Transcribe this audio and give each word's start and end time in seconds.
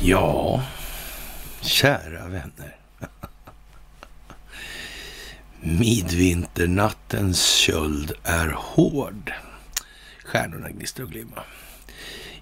Ja, 0.00 0.64
kära 1.60 2.28
vänner. 2.28 2.76
Midvinternattens 5.60 7.46
köld 7.46 8.12
är 8.24 8.48
hård. 8.48 9.32
Stjärnorna 10.24 10.70
gnistrar 10.70 11.04
och 11.04 11.10
glimmar. 11.10 11.46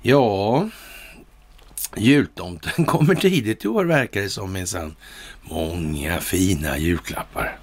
Ja, 0.03 0.69
jultomten 1.97 2.85
kommer 2.87 3.15
tidigt 3.15 3.65
i 3.65 3.69
år 3.69 3.85
verkar 3.85 4.21
det 4.21 4.31
som 4.31 4.53
minsann. 4.53 4.97
Många 5.43 6.21
fina 6.21 6.79
julklappar. 6.79 7.59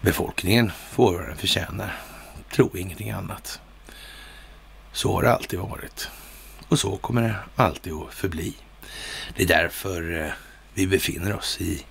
Befolkningen 0.00 0.72
får 0.90 1.12
vad 1.12 1.28
den 1.28 1.36
förtjänar. 1.36 2.09
Tro 2.52 2.76
ingenting 2.76 3.10
annat. 3.10 3.60
Så 4.92 5.12
har 5.12 5.22
det 5.22 5.32
alltid 5.32 5.58
varit. 5.58 6.10
Och 6.68 6.78
så 6.78 6.96
kommer 6.96 7.22
det 7.22 7.36
alltid 7.56 7.92
att 7.92 8.14
förbli. 8.14 8.54
Det 9.36 9.42
är 9.42 9.46
därför 9.46 10.20
eh, 10.20 10.32
vi 10.74 10.86
befinner 10.86 11.36
oss 11.36 11.60
i 11.60 11.84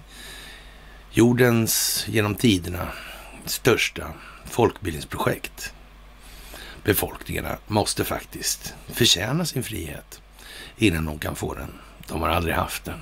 jordens 1.12 2.06
genom 2.08 2.36
tiderna 2.36 2.88
största 3.46 4.14
folkbildningsprojekt. 4.46 5.74
Befolkningarna 6.84 7.58
måste 7.68 8.06
faktiskt 8.06 8.74
förtjäna 8.88 9.46
sin 9.46 9.64
frihet 9.64 10.22
innan 10.78 11.06
de 11.06 11.20
kan 11.20 11.36
få 11.36 11.54
den. 11.54 11.74
De 12.08 12.22
har 12.22 12.30
aldrig 12.30 12.56
haft 12.56 12.86
den. 12.86 13.02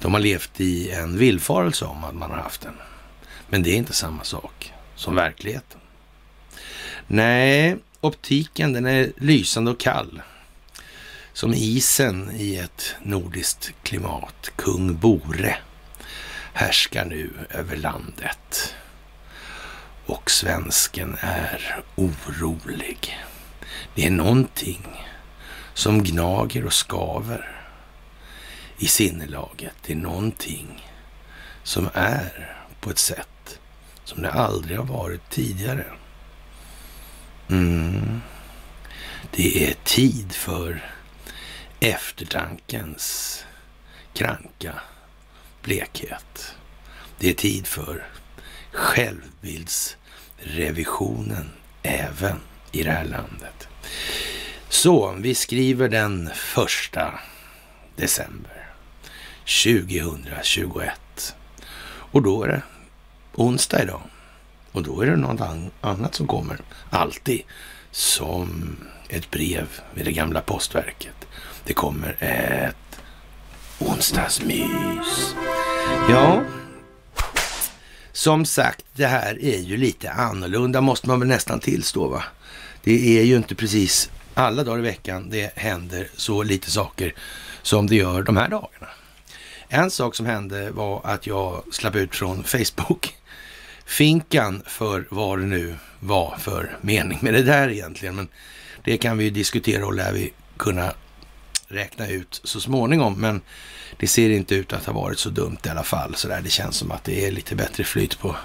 De 0.00 0.12
har 0.12 0.20
levt 0.20 0.60
i 0.60 0.90
en 0.90 1.18
villfarelse 1.18 1.84
om 1.84 2.04
att 2.04 2.14
man 2.14 2.30
har 2.30 2.38
haft 2.38 2.60
den. 2.60 2.74
Men 3.48 3.62
det 3.62 3.70
är 3.70 3.76
inte 3.76 3.92
samma 3.92 4.24
sak 4.24 4.72
som 4.94 5.14
verkligheten. 5.14 5.79
Nej, 7.12 7.76
optiken 8.00 8.72
den 8.72 8.86
är 8.86 9.12
lysande 9.16 9.70
och 9.70 9.80
kall. 9.80 10.22
Som 11.32 11.54
isen 11.54 12.30
i 12.36 12.56
ett 12.56 12.94
nordiskt 13.02 13.72
klimat. 13.82 14.50
Kung 14.56 14.96
Bore 14.96 15.56
härskar 16.52 17.04
nu 17.04 17.30
över 17.50 17.76
landet. 17.76 18.74
Och 20.06 20.30
svensken 20.30 21.16
är 21.20 21.82
orolig. 21.96 23.18
Det 23.94 24.06
är 24.06 24.10
någonting 24.10 25.06
som 25.74 26.02
gnager 26.02 26.64
och 26.64 26.72
skaver 26.72 27.62
i 28.78 28.86
sinnelaget. 28.86 29.74
Det 29.86 29.92
är 29.92 29.96
någonting 29.96 30.90
som 31.62 31.88
är 31.94 32.56
på 32.80 32.90
ett 32.90 32.98
sätt 32.98 33.58
som 34.04 34.22
det 34.22 34.30
aldrig 34.30 34.78
har 34.78 34.86
varit 34.86 35.30
tidigare. 35.30 35.84
Mm. 37.50 38.20
Det 39.30 39.68
är 39.68 39.74
tid 39.84 40.32
för 40.32 40.92
eftertankens 41.80 43.44
kranka 44.12 44.74
blekhet. 45.62 46.54
Det 47.18 47.30
är 47.30 47.34
tid 47.34 47.66
för 47.66 48.06
självbildsrevisionen 48.72 51.50
även 51.82 52.40
i 52.72 52.82
det 52.82 52.90
här 52.90 53.04
landet. 53.04 53.68
Så 54.68 55.14
vi 55.18 55.34
skriver 55.34 55.88
den 55.88 56.30
första 56.34 57.20
december 57.96 58.66
2021. 59.64 61.34
Och 62.12 62.22
då 62.22 62.42
är 62.42 62.48
det 62.48 62.62
onsdag 63.34 63.82
idag. 63.82 64.09
Och 64.72 64.82
då 64.82 65.00
är 65.00 65.06
det 65.06 65.16
något 65.16 65.40
annat 65.80 66.14
som 66.14 66.26
kommer. 66.26 66.60
Alltid 66.90 67.42
som 67.90 68.76
ett 69.08 69.30
brev 69.30 69.68
vid 69.94 70.04
det 70.04 70.12
gamla 70.12 70.40
postverket. 70.40 71.26
Det 71.64 71.72
kommer 71.72 72.16
ett 72.20 73.00
onsdagsmys. 73.78 75.34
Ja, 76.08 76.42
som 78.12 78.44
sagt, 78.44 78.84
det 78.92 79.06
här 79.06 79.44
är 79.44 79.58
ju 79.58 79.76
lite 79.76 80.10
annorlunda 80.10 80.80
måste 80.80 81.08
man 81.08 81.20
väl 81.20 81.28
nästan 81.28 81.60
tillstå 81.60 82.08
va? 82.08 82.22
Det 82.82 83.18
är 83.18 83.24
ju 83.24 83.36
inte 83.36 83.54
precis 83.54 84.10
alla 84.34 84.64
dagar 84.64 84.78
i 84.78 84.82
veckan 84.82 85.30
det 85.30 85.52
händer 85.56 86.08
så 86.16 86.42
lite 86.42 86.70
saker 86.70 87.14
som 87.62 87.86
det 87.86 87.96
gör 87.96 88.22
de 88.22 88.36
här 88.36 88.48
dagarna. 88.48 88.88
En 89.68 89.90
sak 89.90 90.14
som 90.14 90.26
hände 90.26 90.70
var 90.70 91.00
att 91.04 91.26
jag 91.26 91.62
slapp 91.72 91.94
ut 91.94 92.16
från 92.16 92.44
Facebook 92.44 93.14
finkan 93.90 94.62
för 94.66 95.06
vad 95.10 95.38
det 95.38 95.46
nu 95.46 95.74
var 96.00 96.36
för 96.38 96.76
mening 96.80 97.18
med 97.22 97.34
det 97.34 97.42
där 97.42 97.68
egentligen. 97.68 98.14
Men 98.14 98.28
det 98.84 98.98
kan 98.98 99.18
vi 99.18 99.30
diskutera 99.30 99.86
och 99.86 99.94
lär 99.94 100.12
vi 100.12 100.32
kunna 100.56 100.92
räkna 101.68 102.08
ut 102.08 102.40
så 102.44 102.60
småningom. 102.60 103.20
Men 103.20 103.40
det 103.96 104.06
ser 104.06 104.30
inte 104.30 104.54
ut 104.54 104.72
att 104.72 104.86
ha 104.86 104.92
varit 104.92 105.18
så 105.18 105.30
dumt 105.30 105.58
i 105.64 105.68
alla 105.68 105.82
fall. 105.82 106.14
Så 106.14 106.28
där. 106.28 106.40
Det 106.40 106.50
känns 106.50 106.76
som 106.76 106.90
att 106.90 107.04
det 107.04 107.26
är 107.26 107.30
lite 107.30 107.54
bättre 107.54 107.84
flyt 107.84 108.18
på 108.18 108.36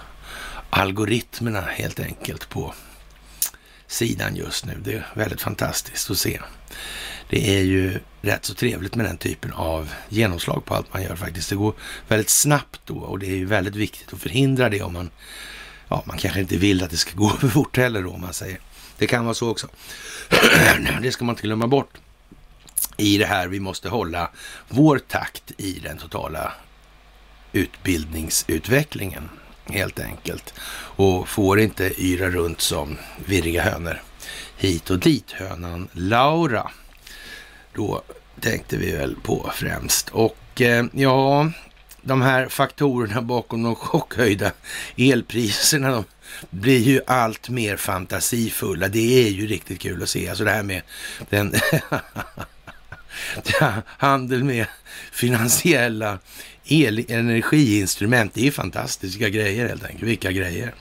algoritmerna 0.70 1.62
helt 1.62 2.00
enkelt 2.00 2.50
på 2.50 2.74
sidan 3.88 4.36
just 4.36 4.66
nu. 4.66 4.78
Det 4.84 4.94
är 4.94 5.08
väldigt 5.14 5.42
fantastiskt 5.42 6.12
att 6.12 6.18
se. 6.18 6.40
Det 7.30 7.58
är 7.58 7.62
ju 7.62 8.00
rätt 8.22 8.46
så 8.46 8.54
trevligt 8.54 8.96
med 8.96 9.06
den 9.06 9.18
typen 9.18 9.54
av 9.54 9.94
genomslag 10.10 10.66
på 10.66 10.76
allt 10.76 10.94
man 10.94 11.04
gör 11.04 11.16
faktiskt. 11.16 11.50
Det 11.50 11.56
går 11.56 11.74
väldigt 12.08 12.30
snabbt 12.30 12.82
då 12.86 12.96
och 12.96 13.20
det 13.20 13.26
är 13.26 13.36
ju 13.36 13.46
väldigt 13.46 13.76
viktigt 13.76 14.14
att 14.14 14.22
förhindra 14.22 14.70
det 14.70 14.82
om 14.82 14.94
man, 14.94 15.10
ja, 15.88 16.04
man 16.06 16.18
kanske 16.18 16.40
inte 16.40 16.58
vill 16.58 16.84
att 16.84 16.90
det 16.90 16.98
ska 16.98 17.16
gå 17.16 17.30
för 17.40 17.48
fort 17.48 17.78
heller 17.78 18.02
då 18.04 18.12
om 18.12 18.22
man 18.22 18.34
säger. 18.34 18.60
Det 18.98 19.08
kan 19.08 19.26
vara 19.26 19.34
så 19.34 19.50
också. 19.50 19.68
det 21.02 21.12
ska 21.12 21.26
man 21.26 21.34
inte 21.34 21.48
glömma 21.48 21.68
bort 21.68 21.98
i 22.98 23.18
det 23.18 23.26
här. 23.26 23.48
Vi 23.48 23.60
måste 23.60 23.90
hålla 23.90 24.30
vår 24.70 25.00
takt 25.00 25.52
i 25.58 25.80
den 25.84 25.98
totala 25.98 26.54
utbildningsutvecklingen 27.52 29.30
helt 29.66 30.00
enkelt. 30.00 30.54
Och 30.98 31.30
får 31.30 31.60
inte 31.60 32.04
yra 32.04 32.30
runt 32.30 32.62
som 32.62 32.98
virriga 33.26 33.64
hönor 33.64 34.02
hit 34.58 34.90
och 34.90 35.00
dit. 35.00 35.32
Hönan 35.32 35.88
Laura. 35.92 36.72
Då 37.76 38.02
tänkte 38.40 38.78
vi 38.78 38.92
väl 38.92 39.16
på 39.16 39.52
främst. 39.56 40.10
Och 40.10 40.62
eh, 40.62 40.86
ja, 40.92 41.52
de 42.02 42.22
här 42.22 42.48
faktorerna 42.48 43.22
bakom 43.22 43.64
de 43.64 43.76
chockhöjda 43.76 44.52
elpriserna, 44.98 45.92
de 45.92 46.04
blir 46.50 46.80
ju 46.80 47.02
allt 47.08 47.50
mer 47.50 47.78
fantasifulla. 47.78 48.88
Det 48.88 49.28
är 49.28 49.30
ju 49.30 49.48
riktigt 49.48 49.80
kul 49.80 50.04
att 50.04 50.10
se. 50.10 50.30
Alltså 50.30 50.44
det 50.44 50.52
här 50.52 50.64
med 50.64 50.82
den 51.30 51.54
handel 53.86 54.44
med 54.44 54.66
finansiella 55.12 56.20
el 56.66 57.06
energiinstrument. 57.10 58.34
Det 58.34 58.48
är 58.48 58.52
fantastiska 58.52 59.30
grejer 59.30 59.68
helt 59.68 59.84
enkelt. 59.84 60.04
Vilka 60.04 60.32
grejer. 60.32 60.74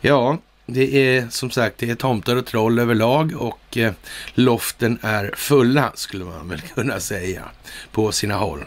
Ja, 0.00 0.38
det 0.66 1.16
är 1.16 1.28
som 1.30 1.50
sagt 1.50 1.78
det 1.78 1.90
är 1.90 1.94
tomtar 1.94 2.36
och 2.36 2.46
troll 2.46 2.78
överlag 2.78 3.32
och 3.36 3.76
eh, 3.76 3.92
loften 4.34 4.98
är 5.02 5.30
fulla 5.36 5.92
skulle 5.94 6.24
man 6.24 6.48
väl 6.48 6.60
kunna 6.74 7.00
säga 7.00 7.42
på 7.92 8.12
sina 8.12 8.34
håll. 8.34 8.64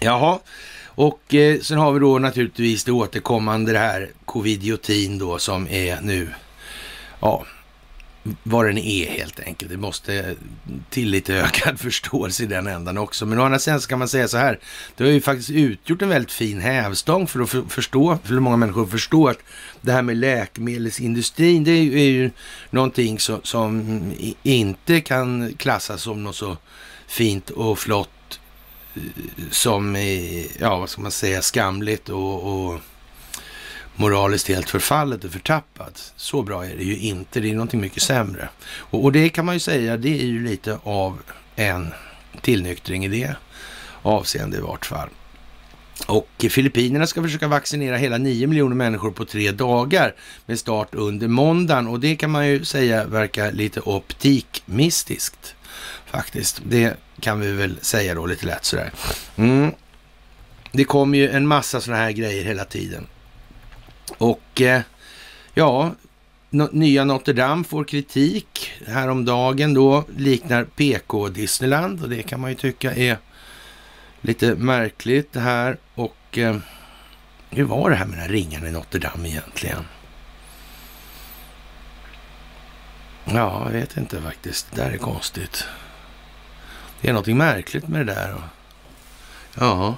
Jaha, 0.00 0.38
och 0.86 1.34
eh, 1.34 1.60
sen 1.60 1.78
har 1.78 1.92
vi 1.92 2.00
då 2.00 2.18
naturligtvis 2.18 2.84
det 2.84 2.92
återkommande 2.92 3.72
det 3.72 3.78
här 3.78 4.10
covidiotin 4.24 5.18
då 5.18 5.38
som 5.38 5.68
är 5.68 6.00
nu, 6.00 6.28
ja, 7.20 7.46
vad 8.42 8.66
den 8.66 8.78
är 8.78 9.06
helt 9.06 9.40
enkelt. 9.40 9.70
Det 9.70 9.76
måste 9.76 10.34
till 10.90 11.08
lite 11.08 11.34
ökad 11.34 11.80
förståelse 11.80 12.42
i 12.42 12.46
den 12.46 12.66
ändan 12.66 12.98
också. 12.98 13.26
Men 13.26 13.38
å 13.38 13.42
andra 13.42 13.58
sidan 13.58 13.80
så 13.80 13.88
kan 13.88 13.98
man 13.98 14.08
säga 14.08 14.28
så 14.28 14.36
här. 14.36 14.58
Det 14.96 15.04
har 15.04 15.10
ju 15.10 15.20
faktiskt 15.20 15.50
utgjort 15.50 16.02
en 16.02 16.08
väldigt 16.08 16.32
fin 16.32 16.60
hävstång 16.60 17.26
för 17.26 17.40
att 17.40 17.72
förstå, 17.72 18.18
för 18.24 18.34
många 18.34 18.56
människor 18.56 18.86
förstå 18.86 19.28
att 19.28 19.38
det 19.80 19.92
här 19.92 20.02
med 20.02 20.16
läkemedelsindustrin, 20.16 21.64
det 21.64 21.70
är 21.70 21.82
ju, 21.82 22.00
är 22.00 22.10
ju 22.10 22.30
någonting 22.70 23.18
som, 23.18 23.40
som 23.42 24.02
inte 24.42 25.00
kan 25.00 25.54
klassas 25.54 26.02
som 26.02 26.24
något 26.24 26.36
så 26.36 26.56
fint 27.06 27.50
och 27.50 27.78
flott 27.78 28.40
eh, 28.94 29.02
som, 29.50 29.96
ja 30.58 30.78
vad 30.78 30.90
ska 30.90 31.02
man 31.02 31.10
säga, 31.10 31.42
skamligt 31.42 32.08
och, 32.08 32.66
och 32.66 32.80
moraliskt 33.96 34.48
helt 34.48 34.70
förfallet 34.70 35.24
och 35.24 35.32
förtappat. 35.32 36.12
Så 36.16 36.42
bra 36.42 36.64
är 36.66 36.76
det 36.76 36.84
ju 36.84 36.98
inte. 36.98 37.40
Det 37.40 37.50
är 37.50 37.54
någonting 37.54 37.80
mycket 37.80 38.02
sämre. 38.02 38.48
Och, 38.64 39.04
och 39.04 39.12
det 39.12 39.28
kan 39.28 39.44
man 39.44 39.54
ju 39.54 39.60
säga, 39.60 39.96
det 39.96 40.20
är 40.20 40.26
ju 40.26 40.44
lite 40.44 40.78
av 40.82 41.18
en 41.56 41.92
tillnyktring 42.40 43.04
i 43.04 43.08
det 43.08 43.34
avseende 44.02 44.56
i 44.56 44.60
vart 44.60 44.86
fall. 44.86 45.08
Och 46.06 46.28
Filippinerna 46.50 47.06
ska 47.06 47.22
försöka 47.22 47.48
vaccinera 47.48 47.96
hela 47.96 48.18
9 48.18 48.46
miljoner 48.46 48.76
människor 48.76 49.10
på 49.10 49.24
tre 49.24 49.50
dagar 49.50 50.14
med 50.46 50.58
start 50.58 50.94
under 50.94 51.28
måndagen. 51.28 51.86
Och 51.86 52.00
det 52.00 52.16
kan 52.16 52.30
man 52.30 52.48
ju 52.48 52.64
säga 52.64 53.04
verkar 53.04 53.52
lite 53.52 53.80
optikmistiskt 53.80 55.54
faktiskt. 56.06 56.62
Det 56.68 56.96
kan 57.20 57.40
vi 57.40 57.52
väl 57.52 57.76
säga 57.80 58.14
då 58.14 58.26
lite 58.26 58.46
lätt 58.46 58.64
sådär. 58.64 58.92
Mm. 59.36 59.72
Det 60.72 60.84
kommer 60.84 61.18
ju 61.18 61.30
en 61.30 61.46
massa 61.46 61.80
sådana 61.80 62.02
här 62.02 62.12
grejer 62.12 62.44
hela 62.44 62.64
tiden. 62.64 63.06
Och 64.18 64.60
eh, 64.60 64.82
ja, 65.54 65.94
nya 66.50 67.04
Notre 67.04 67.34
Dame 67.34 67.64
får 67.64 67.84
kritik 67.84 68.72
häromdagen 68.86 69.74
då, 69.74 70.04
liknar 70.16 70.64
PK 70.64 71.28
Disneyland 71.28 72.02
och 72.02 72.08
det 72.08 72.22
kan 72.22 72.40
man 72.40 72.50
ju 72.50 72.56
tycka 72.56 72.94
är 72.94 73.18
lite 74.20 74.54
märkligt 74.54 75.32
det 75.32 75.40
här. 75.40 75.76
Och 75.94 76.38
eh, 76.38 76.56
hur 77.50 77.64
var 77.64 77.90
det 77.90 77.96
här 77.96 78.06
med 78.06 78.18
den 78.18 78.22
här 78.22 78.32
ringen 78.32 78.66
i 78.66 78.70
Notre 78.70 79.00
Dame 79.00 79.28
egentligen? 79.28 79.84
Ja, 83.24 83.62
jag 83.64 83.72
vet 83.72 83.96
inte 83.96 84.20
faktiskt. 84.20 84.66
Det 84.70 84.82
där 84.82 84.90
är 84.90 84.98
konstigt. 84.98 85.64
Det 87.00 87.08
är 87.08 87.12
någonting 87.12 87.36
märkligt 87.36 87.88
med 87.88 88.06
det 88.06 88.14
där. 88.14 88.42
Ja. 89.54 89.96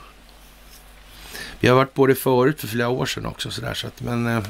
Vi 1.64 1.68
har 1.68 1.76
varit 1.76 1.94
på 1.94 2.06
det 2.06 2.14
förut 2.14 2.60
för 2.60 2.68
flera 2.68 2.88
år 2.88 3.06
sedan 3.06 3.26
också 3.26 3.50
sådär 3.50 3.74
så 3.74 3.86
att 3.86 4.00
men 4.00 4.26
eh, 4.26 4.42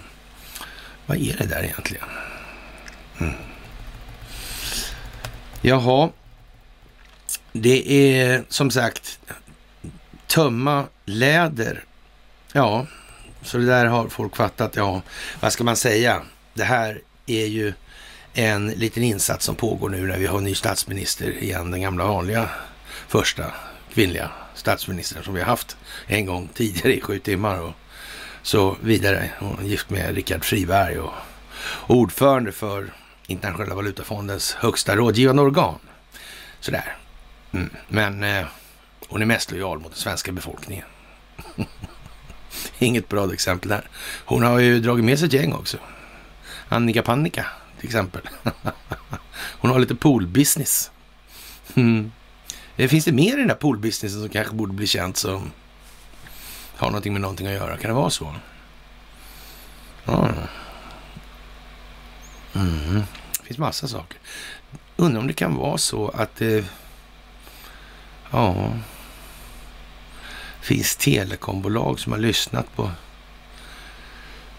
vad 1.07 1.17
är 1.17 1.37
det 1.39 1.47
där 1.47 1.63
egentligen? 1.63 2.05
Mm. 3.21 3.35
Jaha. 5.63 6.11
Det 7.53 7.93
är 7.93 8.45
som 8.49 8.71
sagt 8.71 9.21
tömma 10.27 10.85
läder. 11.05 11.85
Ja, 12.53 12.87
så 13.43 13.59
det 13.59 13.67
där 13.67 13.87
har 13.87 14.09
folk 14.09 14.37
fattat. 14.37 14.77
Ja, 14.77 15.03
vad 15.41 15.53
ska 15.53 15.65
man 15.65 15.77
säga? 15.77 16.23
Det 16.55 16.65
här 16.65 17.01
är 17.27 17.47
ju 17.47 17.73
en 18.33 18.67
liten 18.67 19.03
insats 19.03 19.45
som 19.45 19.55
pågår 19.55 19.89
nu 19.89 20.07
när 20.07 20.19
vi 20.19 20.27
har 20.27 20.41
ny 20.41 20.55
statsminister 20.55 21.43
igen, 21.43 21.71
den 21.71 21.83
gamla 21.83 22.07
vanliga 22.07 22.49
första 23.09 23.45
kvinnliga 23.93 24.31
statsministern 24.55 25.25
som 25.25 25.35
vi 25.35 25.41
har 25.41 25.47
haft 25.47 25.77
en 26.07 26.27
gång 26.27 26.49
tidigare 26.55 26.97
i 26.97 27.01
sju 27.01 27.19
timmar 27.19 27.61
och 27.61 27.73
så 28.43 28.77
vidare. 28.81 29.31
Hon 29.39 29.59
är 29.59 29.65
gift 29.65 29.91
med 29.91 30.15
Richard 30.15 30.45
Friberg 30.45 30.99
och 30.99 31.13
ordförande 31.87 32.53
för 32.53 32.93
Internationella 33.27 33.75
valutafondens 33.75 34.53
högsta 34.53 34.97
rådgivande 34.97 35.43
organ. 35.43 35.79
Sådär. 36.61 36.97
Mm. 37.53 37.71
Men 37.89 38.23
eh, 38.23 38.47
hon 39.09 39.23
är 39.23 39.27
mest 39.27 39.51
lojal 39.51 39.79
mot 39.79 39.93
den 39.93 40.01
svenska 40.01 40.33
befolkningen. 40.33 40.87
Inget 42.79 43.09
bra 43.09 43.33
exempel 43.33 43.69
där. 43.69 43.89
Hon 44.25 44.43
har 44.43 44.59
ju 44.59 44.81
dragit 44.81 45.05
med 45.05 45.19
sig 45.19 45.27
ett 45.27 45.33
gäng 45.33 45.53
också. 45.53 45.77
Annika 46.69 47.03
Pannika 47.03 47.47
till 47.79 47.89
exempel. 47.89 48.23
Hon 49.59 49.71
har 49.71 49.79
lite 49.79 49.95
poolbusiness. 49.95 50.91
Mm. 51.75 52.13
Eh, 52.77 52.89
finns 52.89 53.05
det 53.05 53.13
mer 53.13 53.35
i 53.35 53.37
den 53.37 53.49
där 53.49 53.55
poolbusinessen 53.55 54.21
som 54.21 54.29
kanske 54.29 54.55
borde 54.55 54.73
bli 54.73 54.87
känt 54.87 55.17
som 55.17 55.51
har 56.77 56.87
någonting 56.87 57.13
med 57.13 57.23
någonting 57.23 57.47
att 57.47 57.53
göra? 57.53 57.77
Kan 57.77 57.91
det 57.91 57.95
vara 57.95 58.11
så? 58.11 58.35
Ja. 60.05 60.29
Mm. 62.55 63.03
Det 63.41 63.47
finns 63.47 63.59
massa 63.59 63.89
saker. 63.89 64.19
Undrar 64.97 65.21
om 65.21 65.27
det 65.27 65.33
kan 65.33 65.55
vara 65.55 65.79
så 65.79 66.09
att 66.09 66.41
eh, 66.41 66.49
det 66.49 66.65
ja, 68.31 68.73
finns 70.61 70.97
telekombolag 70.97 72.01
som 72.01 72.13
har 72.13 72.19
lyssnat 72.19 72.77
på 72.77 72.91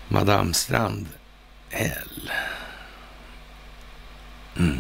Madame 0.08 0.54
Strand 0.54 1.08
L. 1.70 2.32
Mm. 4.58 4.80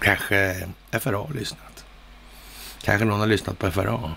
Kanske 0.00 0.68
FRA 0.90 1.16
har 1.16 1.34
lyssnat. 1.34 1.71
Kanske 2.82 3.04
någon 3.04 3.20
har 3.20 3.26
lyssnat 3.26 3.58
på 3.58 3.70
FRA. 3.70 4.14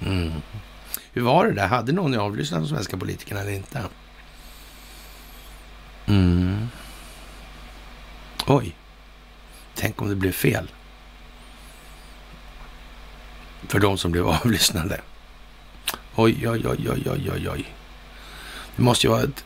Mm. 0.00 0.32
Hur 1.12 1.22
var 1.22 1.46
det 1.46 1.52
där? 1.52 1.66
Hade 1.66 1.92
någon 1.92 2.18
avlyssnat 2.18 2.60
de 2.60 2.68
svenska 2.68 2.96
politikerna 2.96 3.40
eller 3.40 3.52
inte? 3.52 3.82
Mm. 6.06 6.68
Oj. 8.46 8.76
Tänk 9.74 10.02
om 10.02 10.08
det 10.08 10.16
blev 10.16 10.32
fel. 10.32 10.70
För 13.68 13.78
de 13.78 13.98
som 13.98 14.12
blev 14.12 14.28
avlyssnade. 14.28 15.00
Oj, 16.14 16.48
oj, 16.48 16.62
oj, 16.68 16.90
oj, 16.90 17.02
oj, 17.10 17.30
oj, 17.34 17.48
oj. 17.50 17.74
Det 18.76 18.82
måste 18.82 19.06
ju 19.06 19.10
vara 19.10 19.22
ett 19.22 19.44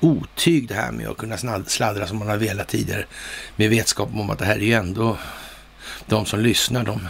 otyg 0.00 0.68
det 0.68 0.74
här 0.74 0.92
med 0.92 1.08
att 1.08 1.16
kunna 1.16 1.64
sladdra 1.66 2.06
som 2.06 2.18
man 2.18 2.28
har 2.28 2.36
velat 2.36 2.68
tidigare. 2.68 3.06
Med 3.56 3.70
vetskap 3.70 4.08
om 4.14 4.30
att 4.30 4.38
det 4.38 4.44
här 4.44 4.56
är 4.56 4.60
ju 4.60 4.72
ändå 4.72 5.18
de 6.06 6.26
som 6.26 6.40
lyssnar. 6.40 6.84
De 6.84 7.08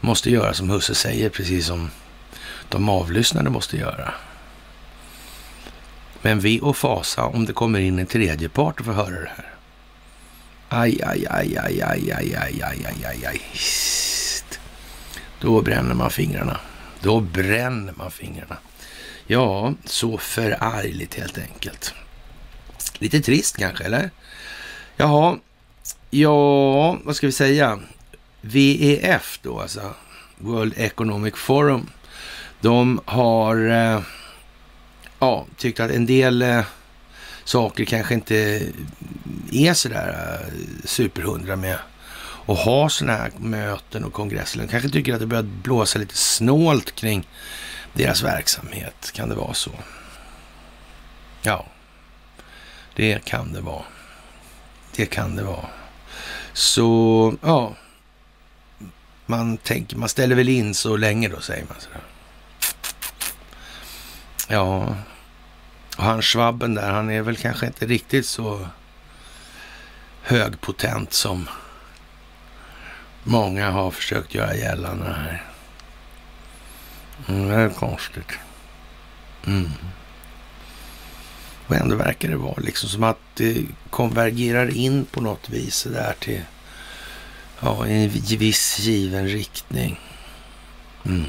måste 0.00 0.30
göra 0.30 0.54
som 0.54 0.70
Husse 0.70 0.94
säger, 0.94 1.30
precis 1.30 1.66
som 1.66 1.90
de 2.68 2.88
avlyssnade 2.88 3.50
måste 3.50 3.76
göra. 3.76 4.14
Men 6.22 6.40
vi 6.40 6.60
och 6.60 6.76
fasa 6.76 7.24
om 7.24 7.46
det 7.46 7.52
kommer 7.52 7.80
in 7.80 7.98
en 7.98 8.06
tredje 8.06 8.48
part 8.48 8.80
och 8.80 8.86
får 8.86 8.92
höra 8.92 9.20
det 9.20 9.30
här. 9.36 9.52
Aj, 10.68 11.02
aj, 11.02 11.26
aj, 11.30 11.56
aj, 11.56 11.80
aj, 11.80 12.12
aj, 12.12 12.34
aj, 12.34 12.58
aj, 12.62 12.86
aj, 12.86 13.04
aj, 13.06 13.26
aj. 13.26 13.40
Då 15.40 15.60
bränner 15.60 15.94
man 15.94 16.10
fingrarna. 16.10 16.60
Då 17.00 17.20
bränner 17.20 17.92
man 17.96 18.10
fingrarna. 18.10 18.56
Ja, 19.26 19.74
så 19.84 20.18
förargligt 20.18 21.14
helt 21.14 21.38
enkelt. 21.38 21.94
Lite 22.98 23.20
trist 23.20 23.56
kanske, 23.56 23.84
eller? 23.84 24.10
Jaha, 24.96 25.38
ja, 26.10 26.92
vad 27.04 27.16
ska 27.16 27.26
vi 27.26 27.32
säga? 27.32 27.80
VEF 28.46 29.38
då, 29.42 29.60
alltså 29.60 29.94
World 30.38 30.72
Economic 30.76 31.34
Forum. 31.36 31.90
De 32.60 33.00
har 33.04 33.68
eh, 33.68 34.00
ja, 35.18 35.46
tyckt 35.56 35.80
att 35.80 35.90
en 35.90 36.06
del 36.06 36.42
eh, 36.42 36.64
saker 37.44 37.84
kanske 37.84 38.14
inte 38.14 38.62
är 39.52 39.74
sådär 39.74 40.40
eh, 40.42 40.54
superhundra 40.84 41.56
med 41.56 41.78
att 42.46 42.58
ha 42.58 42.88
sådana 42.88 43.18
här 43.18 43.32
möten 43.38 44.04
och 44.04 44.12
kongresser. 44.12 44.58
De 44.60 44.68
kanske 44.68 44.88
tycker 44.88 45.14
att 45.14 45.20
det 45.20 45.26
börjar 45.26 45.42
blåsa 45.42 45.98
lite 45.98 46.16
snålt 46.16 46.94
kring 46.94 47.28
deras 47.92 48.22
verksamhet. 48.22 49.12
Kan 49.12 49.28
det 49.28 49.34
vara 49.34 49.54
så? 49.54 49.70
Ja, 51.42 51.66
det 52.94 53.24
kan 53.24 53.52
det 53.52 53.60
vara. 53.60 53.84
Det 54.96 55.06
kan 55.06 55.36
det 55.36 55.42
vara. 55.42 55.66
Så, 56.52 57.34
ja. 57.42 57.74
Man 59.26 59.56
tänker, 59.56 59.96
man 59.96 60.08
ställer 60.08 60.36
väl 60.36 60.48
in 60.48 60.74
så 60.74 60.96
länge 60.96 61.28
då, 61.28 61.40
säger 61.40 61.64
man 61.64 61.76
sådär. 61.80 62.00
Ja, 64.48 64.96
och 65.96 66.04
han 66.04 66.22
Schwabben 66.22 66.74
där, 66.74 66.90
han 66.90 67.10
är 67.10 67.22
väl 67.22 67.36
kanske 67.36 67.66
inte 67.66 67.86
riktigt 67.86 68.26
så 68.26 68.68
högpotent 70.22 71.12
som 71.12 71.48
många 73.24 73.70
har 73.70 73.90
försökt 73.90 74.34
göra 74.34 74.54
gällande 74.54 75.04
här. 75.04 75.44
Mm, 77.28 77.48
det 77.48 77.54
är 77.54 77.68
konstigt. 77.68 78.32
Mm. 79.46 79.70
Och 81.66 81.76
ändå 81.76 81.96
verkar 81.96 82.28
det 82.28 82.36
vara 82.36 82.60
liksom 82.60 82.88
som 82.88 83.02
att 83.02 83.18
det 83.34 83.64
konvergerar 83.90 84.76
in 84.76 85.04
på 85.04 85.20
något 85.20 85.48
vis 85.48 85.82
där 85.82 86.14
till 86.20 86.40
ja, 87.60 87.86
i 87.86 88.04
en 88.04 88.38
viss 88.38 88.78
given 88.78 89.28
riktning. 89.28 90.00
Mm. 91.04 91.24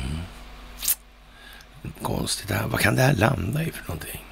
Konstigt 2.02 2.48
det 2.48 2.54
här. 2.56 2.68
Vad 2.68 2.80
kan 2.80 2.96
det 2.96 3.02
här 3.02 3.14
landa 3.14 3.64
i 3.64 3.72
för 3.72 3.88
någonting? 3.88 4.24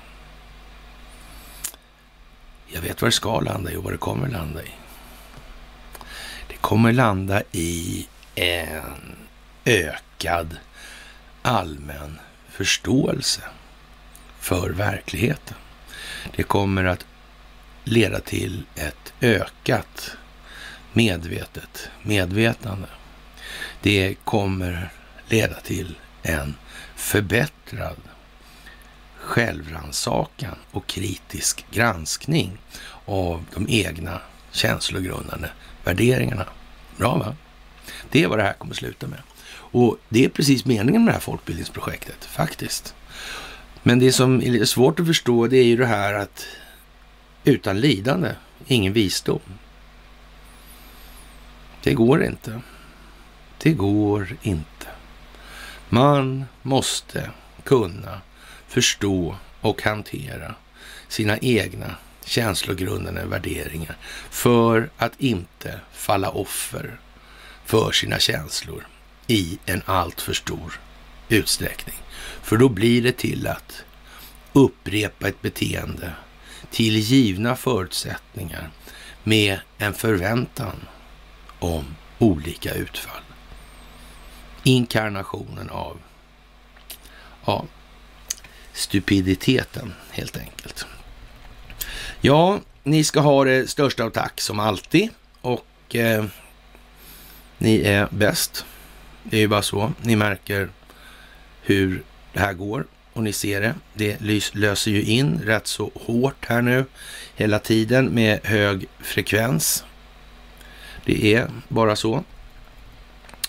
Jag 2.68 2.82
vet 2.82 3.02
vad 3.02 3.08
det 3.08 3.16
ska 3.16 3.40
landa 3.40 3.72
i 3.72 3.76
och 3.76 3.84
vad 3.84 3.94
det 3.94 3.98
kommer 3.98 4.28
landa 4.28 4.64
i. 4.64 4.72
Det 6.48 6.56
kommer 6.56 6.94
landa 6.94 7.42
i 7.52 8.08
en 8.36 9.16
ökad 9.66 10.58
allmän 11.42 12.20
förståelse 12.50 13.42
för 14.40 14.70
verkligheten. 14.70 15.58
Det 16.36 16.44
kommer 16.44 16.84
att 16.84 17.06
leda 17.84 18.20
till 18.20 18.66
ett 18.76 19.14
ökat 19.22 20.18
medvetet 20.96 21.90
medvetande. 22.04 22.88
Det 23.82 24.16
kommer 24.24 24.90
leda 25.28 25.60
till 25.60 25.96
en 26.24 26.56
förbättrad 26.96 27.98
självrannsakan 29.16 30.56
och 30.72 30.88
kritisk 30.88 31.66
granskning 31.72 32.58
av 33.06 33.46
de 33.54 33.66
egna 33.70 34.22
känslogrundande 34.52 35.50
värderingarna. 35.84 36.46
Bra 36.98 37.16
va? 37.18 37.36
Det 38.12 38.24
är 38.24 38.28
vad 38.28 38.40
det 38.40 38.44
här 38.44 38.54
kommer 38.54 38.74
sluta 38.74 39.08
med. 39.08 39.20
Och 39.54 39.98
det 40.10 40.26
är 40.26 40.30
precis 40.30 40.66
meningen 40.66 41.04
med 41.04 41.10
det 41.10 41.14
här 41.14 41.22
folkbildningsprojektet, 41.22 42.26
faktiskt. 42.26 42.96
Men 43.84 44.00
det 44.00 44.12
som 44.12 44.42
är 44.42 44.52
lite 44.52 44.66
svårt 44.66 45.00
att 45.00 45.08
förstå 45.08 45.48
det 45.48 45.58
är 45.58 45.64
ju 45.64 45.78
det 45.78 45.86
här 45.86 46.14
att 46.14 46.46
utan 47.44 47.80
lidande, 47.80 48.32
ingen 48.68 48.94
visdom. 48.94 49.40
Det 51.86 51.94
går 51.94 52.24
inte. 52.24 52.62
Det 53.58 53.74
går 53.74 54.38
inte. 54.42 54.88
Man 55.90 56.46
måste 56.62 57.32
kunna 57.64 58.22
förstå 58.68 59.36
och 59.62 59.82
hantera 59.82 60.56
sina 61.08 61.38
egna 61.38 61.96
känslogrundande 62.24 63.26
värderingar 63.26 63.98
för 64.30 64.90
att 64.98 65.12
inte 65.18 65.80
falla 65.94 66.30
offer 66.30 67.00
för 67.66 67.92
sina 67.92 68.20
känslor 68.20 68.88
i 69.28 69.60
en 69.66 69.82
alltför 69.86 70.34
stor 70.34 70.80
utsträckning. 71.30 71.98
För 72.42 72.58
då 72.58 72.70
blir 72.70 73.02
det 73.02 73.18
till 73.18 73.48
att 73.48 73.84
upprepa 74.54 75.28
ett 75.28 75.42
beteende 75.42 76.12
till 76.72 76.98
givna 76.98 77.56
förutsättningar 77.56 78.70
med 79.24 79.60
en 79.78 79.94
förväntan 79.94 80.76
om 81.66 81.96
olika 82.20 82.74
utfall. 82.74 83.22
Inkarnationen 84.64 85.70
av 85.70 85.98
ja, 87.46 87.66
stupiditeten 88.74 89.94
helt 90.12 90.38
enkelt. 90.38 90.86
Ja, 92.22 92.60
ni 92.84 93.04
ska 93.04 93.20
ha 93.20 93.44
det 93.44 93.70
största 93.70 94.04
av 94.04 94.10
tack 94.10 94.42
som 94.42 94.60
alltid 94.60 95.10
och 95.42 95.96
eh, 95.96 96.26
ni 97.58 97.82
är 97.82 98.08
bäst. 98.12 98.66
Det 99.24 99.38
är 99.38 99.42
ju 99.42 99.48
bara 99.48 99.62
så. 99.62 99.94
Ni 100.02 100.16
märker 100.16 100.70
hur 101.62 102.04
det 102.34 102.40
här 102.40 102.54
går 102.54 102.86
och 103.14 103.24
ni 103.24 103.34
ser 103.34 103.62
det. 103.62 103.76
Det 103.94 104.18
löser 104.54 104.92
ju 104.92 105.04
in 105.04 105.42
rätt 105.46 105.68
så 105.68 105.92
hårt 105.96 106.46
här 106.46 106.62
nu 106.62 106.86
hela 107.36 107.60
tiden 107.60 108.06
med 108.06 108.40
hög 108.44 108.86
frekvens. 109.00 109.84
Det 111.06 111.34
är 111.34 111.48
bara 111.68 111.96
så. 111.96 112.24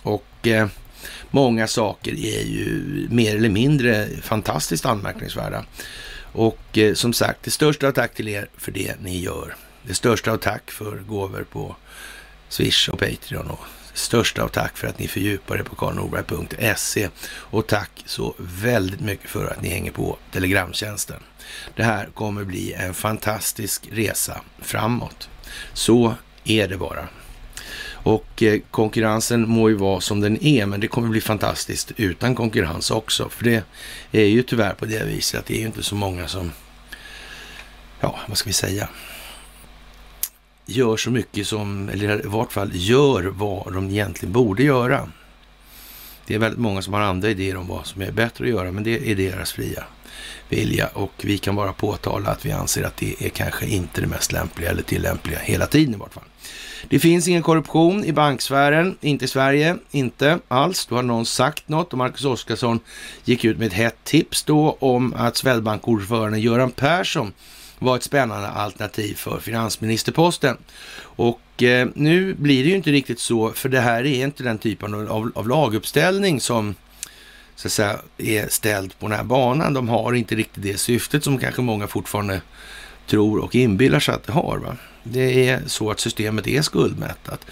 Och 0.02 0.46
eh, 0.46 0.68
många 1.30 1.66
saker 1.66 2.12
är 2.12 2.42
ju 2.42 3.06
mer 3.10 3.36
eller 3.36 3.48
mindre 3.48 4.08
fantastiskt 4.22 4.86
anmärkningsvärda. 4.86 5.64
Och 6.32 6.78
eh, 6.78 6.94
som 6.94 7.12
sagt, 7.12 7.42
det 7.42 7.50
största 7.50 7.88
av 7.88 7.92
tack 7.92 8.14
till 8.14 8.28
er 8.28 8.48
för 8.56 8.72
det 8.72 9.00
ni 9.00 9.20
gör. 9.20 9.54
Det 9.82 9.94
största 9.94 10.32
av 10.32 10.36
tack 10.36 10.70
för 10.70 10.98
gåvor 10.98 11.46
på 11.52 11.76
Swish 12.48 12.88
och 12.88 12.98
Patreon 12.98 13.50
och 13.50 13.60
största 13.94 14.42
av 14.42 14.48
tack 14.48 14.76
för 14.76 14.88
att 14.88 14.98
ni 14.98 15.08
fördjupar 15.08 15.56
er 15.56 15.62
på 15.62 15.76
karlnorberg.se 15.76 17.08
och 17.28 17.66
tack 17.66 17.90
så 18.06 18.34
väldigt 18.38 19.00
mycket 19.00 19.30
för 19.30 19.46
att 19.46 19.62
ni 19.62 19.68
hänger 19.68 19.92
på 19.92 20.18
Telegramtjänsten. 20.32 21.22
Det 21.76 21.82
här 21.82 22.08
kommer 22.14 22.44
bli 22.44 22.72
en 22.72 22.94
fantastisk 22.94 23.88
resa 23.92 24.40
framåt. 24.58 25.28
Så 25.72 26.14
är 26.44 26.68
det 26.68 26.76
bara. 26.76 27.08
Och 28.06 28.42
eh, 28.42 28.60
konkurrensen 28.70 29.48
må 29.48 29.68
ju 29.68 29.74
vara 29.74 30.00
som 30.00 30.20
den 30.20 30.44
är, 30.44 30.66
men 30.66 30.80
det 30.80 30.88
kommer 30.88 31.08
bli 31.08 31.20
fantastiskt 31.20 31.92
utan 31.96 32.34
konkurrens 32.34 32.90
också. 32.90 33.28
För 33.28 33.44
det 33.44 33.64
är 34.12 34.24
ju 34.24 34.42
tyvärr 34.42 34.74
på 34.74 34.84
det 34.84 35.04
viset 35.04 35.40
att 35.40 35.46
det 35.46 35.56
är 35.56 35.60
ju 35.60 35.66
inte 35.66 35.82
så 35.82 35.94
många 35.94 36.28
som, 36.28 36.52
ja, 38.00 38.18
vad 38.26 38.38
ska 38.38 38.48
vi 38.48 38.52
säga, 38.52 38.88
gör 40.66 40.96
så 40.96 41.10
mycket 41.10 41.46
som, 41.46 41.88
eller 41.88 42.24
i 42.24 42.28
vart 42.28 42.52
fall 42.52 42.70
gör 42.72 43.22
vad 43.22 43.72
de 43.72 43.90
egentligen 43.90 44.32
borde 44.32 44.62
göra. 44.62 45.08
Det 46.26 46.34
är 46.34 46.38
väldigt 46.38 46.60
många 46.60 46.82
som 46.82 46.94
har 46.94 47.00
andra 47.00 47.30
idéer 47.30 47.56
om 47.56 47.66
vad 47.66 47.86
som 47.86 48.02
är 48.02 48.10
bättre 48.10 48.44
att 48.44 48.50
göra, 48.50 48.72
men 48.72 48.84
det 48.84 49.10
är 49.10 49.14
deras 49.14 49.52
fria 49.52 49.84
vilja 50.48 50.86
och 50.86 51.12
vi 51.22 51.38
kan 51.38 51.56
bara 51.56 51.72
påtala 51.72 52.30
att 52.30 52.46
vi 52.46 52.52
anser 52.52 52.82
att 52.82 52.96
det 52.96 53.14
är 53.18 53.28
kanske 53.28 53.66
inte 53.66 54.00
det 54.00 54.06
mest 54.06 54.32
lämpliga 54.32 54.70
eller 54.70 54.82
tillämpliga 54.82 55.38
hela 55.38 55.66
tiden 55.66 55.94
i 55.94 55.96
vart 55.96 56.14
fall. 56.14 56.24
Det 56.88 56.98
finns 56.98 57.28
ingen 57.28 57.42
korruption 57.42 58.04
i 58.04 58.12
banksfären, 58.12 58.96
inte 59.00 59.24
i 59.24 59.28
Sverige, 59.28 59.76
inte 59.90 60.38
alls. 60.48 60.86
Då 60.86 60.94
har 60.94 61.02
någon 61.02 61.26
sagt 61.26 61.68
något 61.68 61.92
och 61.92 61.98
Marcus 61.98 62.24
Oskarsson 62.24 62.80
gick 63.24 63.44
ut 63.44 63.58
med 63.58 63.66
ett 63.66 63.72
hett 63.72 64.04
tips 64.04 64.42
då 64.42 64.76
om 64.80 65.14
att 65.14 65.36
Swedbank-ordföranden 65.36 66.40
Göran 66.40 66.70
Persson 66.70 67.32
var 67.78 67.96
ett 67.96 68.02
spännande 68.02 68.48
alternativ 68.48 69.14
för 69.14 69.40
finansministerposten. 69.40 70.56
Och 70.98 71.40
eh, 71.62 71.88
nu 71.94 72.34
blir 72.34 72.62
det 72.62 72.68
ju 72.68 72.76
inte 72.76 72.92
riktigt 72.92 73.18
så, 73.18 73.52
för 73.52 73.68
det 73.68 73.80
här 73.80 74.06
är 74.06 74.24
inte 74.24 74.42
den 74.42 74.58
typen 74.58 74.94
av, 74.94 75.32
av 75.34 75.48
laguppställning 75.48 76.40
som 76.40 76.74
så 77.56 77.68
att 77.68 77.72
säga, 77.72 77.98
är 78.18 78.48
ställd 78.48 78.98
på 78.98 79.08
den 79.08 79.16
här 79.16 79.24
banan. 79.24 79.74
De 79.74 79.88
har 79.88 80.12
inte 80.12 80.34
riktigt 80.34 80.62
det 80.62 80.76
syftet 80.76 81.24
som 81.24 81.38
kanske 81.38 81.62
många 81.62 81.86
fortfarande 81.86 82.40
tror 83.06 83.38
och 83.38 83.54
inbillar 83.54 84.00
sig 84.00 84.14
att 84.14 84.24
det 84.24 84.32
har. 84.32 84.58
Va? 84.58 84.76
Det 85.02 85.48
är 85.48 85.62
så 85.66 85.90
att 85.90 86.00
systemet 86.00 86.46
är 86.46 86.62
skuldmättat. 86.62 87.46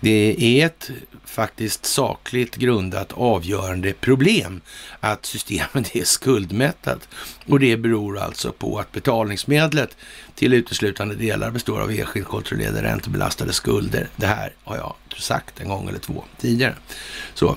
Det 0.00 0.36
är 0.38 0.66
ett 0.66 0.90
faktiskt 1.24 1.86
sakligt 1.86 2.56
grundat 2.56 3.12
avgörande 3.12 3.92
problem 3.92 4.60
att 5.00 5.26
systemet 5.26 5.96
är 5.96 6.04
skuldmättat. 6.04 7.08
Och 7.46 7.60
det 7.60 7.76
beror 7.76 8.18
alltså 8.18 8.52
på 8.52 8.78
att 8.78 8.92
betalningsmedlet 8.92 9.96
till 10.34 10.52
uteslutande 10.52 11.14
delar 11.14 11.50
består 11.50 11.80
av 11.80 11.90
enskilt 11.90 12.28
kontrollerade 12.28 12.82
räntebelastade 12.82 13.52
skulder. 13.52 14.08
Det 14.16 14.26
här 14.26 14.52
har 14.64 14.76
jag 14.76 14.94
sagt 15.18 15.60
en 15.60 15.68
gång 15.68 15.88
eller 15.88 15.98
två 15.98 16.24
tidigare. 16.38 16.74
Så 17.34 17.56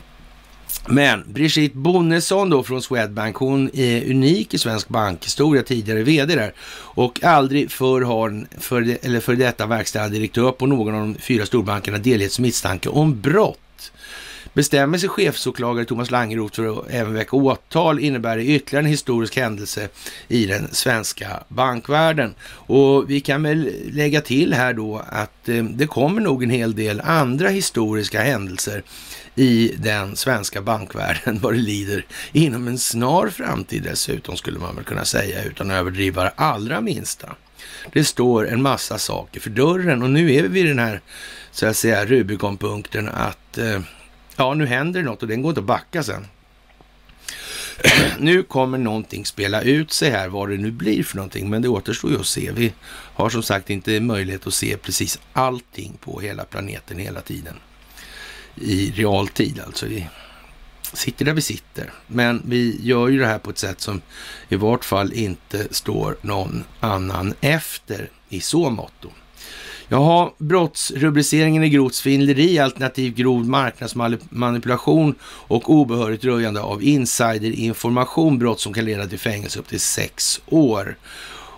men 0.88 1.24
Brigitte 1.28 1.78
Bonnesson 1.78 2.50
då 2.50 2.64
från 2.64 2.82
Swedbank, 2.82 3.36
hon 3.36 3.70
är 3.74 4.12
unik 4.12 4.54
i 4.54 4.58
svensk 4.58 4.88
bankhistoria, 4.88 5.64
tidigare 5.64 6.04
vd 6.04 6.36
där. 6.36 6.54
Och 6.96 7.24
aldrig 7.24 7.72
förr 7.72 8.02
har 8.02 8.30
en 8.30 8.48
för, 8.60 8.98
eller 9.02 9.20
för 9.20 9.36
detta 9.36 9.66
verkställande 9.66 10.18
direktör 10.18 10.52
på 10.52 10.66
någon 10.66 10.96
av 10.96 11.02
de 11.02 11.16
fyra 11.16 11.46
storbankerna 11.46 11.98
delgetts 11.98 12.40
misstanke 12.40 12.90
om 12.90 13.22
brott. 13.22 13.60
Bestämmer 14.54 14.98
sig 14.98 15.10
chefsåklagare 15.10 15.86
Thomas 15.86 16.12
Langeroth 16.12 16.56
för 16.56 16.80
att 16.80 16.90
även 16.90 17.14
väcka 17.14 17.36
åtal 17.36 18.00
innebär 18.00 18.38
det 18.38 18.46
ytterligare 18.46 18.86
en 18.86 18.92
historisk 18.92 19.36
händelse 19.36 19.90
i 20.28 20.46
den 20.46 20.68
svenska 20.72 21.44
bankvärlden. 21.48 22.36
Och 22.50 23.10
vi 23.10 23.22
kan 23.22 23.44
väl 23.44 23.72
lägga 23.92 24.22
till 24.22 24.54
här 24.54 24.74
då 24.74 25.02
att 25.10 25.50
eh, 25.50 25.64
det 25.64 25.88
kommer 25.88 26.22
nog 26.22 26.44
en 26.44 26.50
hel 26.50 26.76
del 26.76 27.02
andra 27.02 27.50
historiska 27.50 28.22
händelser 28.22 28.84
i 29.36 29.76
den 29.78 30.16
svenska 30.16 30.62
bankvärlden 30.62 31.40
vad 31.42 31.54
det 31.54 31.60
lider 31.60 32.06
inom 32.32 32.68
en 32.68 32.80
snar 32.80 33.30
framtid 33.30 33.84
dessutom 33.84 34.38
skulle 34.38 34.60
man 34.60 34.76
väl 34.76 34.86
kunna 34.86 35.06
säga 35.06 35.44
utan 35.44 35.72
att 35.72 35.78
överdriva 35.78 36.24
det 36.24 36.34
allra 36.36 36.82
minsta. 36.82 37.36
Det 37.94 38.04
står 38.04 38.48
en 38.48 38.62
massa 38.62 38.98
saker 38.98 39.40
för 39.40 39.50
dörren 39.50 40.04
och 40.04 40.10
nu 40.10 40.34
är 40.34 40.44
vi 40.44 40.48
vid 40.48 40.66
den 40.66 40.80
här 40.80 41.02
så 41.52 41.68
att 41.68 41.78
säga 41.78 42.06
Rubikonpunkten 42.06 43.10
att 43.10 43.58
eh, 43.58 43.80
ja, 44.36 44.54
nu 44.54 44.66
händer 44.66 45.00
det 45.00 45.06
något 45.06 45.22
och 45.22 45.28
den 45.28 45.42
går 45.42 45.50
inte 45.50 45.62
att 45.62 45.66
backa 45.66 46.04
sen. 46.04 46.28
nu 48.20 48.44
kommer 48.44 48.78
någonting 48.78 49.26
spela 49.26 49.62
ut 49.62 49.92
sig 49.92 50.10
här, 50.10 50.28
vad 50.28 50.50
det 50.50 50.58
nu 50.58 50.72
blir 50.72 51.04
för 51.04 51.16
någonting, 51.16 51.50
men 51.50 51.62
det 51.62 51.68
återstår 51.68 52.12
ju 52.12 52.20
att 52.20 52.26
se. 52.26 52.52
Vi 52.52 52.74
har 53.14 53.30
som 53.30 53.44
sagt 53.44 53.70
inte 53.70 54.00
möjlighet 54.00 54.48
att 54.48 54.54
se 54.54 54.78
precis 54.78 55.20
allting 55.34 55.98
på 56.00 56.20
hela 56.20 56.44
planeten 56.44 57.00
hela 57.00 57.22
tiden 57.22 57.56
i 58.56 58.92
realtid. 58.92 59.62
Alltså 59.66 59.86
vi 59.86 60.08
sitter 60.94 61.26
där 61.26 61.34
vi 61.34 61.42
sitter. 61.42 61.94
Men 62.08 62.42
vi 62.46 62.80
gör 62.82 63.08
ju 63.08 63.20
det 63.20 63.26
här 63.26 63.40
på 63.40 63.50
ett 63.50 63.58
sätt 63.58 63.82
som 63.82 64.02
i 64.50 64.56
vart 64.56 64.86
fall 64.86 65.14
inte 65.14 65.68
står 65.72 66.18
någon 66.22 66.64
annan 66.80 67.34
efter 67.42 68.10
i 68.30 68.42
så 68.42 68.70
motto. 68.70 69.10
Jaha, 69.88 70.32
brottsrubriceringen 70.38 71.64
är 71.64 71.68
grovt 71.68 71.94
svindleri 71.94 72.60
alternativt 72.60 73.16
grov 73.16 73.50
marknadsmanipulation 73.50 75.16
och 75.24 75.70
obehörigt 75.70 76.24
röjande 76.24 76.62
av 76.62 76.84
insiderinformation, 76.84 78.40
brott 78.40 78.60
som 78.60 78.74
kan 78.74 78.86
leda 78.86 79.08
till 79.08 79.20
fängelse 79.20 79.60
upp 79.60 79.68
till 79.68 79.80
sex 79.80 80.42
år. 80.46 80.98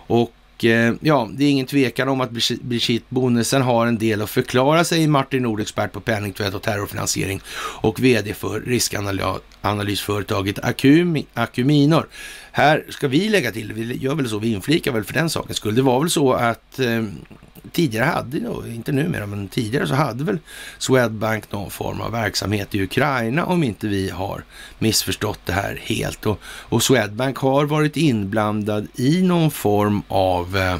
Och 0.06 0.32
Eh, 0.64 0.94
ja, 1.00 1.28
det 1.32 1.44
är 1.44 1.50
ingen 1.50 1.66
tvekan 1.66 2.08
om 2.08 2.20
att 2.20 2.30
Brigitte 2.60 3.06
Bonnesen 3.08 3.62
har 3.62 3.86
en 3.86 3.98
del 3.98 4.22
att 4.22 4.30
förklara, 4.30 4.84
sig. 4.84 5.06
Martin 5.06 5.42
Nord, 5.42 5.60
expert 5.60 5.92
på 5.92 6.00
penningtvätt 6.00 6.54
och 6.54 6.62
terrorfinansiering 6.62 7.40
och 7.80 8.00
vd 8.00 8.34
för 8.34 8.60
riskanalysföretaget 8.60 10.58
Acuminor. 11.34 12.06
Här 12.52 12.84
ska 12.88 13.08
vi 13.08 13.28
lägga 13.28 13.52
till, 13.52 13.72
vi 13.72 13.96
gör 13.96 14.14
väl 14.14 14.28
så, 14.28 14.38
vi 14.38 14.52
inflikar 14.52 14.92
väl 14.92 15.04
för 15.04 15.14
den 15.14 15.30
sakens 15.30 15.56
skull. 15.56 15.74
Det 15.74 15.82
var 15.82 16.00
väl 16.00 16.10
så 16.10 16.32
att 16.32 16.78
eh, 16.78 17.04
tidigare 17.72 18.04
hade, 18.04 18.38
inte 18.68 18.92
numera, 18.92 19.26
men 19.26 19.48
tidigare 19.48 19.86
så 19.86 19.94
hade 19.94 20.24
väl 20.24 20.38
Swedbank 20.78 21.52
någon 21.52 21.70
form 21.70 22.00
av 22.00 22.12
verksamhet 22.12 22.74
i 22.74 22.82
Ukraina 22.82 23.44
om 23.44 23.64
inte 23.64 23.88
vi 23.88 24.10
har 24.10 24.44
missförstått 24.78 25.40
det 25.44 25.52
här 25.52 25.80
helt. 25.82 26.26
Och, 26.26 26.40
och 26.44 26.82
Swedbank 26.82 27.38
har 27.38 27.64
varit 27.64 27.96
inblandad 27.96 28.86
i 28.94 29.22
någon 29.22 29.50
form 29.50 30.02
av 30.08 30.56
eh, 30.56 30.76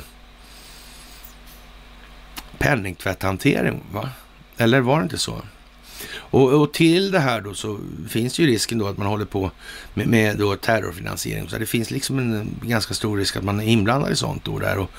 penningtvätthantering, 2.59 3.83
va? 3.93 4.11
Eller 4.57 4.81
var 4.81 4.99
det 4.99 5.03
inte 5.03 5.19
så? 5.19 5.43
Och, 6.15 6.53
och, 6.53 6.73
till 6.73 7.11
det 7.11 7.19
här 7.19 7.41
då 7.41 7.55
så 7.55 7.79
finns 8.09 8.39
ju 8.39 8.47
risken 8.47 8.79
då 8.79 8.87
att 8.87 8.99
man 8.99 9.07
håller 9.07 9.25
på 9.25 9.51
med, 9.95 10.07
med 10.07 10.39
då 10.39 10.57
terrorfinansiering. 10.57 11.49
Så 11.49 11.59
det 11.59 11.67
finns 11.67 11.91
liksom 11.91 12.19
en 12.19 12.57
ganska 12.63 12.95
stor 12.95 13.17
risk 13.17 13.37
att 13.37 13.45
man 13.45 13.61
är 13.61 13.65
inblandad 13.65 14.13
i 14.13 14.17
sånt 14.17 14.45
då 14.45 14.59
där. 14.59 14.79
Och, 14.79 14.91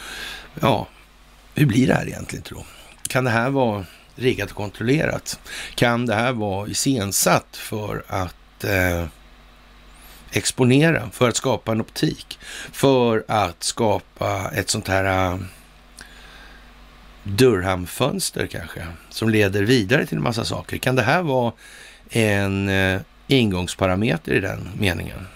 ja, 0.59 0.87
hur 1.57 1.65
blir 1.65 1.87
det 1.87 1.93
här 1.93 2.07
egentligen 2.07 2.43
tro? 2.43 2.63
Kan 3.07 3.23
det 3.23 3.29
här 3.29 3.49
vara 3.49 3.85
riggat 4.15 4.49
och 4.49 4.57
kontrollerat? 4.57 5.39
Kan 5.75 6.05
det 6.05 6.15
här 6.15 6.33
vara 6.33 6.67
iscensatt 6.67 7.57
för 7.57 8.03
att 8.07 8.63
eh, 8.63 9.05
exponera, 10.31 11.09
för 11.13 11.29
att 11.29 11.35
skapa 11.35 11.71
en 11.71 11.81
optik, 11.81 12.39
för 12.71 13.25
att 13.27 13.63
skapa 13.63 14.51
ett 14.53 14.69
sånt 14.69 14.87
här, 14.87 15.31
eh, 15.31 15.39
Durhamfönster 17.23 18.47
kanske, 18.47 18.87
som 19.09 19.29
leder 19.29 19.63
vidare 19.63 20.05
till 20.05 20.17
en 20.17 20.23
massa 20.23 20.45
saker. 20.45 20.77
Kan 20.77 20.95
det 20.95 21.01
här 21.01 21.21
vara 21.21 21.53
en 22.09 22.69
eh, 22.69 23.01
ingångsparameter 23.27 24.33
i 24.33 24.39
den 24.39 24.69
meningen? 24.79 25.27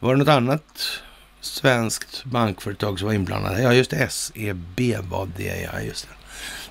Var 0.00 0.12
det 0.14 0.18
något 0.18 0.28
annat 0.28 1.02
svenskt 1.44 2.24
bankföretag 2.24 2.98
som 2.98 3.06
var 3.06 3.14
inblandade? 3.14 3.62
Ja, 3.62 3.74
just 3.74 3.90
det, 3.90 4.08
SEB 4.12 4.80
var 5.10 5.28
det, 5.36 5.68
ja, 5.72 5.80
just 5.80 6.08
det. 6.08 6.14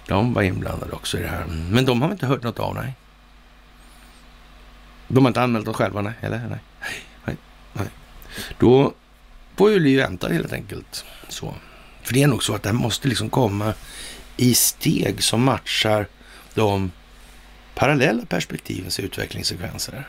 De 0.08 0.34
var 0.34 0.42
inblandade 0.42 0.92
också 0.92 1.18
i 1.18 1.22
det 1.22 1.27
här. 1.27 1.46
Men 1.46 1.86
de 1.86 2.01
har 2.01 2.10
vi 2.10 2.13
inte 2.13 2.25
hört 2.25 2.44
något 2.44 2.60
av, 2.60 2.75
nej. 2.75 2.94
De 5.08 5.25
har 5.25 5.30
inte 5.30 5.42
anmält 5.42 5.65
dem 5.65 5.74
själva, 5.74 6.01
nej. 6.01 6.13
Eller? 6.22 6.38
Nej. 6.38 6.60
nej. 7.25 7.38
nej. 7.74 7.88
Då 8.60 8.94
får 9.56 9.70
vi 9.70 9.96
vänta 9.96 10.27
helt 10.27 10.53
enkelt. 10.53 11.06
Så. 11.27 11.53
För 12.03 12.13
det 12.13 12.24
är 12.24 12.27
nog 12.27 12.44
så 12.44 12.56
att 12.56 12.63
det 12.63 12.70
här 12.70 12.74
måste 12.74 13.08
liksom 13.08 13.30
komma 13.30 13.74
i 14.38 14.53
steg 14.53 15.24
som 15.24 15.44
matchar 15.44 16.08
de 16.53 16.92
parallella 17.75 18.25
perspektivens 18.25 19.00
utvecklingssekvenser. 19.00 20.08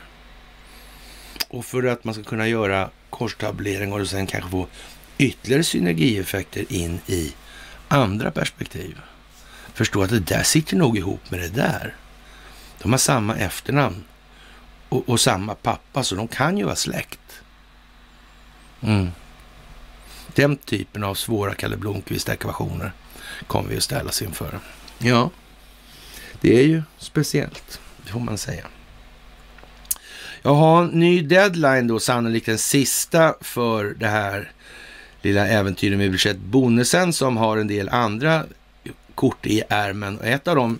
Och 1.47 1.65
för 1.65 1.83
att 1.83 2.03
man 2.03 2.13
ska 2.13 2.23
kunna 2.23 2.47
göra 2.47 2.89
korstablering 3.15 3.93
och 3.93 4.07
sen 4.07 4.27
kanske 4.27 4.49
få 4.49 4.67
ytterligare 5.17 5.63
synergieffekter 5.63 6.65
in 6.69 6.99
i 7.07 7.33
andra 7.87 8.31
perspektiv. 8.31 8.97
Förstå 9.73 10.03
att 10.03 10.09
det 10.09 10.19
där 10.19 10.43
sitter 10.43 10.77
nog 10.77 10.97
ihop 10.97 11.31
med 11.31 11.39
det 11.39 11.49
där. 11.49 11.95
De 12.81 12.91
har 12.91 12.97
samma 12.97 13.35
efternamn 13.35 14.03
och, 14.89 15.09
och 15.09 15.19
samma 15.19 15.55
pappa, 15.55 16.03
så 16.03 16.15
de 16.15 16.27
kan 16.27 16.57
ju 16.57 16.63
vara 16.63 16.75
släkt. 16.75 17.41
Mm. 18.81 19.11
Den 20.35 20.57
typen 20.57 21.03
av 21.03 21.15
svåra 21.15 21.55
Kalle 21.55 21.77
Blomkvist-ekvationer 21.77 22.91
kommer 23.47 23.69
vi 23.69 23.77
att 23.77 23.83
ställas 23.83 24.21
inför. 24.21 24.59
Ja, 24.97 25.29
det 26.41 26.59
är 26.59 26.63
ju 26.63 26.83
speciellt, 26.97 27.79
det 28.05 28.11
får 28.11 28.19
man 28.19 28.37
säga. 28.37 28.65
Jaha, 30.45 30.83
ny 30.83 31.21
deadline 31.21 31.87
då, 31.87 31.99
sannolikt 31.99 32.45
den 32.45 32.57
sista 32.57 33.35
för 33.41 33.95
det 33.99 34.07
här 34.07 34.51
lilla 35.21 35.47
äventyret 35.47 35.97
med 35.97 36.09
Brigitte 36.09 36.39
Bonnesen 36.39 37.13
som 37.13 37.37
har 37.37 37.57
en 37.57 37.67
del 37.67 37.89
andra 37.89 38.43
kort 39.15 39.45
i 39.45 39.63
ärmen. 39.69 40.19
Ett 40.23 40.47
av 40.47 40.55
dem 40.55 40.79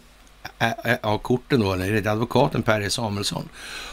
av 1.02 1.18
korten 1.18 1.60
då, 1.60 1.74
eller 1.74 2.08
advokaten 2.08 2.62
Per 2.62 2.82
E 2.82 2.90
Samuelsson. 2.90 3.50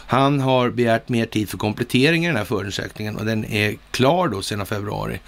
Han 0.07 0.39
har 0.39 0.69
begärt 0.69 1.09
mer 1.09 1.25
tid 1.25 1.49
för 1.49 1.57
komplettering 1.57 2.23
i 2.23 2.27
den 2.27 2.37
här 2.37 2.45
förundersökningen 2.45 3.15
och 3.15 3.25
den 3.25 3.45
är 3.45 3.75
klar 3.91 4.27
då 4.27 4.41
sedan 4.41 4.65
februari. 4.65 5.19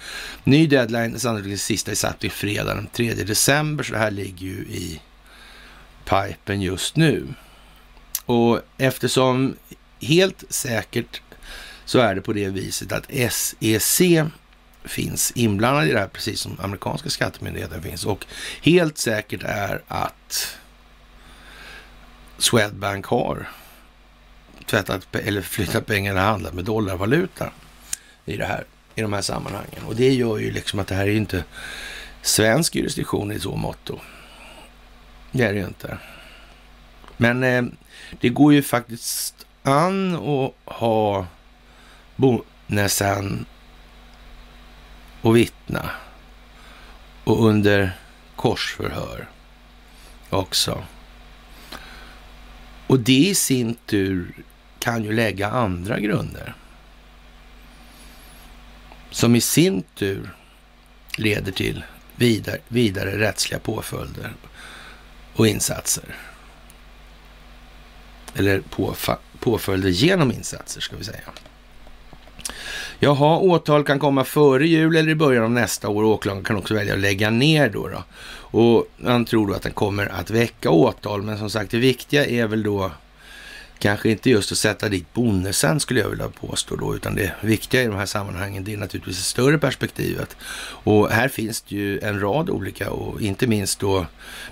Ny 0.44 0.66
deadline, 0.66 1.18
sannolikt 1.18 1.60
sista 1.60 1.90
är 1.90 1.94
satt 1.94 2.18
till 2.18 2.30
fredag 2.30 2.74
den 2.74 2.86
3 2.86 3.14
december, 3.14 3.84
så 3.84 3.92
det 3.92 3.98
här 3.98 4.10
ligger 4.10 4.46
ju 4.46 4.58
i 4.58 5.00
pipen 6.04 6.60
just 6.60 6.96
nu. 6.96 7.26
Och 8.26 8.60
eftersom 8.78 9.54
helt 10.00 10.44
säkert 10.48 11.20
så 11.84 11.98
är 11.98 12.14
det 12.14 12.20
på 12.20 12.32
det 12.32 12.48
viset 12.48 12.92
att 12.92 13.32
SEC 13.32 14.00
finns 14.84 15.32
inblandad 15.34 15.88
i 15.88 15.92
det 15.92 15.98
här, 15.98 16.08
precis 16.08 16.40
som 16.40 16.60
amerikanska 16.60 17.10
skattemyndigheten 17.10 17.82
finns. 17.82 18.04
Och 18.04 18.26
helt 18.62 18.98
säkert 18.98 19.42
är 19.42 19.82
att 19.88 20.56
Swedbank 22.38 23.06
har 23.06 23.48
tvättat 24.66 25.16
eller 25.16 25.42
flyttat 25.42 25.86
pengar 25.86 26.12
eller 26.12 26.22
handlat 26.22 26.54
med 26.54 26.64
dollarvaluta 26.64 27.52
i, 28.24 28.36
det 28.36 28.46
här, 28.46 28.64
i 28.94 29.02
de 29.02 29.12
här 29.12 29.22
sammanhangen. 29.22 29.82
Och 29.86 29.96
det 29.96 30.14
gör 30.14 30.38
ju 30.38 30.50
liksom 30.50 30.78
att 30.78 30.86
det 30.86 30.94
här 30.94 31.06
är 31.06 31.14
inte 31.14 31.44
svensk 32.22 32.74
jurisdiktion 32.74 33.32
i 33.32 33.40
så 33.40 33.56
mått 33.56 33.90
Det 35.32 35.44
är 35.44 35.52
det 35.52 35.58
ju 35.58 35.66
inte. 35.66 35.98
Men 37.16 37.42
eh, 37.42 37.64
det 38.20 38.28
går 38.28 38.54
ju 38.54 38.62
faktiskt 38.62 39.46
an 39.66 40.14
att 40.14 40.52
ha 40.64 41.26
Bonnesen 42.16 43.46
och 45.22 45.36
vittna 45.36 45.90
och 47.24 47.46
under 47.46 47.98
korsförhör 48.36 49.28
också. 50.30 50.84
Och 52.86 53.00
det 53.00 53.28
i 53.28 53.34
sin 53.34 53.74
tur 53.74 54.34
kan 54.78 55.04
ju 55.04 55.12
lägga 55.12 55.50
andra 55.50 56.00
grunder. 56.00 56.54
Som 59.10 59.36
i 59.36 59.40
sin 59.40 59.82
tur 59.94 60.30
leder 61.16 61.52
till 61.52 61.84
vidare, 62.16 62.58
vidare 62.68 63.18
rättsliga 63.18 63.58
påföljder 63.58 64.32
och 65.34 65.46
insatser. 65.46 66.14
Eller 68.38 68.62
påföljder 69.40 69.88
genom 69.88 70.32
insatser 70.32 70.80
ska 70.80 70.96
vi 70.96 71.04
säga. 71.04 71.20
Jaha, 72.98 73.38
åtal 73.38 73.84
kan 73.84 73.98
komma 73.98 74.24
före 74.24 74.66
jul 74.66 74.96
eller 74.96 75.10
i 75.10 75.14
början 75.14 75.44
av 75.44 75.50
nästa 75.50 75.88
år. 75.88 76.04
Åklagaren 76.04 76.44
kan 76.44 76.56
också 76.56 76.74
välja 76.74 76.94
att 76.94 77.00
lägga 77.00 77.30
ner 77.30 77.68
då. 77.68 77.88
då. 77.88 78.04
Och 78.58 78.86
han 79.04 79.24
tror 79.24 79.46
då 79.46 79.54
att 79.54 79.62
den 79.62 79.72
kommer 79.72 80.06
att 80.06 80.30
väcka 80.30 80.70
åtal. 80.70 81.22
Men 81.22 81.38
som 81.38 81.50
sagt, 81.50 81.70
det 81.70 81.78
viktiga 81.78 82.26
är 82.26 82.46
väl 82.46 82.62
då 82.62 82.90
kanske 83.78 84.10
inte 84.10 84.30
just 84.30 84.52
att 84.52 84.58
sätta 84.58 84.88
dit 84.88 85.14
Bonnesen 85.14 85.80
skulle 85.80 86.00
jag 86.00 86.08
vilja 86.08 86.28
påstå 86.28 86.76
då, 86.76 86.96
utan 86.96 87.14
det 87.14 87.32
viktiga 87.40 87.82
i 87.82 87.86
de 87.86 87.96
här 87.96 88.06
sammanhangen 88.06 88.64
det 88.64 88.72
är 88.72 88.76
naturligtvis 88.76 89.18
det 89.18 89.24
större 89.24 89.58
perspektivet. 89.58 90.36
Och 90.84 91.10
här 91.10 91.28
finns 91.28 91.60
det 91.60 91.76
ju 91.76 92.00
en 92.00 92.20
rad 92.20 92.50
olika 92.50 92.90
och 92.90 93.20
inte 93.20 93.46
minst 93.46 93.80
då 93.80 94.06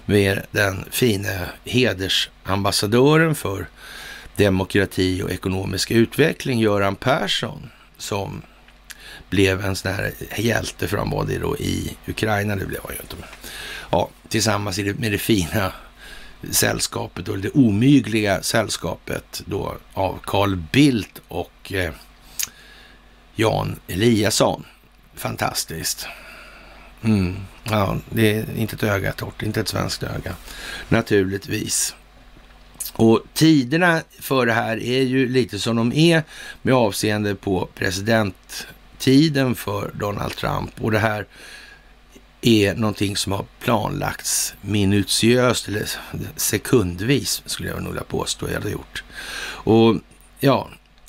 med 0.06 0.42
den 0.50 0.84
fina 0.90 1.46
hedersambassadören 1.64 3.34
för 3.34 3.66
demokrati 4.36 5.22
och 5.22 5.30
ekonomisk 5.30 5.90
utveckling, 5.90 6.60
Göran 6.60 6.96
Persson, 6.96 7.70
som 7.98 8.42
blev 9.30 9.64
en 9.64 9.76
sån 9.76 9.92
här 9.92 10.12
hjälte 10.36 10.88
för 10.88 10.96
han 10.96 11.10
var 11.10 11.24
det 11.24 11.38
då 11.38 11.56
i 11.56 11.96
Ukraina, 12.06 12.56
det 12.56 12.66
blev 12.66 12.80
han 12.84 12.94
ju 12.94 13.00
inte. 13.00 13.16
Men, 13.16 13.28
ja, 13.90 14.08
tillsammans 14.28 14.78
med 14.78 15.12
det 15.12 15.18
fina 15.18 15.72
sällskapet, 16.50 17.28
och 17.28 17.38
det 17.38 17.50
omygliga 17.50 18.42
sällskapet 18.42 19.42
då 19.46 19.76
av 19.92 20.18
Carl 20.24 20.56
Bildt 20.56 21.20
och 21.28 21.72
eh, 21.72 21.92
Jan 23.34 23.76
Eliasson. 23.88 24.64
Fantastiskt. 25.14 26.06
Mm. 27.02 27.36
Ja, 27.64 27.96
det 28.10 28.36
är 28.36 28.56
inte 28.56 28.76
ett 28.76 28.82
öga 28.82 29.12
torrt, 29.12 29.42
inte 29.42 29.60
ett 29.60 29.68
svenskt 29.68 30.02
öga. 30.02 30.34
Naturligtvis. 30.88 31.94
Och 32.92 33.20
tiderna 33.34 34.02
för 34.20 34.46
det 34.46 34.52
här 34.52 34.82
är 34.82 35.02
ju 35.02 35.28
lite 35.28 35.58
som 35.58 35.76
de 35.76 35.92
är 35.92 36.22
med 36.62 36.74
avseende 36.74 37.34
på 37.34 37.68
presidenttiden 37.74 39.54
för 39.54 39.90
Donald 39.94 40.36
Trump. 40.36 40.80
Och 40.80 40.90
det 40.90 40.98
här 40.98 41.26
är 42.46 42.74
någonting 42.74 43.16
som 43.16 43.32
har 43.32 43.44
planlagts 43.60 44.54
minutiöst 44.60 45.68
eller 45.68 45.88
sekundvis 46.36 47.42
skulle 47.46 47.68
jag 47.68 47.82
nog 47.82 47.92
vilja 47.92 48.04
påstå 48.04 48.46
jag 48.46 48.54
hade 48.54 48.70
gjort. 48.70 49.04
Och 49.46 49.96
ja, 50.40 50.68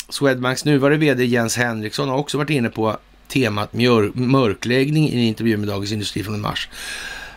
Swedbanks 0.09 0.65
nuvarande 0.65 0.97
vd 0.97 1.25
Jens 1.25 1.57
Henriksson 1.57 2.09
har 2.09 2.17
också 2.17 2.37
varit 2.37 2.49
inne 2.49 2.69
på 2.69 2.97
temat 3.27 3.73
mörkläggning 4.13 5.09
i 5.09 5.13
en 5.13 5.19
intervju 5.19 5.57
med 5.57 5.67
Dagens 5.67 5.91
Industri 5.91 6.23
från 6.23 6.41
mars. 6.41 6.69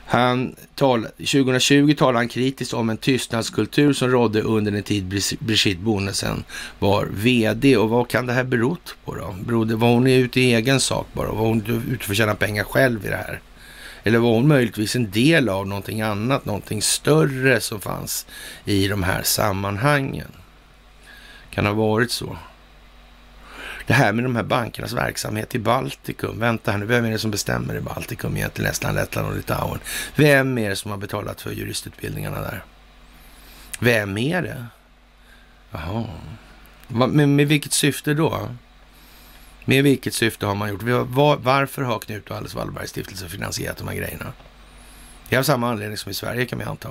Han 0.07 0.55
tal, 0.75 1.07
2020 1.17 1.95
talade 1.99 2.19
han 2.19 2.29
kritiskt 2.29 2.75
om 2.75 2.91
en 2.91 2.97
tystnadskultur 2.97 3.93
som 3.93 4.11
rådde 4.11 4.43
under 4.43 4.73
den 4.73 4.83
tid 4.83 5.05
Brigitte 5.39 5.81
Bonnesen 5.81 6.45
var 6.79 7.09
vd. 7.13 7.77
Och 7.77 7.89
vad 7.89 8.09
kan 8.09 8.27
det 8.27 8.33
här 8.33 8.45
berott 8.45 8.97
på 9.05 9.15
då? 9.15 9.37
Berodde, 9.47 9.77
var 9.77 9.89
hon 9.89 10.07
ute 10.07 10.41
i 10.41 10.55
egen 10.55 10.81
sak 10.81 11.07
bara? 11.13 11.29
Var 11.33 11.47
hon 11.47 11.83
ute 11.93 12.05
för 12.05 12.13
att 12.13 12.17
tjäna 12.17 12.35
pengar 12.35 12.65
själv 12.65 13.07
i 13.07 13.09
det 13.09 13.17
här? 13.17 13.41
Eller 14.03 14.19
var 14.19 14.31
hon 14.31 14.49
möjligtvis 14.49 14.97
en 14.97 15.11
del 15.11 15.49
av 15.49 15.67
någonting 15.67 16.01
annat, 16.01 16.45
någonting 16.45 16.83
större 16.83 17.61
som 17.61 17.81
fanns 17.81 18.27
i 18.65 18.89
de 18.89 19.03
här 19.03 19.23
sammanhangen? 19.23 20.33
Kan 21.51 21.67
ha 21.67 21.73
varit 21.73 22.11
så. 22.11 22.37
Det 23.87 23.95
här 23.95 24.13
med 24.13 24.25
de 24.25 24.37
här 24.37 24.43
bankernas 24.43 24.93
verksamhet 24.93 25.55
i 25.55 25.59
Baltikum. 25.59 26.39
Vänta 26.39 26.71
här 26.71 26.79
nu, 26.79 26.87
vem 26.87 27.05
är 27.05 27.11
det 27.11 27.19
som 27.19 27.31
bestämmer 27.31 27.77
i 27.77 27.81
Baltikum 27.81 28.37
egentligen? 28.37 28.71
Estland, 28.71 28.97
Lettland 28.97 29.29
och 29.29 29.37
Litauen. 29.37 29.81
Vem 30.17 30.59
är 30.59 30.69
det 30.69 30.77
som 30.77 30.91
har 30.91 30.99
betalat 30.99 31.41
för 31.41 31.51
juristutbildningarna 31.51 32.41
där? 32.41 32.65
Vem 33.81 34.19
är 34.19 34.43
det? 34.43 34.67
Jaha. 35.71 36.05
Med, 36.89 37.29
med 37.29 37.49
vilket 37.49 37.73
syfte 37.73 38.15
då? 38.15 38.49
Med 39.69 39.85
vilket 39.85 40.15
syfte 40.15 40.47
har 40.47 40.55
man 40.55 40.69
gjort? 40.69 40.83
Var, 40.83 41.37
varför 41.37 41.83
har 41.83 41.99
Knut 41.99 42.31
och 42.31 42.37
Alice 42.37 42.57
Wallbergs 42.57 42.91
stiftelse 42.91 43.29
finansierat 43.29 43.77
de 43.77 43.89
här 43.89 43.95
grejerna? 43.95 44.33
Det 45.29 45.35
är 45.37 45.39
av 45.39 45.43
samma 45.43 45.71
anledning 45.71 45.97
som 45.97 46.11
i 46.11 46.15
Sverige 46.15 46.47
kan 46.47 46.59
vi 46.59 46.65
anta. 46.65 46.91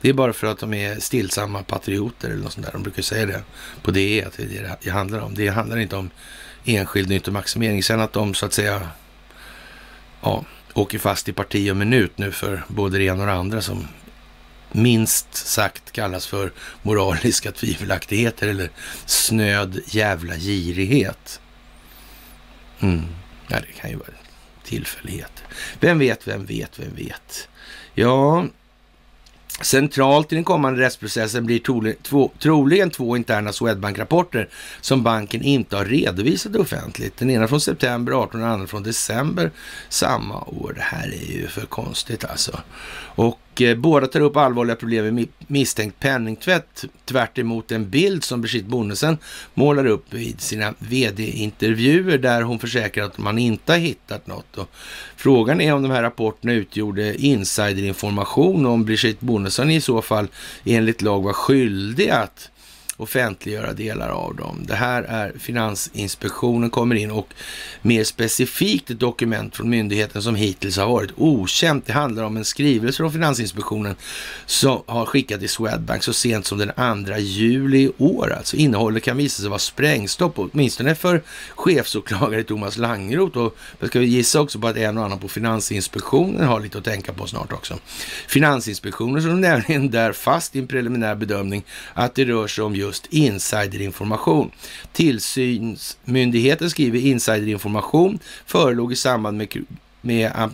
Det 0.00 0.08
är 0.08 0.12
bara 0.12 0.32
för 0.32 0.46
att 0.46 0.58
de 0.58 0.74
är 0.74 1.00
stillsamma 1.00 1.62
patrioter 1.62 2.30
eller 2.30 2.42
något 2.42 2.52
sånt 2.52 2.66
där. 2.66 2.72
De 2.72 2.82
brukar 2.82 3.02
säga 3.02 3.26
det 3.26 3.42
på 3.82 3.90
DE 3.90 4.26
att 4.26 4.36
det 4.36 4.42
är 4.42 4.62
det 4.62 4.76
det 4.82 4.90
handlar 4.90 5.20
om. 5.20 5.34
Det 5.34 5.48
handlar 5.48 5.78
inte 5.78 5.96
om 5.96 6.10
enskild 6.64 7.08
nyttomaximering. 7.08 7.82
Sen 7.82 8.00
att 8.00 8.12
de 8.12 8.34
så 8.34 8.46
att 8.46 8.52
säga 8.52 8.88
ja, 10.20 10.44
åker 10.74 10.98
fast 10.98 11.28
i 11.28 11.32
parti 11.32 11.70
och 11.70 11.76
minut 11.76 12.18
nu 12.18 12.32
för 12.32 12.64
både 12.68 12.98
det 12.98 13.04
ena 13.04 13.20
och 13.20 13.26
det 13.26 13.32
andra 13.32 13.62
som 13.62 13.86
minst 14.72 15.34
sagt 15.34 15.92
kallas 15.92 16.26
för 16.26 16.52
moraliska 16.82 17.52
tvivelaktigheter 17.52 18.48
eller 18.48 18.70
snöd 19.06 19.80
jävla 19.86 20.36
girighet. 20.36 21.39
Mm. 22.80 23.04
Ja, 23.48 23.56
det 23.60 23.80
kan 23.80 23.90
ju 23.90 23.96
vara 23.96 24.08
tillfällighet. 24.64 25.42
Vem 25.80 25.98
vet, 25.98 26.28
vem 26.28 26.46
vet, 26.46 26.78
vem 26.78 26.94
vet? 26.94 27.48
Ja, 27.94 28.44
Centralt 29.60 30.32
i 30.32 30.34
den 30.34 30.44
kommande 30.44 30.80
rättsprocessen 30.80 31.46
blir 31.46 31.58
troligen 31.58 31.96
två, 32.02 32.30
troligen 32.38 32.90
två 32.90 33.16
interna 33.16 33.52
Swedbank-rapporter 33.52 34.48
som 34.80 35.02
banken 35.02 35.42
inte 35.42 35.76
har 35.76 35.84
redovisat 35.84 36.56
offentligt. 36.56 37.16
Den 37.16 37.30
ena 37.30 37.48
från 37.48 37.60
september 37.60 38.12
18 38.12 38.40
och 38.40 38.46
den 38.46 38.54
andra 38.54 38.66
från 38.66 38.82
december 38.82 39.50
samma 39.88 40.40
år. 40.40 40.72
Det 40.76 40.82
här 40.82 41.08
är 41.08 41.32
ju 41.32 41.46
för 41.46 41.66
konstigt 41.66 42.24
alltså. 42.24 42.60
Och 43.14 43.38
Eh, 43.60 43.76
båda 43.76 44.06
tar 44.06 44.20
upp 44.20 44.36
allvarliga 44.36 44.76
problem 44.76 45.14
med 45.14 45.28
misstänkt 45.46 46.00
penningtvätt 46.00 46.84
tvärt 47.04 47.38
en 47.38 47.90
bild 47.90 48.24
som 48.24 48.40
Brigitte 48.40 48.68
Bonnesen 48.68 49.18
målar 49.54 49.86
upp 49.86 50.14
vid 50.14 50.40
sina 50.40 50.74
vd-intervjuer 50.78 52.18
där 52.18 52.42
hon 52.42 52.58
försäkrar 52.58 53.04
att 53.04 53.18
man 53.18 53.38
inte 53.38 53.72
har 53.72 53.78
hittat 53.78 54.26
något. 54.26 54.56
Och 54.56 54.68
frågan 55.16 55.60
är 55.60 55.74
om 55.74 55.82
de 55.82 55.90
här 55.90 56.02
rapporterna 56.02 56.52
utgjorde 56.52 57.14
insiderinformation 57.14 58.66
och 58.66 58.72
om 58.72 58.84
Brigitte 58.84 59.24
Bonnesen 59.24 59.70
i 59.70 59.80
så 59.80 60.02
fall 60.02 60.28
enligt 60.64 61.02
lag 61.02 61.22
var 61.22 61.32
skyldig 61.32 62.08
att 62.08 62.50
offentliggöra 63.00 63.72
delar 63.72 64.08
av 64.08 64.36
dem. 64.36 64.64
Det 64.66 64.74
här 64.74 65.02
är 65.02 65.32
Finansinspektionen 65.38 66.70
kommer 66.70 66.94
in 66.94 67.10
och 67.10 67.34
mer 67.82 68.04
specifikt 68.04 68.90
ett 68.90 69.00
dokument 69.00 69.56
från 69.56 69.70
myndigheten 69.70 70.22
som 70.22 70.34
hittills 70.34 70.76
har 70.76 70.86
varit 70.86 71.10
okänt. 71.16 71.86
Det 71.86 71.92
handlar 71.92 72.22
om 72.22 72.36
en 72.36 72.44
skrivelse 72.44 72.96
från 72.96 73.12
Finansinspektionen 73.12 73.96
som 74.46 74.82
har 74.86 75.06
skickat 75.06 75.40
till 75.40 75.48
Swedbank 75.48 76.02
så 76.02 76.12
sent 76.12 76.46
som 76.46 76.58
den 76.58 77.04
2 77.06 77.16
juli 77.18 77.78
i 77.78 77.92
år. 77.98 78.34
Alltså 78.38 78.56
innehållet 78.56 79.02
kan 79.02 79.16
visa 79.16 79.40
sig 79.40 79.48
vara 79.48 79.58
sprängstopp, 79.58 80.32
åtminstone 80.36 80.94
för 80.94 81.22
chefsåklagare 81.54 82.42
Thomas 82.42 82.78
Langroth 82.78 83.38
och 83.38 83.56
jag 83.78 83.88
ska 83.88 84.00
gissa 84.00 84.40
också 84.40 84.58
på 84.58 84.66
att 84.66 84.76
en 84.76 84.98
och 84.98 85.04
annan 85.04 85.18
på 85.18 85.28
Finansinspektionen 85.28 86.46
har 86.46 86.60
lite 86.60 86.78
att 86.78 86.84
tänka 86.84 87.12
på 87.12 87.26
snart 87.26 87.52
också. 87.52 87.78
Finansinspektionen 88.28 89.22
som 89.22 89.40
nämligen 89.40 89.90
där 89.90 90.12
fast 90.12 90.56
i 90.56 90.58
en 90.58 90.66
preliminär 90.66 91.14
bedömning 91.14 91.64
att 91.94 92.14
det 92.14 92.24
rör 92.24 92.46
sig 92.46 92.64
om 92.64 92.76
just 92.76 92.89
just 92.90 93.06
insiderinformation. 93.10 94.50
Tillsynsmyndigheten 94.92 96.70
skriver 96.70 96.98
insiderinformation 96.98 98.18
förelåg 98.46 98.92
i 98.92 98.96
samband 98.96 99.36
med 99.36 99.64
med 100.02 100.30
att 100.34 100.52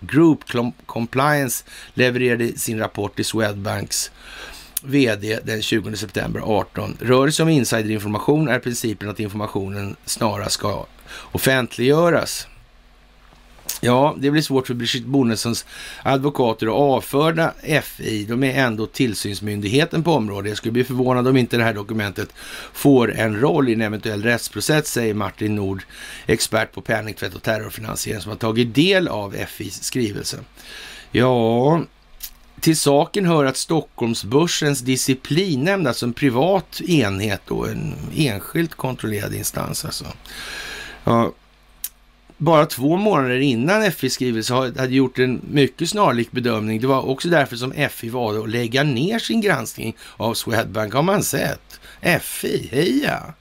Group 0.00 0.44
Compliance 0.86 1.64
levererade 1.94 2.58
sin 2.58 2.78
rapport 2.78 3.16
till 3.16 3.24
Swedbanks 3.24 4.10
vd 4.82 5.38
den 5.44 5.62
20 5.62 5.96
september 5.96 6.40
18. 6.40 6.96
Rör 7.00 7.26
det 7.26 7.32
sig 7.32 7.42
om 7.42 7.48
insiderinformation 7.48 8.48
är 8.48 8.58
principen 8.58 9.08
att 9.08 9.20
informationen 9.20 9.96
snarast 10.04 10.52
ska 10.52 10.86
offentliggöras. 11.32 12.46
Ja, 13.80 14.14
det 14.18 14.30
blir 14.30 14.42
svårt 14.42 14.66
för 14.66 14.74
Brigitte 14.74 15.08
Bonnesens 15.08 15.66
advokater 16.02 16.66
att 16.66 16.72
avföra 16.72 17.52
FI. 17.82 18.24
De 18.24 18.44
är 18.44 18.64
ändå 18.64 18.86
tillsynsmyndigheten 18.86 20.02
på 20.02 20.12
området. 20.12 20.48
Jag 20.48 20.58
skulle 20.58 20.72
bli 20.72 20.84
förvånad 20.84 21.28
om 21.28 21.36
inte 21.36 21.56
det 21.56 21.64
här 21.64 21.74
dokumentet 21.74 22.28
får 22.72 23.14
en 23.14 23.40
roll 23.40 23.68
i 23.68 23.72
en 23.72 23.82
eventuell 23.82 24.22
rättsprocess, 24.22 24.88
säger 24.88 25.14
Martin 25.14 25.54
Nord, 25.54 25.82
expert 26.26 26.72
på 26.72 26.80
penningtvätt 26.80 27.34
och 27.34 27.42
terrorfinansiering 27.42 28.20
som 28.20 28.30
har 28.30 28.38
tagit 28.38 28.74
del 28.74 29.08
av 29.08 29.36
FIs 29.48 29.82
skrivelse. 29.82 30.38
Ja, 31.10 31.82
till 32.60 32.78
saken 32.78 33.26
hör 33.26 33.44
att 33.44 33.56
Stockholmsbörsens 33.56 34.80
disciplinnämnd, 34.80 35.88
alltså 35.88 36.06
en 36.06 36.12
privat 36.12 36.80
enhet 36.80 37.50
och 37.50 37.68
en 37.68 37.94
enskilt 38.16 38.74
kontrollerad 38.74 39.34
instans 39.34 39.84
alltså. 39.84 40.04
Ja, 41.04 41.32
bara 42.36 42.66
två 42.66 42.96
månader 42.96 43.38
innan 43.38 43.92
FIs 43.92 44.14
skrivelse 44.14 44.54
hade 44.54 44.94
gjort 44.94 45.18
en 45.18 45.40
mycket 45.50 45.90
snarlik 45.90 46.32
bedömning. 46.32 46.80
Det 46.80 46.86
var 46.86 47.08
också 47.08 47.28
därför 47.28 47.56
som 47.56 47.72
FI 47.90 48.08
valde 48.08 48.40
att 48.40 48.50
lägga 48.50 48.82
ner 48.82 49.18
sin 49.18 49.40
granskning 49.40 49.96
av 50.16 50.34
Swedbank, 50.34 50.94
har 50.94 51.02
man 51.02 51.22
sett. 51.22 51.80
FI, 52.20 52.68
heja! 52.72 53.34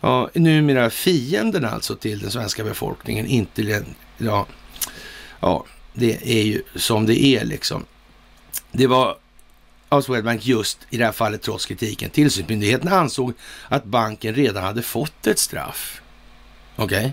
Ja, 0.00 0.30
numera 0.34 0.90
fienden 0.90 1.64
alltså 1.64 1.96
till 1.96 2.18
den 2.18 2.30
svenska 2.30 2.64
befolkningen, 2.64 3.26
inte 3.26 3.84
ja, 4.18 4.46
ja, 5.40 5.64
det 5.94 6.38
är 6.38 6.42
ju 6.42 6.62
som 6.76 7.06
det 7.06 7.24
är 7.24 7.44
liksom. 7.44 7.84
Det 8.72 8.86
var 8.86 9.16
av 9.88 10.02
Swedbank 10.02 10.46
just 10.46 10.78
i 10.90 10.96
det 10.96 11.04
här 11.04 11.12
fallet 11.12 11.42
trots 11.42 11.66
kritiken. 11.66 12.10
Tillsynsmyndigheten 12.10 12.88
ansåg 12.88 13.32
att 13.68 13.84
banken 13.84 14.34
redan 14.34 14.64
hade 14.64 14.82
fått 14.82 15.26
ett 15.26 15.38
straff. 15.38 16.02
Okej? 16.76 16.98
Okay? 16.98 17.10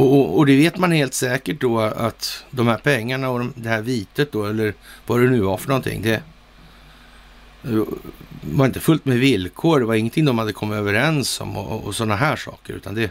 Och, 0.00 0.12
och, 0.12 0.38
och, 0.38 0.46
det 0.46 0.56
vet 0.56 0.78
man 0.78 0.92
helt 0.92 1.14
säkert 1.14 1.60
då 1.60 1.80
att 1.80 2.44
de 2.50 2.66
här 2.66 2.78
pengarna 2.78 3.30
och 3.30 3.38
de, 3.38 3.52
det 3.56 3.68
här 3.68 3.82
vitet 3.82 4.32
då, 4.32 4.46
eller 4.46 4.74
vad 5.06 5.20
det 5.20 5.30
nu 5.30 5.40
var 5.40 5.56
för 5.56 5.68
någonting, 5.68 6.02
det 6.02 6.22
var 8.42 8.66
inte 8.66 8.80
fullt 8.80 9.04
med 9.04 9.18
villkor. 9.18 9.80
Det 9.80 9.86
var 9.86 9.94
ingenting 9.94 10.24
de 10.24 10.38
hade 10.38 10.52
kommit 10.52 10.76
överens 10.76 11.40
om 11.40 11.56
och, 11.56 11.84
och 11.84 11.94
sådana 11.94 12.16
här 12.16 12.36
saker, 12.36 12.74
utan 12.74 12.94
det 12.94 13.10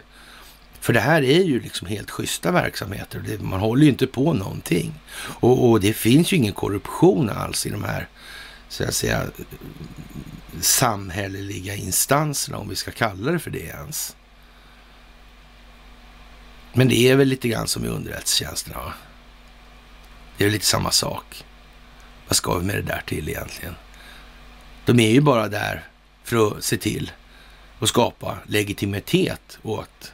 för 0.80 0.92
det 0.92 1.00
här 1.00 1.22
är 1.22 1.42
ju 1.42 1.60
liksom 1.60 1.86
helt 1.86 2.10
schyssta 2.10 2.50
verksamheter. 2.52 3.22
Det, 3.26 3.42
man 3.42 3.60
håller 3.60 3.82
ju 3.82 3.88
inte 3.88 4.06
på 4.06 4.32
någonting. 4.32 4.92
Och, 5.18 5.70
och, 5.70 5.80
det 5.80 5.92
finns 5.92 6.32
ju 6.32 6.36
ingen 6.36 6.52
korruption 6.52 7.30
alls 7.30 7.66
i 7.66 7.70
de 7.70 7.84
här, 7.84 8.08
så 8.68 8.84
att 8.84 8.94
säga, 8.94 9.22
samhälleliga 10.60 11.74
instanserna, 11.74 12.58
om 12.58 12.68
vi 12.68 12.76
ska 12.76 12.90
kalla 12.90 13.32
det 13.32 13.38
för 13.38 13.50
det 13.50 13.58
ens. 13.58 14.16
Men 16.72 16.88
det 16.88 17.08
är 17.08 17.16
väl 17.16 17.28
lite 17.28 17.48
grann 17.48 17.68
som 17.68 17.84
i 17.84 17.88
underrättelsetjänsterna. 17.88 18.78
Va? 18.78 18.92
Det 20.36 20.44
är 20.44 20.46
väl 20.46 20.52
lite 20.52 20.66
samma 20.66 20.90
sak. 20.90 21.44
Vad 22.28 22.36
ska 22.36 22.58
vi 22.58 22.64
med 22.64 22.76
det 22.76 22.82
där 22.82 23.02
till 23.06 23.28
egentligen? 23.28 23.74
De 24.84 25.00
är 25.00 25.10
ju 25.10 25.20
bara 25.20 25.48
där 25.48 25.84
för 26.24 26.48
att 26.48 26.64
se 26.64 26.76
till 26.76 27.12
och 27.78 27.88
skapa 27.88 28.38
legitimitet 28.46 29.58
åt 29.62 30.12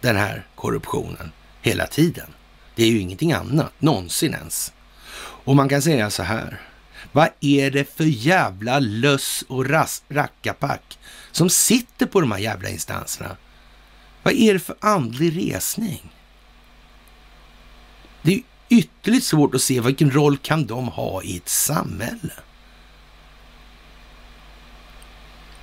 den 0.00 0.16
här 0.16 0.46
korruptionen 0.54 1.32
hela 1.62 1.86
tiden. 1.86 2.34
Det 2.74 2.82
är 2.82 2.88
ju 2.88 2.98
ingenting 2.98 3.32
annat, 3.32 3.72
någonsin 3.78 4.34
ens. 4.34 4.72
Och 5.18 5.56
man 5.56 5.68
kan 5.68 5.82
säga 5.82 6.10
så 6.10 6.22
här. 6.22 6.60
Vad 7.12 7.28
är 7.40 7.70
det 7.70 7.96
för 7.96 8.04
jävla 8.04 8.78
löss 8.78 9.44
och 9.48 9.66
rackapack 10.08 10.98
som 11.32 11.50
sitter 11.50 12.06
på 12.06 12.20
de 12.20 12.32
här 12.32 12.38
jävla 12.38 12.68
instanserna? 12.68 13.36
Vad 14.22 14.34
är 14.34 14.52
det 14.52 14.60
för 14.60 14.76
andlig 14.80 15.52
resning? 15.52 16.12
Det 18.22 18.34
är 18.34 18.42
ytterligt 18.68 19.24
svårt 19.24 19.54
att 19.54 19.62
se 19.62 19.80
vilken 19.80 20.10
roll 20.10 20.36
kan 20.36 20.66
de 20.66 20.88
ha 20.88 21.22
i 21.22 21.36
ett 21.36 21.48
samhälle. 21.48 22.32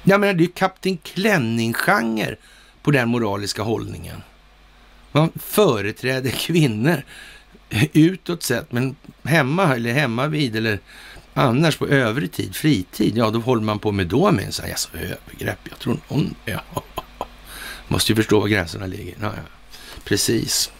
Jag 0.04 0.20
menar, 0.20 0.34
det 0.34 0.44
är 0.44 0.48
ju 0.48 0.52
Kapten 0.52 0.98
Klänning-genre 0.98 2.36
på 2.82 2.92
den 2.92 3.10
moraliska 3.10 3.62
hållningen. 3.62 4.22
Man 5.12 5.32
företräder 5.36 6.30
kvinnor 6.30 7.04
utåt 7.94 8.44
sett, 8.44 8.72
men 8.72 8.96
hemma 9.24 9.76
eller 9.76 9.94
hemma 9.94 10.28
vid 10.28 10.56
eller 10.56 10.80
annars 11.34 11.78
på 11.78 11.88
övrig 11.88 12.32
tid, 12.32 12.56
fritid, 12.56 13.18
ja 13.18 13.30
då 13.30 13.40
håller 13.40 13.64
man 13.64 13.80
på 13.80 13.92
med 13.92 14.08
då 14.08 14.32
minsann. 14.32 14.70
Alltså 14.70 14.90
övergrepp, 14.98 15.60
jag 15.70 15.80
tror 15.80 16.00
någon, 16.10 16.36
ja. 16.46 16.62
Måste 17.88 18.12
ju 18.12 18.16
förstå 18.16 18.40
var 18.40 18.48
gränserna 18.48 18.86
ligger. 18.86 19.16
Ja, 19.22 19.32
ja. 19.36 19.44
Precis. 20.04 20.72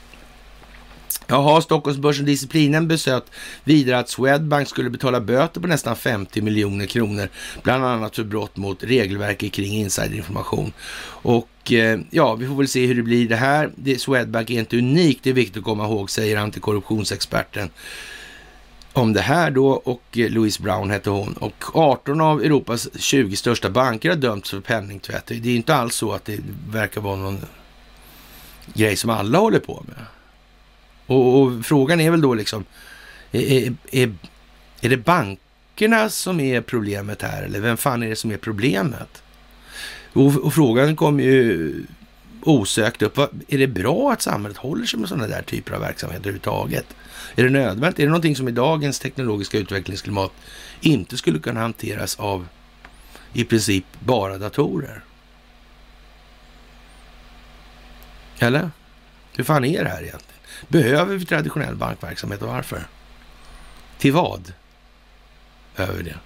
Jaha, 1.28 1.62
Stockholmsbörsen 1.62 2.26
Disciplinen 2.26 2.88
besöt 2.88 3.32
vidare 3.64 4.00
att 4.00 4.10
Swedbank 4.10 4.68
skulle 4.68 4.90
betala 4.90 5.22
böter 5.22 5.62
på 5.62 5.68
nästan 5.68 5.96
50 5.96 6.42
miljoner 6.42 6.86
kronor, 6.86 7.30
bland 7.64 7.86
annat 7.86 8.16
för 8.16 8.24
brott 8.24 8.58
mot 8.58 8.84
regelverket 8.84 9.54
kring 9.54 9.74
insiderinformation. 9.74 10.74
Och 11.06 11.72
eh, 11.72 12.00
ja, 12.10 12.36
vi 12.36 12.48
får 12.48 12.56
väl 12.56 12.68
se 12.68 12.86
hur 12.86 12.96
det 12.96 13.04
blir 13.04 13.30
det 13.30 13.36
här. 13.36 13.72
Det, 13.76 14.02
Swedbank 14.02 14.50
är 14.50 14.60
inte 14.60 14.78
unikt, 14.78 15.24
det 15.24 15.30
är 15.30 15.34
viktigt 15.34 15.58
att 15.58 15.64
komma 15.64 15.86
ihåg, 15.86 16.10
säger 16.10 16.38
antikorruptionsexperten 16.38 17.70
om 18.98 19.14
det 19.14 19.22
här 19.22 19.52
då 19.52 19.70
och 19.70 20.18
eh, 20.18 20.30
Louise 20.30 20.62
Brown 20.62 20.90
hette 20.90 21.10
hon. 21.10 21.34
Och 21.34 21.64
18 21.74 22.22
av 22.22 22.42
Europas 22.42 22.90
20 23.00 23.36
största 23.36 23.70
banker 23.70 24.10
har 24.10 24.16
dömts 24.16 24.50
för 24.50 24.60
penningtvätt. 24.60 25.26
Det 25.28 25.50
är 25.50 25.56
inte 25.56 25.76
alls 25.76 25.96
så 25.96 26.12
att 26.14 26.26
det 26.26 26.40
verkar 26.70 27.02
vara 27.02 27.16
någon 27.16 27.46
grej 28.74 28.96
som 28.96 29.10
alla 29.10 29.38
håller 29.38 29.60
på 29.60 29.84
med. 29.88 30.06
Och, 31.06 31.42
och 31.42 31.66
frågan 31.66 32.02
är 32.02 32.12
väl 32.12 32.22
då 32.22 32.34
liksom, 32.34 32.66
är, 33.32 33.74
är, 33.92 34.14
är 34.82 34.90
det 34.90 34.98
bankerna 34.98 36.10
som 36.10 36.40
är 36.40 36.62
problemet 36.62 37.22
här 37.22 37.44
eller 37.44 37.60
vem 37.60 37.78
fan 37.78 38.04
är 38.04 38.10
det 38.10 38.16
som 38.16 38.32
är 38.32 38.38
problemet? 38.38 39.24
Och, 40.14 40.36
och 40.36 40.54
frågan 40.54 40.96
kommer 40.96 41.24
ju 41.24 41.74
osökt 42.44 43.02
upp. 43.02 43.18
Är 43.48 43.58
det 43.58 43.68
bra 43.68 44.12
att 44.12 44.22
samhället 44.22 44.58
håller 44.58 44.86
sig 44.86 45.00
med 45.00 45.10
sådana 45.10 45.28
där 45.28 45.42
typer 45.42 45.74
av 45.74 45.82
verksamheter 45.82 46.22
överhuvudtaget? 46.22 46.86
Är 47.40 47.44
det 47.44 47.50
nödvändigt? 47.50 48.00
Är 48.00 48.04
det 48.04 48.10
någonting 48.10 48.36
som 48.36 48.48
i 48.48 48.52
dagens 48.52 49.00
teknologiska 49.00 49.58
utvecklingsklimat 49.58 50.32
inte 50.82 51.18
skulle 51.18 51.40
kunna 51.40 51.60
hanteras 51.60 52.20
av 52.20 52.48
i 53.34 53.44
princip 53.44 53.86
bara 54.00 54.38
datorer? 54.38 55.04
Eller? 58.40 58.72
Hur 59.36 59.44
fan 59.44 59.66
är 59.66 59.84
det 59.84 59.90
här 59.90 60.04
egentligen? 60.04 60.42
Behöver 60.68 61.16
vi 61.16 61.26
traditionell 61.26 61.76
bankverksamhet 61.76 62.42
och 62.42 62.48
varför? 62.48 62.88
Till 63.98 64.14
vad 64.14 64.54
behöver 65.76 65.98
vi 65.98 66.04
det? 66.04 66.18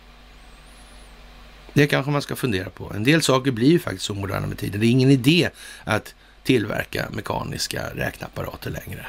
Det 1.74 1.88
kanske 1.88 2.12
man 2.12 2.22
ska 2.22 2.36
fundera 2.36 2.70
på. 2.70 2.94
En 2.96 3.04
del 3.04 3.22
saker 3.22 3.52
blir 3.52 3.70
ju 3.70 3.80
faktiskt 3.80 4.06
så 4.06 4.14
moderna 4.14 4.48
med 4.48 4.58
tiden. 4.58 4.82
Det 4.82 4.88
är 4.88 4.92
ingen 4.92 5.12
idé 5.12 5.50
att 5.84 6.16
tillverka 6.44 7.08
mekaniska 7.12 7.90
räkneapparater 7.96 8.70
längre. 8.70 9.06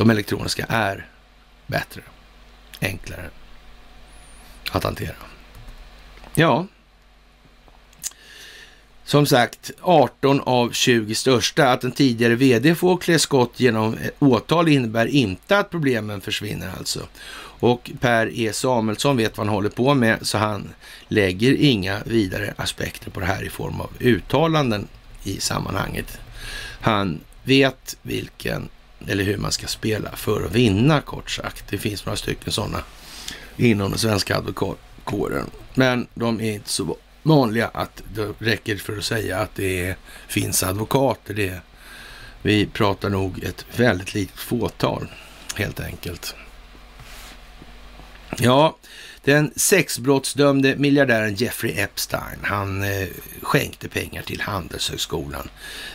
De 0.00 0.10
elektroniska 0.10 0.66
är 0.68 1.06
bättre, 1.66 2.02
enklare 2.80 3.30
att 4.70 4.84
hantera. 4.84 5.14
Ja, 6.34 6.66
som 9.04 9.26
sagt, 9.26 9.70
18 9.80 10.40
av 10.40 10.72
20 10.72 11.14
största. 11.14 11.72
Att 11.72 11.84
en 11.84 11.92
tidigare 11.92 12.34
vd 12.34 12.74
får 12.74 12.96
klä 12.96 13.18
skott 13.18 13.60
genom 13.60 13.96
åtal 14.18 14.68
innebär 14.68 15.06
inte 15.06 15.58
att 15.58 15.70
problemen 15.70 16.20
försvinner 16.20 16.72
alltså. 16.78 17.00
Och 17.60 17.90
Per 18.00 18.30
E 18.34 18.52
Samuelsson 18.52 19.16
vet 19.16 19.38
vad 19.38 19.46
han 19.46 19.54
håller 19.54 19.70
på 19.70 19.94
med, 19.94 20.26
så 20.26 20.38
han 20.38 20.68
lägger 21.08 21.54
inga 21.54 22.02
vidare 22.04 22.54
aspekter 22.56 23.10
på 23.10 23.20
det 23.20 23.26
här 23.26 23.42
i 23.42 23.50
form 23.50 23.80
av 23.80 23.90
uttalanden 23.98 24.88
i 25.24 25.40
sammanhanget. 25.40 26.18
Han 26.80 27.20
vet 27.44 27.96
vilken, 28.02 28.68
eller 29.08 29.24
hur 29.24 29.36
man 29.36 29.52
ska 29.52 29.66
spela 29.66 30.16
för 30.16 30.44
att 30.44 30.52
vinna 30.52 31.00
kort 31.00 31.30
sagt. 31.30 31.64
Det 31.70 31.78
finns 31.78 32.06
några 32.06 32.16
stycken 32.16 32.52
sådana 32.52 32.82
inom 33.56 33.90
den 33.90 33.98
svenska 33.98 34.36
advokatkåren. 34.36 35.50
Men 35.74 36.06
de 36.14 36.40
är 36.40 36.52
inte 36.52 36.68
så 36.68 36.96
vanliga 37.22 37.68
att 37.68 38.02
det 38.14 38.34
räcker 38.38 38.76
för 38.76 38.98
att 38.98 39.04
säga 39.04 39.38
att 39.38 39.54
det 39.54 39.94
finns 40.28 40.62
advokater. 40.62 41.34
Det, 41.34 41.60
vi 42.42 42.66
pratar 42.66 43.08
nog 43.08 43.44
ett 43.44 43.66
väldigt 43.76 44.14
litet 44.14 44.38
fåtal 44.38 45.06
helt 45.56 45.80
enkelt. 45.80 46.34
Ja, 48.38 48.76
den 49.24 49.52
sexbrottsdömde 49.56 50.76
miljardären 50.76 51.34
Jeffrey 51.34 51.72
Epstein, 51.78 52.38
han 52.42 52.82
eh, 52.82 53.08
skänkte 53.42 53.88
pengar 53.88 54.22
till 54.22 54.40
Handelshögskolan. 54.40 55.48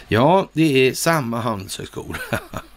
Ja, 0.07 0.49
det 0.53 0.87
är 0.87 0.93
samma 0.93 1.39
Handelshögskola. 1.41 2.17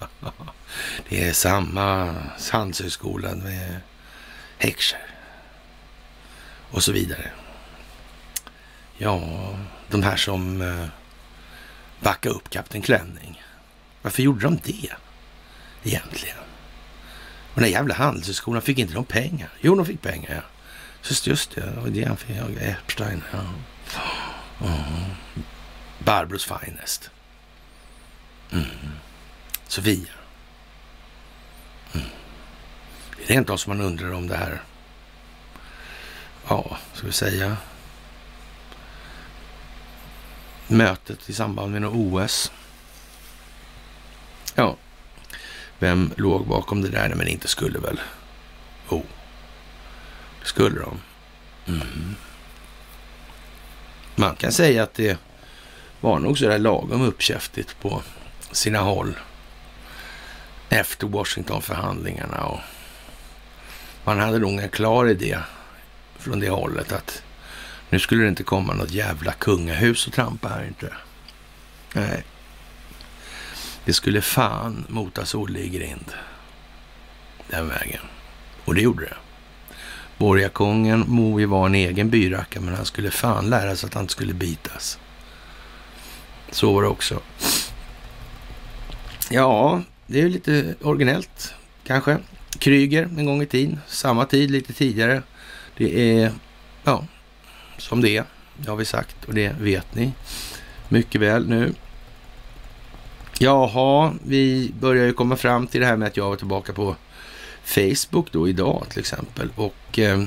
det 1.08 1.28
är 1.28 1.32
samma 1.32 2.14
Handelshögskola 2.50 3.34
med 3.34 3.80
Heckscher 4.58 5.06
och 6.70 6.82
så 6.82 6.92
vidare. 6.92 7.30
Ja, 8.98 9.20
de 9.90 10.02
här 10.02 10.16
som 10.16 10.62
eh, 10.62 10.86
backade 12.00 12.34
upp 12.34 12.50
Kapten 12.50 12.82
Klänning. 12.82 13.42
Varför 14.02 14.22
gjorde 14.22 14.40
de 14.40 14.58
det 14.64 14.90
egentligen? 15.82 16.38
Och 17.54 17.60
den 17.60 17.64
där 17.64 17.70
jävla 17.70 17.94
handelshögskolan, 17.94 18.62
fick 18.62 18.78
inte 18.78 18.94
de 18.94 19.04
pengar? 19.04 19.48
Jo, 19.60 19.74
de 19.74 19.86
fick 19.86 20.02
pengar, 20.02 20.34
ja. 20.34 20.42
Just, 21.08 21.26
just 21.26 21.54
det, 21.54 21.60
det 21.60 21.80
var 21.80 21.88
det 21.88 22.04
han 22.04 22.16
fick. 22.16 22.36
Epstein, 22.60 23.22
ja. 23.32 23.38
Mm. 24.66 25.10
Barbros 25.98 26.44
finest. 26.44 27.10
Mm. 28.50 28.66
Sofia. 29.66 30.17
Mm. 31.94 32.06
Det 33.16 33.22
är 33.22 33.28
rent 33.28 33.50
av 33.50 33.56
som 33.56 33.76
man 33.76 33.86
undrar 33.86 34.12
om 34.12 34.28
det 34.28 34.36
här, 34.36 34.62
ja, 36.48 36.78
ska 36.92 37.06
vi 37.06 37.12
säga, 37.12 37.56
mötet 40.66 41.30
i 41.30 41.32
samband 41.32 41.72
med 41.72 41.82
något 41.82 41.94
OS. 41.94 42.52
Ja, 44.54 44.76
vem 45.78 46.12
låg 46.16 46.46
bakom 46.46 46.82
det 46.82 46.88
där? 46.88 47.14
Men 47.14 47.28
inte 47.28 47.48
skulle 47.48 47.78
väl? 47.78 48.00
Jo, 48.90 48.96
oh. 48.96 49.02
det 50.40 50.46
skulle 50.46 50.80
de. 50.80 51.00
Mm. 51.66 52.14
Man 54.16 54.36
kan 54.36 54.52
säga 54.52 54.82
att 54.82 54.94
det 54.94 55.18
var 56.00 56.18
nog 56.18 56.38
sådär 56.38 56.58
lagom 56.58 57.02
uppkäftigt 57.02 57.80
på 57.80 58.02
sina 58.52 58.78
håll 58.78 59.14
efter 60.68 61.06
Washingtonförhandlingarna 61.06 62.44
och 62.44 62.60
man 64.04 64.20
hade 64.20 64.38
nog 64.38 64.60
en 64.60 64.68
klar 64.68 65.08
idé 65.08 65.38
från 66.18 66.40
det 66.40 66.50
hållet 66.50 66.92
att 66.92 67.22
nu 67.90 67.98
skulle 67.98 68.22
det 68.22 68.28
inte 68.28 68.42
komma 68.42 68.74
något 68.74 68.90
jävla 68.90 69.32
kungahus 69.32 70.06
och 70.06 70.12
trampa 70.12 70.48
här 70.48 70.64
inte. 70.64 70.92
Nej. 71.94 72.24
Det 73.84 73.92
skulle 73.92 74.22
fan 74.22 74.84
motas 74.88 75.34
Olle 75.34 75.58
i 75.58 75.68
grind. 75.68 76.12
Den 77.50 77.68
vägen. 77.68 78.02
Och 78.64 78.74
det 78.74 78.80
gjorde 78.80 79.04
det. 79.04 79.16
Borgakungen 80.18 81.04
må 81.08 81.40
ju 81.40 81.46
vara 81.46 81.66
en 81.66 81.74
egen 81.74 82.10
byracka, 82.10 82.60
men 82.60 82.74
han 82.74 82.84
skulle 82.84 83.10
fan 83.10 83.50
lära 83.50 83.76
sig 83.76 83.86
att 83.86 83.94
han 83.94 84.02
inte 84.02 84.12
skulle 84.12 84.34
bitas. 84.34 84.98
Så 86.50 86.72
var 86.72 86.82
det 86.82 86.88
också. 86.88 87.20
Ja, 89.30 89.82
det 90.10 90.20
är 90.20 90.28
lite 90.28 90.74
originellt 90.82 91.54
kanske. 91.84 92.18
Kryger 92.58 93.02
en 93.02 93.26
gång 93.26 93.42
i 93.42 93.46
tiden, 93.46 93.80
samma 93.86 94.24
tid 94.24 94.50
lite 94.50 94.72
tidigare. 94.72 95.22
Det 95.76 96.20
är, 96.20 96.32
ja, 96.84 97.04
som 97.78 98.00
det 98.00 98.16
är. 98.16 98.24
Det 98.56 98.70
har 98.70 98.76
vi 98.76 98.84
sagt 98.84 99.24
och 99.24 99.34
det 99.34 99.56
vet 99.60 99.94
ni 99.94 100.12
mycket 100.88 101.20
väl 101.20 101.48
nu. 101.48 101.74
Jaha, 103.38 104.12
vi 104.24 104.72
börjar 104.80 105.04
ju 105.04 105.12
komma 105.12 105.36
fram 105.36 105.66
till 105.66 105.80
det 105.80 105.86
här 105.86 105.96
med 105.96 106.08
att 106.08 106.16
jag 106.16 106.28
var 106.28 106.36
tillbaka 106.36 106.72
på 106.72 106.96
Facebook 107.64 108.32
då 108.32 108.48
idag 108.48 108.86
till 108.90 109.00
exempel. 109.00 109.50
Och 109.56 109.98
eh, 109.98 110.24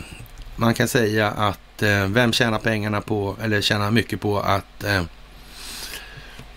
man 0.56 0.74
kan 0.74 0.88
säga 0.88 1.32
att 1.32 1.84
eh, 1.84 2.08
vem 2.08 2.34
tjänar 2.34 2.60
pengarna 2.60 3.02
på, 3.02 3.36
eller 3.42 3.62
tjänar 3.62 3.92
mycket 3.92 4.22
på 4.22 4.40
att 4.40 4.84
eh, 4.84 5.04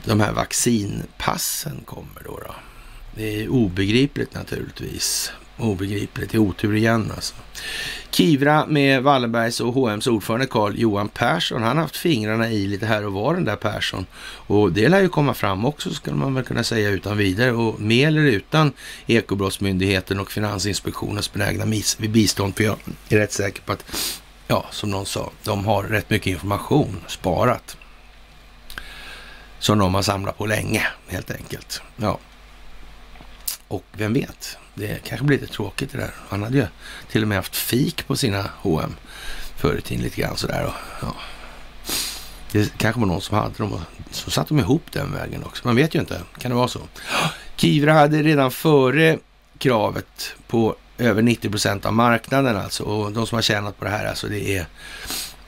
de 0.05 0.21
här 0.21 0.33
vaccinpassen 0.33 1.81
kommer 1.85 2.23
då, 2.25 2.39
då. 2.47 2.55
Det 3.17 3.43
är 3.43 3.49
obegripligt 3.49 4.35
naturligtvis. 4.35 5.33
Obegripligt. 5.59 6.31
Det 6.31 6.37
är 6.37 6.41
otur 6.41 6.77
igen 6.77 7.13
alltså. 7.15 7.35
Kivra 8.11 8.67
med 8.67 9.03
Wallenbergs 9.03 9.61
och 9.61 9.75
H&M's 9.75 10.09
ordförande 10.09 10.47
Carl 10.47 10.79
Johan 10.79 11.09
Persson. 11.09 11.63
Han 11.63 11.77
har 11.77 11.83
haft 11.83 11.97
fingrarna 11.97 12.51
i 12.51 12.67
lite 12.67 12.87
här 12.87 13.07
och 13.07 13.13
var 13.13 13.35
den 13.35 13.45
där 13.45 13.57
Persson. 13.57 14.07
Och 14.47 14.73
det 14.73 14.89
lär 14.89 15.01
ju 15.01 15.09
komma 15.09 15.35
fram 15.35 15.65
också 15.65 15.91
skulle 15.91 16.17
man 16.17 16.35
väl 16.35 16.45
kunna 16.45 16.65
säga 16.65 16.91
utan 16.91 17.17
vidare. 17.17 17.53
Och 17.53 17.81
med 17.81 18.09
eller 18.09 18.23
utan 18.23 18.73
Ekobrottsmyndigheten 19.07 20.21
och 20.21 20.33
Finansinspektionens 20.33 21.33
benägna 21.33 21.67
bistånd. 21.99 22.57
För 22.57 22.65
jag 22.65 22.77
är 23.09 23.19
rätt 23.19 23.33
säker 23.33 23.63
på 23.63 23.73
att, 23.73 23.85
ja, 24.49 24.67
som 24.71 24.91
någon 24.91 25.07
sa, 25.07 25.31
de 25.45 25.67
har 25.67 25.83
rätt 25.83 26.11
mycket 26.11 26.27
information 26.27 27.01
sparat. 27.07 27.77
Som 29.59 29.79
de 29.79 29.95
har 29.95 30.03
samlat 30.03 30.39
på 30.39 30.47
länge, 30.47 30.87
helt 31.09 31.31
enkelt. 31.31 31.83
Ja. 31.97 32.19
Och 33.75 33.85
vem 33.93 34.13
vet, 34.13 34.59
det 34.75 35.05
kanske 35.05 35.27
blir 35.27 35.41
lite 35.41 35.53
tråkigt 35.53 35.93
det 35.93 35.99
där. 35.99 36.11
Han 36.29 36.43
hade 36.43 36.57
ju 36.57 36.67
till 37.11 37.23
och 37.23 37.29
med 37.29 37.39
haft 37.39 37.57
fik 37.57 38.07
på 38.07 38.17
sina 38.17 38.51
H&M 38.59 38.97
förr 39.57 39.77
i 39.79 39.81
tiden 39.81 40.05
lite 40.05 40.21
grann 40.21 40.37
sådär. 40.37 40.65
Och, 40.65 40.73
ja. 41.03 41.15
Det 42.53 42.79
kanske 42.79 43.01
var 43.01 43.07
någon 43.07 43.21
som 43.21 43.39
hade 43.39 43.55
dem 43.59 43.73
och 43.73 43.81
så 44.11 44.31
satt 44.31 44.49
de 44.49 44.59
ihop 44.59 44.83
den 44.93 45.13
vägen 45.13 45.45
också. 45.45 45.67
Man 45.67 45.77
vet 45.77 45.95
ju 45.95 46.01
inte. 46.01 46.21
Kan 46.39 46.51
det 46.51 46.57
vara 46.57 46.69
så? 46.69 46.81
Kivra 47.57 47.93
hade 47.93 48.23
redan 48.23 48.51
före 48.51 49.19
kravet 49.59 50.35
på 50.47 50.77
över 50.99 51.23
90 51.23 51.51
procent 51.51 51.87
av 51.87 51.93
marknaden 51.93 52.57
alltså. 52.57 52.83
Och 52.83 53.13
de 53.13 53.27
som 53.27 53.37
har 53.37 53.43
tjänat 53.43 53.79
på 53.79 53.85
det 53.85 53.91
här 53.91 54.07
alltså 54.07 54.27
det 54.27 54.57
är 54.57 54.67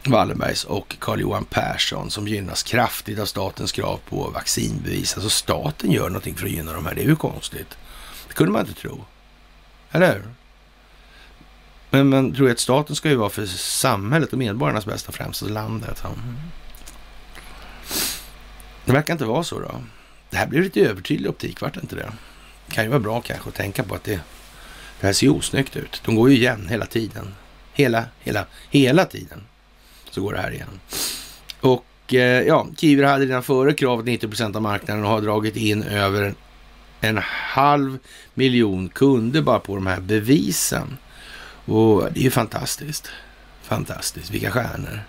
Wallenbergs 0.06 0.64
och 0.64 0.96
Carl-Johan 0.98 1.44
Persson 1.44 2.10
som 2.10 2.28
gynnas 2.28 2.62
kraftigt 2.62 3.18
av 3.18 3.26
statens 3.26 3.72
krav 3.72 4.00
på 4.08 4.30
vaccinbevis. 4.34 5.14
Alltså 5.14 5.30
staten 5.30 5.90
gör 5.92 6.08
någonting 6.08 6.34
för 6.34 6.46
att 6.46 6.52
gynna 6.52 6.72
de 6.72 6.86
här. 6.86 6.94
Det 6.94 7.02
är 7.02 7.08
ju 7.08 7.16
konstigt. 7.16 7.76
Kunde 8.36 8.52
man 8.52 8.66
inte 8.66 8.80
tro. 8.80 9.04
Eller 9.90 10.14
hur? 10.14 10.22
Men 11.90 12.08
man 12.08 12.34
tror 12.34 12.50
att 12.50 12.58
staten 12.58 12.96
ska 12.96 13.08
ju 13.08 13.14
vara 13.14 13.30
för 13.30 13.46
samhället 13.46 14.32
och 14.32 14.38
medborgarnas 14.38 14.86
bästa 14.86 15.12
främst, 15.12 15.42
alltså 15.42 15.54
landet. 15.54 16.04
Mm. 16.04 16.36
Det 18.84 18.92
verkar 18.92 19.12
inte 19.12 19.24
vara 19.24 19.44
så 19.44 19.60
då. 19.60 19.80
Det 20.30 20.36
här 20.36 20.46
blir 20.46 20.62
lite 20.62 20.80
övertydlig 20.80 21.30
optik, 21.30 21.60
vart 21.60 21.74
det 21.74 21.80
inte 21.80 21.96
det? 21.96 22.12
Det 22.66 22.74
kan 22.74 22.84
ju 22.84 22.90
vara 22.90 23.00
bra 23.00 23.20
kanske 23.20 23.48
att 23.48 23.54
tänka 23.54 23.82
på 23.82 23.94
att 23.94 24.04
det, 24.04 24.20
det 25.00 25.06
här 25.06 25.12
ser 25.12 25.28
osnyggt 25.28 25.76
ut. 25.76 26.02
De 26.04 26.14
går 26.14 26.30
ju 26.30 26.36
igen 26.36 26.66
hela 26.70 26.86
tiden. 26.86 27.34
Hela, 27.72 28.04
hela, 28.20 28.46
hela 28.70 29.04
tiden 29.04 29.44
så 30.10 30.20
går 30.20 30.32
det 30.32 30.40
här 30.40 30.50
igen. 30.50 30.80
Och 31.60 32.14
eh, 32.14 32.42
ja, 32.42 32.66
Kiver 32.76 33.04
hade 33.04 33.24
redan 33.24 33.42
före 33.42 33.72
kravet 33.72 34.06
90 34.06 34.28
procent 34.28 34.56
av 34.56 34.62
marknaden 34.62 35.04
och 35.04 35.10
har 35.10 35.20
dragit 35.20 35.56
in 35.56 35.82
över 35.82 36.34
en 37.00 37.18
halv 37.22 37.98
miljon 38.34 38.88
kunder 38.88 39.42
bara 39.42 39.58
på 39.58 39.74
de 39.74 39.86
här 39.86 40.00
bevisen. 40.00 40.96
Och 41.64 42.12
det 42.12 42.20
är 42.20 42.24
ju 42.24 42.30
fantastiskt. 42.30 43.10
Fantastiskt. 43.62 44.30
Vilka 44.30 44.50
stjärnor. 44.50 45.00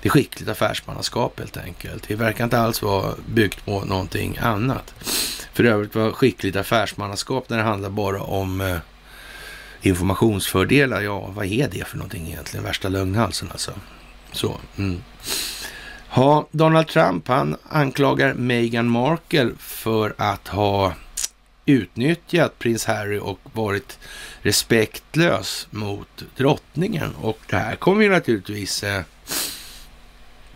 Det 0.00 0.08
är 0.08 0.10
skickligt 0.10 0.48
affärsmannaskap 0.48 1.38
helt 1.38 1.56
enkelt. 1.56 2.08
Det 2.08 2.14
verkar 2.14 2.44
inte 2.44 2.58
alls 2.58 2.82
vara 2.82 3.14
byggt 3.26 3.64
på 3.64 3.84
någonting 3.84 4.38
annat. 4.42 4.94
För 5.52 5.64
övrigt 5.64 5.94
var 5.94 6.12
skickligt 6.12 6.56
affärsmannaskap 6.56 7.48
när 7.48 7.56
det 7.56 7.62
handlar 7.62 7.90
bara 7.90 8.22
om 8.22 8.60
eh, 8.60 8.76
informationsfördelar. 9.82 11.00
Ja, 11.00 11.32
vad 11.34 11.46
är 11.46 11.68
det 11.68 11.86
för 11.86 11.96
någonting 11.96 12.26
egentligen? 12.26 12.64
Värsta 12.64 12.88
lögnhalsen 12.88 13.48
alltså. 13.52 13.72
Så. 14.32 14.60
Mm. 14.78 15.02
Ja, 16.18 16.48
Donald 16.50 16.88
Trump 16.88 17.28
han 17.28 17.56
anklagar 17.68 18.34
Meghan 18.34 18.88
Markle 18.88 19.50
för 19.58 20.14
att 20.18 20.48
ha 20.48 20.94
utnyttjat 21.66 22.58
prins 22.58 22.84
Harry 22.84 23.18
och 23.18 23.38
varit 23.52 23.98
respektlös 24.42 25.66
mot 25.70 26.22
drottningen. 26.36 27.14
Och 27.14 27.38
det 27.50 27.56
här 27.56 27.76
kommer 27.76 28.02
ju 28.02 28.10
naturligtvis 28.10 28.82
eh, 28.82 29.02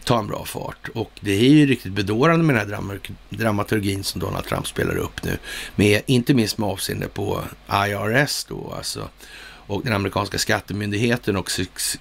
ta 0.05 0.19
en 0.19 0.27
bra 0.27 0.45
fart. 0.45 0.89
Och 0.95 1.11
det 1.21 1.33
är 1.33 1.51
ju 1.51 1.67
riktigt 1.67 1.93
bedårande 1.93 2.45
med 2.45 2.57
den 2.57 2.91
här 2.91 3.01
dramaturgin 3.29 4.05
som 4.05 4.21
Donald 4.21 4.45
Trump 4.45 4.67
spelar 4.67 4.97
upp 4.97 5.23
nu. 5.23 5.39
Med, 5.77 6.03
inte 6.07 6.35
minst 6.35 6.59
med 6.59 6.69
avseende 6.69 7.09
på 7.09 7.43
IRS 7.71 8.45
då, 8.45 8.73
alltså. 8.77 9.09
Och 9.43 9.83
den 9.85 9.93
amerikanska 9.93 10.39
skattemyndigheten 10.39 11.37
och 11.37 11.51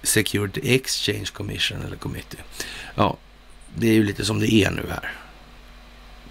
Security 0.04 0.76
Exchange 0.76 1.28
Commission 1.34 1.82
eller 1.82 1.96
Committee. 1.98 2.40
Ja, 2.96 3.18
det 3.76 3.88
är 3.88 3.94
ju 3.94 4.04
lite 4.04 4.26
som 4.26 4.40
det 4.40 4.54
är 4.54 4.72
nu 4.72 4.86
här. 4.90 5.12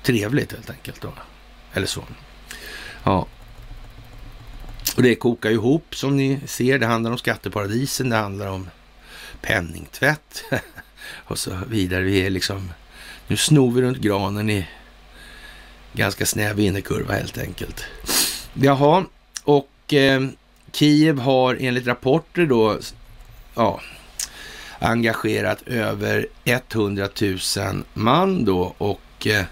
Trevligt 0.02 0.52
helt 0.52 0.70
enkelt 0.70 1.00
då. 1.00 1.12
Eller 1.72 1.86
så. 1.86 2.04
Ja. 3.04 3.26
Och 4.96 5.02
det 5.02 5.14
kokar 5.14 5.50
ihop 5.50 5.94
som 5.96 6.16
ni 6.16 6.40
ser. 6.46 6.78
Det 6.78 6.86
handlar 6.86 7.10
om 7.10 7.18
skatteparadisen, 7.18 8.08
det 8.08 8.16
handlar 8.16 8.46
om 8.46 8.68
penningtvätt 9.40 10.44
och 11.14 11.38
så 11.38 11.58
vidare. 11.68 12.02
Vi 12.02 12.26
är 12.26 12.30
liksom, 12.30 12.72
nu 13.26 13.36
snor 13.36 13.72
vi 13.72 13.82
runt 13.82 13.98
granen 13.98 14.50
i 14.50 14.66
ganska 15.92 16.26
snäv 16.26 16.60
innerkurva 16.60 17.14
helt 17.14 17.38
enkelt. 17.38 17.84
Jaha, 18.54 19.04
och 19.44 19.94
eh, 19.94 20.28
Kiev 20.72 21.18
har 21.18 21.56
enligt 21.60 21.86
rapporter 21.86 22.46
då, 22.46 22.78
ja, 23.54 23.80
engagerat 24.78 25.62
över 25.66 26.26
100 26.44 27.08
000 27.20 27.38
man 27.94 28.44
då 28.44 28.74
och 28.78 29.26
eh, 29.26 29.44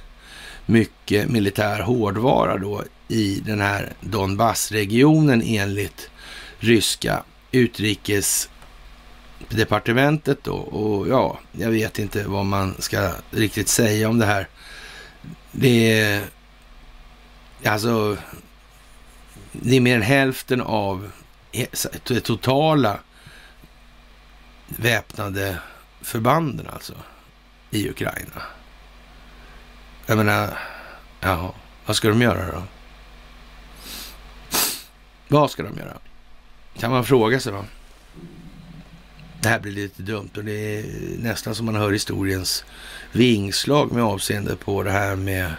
mycket 0.66 1.28
militär 1.28 1.80
hårdvara 1.80 2.58
då 2.58 2.82
i 3.08 3.42
den 3.46 3.60
här 3.60 3.92
Donbassregionen 4.00 5.42
enligt 5.42 6.10
ryska 6.58 7.22
utrikesdepartementet 7.52 10.44
då. 10.44 10.54
Och 10.54 11.08
ja, 11.08 11.38
jag 11.52 11.70
vet 11.70 11.98
inte 11.98 12.24
vad 12.24 12.46
man 12.46 12.74
ska 12.78 13.12
riktigt 13.30 13.68
säga 13.68 14.08
om 14.08 14.18
det 14.18 14.26
här. 14.26 14.48
Det 15.52 16.00
är 16.00 16.22
alltså, 17.64 18.16
det 19.52 19.76
är 19.76 19.80
mer 19.80 19.96
än 19.96 20.02
hälften 20.02 20.60
av 20.60 21.10
det 22.08 22.20
totala 22.20 22.98
väpnade 24.66 25.58
förbanden 26.00 26.66
alltså 26.66 26.94
i 27.70 27.90
Ukraina. 27.90 28.42
Jag 30.06 30.18
menar, 30.18 30.58
ja, 31.20 31.54
vad 31.86 31.96
ska 31.96 32.08
de 32.08 32.22
göra 32.22 32.52
då? 32.52 32.62
Vad 35.28 35.50
ska 35.50 35.62
de 35.62 35.76
göra? 35.78 35.98
Kan 36.78 36.90
man 36.90 37.04
fråga 37.04 37.40
sig 37.40 37.52
då. 37.52 37.64
Det 39.40 39.48
här 39.48 39.60
blir 39.60 39.72
lite 39.72 40.02
dumt 40.02 40.30
och 40.36 40.44
det 40.44 40.52
är 40.52 40.84
nästan 41.18 41.54
som 41.54 41.66
man 41.66 41.74
hör 41.74 41.92
historiens 41.92 42.64
vingslag 43.12 43.92
med 43.92 44.04
avseende 44.04 44.56
på 44.56 44.82
det 44.82 44.90
här 44.90 45.16
med 45.16 45.54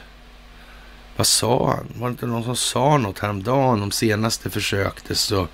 vad 1.18 1.28
sa 1.28 1.70
han? 1.76 1.88
Var 1.96 2.08
det 2.08 2.12
inte 2.12 2.26
någon 2.26 2.44
som 2.44 2.56
sa 2.56 2.98
något 2.98 3.20
häromdagen 3.20 3.84
om 3.84 3.92
senaste 3.92 4.50
försökte 4.50 5.16
så 5.16 5.48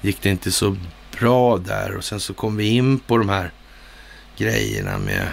gick 0.00 0.22
det 0.22 0.30
inte 0.30 0.52
så 0.52 0.76
bra 1.18 1.58
där 1.58 1.96
och 1.96 2.04
sen 2.04 2.20
så 2.20 2.34
kom 2.34 2.56
vi 2.56 2.68
in 2.68 2.98
på 2.98 3.18
de 3.18 3.28
här 3.28 3.50
grejerna 4.36 4.98
med 4.98 5.28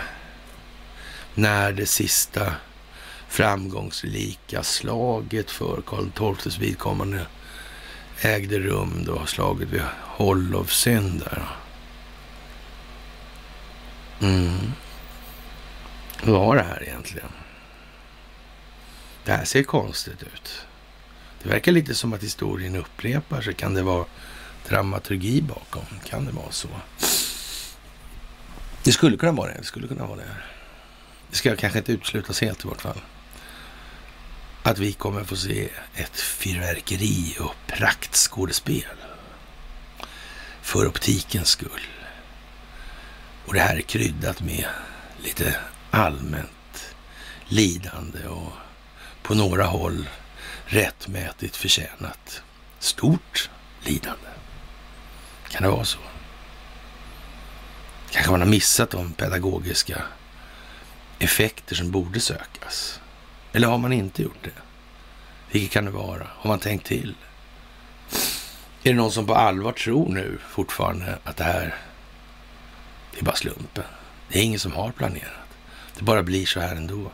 när 1.35 1.71
det 1.71 1.85
sista 1.85 2.53
framgångsrika 3.27 4.63
slaget 4.63 5.51
för 5.51 5.81
Karl 5.81 6.35
XIIs 6.35 6.57
vidkommande 6.57 7.25
ägde 8.21 8.59
rum 8.59 9.03
då, 9.05 9.25
slaget 9.25 9.69
vid 9.69 9.81
Hollovsyn 10.01 11.19
där. 11.19 11.47
Mm. 14.21 14.71
Vad 16.23 16.39
var 16.39 16.55
det 16.55 16.63
här 16.63 16.83
egentligen? 16.83 17.31
Det 19.25 19.31
här 19.31 19.45
ser 19.45 19.63
konstigt 19.63 20.23
ut. 20.23 20.65
Det 21.43 21.49
verkar 21.49 21.71
lite 21.71 21.95
som 21.95 22.13
att 22.13 22.23
historien 22.23 22.75
upprepar 22.75 23.41
sig. 23.41 23.53
Kan 23.53 23.73
det 23.73 23.81
vara 23.81 24.05
dramaturgi 24.71 25.41
bakom? 25.41 25.85
Kan 26.05 26.25
det 26.25 26.31
vara 26.31 26.51
så? 26.51 26.67
Det 28.83 28.91
skulle 28.91 29.17
kunna 29.17 29.31
vara 29.31 29.51
det. 29.51 29.57
Det 29.57 29.65
skulle 29.65 29.87
kunna 29.87 30.05
vara 30.05 30.17
det. 30.17 30.35
Det 31.29 31.35
ska 31.35 31.55
kanske 31.55 31.79
inte 31.79 31.91
uteslutas 31.91 32.41
helt 32.41 32.65
i 32.65 32.67
vart 32.67 32.81
fall 32.81 33.01
att 34.63 34.79
vi 34.79 34.93
kommer 34.93 35.23
få 35.23 35.35
se 35.35 35.69
ett 35.95 36.19
fyrverkeri 36.19 37.37
och 37.39 37.55
praktskådespel. 37.67 38.97
För 40.61 40.87
optikens 40.87 41.49
skull. 41.49 41.87
Och 43.45 43.53
det 43.53 43.59
här 43.59 43.75
är 43.75 43.81
kryddat 43.81 44.41
med 44.41 44.65
lite 45.23 45.55
allmänt 45.91 46.95
lidande 47.45 48.27
och 48.27 48.51
på 49.21 49.35
några 49.35 49.65
håll 49.65 50.09
rättmätigt 50.65 51.55
förtjänat 51.55 52.43
stort 52.79 53.49
lidande. 53.83 54.30
Kan 55.51 55.63
det 55.63 55.69
vara 55.69 55.85
så? 55.85 55.99
Kanske 58.11 58.31
man 58.31 58.41
har 58.41 58.47
missat 58.47 58.89
de 58.89 59.13
pedagogiska 59.13 60.01
effekter 61.19 61.75
som 61.75 61.91
borde 61.91 62.19
sökas. 62.19 62.99
Eller 63.53 63.67
har 63.67 63.77
man 63.77 63.93
inte 63.93 64.23
gjort 64.23 64.43
det? 64.43 64.61
Vilket 65.51 65.71
kan 65.71 65.85
det 65.85 65.91
vara? 65.91 66.27
Har 66.29 66.47
man 66.47 66.59
tänkt 66.59 66.85
till? 66.85 67.15
Är 68.83 68.89
det 68.89 68.93
någon 68.93 69.11
som 69.11 69.27
på 69.27 69.35
allvar 69.35 69.71
tror 69.71 70.09
nu 70.09 70.37
fortfarande 70.49 71.17
att 71.23 71.37
det 71.37 71.43
här, 71.43 71.75
det 73.11 73.19
är 73.19 73.23
bara 73.23 73.35
slumpen? 73.35 73.83
Det 74.27 74.39
är 74.39 74.43
ingen 74.43 74.59
som 74.59 74.71
har 74.71 74.91
planerat. 74.91 75.57
Det 75.97 76.03
bara 76.03 76.23
blir 76.23 76.45
så 76.45 76.59
här 76.59 76.75
ändå. 76.75 77.11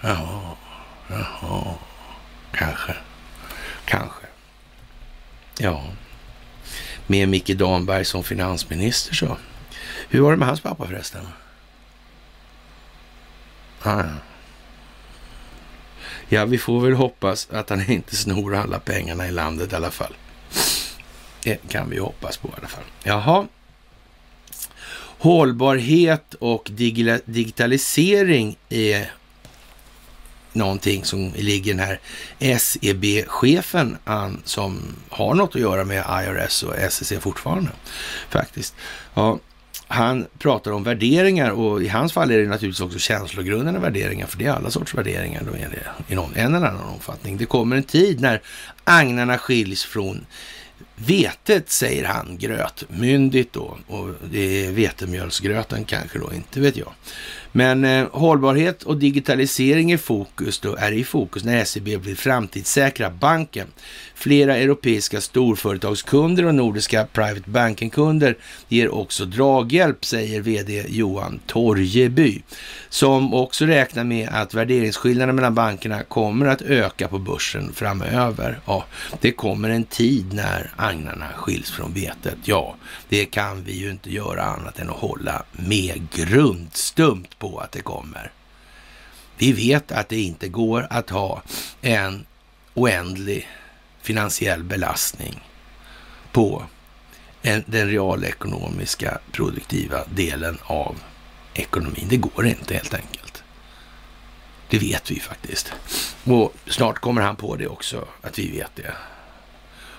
Jaha, 0.00 0.56
jaha, 1.08 1.74
kanske, 2.52 2.96
kanske. 3.84 4.26
Ja, 5.58 5.84
med 7.06 7.28
Micke 7.28 7.54
Damberg 7.54 8.04
som 8.04 8.24
finansminister 8.24 9.14
så. 9.14 9.36
Hur 10.08 10.20
var 10.20 10.30
det 10.30 10.36
med 10.36 10.48
hans 10.48 10.60
pappa 10.60 10.86
förresten? 10.86 11.26
Ah, 13.82 13.98
ja. 13.98 14.04
Ja, 16.28 16.44
vi 16.44 16.58
får 16.58 16.80
väl 16.80 16.92
hoppas 16.92 17.48
att 17.50 17.70
han 17.70 17.90
inte 17.90 18.16
snor 18.16 18.54
alla 18.54 18.78
pengarna 18.78 19.28
i 19.28 19.30
landet 19.30 19.72
i 19.72 19.76
alla 19.76 19.90
fall. 19.90 20.14
Det 21.42 21.68
kan 21.68 21.90
vi 21.90 21.98
hoppas 21.98 22.36
på 22.36 22.48
i 22.48 22.52
alla 22.58 22.68
fall. 22.68 22.84
Jaha. 23.02 23.46
Hållbarhet 25.18 26.34
och 26.34 26.70
digitalisering 27.24 28.56
är 28.68 29.12
någonting 30.54 31.04
som 31.04 31.32
ligger 31.36 31.74
den 31.74 31.86
här 31.86 32.00
SEB-chefen 32.58 33.96
som 34.44 34.82
har 35.08 35.34
något 35.34 35.54
att 35.54 35.60
göra 35.60 35.84
med 35.84 36.04
IRS 36.08 36.62
och 36.62 36.74
SEC 36.92 37.12
fortfarande 37.20 37.70
faktiskt. 38.28 38.74
Ja, 39.14 39.38
han 39.86 40.26
pratar 40.38 40.70
om 40.70 40.84
värderingar 40.84 41.50
och 41.50 41.82
i 41.82 41.88
hans 41.88 42.12
fall 42.12 42.30
är 42.30 42.38
det 42.38 42.48
naturligtvis 42.48 42.80
också 42.80 42.98
känslogrundande 42.98 43.80
värderingar, 43.80 44.26
för 44.26 44.38
det 44.38 44.44
är 44.44 44.52
alla 44.52 44.70
sorts 44.70 44.94
värderingar 44.94 45.42
då 45.46 45.52
är 45.52 45.68
det, 45.68 46.12
i 46.12 46.14
någon, 46.14 46.34
en 46.34 46.54
eller 46.54 46.66
annan 46.66 46.84
omfattning. 46.84 47.36
Det 47.36 47.46
kommer 47.46 47.76
en 47.76 47.82
tid 47.82 48.20
när 48.20 48.42
agnarna 48.84 49.38
skiljs 49.38 49.84
från 49.84 50.26
vetet, 50.96 51.70
säger 51.70 52.04
han, 52.04 52.38
grötmyndigt 52.38 53.52
då. 53.52 53.78
Och 53.86 54.08
det 54.30 54.66
är 54.66 54.72
vetemjölsgröten 54.72 55.84
kanske 55.84 56.18
då, 56.18 56.32
inte 56.32 56.60
vet 56.60 56.76
jag. 56.76 56.92
Men 57.56 57.84
eh, 57.84 58.06
hållbarhet 58.12 58.82
och 58.82 58.96
digitalisering 58.96 59.92
i 59.92 59.98
fokus 59.98 60.58
då, 60.60 60.76
är 60.76 60.92
i 60.92 61.04
fokus 61.04 61.44
när 61.44 61.64
SEB 61.64 61.84
blir 61.84 62.14
framtidssäkra 62.14 63.10
banken. 63.10 63.66
Flera 64.14 64.56
europeiska 64.56 65.20
storföretagskunder 65.20 66.46
och 66.46 66.54
nordiska 66.54 67.06
private 67.12 67.50
banking-kunder 67.50 68.36
ger 68.68 68.94
också 68.94 69.24
draghjälp, 69.24 70.04
säger 70.04 70.40
vd 70.40 70.84
Johan 70.88 71.40
Torjeby, 71.46 72.42
som 72.88 73.34
också 73.34 73.64
räknar 73.64 74.04
med 74.04 74.28
att 74.32 74.54
värderingsskillnaderna 74.54 75.32
mellan 75.32 75.54
bankerna 75.54 76.02
kommer 76.02 76.46
att 76.46 76.62
öka 76.62 77.08
på 77.08 77.18
börsen 77.18 77.72
framöver. 77.72 78.58
Ja, 78.66 78.84
det 79.20 79.32
kommer 79.32 79.70
en 79.70 79.84
tid 79.84 80.32
när 80.32 80.70
agnarna 80.76 81.26
skiljs 81.36 81.70
från 81.70 81.92
vetet. 81.92 82.36
Ja, 82.44 82.74
det 83.08 83.24
kan 83.24 83.64
vi 83.64 83.72
ju 83.72 83.90
inte 83.90 84.10
göra 84.10 84.42
annat 84.42 84.78
än 84.78 84.90
att 84.90 84.96
hålla 84.96 85.42
med 85.52 86.06
grundstumt 86.12 87.38
på 87.48 87.58
att 87.58 87.72
det 87.72 87.80
kommer. 87.80 88.32
Vi 89.36 89.52
vet 89.52 89.92
att 89.92 90.08
det 90.08 90.20
inte 90.20 90.48
går 90.48 90.86
att 90.90 91.10
ha 91.10 91.42
en 91.80 92.26
oändlig 92.74 93.48
finansiell 94.02 94.62
belastning 94.62 95.40
på 96.32 96.64
en, 97.42 97.64
den 97.66 97.88
realekonomiska 97.90 99.18
produktiva 99.32 100.04
delen 100.14 100.58
av 100.62 100.96
ekonomin. 101.54 102.06
Det 102.08 102.16
går 102.16 102.46
inte 102.46 102.74
helt 102.74 102.94
enkelt. 102.94 103.42
Det 104.68 104.78
vet 104.78 105.10
vi 105.10 105.20
faktiskt. 105.20 105.72
Och 106.24 106.54
snart 106.66 106.98
kommer 106.98 107.22
han 107.22 107.36
på 107.36 107.56
det 107.56 107.66
också, 107.66 108.08
att 108.22 108.38
vi 108.38 108.50
vet 108.50 108.70
det. 108.74 108.94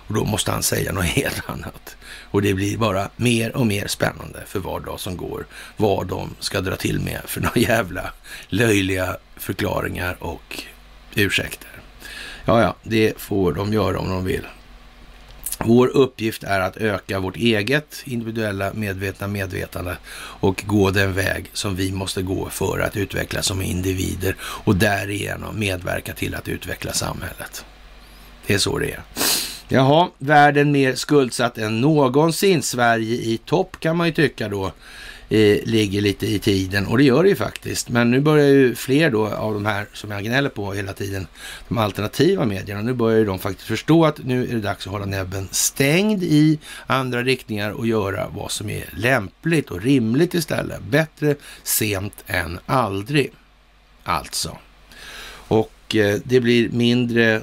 Och 0.08 0.14
då 0.14 0.26
måste 0.26 0.52
han 0.52 0.64
säga 0.64 0.92
något 0.92 1.06
helt 1.06 1.42
annat. 1.50 1.98
Och 2.36 2.42
det 2.42 2.54
blir 2.54 2.78
bara 2.78 3.10
mer 3.16 3.56
och 3.56 3.68
mer 3.68 3.88
spännande 3.88 4.44
för 4.48 4.60
var 4.60 4.80
dag 4.80 5.00
som 5.00 5.18
går 5.18 5.46
vad 5.78 6.08
de 6.08 6.36
ska 6.40 6.62
dra 6.62 6.76
till 6.76 7.00
med 7.00 7.22
för 7.26 7.42
några 7.42 7.60
jävla 7.60 8.14
löjliga 8.48 9.18
förklaringar 9.36 10.18
och 10.20 10.64
ursäkter. 11.16 11.70
Ja, 12.46 12.62
ja, 12.62 12.76
det 12.84 13.14
får 13.18 13.54
de 13.54 13.74
göra 13.74 14.00
om 14.00 14.10
de 14.10 14.26
vill. 14.26 14.48
Vår 15.60 15.88
uppgift 15.88 16.44
är 16.44 16.60
att 16.60 16.78
öka 16.78 17.20
vårt 17.20 17.36
eget 17.36 18.02
individuella 18.06 18.74
medvetna 18.74 19.28
medvetande 19.28 19.98
och 20.18 20.64
gå 20.66 20.92
den 20.92 21.14
väg 21.14 21.50
som 21.54 21.76
vi 21.76 21.92
måste 21.92 22.22
gå 22.22 22.50
för 22.50 22.80
att 22.80 22.98
utvecklas 22.98 23.46
som 23.46 23.62
individer 23.62 24.36
och 24.42 24.76
därigenom 24.76 25.60
medverka 25.60 26.14
till 26.14 26.36
att 26.36 26.48
utveckla 26.48 26.94
samhället. 26.94 27.66
Det 28.46 28.54
är 28.54 28.58
så 28.58 28.80
det 28.80 28.92
är. 28.92 29.04
Jaha, 29.68 30.10
världen 30.18 30.72
mer 30.72 30.96
skuldsatt 30.96 31.58
än 31.58 31.82
någonsin. 31.82 32.62
Sverige 32.62 33.16
i 33.16 33.40
topp 33.46 33.80
kan 33.80 33.98
man 33.98 34.08
ju 34.08 34.14
tycka 34.14 34.50
då 34.50 34.66
eh, 35.30 35.64
ligger 35.64 36.02
lite 36.02 36.28
i 36.28 36.40
tiden 36.40 36.88
och 36.88 36.98
det 36.98 37.04
gör 37.04 37.24
det 37.24 37.30
ju 37.30 37.36
faktiskt. 37.36 37.90
Men 37.90 38.12
nu 38.12 38.20
börjar 38.20 38.48
ju 38.48 38.76
fler 38.76 39.12
då 39.12 39.28
av 39.28 39.54
de 39.54 39.66
här 39.66 39.86
som 39.94 40.12
jag 40.12 40.24
gnäller 40.24 40.50
på 40.50 40.74
hela 40.74 40.94
tiden, 40.94 41.28
de 41.68 41.78
alternativa 41.78 42.46
medierna, 42.46 42.82
nu 42.82 42.94
börjar 42.94 43.20
ju 43.20 43.26
de 43.26 43.40
faktiskt 43.40 43.68
förstå 43.68 44.06
att 44.06 44.24
nu 44.24 44.44
är 44.44 44.54
det 44.54 44.62
dags 44.62 44.88
att 44.88 44.94
hålla 44.94 45.06
näbben 45.06 45.48
stängd 45.52 46.24
i 46.24 46.60
andra 46.88 47.24
riktningar 47.24 47.72
och 47.72 47.88
göra 47.88 48.28
vad 48.36 48.52
som 48.52 48.70
är 48.70 48.86
lämpligt 48.98 49.72
och 49.72 49.82
rimligt 49.82 50.34
istället. 50.34 50.82
Bättre 50.82 51.36
sent 51.64 52.24
än 52.28 52.60
aldrig, 52.66 53.32
alltså. 54.04 54.58
Och 55.48 55.96
eh, 55.96 56.20
det 56.24 56.40
blir 56.40 56.70
mindre 56.70 57.42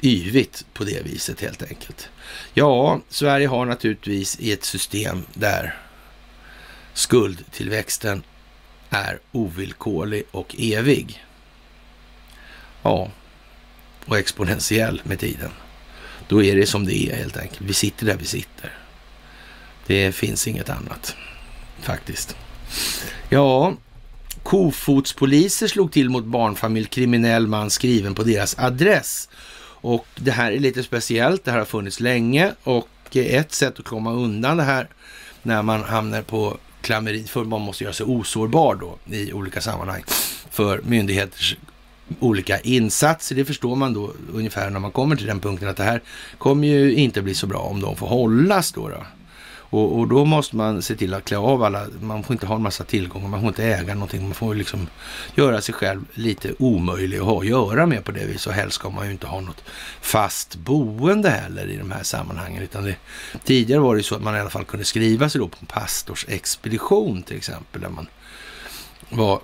yvigt 0.00 0.66
på 0.72 0.84
det 0.84 1.04
viset 1.04 1.40
helt 1.40 1.62
enkelt. 1.62 2.08
Ja, 2.54 3.00
Sverige 3.08 3.46
har 3.46 3.66
naturligtvis 3.66 4.40
i 4.40 4.52
ett 4.52 4.64
system 4.64 5.22
där 5.34 5.76
skuldtillväxten 6.92 8.22
är 8.90 9.18
ovillkorlig 9.32 10.22
och 10.30 10.56
evig. 10.58 11.24
Ja, 12.82 13.10
och 14.06 14.18
exponentiell 14.18 15.02
med 15.04 15.18
tiden. 15.18 15.50
Då 16.28 16.42
är 16.42 16.56
det 16.56 16.66
som 16.66 16.84
det 16.84 17.10
är 17.10 17.16
helt 17.16 17.36
enkelt. 17.36 17.60
Vi 17.60 17.74
sitter 17.74 18.06
där 18.06 18.16
vi 18.16 18.24
sitter. 18.24 18.72
Det 19.86 20.12
finns 20.12 20.48
inget 20.48 20.70
annat 20.70 21.16
faktiskt. 21.80 22.36
Ja, 23.28 23.74
Kofotspoliser 24.42 25.66
slog 25.66 25.92
till 25.92 26.10
mot 26.10 26.24
barnfamilj, 26.24 26.86
kriminell 26.86 27.46
man 27.46 27.70
skriven 27.70 28.14
på 28.14 28.22
deras 28.22 28.58
adress. 28.58 29.28
Och 29.84 30.06
det 30.16 30.30
här 30.30 30.52
är 30.52 30.58
lite 30.58 30.82
speciellt. 30.82 31.44
Det 31.44 31.50
här 31.50 31.58
har 31.58 31.64
funnits 31.64 32.00
länge 32.00 32.52
och 32.62 32.88
ett 33.16 33.52
sätt 33.52 33.78
att 33.78 33.84
komma 33.84 34.12
undan 34.12 34.56
det 34.56 34.62
här 34.62 34.88
när 35.42 35.62
man 35.62 35.82
hamnar 35.82 36.22
på 36.22 36.56
klammeri, 36.80 37.24
för 37.24 37.44
man 37.44 37.60
måste 37.60 37.84
göra 37.84 37.94
sig 37.94 38.06
osårbar 38.06 38.74
då 38.74 39.14
i 39.16 39.32
olika 39.32 39.60
sammanhang 39.60 40.04
för 40.50 40.80
myndigheters 40.84 41.56
olika 42.20 42.60
insatser. 42.60 43.36
Det 43.36 43.44
förstår 43.44 43.76
man 43.76 43.94
då 43.94 44.12
ungefär 44.32 44.70
när 44.70 44.80
man 44.80 44.90
kommer 44.90 45.16
till 45.16 45.26
den 45.26 45.40
punkten 45.40 45.68
att 45.68 45.76
det 45.76 45.84
här 45.84 46.02
kommer 46.38 46.68
ju 46.68 46.94
inte 46.94 47.22
bli 47.22 47.34
så 47.34 47.46
bra 47.46 47.58
om 47.58 47.80
de 47.80 47.96
får 47.96 48.06
hållas 48.06 48.72
då. 48.72 48.88
då. 48.88 49.04
Och, 49.70 49.98
och, 49.98 50.08
då 50.08 50.24
måste 50.24 50.56
man 50.56 50.82
se 50.82 50.94
till 50.94 51.14
att 51.14 51.24
klä 51.24 51.36
av 51.36 51.62
alla, 51.62 51.86
man 52.00 52.22
får 52.22 52.34
inte 52.34 52.46
ha 52.46 52.56
en 52.56 52.62
massa 52.62 52.84
tillgångar, 52.84 53.28
man 53.28 53.40
får 53.40 53.48
inte 53.48 53.64
äga 53.64 53.94
någonting, 53.94 54.22
man 54.22 54.34
får 54.34 54.54
liksom 54.54 54.86
göra 55.34 55.60
sig 55.60 55.74
själv 55.74 56.04
lite 56.14 56.54
omöjlig 56.58 57.18
att 57.18 57.24
ha 57.24 57.40
att 57.40 57.46
göra 57.46 57.86
med 57.86 58.04
på 58.04 58.12
det 58.12 58.26
viset. 58.26 58.46
Och 58.46 58.52
helst 58.52 58.74
ska 58.74 58.90
man 58.90 59.06
ju 59.06 59.12
inte 59.12 59.26
ha 59.26 59.40
något 59.40 59.64
fast 60.00 60.56
boende 60.56 61.30
heller 61.30 61.66
i 61.66 61.76
de 61.76 61.90
här 61.90 62.02
sammanhangen. 62.02 62.62
Utan 62.62 62.84
det, 62.84 62.96
tidigare 63.44 63.80
var 63.80 63.96
det 63.96 64.02
så 64.02 64.14
att 64.14 64.22
man 64.22 64.36
i 64.36 64.40
alla 64.40 64.50
fall 64.50 64.64
kunde 64.64 64.84
skriva 64.84 65.28
sig 65.28 65.38
då 65.38 65.48
på 65.48 65.56
en 65.60 65.66
pastorsexpedition 65.66 67.22
till 67.22 67.36
exempel, 67.36 67.80
där 67.80 67.88
man 67.88 68.06
var 69.08 69.40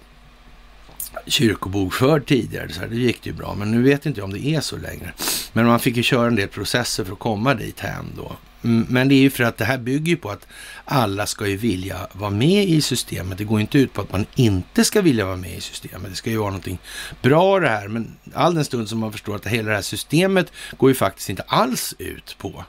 kyrkobokförd 1.26 2.26
tidigare. 2.26 2.68
Så 2.68 2.80
här, 2.80 2.88
det 2.88 2.96
gick 2.96 3.22
det 3.22 3.30
ju 3.30 3.36
bra, 3.36 3.54
men 3.54 3.70
nu 3.70 3.82
vet 3.82 4.06
inte 4.06 4.20
jag 4.20 4.24
om 4.24 4.32
det 4.32 4.46
är 4.46 4.60
så 4.60 4.76
längre. 4.76 5.12
Men 5.52 5.66
man 5.66 5.80
fick 5.80 5.96
ju 5.96 6.02
köra 6.02 6.26
en 6.26 6.36
del 6.36 6.48
processer 6.48 7.04
för 7.04 7.12
att 7.12 7.18
komma 7.18 7.54
dit 7.54 7.80
hem 7.80 8.06
då. 8.16 8.36
Mm, 8.64 8.86
men 8.88 9.08
det 9.08 9.14
är 9.14 9.20
ju 9.20 9.30
för 9.30 9.44
att 9.44 9.56
det 9.56 9.64
här 9.64 9.78
bygger 9.78 10.10
ju 10.10 10.16
på 10.16 10.30
att 10.30 10.46
alla 10.84 11.26
ska 11.26 11.46
ju 11.46 11.56
vilja 11.56 12.06
vara 12.12 12.30
med 12.30 12.64
i 12.64 12.80
systemet. 12.80 13.38
Det 13.38 13.44
går 13.44 13.60
inte 13.60 13.78
ut 13.78 13.92
på 13.92 14.00
att 14.00 14.12
man 14.12 14.26
inte 14.34 14.84
ska 14.84 15.02
vilja 15.02 15.24
vara 15.26 15.36
med 15.36 15.56
i 15.56 15.60
systemet. 15.60 16.10
Det 16.10 16.16
ska 16.16 16.30
ju 16.30 16.36
vara 16.36 16.50
någonting 16.50 16.78
bra 17.22 17.60
det 17.60 17.68
här. 17.68 17.88
Men 17.88 18.16
all 18.34 18.54
den 18.54 18.64
stund 18.64 18.88
som 18.88 18.98
man 18.98 19.12
förstår 19.12 19.36
att 19.36 19.46
hela 19.46 19.68
det 19.68 19.74
här 19.74 19.82
systemet 19.82 20.52
går 20.76 20.90
ju 20.90 20.94
faktiskt 20.94 21.30
inte 21.30 21.42
alls 21.42 21.94
ut 21.98 22.36
på 22.38 22.64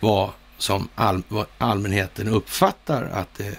vad 0.00 0.30
som 0.58 0.88
all, 0.94 1.22
vad 1.28 1.46
allmänheten 1.58 2.28
uppfattar 2.28 3.02
att 3.12 3.34
det 3.36 3.58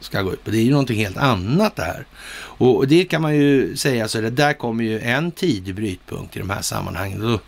ska 0.00 0.22
gå 0.22 0.32
ut 0.32 0.44
på. 0.44 0.50
Det 0.50 0.58
är 0.58 0.62
ju 0.62 0.70
någonting 0.70 0.98
helt 0.98 1.16
annat 1.16 1.76
det 1.76 1.82
här. 1.82 2.06
Och, 2.34 2.88
det 2.88 3.04
kan 3.04 3.22
man 3.22 3.36
ju 3.36 3.76
säga, 3.76 4.08
så 4.08 4.20
det 4.20 4.30
där 4.30 4.52
kommer 4.52 4.84
ju 4.84 5.00
en 5.00 5.30
tidig 5.30 5.74
brytpunkt 5.74 6.36
i 6.36 6.38
de 6.38 6.50
här 6.50 6.62
sammanhangen. 6.62 7.20
Då 7.20 7.40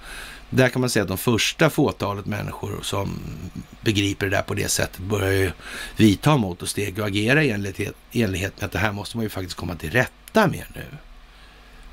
där 0.57 0.69
kan 0.69 0.81
man 0.81 0.91
säga 0.91 1.03
att 1.03 1.09
de 1.09 1.19
första 1.19 1.71
fåtalet 1.71 2.27
människor 2.27 2.79
som 2.83 3.19
begriper 3.81 4.27
det 4.27 4.37
där 4.37 4.43
på 4.43 4.55
det 4.55 4.69
sättet 4.69 4.99
börjar 4.99 5.33
ju 5.33 5.51
vidta 5.97 6.37
mot 6.37 6.63
och 6.63 6.69
steg 6.69 6.99
och 6.99 7.07
agera 7.07 7.45
i 7.45 7.51
enlighet, 7.51 7.95
enlighet 8.13 8.53
med 8.57 8.65
att 8.65 8.73
det 8.73 8.79
här 8.79 8.93
måste 8.93 9.17
man 9.17 9.25
ju 9.25 9.31
faktiskt 9.31 9.57
komma 9.57 9.75
till 9.75 9.91
rätta 9.91 10.47
med 10.47 10.65
nu. 10.75 10.85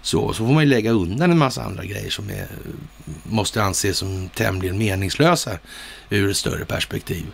Så, 0.01 0.33
så 0.33 0.45
får 0.45 0.53
man 0.53 0.63
ju 0.63 0.69
lägga 0.69 0.91
undan 0.91 1.31
en 1.31 1.37
massa 1.37 1.63
andra 1.63 1.85
grejer 1.85 2.09
som 2.09 2.29
är, 2.29 2.47
måste 3.23 3.63
anses 3.63 3.97
som 3.97 4.29
tämligen 4.35 4.77
meningslösa 4.77 5.59
ur 6.09 6.29
ett 6.29 6.37
större 6.37 6.65
perspektiv. 6.65 7.25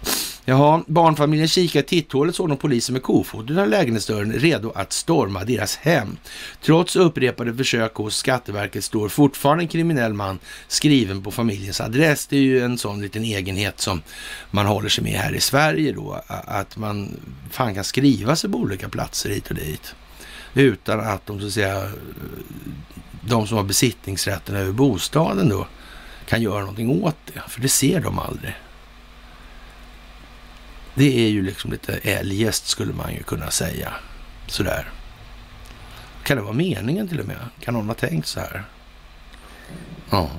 Jaha, 0.45 0.84
barnfamiljen 0.88 1.47
kikar 1.47 1.80
i 1.80 1.84
titthålet 1.84 2.36
såg 2.36 2.49
de 2.49 2.57
polisen 2.57 2.93
med 2.93 3.03
kofoten 3.03 3.59
av 3.59 3.70
lägenhetsdörren 3.70 4.34
redo 4.34 4.72
att 4.76 4.93
storma 4.93 5.43
deras 5.43 5.76
hem. 5.76 6.18
Trots 6.61 6.95
upprepade 6.95 7.55
försök 7.55 7.95
hos 7.95 8.18
Skatteverket 8.18 8.84
står 8.84 9.09
fortfarande 9.09 9.63
en 9.63 9.68
kriminell 9.68 10.13
man 10.13 10.39
skriven 10.68 11.24
på 11.24 11.32
familjens 11.32 11.82
adress. 11.82 12.28
Det 12.28 12.38
är 12.38 12.41
ju 12.41 12.61
en 12.61 12.78
sån 12.78 13.01
liten 13.01 13.24
egenhet 13.24 13.80
som 13.80 14.01
man 14.51 14.65
håller 14.65 14.89
sig 14.89 15.03
med 15.03 15.13
här 15.13 15.36
i 15.36 15.39
Sverige 15.39 15.91
då, 15.91 16.22
att 16.28 16.78
man 16.78 17.20
fan 17.51 17.76
kan 17.76 17.84
skriva 17.84 18.36
sig 18.36 18.49
på 18.49 18.57
olika 18.57 18.89
platser 18.89 19.30
hit 19.30 19.49
och 19.49 19.55
dit 19.55 19.95
utan 20.58 20.99
att 20.99 21.26
de 21.26 21.39
så 21.39 21.47
att 21.47 21.53
säga 21.53 21.91
de 23.22 23.47
som 23.47 23.58
har 23.58 23.64
besittningsrätten 23.64 24.55
över 24.55 24.72
bostaden 24.72 25.49
då 25.49 25.68
kan 26.26 26.41
göra 26.41 26.60
någonting 26.60 27.03
åt 27.03 27.16
det, 27.26 27.41
för 27.47 27.62
det 27.62 27.70
ser 27.70 28.01
de 28.01 28.20
aldrig. 28.20 28.55
Det 30.95 31.26
är 31.26 31.30
ju 31.30 31.41
liksom 31.41 31.72
lite 31.72 31.93
eljest 31.93 32.68
skulle 32.68 32.93
man 32.93 33.14
ju 33.14 33.24
kunna 33.24 33.51
säga. 33.51 33.93
Sådär. 34.47 34.89
Kan 36.24 36.38
det 36.38 36.43
vara 36.43 36.53
meningen 36.53 37.08
till 37.08 37.20
och 37.20 37.28
med? 37.28 37.39
Kan 37.60 37.74
någon 37.74 37.88
ha 37.88 37.93
tänkt 37.93 38.28
så 38.28 38.39
här? 38.39 38.64
Ja. 40.10 40.30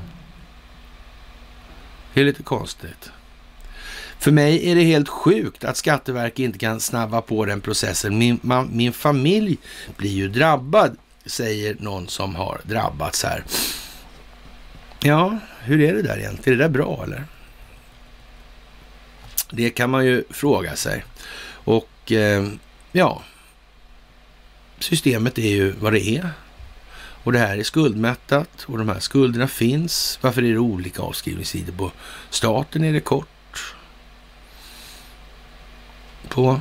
Det 2.15 2.21
är 2.21 2.25
lite 2.25 2.43
konstigt. 2.43 3.11
För 4.19 4.31
mig 4.31 4.71
är 4.71 4.75
det 4.75 4.83
helt 4.83 5.09
sjukt 5.09 5.65
att 5.65 5.77
Skatteverket 5.77 6.39
inte 6.39 6.59
kan 6.59 6.81
snabba 6.81 7.21
på 7.21 7.45
den 7.45 7.61
processen. 7.61 8.19
Min, 8.19 8.41
man, 8.43 8.69
min 8.73 8.93
familj 8.93 9.59
blir 9.97 10.11
ju 10.11 10.29
drabbad, 10.29 10.97
säger 11.27 11.77
någon 11.81 12.09
som 12.09 12.35
har 12.35 12.61
drabbats 12.63 13.25
här. 13.25 13.45
Ja, 15.01 15.39
hur 15.63 15.81
är 15.81 15.95
det 15.95 16.03
där 16.03 16.19
egentligen? 16.19 16.55
Är 16.55 16.59
det 16.59 16.65
där 16.69 16.73
bra 16.73 17.01
eller? 17.05 17.25
Det 19.51 19.71
kan 19.71 19.91
man 19.91 20.07
ju 20.07 20.25
fråga 20.31 20.77
sig. 20.77 21.05
Och 21.51 22.13
eh, 22.13 22.49
ja, 22.93 23.23
systemet 24.79 25.39
är 25.39 25.49
ju 25.49 25.71
vad 25.71 25.93
det 25.93 26.09
är. 26.09 26.31
Och 27.25 27.33
det 27.33 27.39
här 27.39 27.59
är 27.59 27.63
skuldmättat 27.63 28.65
och 28.67 28.79
de 28.79 28.89
här 28.89 29.01
skulderna 29.01 29.49
finns. 29.49 30.19
Varför 30.23 30.43
är 30.43 30.53
det 30.53 30.59
olika 30.59 31.03
avskrivningstider 31.03 31.73
på 31.73 31.93
staten? 32.31 32.85
Är 32.85 32.93
det 32.93 33.01
kort? 33.01 33.29
På 36.39 36.61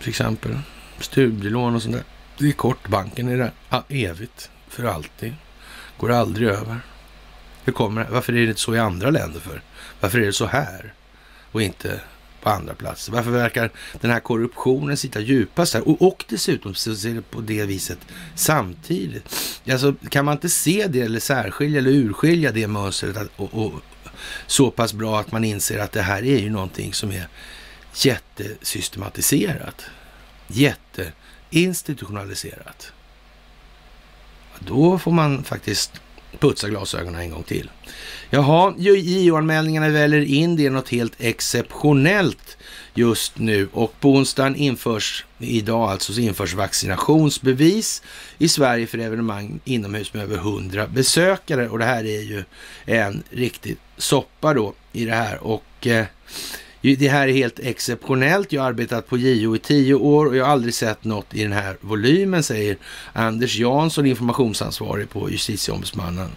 till 0.00 0.08
exempel 0.08 0.58
studielån 1.00 1.74
och 1.74 1.82
sånt 1.82 1.94
där. 1.94 2.04
Det 2.38 2.48
är 2.48 2.52
kort. 2.52 2.88
Banken 2.88 3.28
är 3.28 3.36
där 3.36 3.52
evigt, 3.88 4.50
för 4.68 4.84
alltid. 4.84 5.34
Går 5.96 6.10
aldrig 6.10 6.48
över. 6.48 6.80
Hur 7.64 7.72
kommer 7.72 8.04
det? 8.04 8.10
Varför 8.10 8.32
är 8.32 8.36
det 8.36 8.48
inte 8.48 8.60
så 8.60 8.74
i 8.74 8.78
andra 8.78 9.10
länder 9.10 9.40
för? 9.40 9.62
Varför 10.00 10.18
är 10.18 10.26
det 10.26 10.32
så 10.32 10.46
här 10.46 10.94
och 11.52 11.62
inte 11.62 12.00
på 12.42 12.50
andra 12.50 12.74
platser? 12.74 13.12
Varför 13.12 13.30
verkar 13.30 13.70
den 14.00 14.10
här 14.10 14.20
korruptionen 14.20 14.96
sitta 14.96 15.20
djupast 15.20 15.74
här? 15.74 15.88
Och, 15.88 16.02
och 16.02 16.24
dessutom 16.28 16.74
så 16.74 16.96
ser 16.96 17.14
det 17.14 17.22
på 17.22 17.40
det 17.40 17.66
viset 17.66 17.98
samtidigt. 18.34 19.60
Alltså, 19.70 19.94
kan 20.08 20.24
man 20.24 20.34
inte 20.34 20.48
se 20.48 20.86
det 20.86 21.00
eller 21.00 21.20
särskilja 21.20 21.78
eller 21.78 21.90
urskilja 21.90 22.52
det 22.52 22.66
mönstret 22.66 23.16
att, 23.16 23.28
och, 23.36 23.54
och, 23.54 23.72
så 24.46 24.70
pass 24.70 24.92
bra 24.92 25.20
att 25.20 25.32
man 25.32 25.44
inser 25.44 25.78
att 25.78 25.92
det 25.92 26.02
här 26.02 26.22
är 26.22 26.38
ju 26.38 26.50
någonting 26.50 26.94
som 26.94 27.12
är 27.12 27.28
jättesystematiserat, 27.94 29.84
jätteinstitutionaliserat. 30.46 32.92
Då 34.58 34.98
får 34.98 35.12
man 35.12 35.44
faktiskt 35.44 35.92
putsa 36.38 36.68
glasögonen 36.68 37.20
en 37.20 37.30
gång 37.30 37.42
till. 37.42 37.70
Jaha, 38.30 38.74
JO-anmälningarna 38.78 39.88
väller 39.88 40.20
in. 40.20 40.56
Det 40.56 40.66
är 40.66 40.70
något 40.70 40.88
helt 40.88 41.12
exceptionellt 41.18 42.56
just 42.94 43.38
nu 43.38 43.68
och 43.72 44.00
på 44.00 44.10
onsdagen 44.10 44.56
införs, 44.56 45.24
idag 45.38 45.90
alltså, 45.90 46.12
så 46.12 46.20
införs 46.20 46.54
vaccinationsbevis 46.54 48.02
i 48.38 48.48
Sverige 48.48 48.86
för 48.86 48.98
evenemang 48.98 49.60
inomhus 49.64 50.14
med 50.14 50.22
över 50.22 50.36
100 50.36 50.86
besökare 50.86 51.68
och 51.68 51.78
det 51.78 51.84
här 51.84 52.04
är 52.04 52.22
ju 52.22 52.44
en 52.84 53.22
riktig 53.30 53.76
soppa 53.96 54.54
då 54.54 54.74
i 54.92 55.04
det 55.04 55.14
här 55.14 55.42
och 55.42 55.86
eh, 55.86 56.06
det 56.82 57.08
här 57.08 57.28
är 57.28 57.32
helt 57.32 57.58
exceptionellt. 57.58 58.52
Jag 58.52 58.62
har 58.62 58.68
arbetat 58.68 59.08
på 59.08 59.18
JO 59.18 59.56
i 59.56 59.58
tio 59.58 59.94
år 59.94 60.26
och 60.26 60.36
jag 60.36 60.44
har 60.44 60.52
aldrig 60.52 60.74
sett 60.74 61.04
något 61.04 61.34
i 61.34 61.42
den 61.42 61.52
här 61.52 61.76
volymen, 61.80 62.42
säger 62.42 62.76
Anders 63.12 63.56
Jansson, 63.56 64.06
informationsansvarig 64.06 65.10
på 65.10 65.30
justitieombudsmannen. 65.30 66.30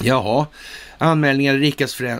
Jaha, 0.00 0.46
anmälningar 0.98 1.54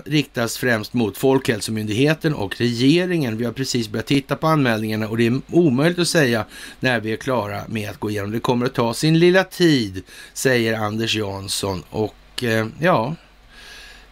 riktas 0.05 0.59
främst 0.59 0.95
mot 0.95 1.18
Folkhälsomyndigheten 1.18 2.35
och 2.35 2.61
regeringen. 2.61 3.37
Vi 3.37 3.45
har 3.45 3.53
precis 3.53 3.89
börjat 3.89 4.07
titta 4.07 4.37
på 4.37 4.47
anmälningarna 4.47 5.09
och 5.09 5.16
det 5.16 5.26
är 5.26 5.41
omöjligt 5.51 5.99
att 5.99 6.09
säga 6.09 6.45
när 6.81 7.01
vi 7.01 7.12
är 7.12 7.16
klara 7.16 7.61
med 7.68 7.91
att 7.91 8.01
gå 8.01 8.11
igenom. 8.11 8.31
Det 8.31 8.41
kommer 8.41 8.66
att 8.66 8.74
ta 8.74 8.95
sin 8.95 9.18
lilla 9.18 9.45
tid, 9.45 10.03
säger 10.33 10.79
Anders 10.79 11.14
Jansson 11.14 11.83
och 11.91 12.45
eh, 12.45 12.66
ja, 12.81 13.14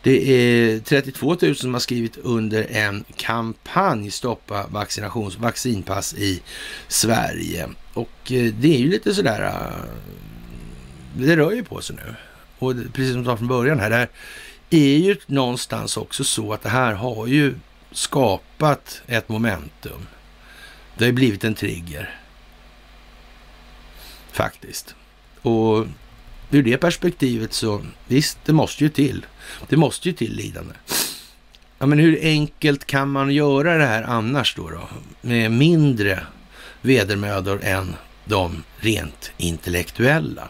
det 0.06 0.30
är 0.30 0.80
32 0.80 1.36
000 1.42 1.56
som 1.56 1.72
har 1.72 1.80
skrivit 1.80 2.16
under 2.16 2.66
en 2.70 3.04
kampanj 3.16 4.10
Stoppa 4.10 4.66
vaccinations, 4.66 5.38
vaccinpass 5.38 6.14
i 6.14 6.42
Sverige. 6.88 7.68
Och 7.94 8.32
eh, 8.32 8.54
det 8.54 8.74
är 8.74 8.78
ju 8.78 8.90
lite 8.90 9.14
sådär, 9.14 9.42
eh, 9.42 9.84
det 11.14 11.36
rör 11.36 11.52
ju 11.52 11.64
på 11.64 11.80
sig 11.80 11.96
nu. 11.96 12.14
Och 12.58 12.74
precis 12.92 13.12
som 13.12 13.22
du 13.22 13.26
sa 13.26 13.36
från 13.36 13.48
början 13.48 13.80
här, 13.80 13.90
det 13.90 13.96
här 13.96 14.08
är 14.70 14.98
ju 14.98 15.16
någonstans 15.26 15.96
också 15.96 16.24
så 16.24 16.52
att 16.52 16.62
det 16.62 16.68
här 16.68 16.92
har 16.92 17.26
ju 17.26 17.54
skapat 17.92 19.02
ett 19.06 19.28
momentum. 19.28 20.06
Det 20.98 21.04
har 21.04 21.06
ju 21.06 21.12
blivit 21.12 21.44
en 21.44 21.54
trigger. 21.54 22.20
Faktiskt. 24.32 24.94
Och 25.42 25.86
ur 26.50 26.62
det 26.62 26.76
perspektivet 26.76 27.52
så 27.52 27.82
visst, 28.06 28.38
det 28.44 28.52
måste 28.52 28.84
ju 28.84 28.90
till. 28.90 29.26
Det 29.68 29.76
måste 29.76 30.08
ju 30.08 30.14
till 30.14 30.36
lidande. 30.36 30.74
Ja, 31.78 31.86
men 31.86 31.98
hur 31.98 32.18
enkelt 32.22 32.84
kan 32.84 33.10
man 33.10 33.30
göra 33.30 33.76
det 33.78 33.86
här 33.86 34.02
annars 34.02 34.54
då? 34.54 34.70
då? 34.70 34.88
Med 35.20 35.50
mindre 35.50 36.26
vedermödor 36.82 37.60
än 37.62 37.96
de 38.24 38.62
rent 38.76 39.32
intellektuella. 39.36 40.48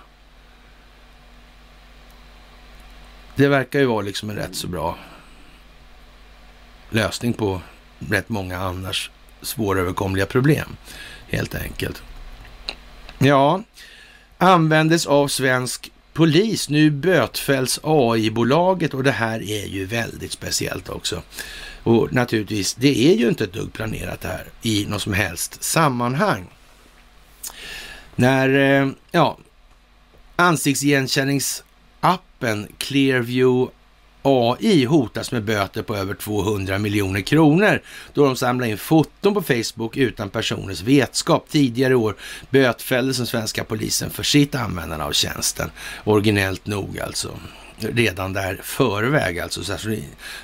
Det 3.37 3.49
verkar 3.49 3.79
ju 3.79 3.85
vara 3.85 4.03
liksom 4.03 4.31
en 4.31 4.37
rätt 4.37 4.55
så 4.55 4.69
bra 4.69 4.99
lösning 6.91 7.33
på 7.33 7.61
rätt 8.11 8.29
många 8.29 8.59
annars 8.59 9.11
svåröverkomliga 9.43 10.27
problem, 10.27 10.77
helt 11.29 11.55
enkelt. 11.55 12.03
Ja, 13.19 13.63
användes 14.39 15.07
av 15.07 15.29
svensk 15.29 15.93
polis. 16.13 16.69
Nu 16.69 16.91
bötfälls 16.91 17.81
AI-bolaget 17.83 18.95
och 18.95 19.03
det 19.03 19.11
här 19.11 19.43
är 19.43 19.67
ju 19.67 19.85
väldigt 19.85 20.33
speciellt 20.33 20.89
också. 20.89 21.23
Och 21.83 22.13
naturligtvis, 22.13 22.75
det 22.75 23.13
är 23.13 23.15
ju 23.15 23.29
inte 23.29 23.45
ett 23.45 23.53
dugg 23.53 23.73
planerat 23.73 24.21
det 24.21 24.29
här 24.29 24.47
i 24.63 24.87
något 24.89 25.03
som 25.03 25.13
helst 25.13 25.65
sammanhang. 25.65 26.47
När, 28.17 28.49
eh, 28.49 28.89
ja, 29.11 29.39
ansiktsigenkänningsappen 30.37 32.69
Clearview 32.79 33.73
AI 34.27 34.85
hotas 34.85 35.33
med 35.33 35.45
böter 35.45 35.83
på 35.83 35.97
över 35.97 36.15
200 36.15 36.79
miljoner 36.79 37.21
kronor 37.21 37.81
då 38.15 38.25
de 38.25 38.37
samlar 38.37 38.67
in 38.67 38.79
foton 38.79 39.35
på 39.35 39.43
Facebook 39.43 39.97
utan 39.97 40.31
personers 40.31 40.83
vetskap. 40.83 41.47
Tidigare 41.49 41.93
i 41.93 41.97
år 41.97 42.17
bötfälldes 42.51 43.17
den 43.17 43.27
svenska 43.27 43.65
polisen 43.65 44.11
för 44.11 44.23
sitt 44.23 44.55
användande 44.55 45.05
av 45.05 45.13
tjänsten. 45.13 45.71
Originellt 46.05 46.67
nog 46.67 47.01
alltså. 47.01 47.31
Redan 47.79 48.33
där 48.33 48.61
förväg 48.63 49.39
alltså. 49.39 49.65
Så 49.65 49.97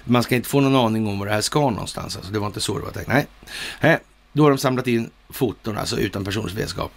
man 0.05 0.23
ska 0.23 0.35
inte 0.35 0.49
få 0.49 0.61
någon 0.61 0.77
aning 0.77 1.07
om 1.07 1.19
var 1.19 1.27
det 1.27 1.33
här 1.33 1.41
ska 1.41 1.71
någonstans. 1.71 2.17
Alltså, 2.17 2.33
det 2.33 2.39
var 2.39 2.47
inte 2.47 2.61
så 2.61 2.79
det 2.79 2.85
var 2.85 2.93
tänkt. 2.93 3.09
Nej, 3.09 3.27
Nej. 3.81 3.99
då 4.33 4.43
har 4.43 4.51
de 4.51 4.59
samlat 4.59 4.87
in 4.87 5.11
foton 5.31 5.79
alltså 5.79 5.99
utan 5.99 6.25
personers 6.25 6.55
vetskap. 6.55 6.93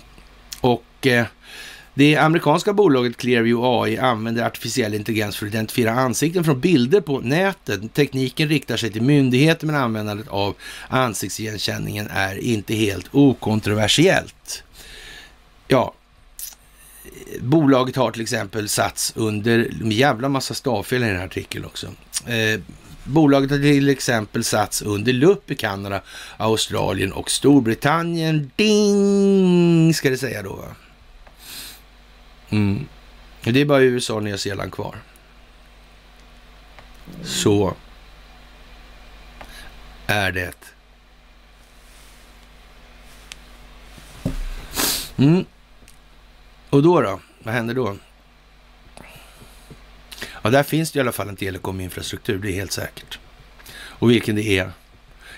Och 0.61 1.07
eh, 1.07 1.25
det 1.97 2.17
amerikanska 2.17 2.73
bolaget 2.73 3.17
Clearview 3.17 3.67
AI 3.67 3.97
använder 3.97 4.45
artificiell 4.45 4.93
intelligens 4.93 5.37
för 5.37 5.45
att 5.45 5.51
identifiera 5.53 5.91
ansikten 5.91 6.43
från 6.43 6.59
bilder 6.59 7.01
på 7.01 7.19
nätet. 7.19 7.93
Tekniken 7.93 8.49
riktar 8.49 8.77
sig 8.77 8.91
till 8.91 9.01
myndigheter 9.01 9.67
men 9.67 9.75
användandet 9.75 10.27
av 10.27 10.55
ansiktsigenkänningen 10.87 12.07
är 12.11 12.35
inte 12.35 12.73
helt 12.73 13.05
okontroversiellt. 13.11 14.63
Ja, 15.67 15.93
bolaget 17.39 17.95
har 17.95 18.11
till 18.11 18.21
exempel 18.21 18.69
satts 18.69 19.13
under, 19.15 19.71
en 19.81 19.91
jävla 19.91 20.29
massa 20.29 20.53
stavfel 20.53 21.03
i 21.03 21.07
den 21.07 21.17
här 21.17 21.25
artikeln 21.25 21.65
också. 21.65 21.87
Eh, 22.27 22.59
Bolaget 23.07 23.51
har 23.51 23.57
till 23.57 23.89
exempel 23.89 24.43
satts 24.43 24.81
under 24.81 25.13
lupp 25.13 25.51
i 25.51 25.55
Kanada, 25.55 26.01
Australien 26.37 27.13
och 27.13 27.31
Storbritannien. 27.31 28.51
Ding, 28.55 29.93
ska 29.93 30.09
det 30.09 30.17
säga 30.17 30.43
då. 30.43 30.53
Va? 30.53 30.75
Mm. 32.49 32.87
Det 33.43 33.61
är 33.61 33.65
bara 33.65 33.81
USA 33.81 34.13
och 34.13 34.23
Nya 34.23 34.37
Zeeland 34.37 34.71
kvar. 34.71 34.95
Så 37.23 37.75
är 40.07 40.31
det. 40.31 40.73
Mm. 45.17 45.45
Och 46.69 46.83
då 46.83 47.01
då? 47.01 47.19
Vad 47.43 47.53
händer 47.53 47.73
då? 47.73 47.97
Ja, 50.41 50.49
där 50.49 50.63
finns 50.63 50.91
det 50.91 50.97
i 50.97 50.99
alla 50.99 51.11
fall 51.11 51.29
en 51.29 51.35
telekominfrastruktur, 51.35 52.39
det 52.39 52.51
är 52.51 52.55
helt 52.55 52.71
säkert. 52.71 53.19
Och 53.73 54.11
vilken 54.11 54.35
det 54.35 54.59
är, 54.59 54.71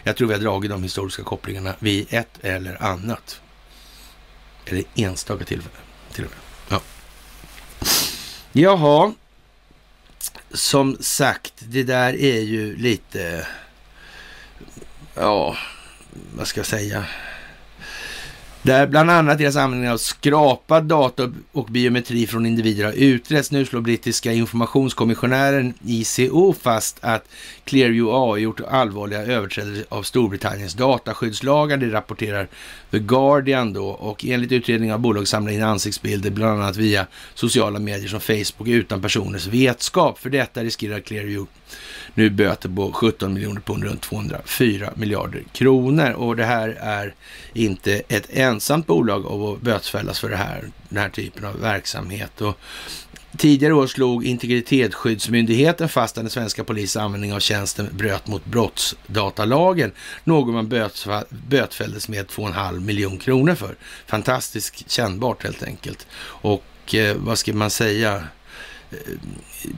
jag 0.03 0.18
tror 0.18 0.28
vi 0.28 0.34
har 0.34 0.41
dragit 0.41 0.72
de 0.72 0.84
historiska 0.84 1.24
kopplingarna 1.24 1.76
vid 1.80 2.08
ett 2.10 2.39
eller 2.41 2.84
annat. 2.84 3.41
Eller 4.66 4.84
enstaka 4.95 5.45
tillfällen 5.45 5.82
till 6.12 6.26
och 6.26 6.32
med. 6.32 6.39
Jaha, 8.51 9.13
som 10.51 10.97
sagt, 10.99 11.53
det 11.59 11.84
där 11.84 12.13
är 12.13 12.41
ju 12.41 12.75
lite, 12.78 13.47
ja, 15.15 15.55
vad 16.36 16.47
ska 16.47 16.59
jag 16.59 16.67
säga? 16.67 17.05
Där 18.61 18.88
bland 18.88 19.11
annat 19.11 19.38
deras 19.38 19.55
användning 19.55 19.89
av 19.89 19.97
skrapad 19.97 20.84
data 20.84 21.32
och 21.51 21.65
biometri 21.65 22.28
från 22.28 22.45
individer 22.45 22.86
har 22.86 22.91
utretts. 22.91 23.51
Nu 23.51 23.65
slår 23.65 23.82
brittiska 23.82 24.34
informationskommissionären 24.34 25.73
ICO 25.86 26.53
fast 26.61 26.97
att 27.01 27.30
Clearview 27.63 28.11
AI 28.13 28.41
gjort 28.41 28.61
allvarliga 28.61 29.21
överträdelser 29.21 29.86
av 29.89 30.03
Storbritanniens 30.03 30.73
dataskyddslagar. 30.73 31.78
Det 31.78 31.91
rapporterar 31.91 32.47
The 32.92 33.00
Guardian 33.00 33.74
då 33.74 33.88
och 33.88 34.26
enligt 34.26 34.52
utredningen 34.52 34.92
har 34.92 35.00
bolaget 35.00 35.30
samlat 35.30 35.54
in 35.54 35.64
ansiktsbilder 35.64 36.30
bland 36.30 36.62
annat 36.62 36.78
via 36.78 37.08
sociala 37.34 37.80
medier 37.80 38.08
som 38.08 38.20
Facebook 38.20 38.68
utan 38.68 39.02
personers 39.02 39.48
vetskap. 39.48 40.20
För 40.20 40.30
detta 40.30 40.64
riskerar 40.64 41.00
Clearview 41.00 41.52
nu 42.14 42.30
böter 42.30 42.70
på 42.70 42.92
17 42.92 43.34
miljoner 43.34 43.62
pund, 43.62 43.84
runt 43.84 44.02
204 44.02 44.90
miljarder 44.96 45.44
kronor. 45.52 46.12
Och 46.12 46.36
det 46.36 46.46
här 46.46 46.78
är 46.80 47.14
inte 47.54 48.02
ett 48.08 48.28
ensamt 48.30 48.88
bolag 48.88 49.26
av 49.26 49.44
att 49.44 49.62
bötfällas 49.62 50.20
för 50.20 50.30
det 50.30 50.36
här, 50.36 50.64
den 50.90 50.98
här 50.98 51.10
typen 51.10 51.46
av 51.46 51.60
verksamhet. 51.60 52.42
Och 52.42 52.58
Tidigare 53.38 53.74
år 53.74 53.88
slog 53.88 54.26
Integritetsskyddsmyndigheten 54.26 55.90
fast 55.90 56.18
att 56.18 56.24
den 56.24 56.32
svenska 56.32 56.64
polisens 56.64 57.04
användning 57.04 57.34
av 57.34 57.40
tjänsten 57.40 57.90
bröt 57.92 58.28
mot 58.28 58.46
brottsdatalagen. 58.46 59.92
Något 60.24 60.54
man 60.54 60.70
bötfälldes 61.30 62.10
med 62.10 62.28
2,5 62.28 62.80
miljon 62.80 63.18
kronor 63.18 63.56
för. 63.56 63.76
Fantastiskt 64.06 64.90
kännbart 64.90 65.44
helt 65.44 65.64
enkelt. 65.64 66.08
Och 66.22 66.96
eh, 66.96 67.18
vad 67.18 67.38
ska 67.38 67.54
man 67.54 67.70
säga? 67.70 68.24
Eh, 68.92 68.98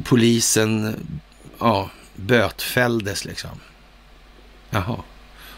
polisen 0.03 0.95
ja, 1.59 1.89
bötfälldes 2.15 3.25
liksom. 3.25 3.59
Jaha. 4.69 4.97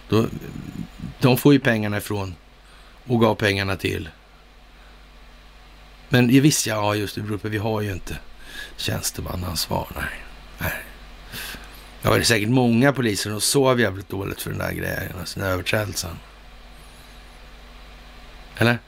Då, 0.09 0.25
de 1.19 1.37
får 1.37 1.53
ju 1.53 1.59
pengarna 1.59 1.97
ifrån 1.97 2.35
och 3.07 3.21
gav 3.21 3.35
pengarna 3.35 3.75
till. 3.75 4.09
Men 6.13 6.27
visst, 6.27 6.67
ja 6.67 6.95
just 6.95 7.15
det, 7.15 7.49
vi 7.49 7.57
har 7.57 7.81
ju 7.81 7.91
inte 7.91 8.17
tjänstemannaansvar. 8.77 9.87
Nej. 9.95 10.23
nej. 10.57 10.83
Ja, 12.01 12.09
det 12.09 12.19
är 12.19 12.23
säkert 12.23 12.49
många 12.49 12.93
poliser 12.93 13.29
som 13.29 13.41
sov 13.41 13.79
jävligt 13.79 14.09
dåligt 14.09 14.41
för 14.41 14.49
den 14.49 14.59
där 14.59 14.71
grejen, 14.71 15.19
alltså 15.19 15.39
den 15.39 15.47
där 15.47 15.53
överträdelsen. 15.53 16.17
Eller? 18.57 18.79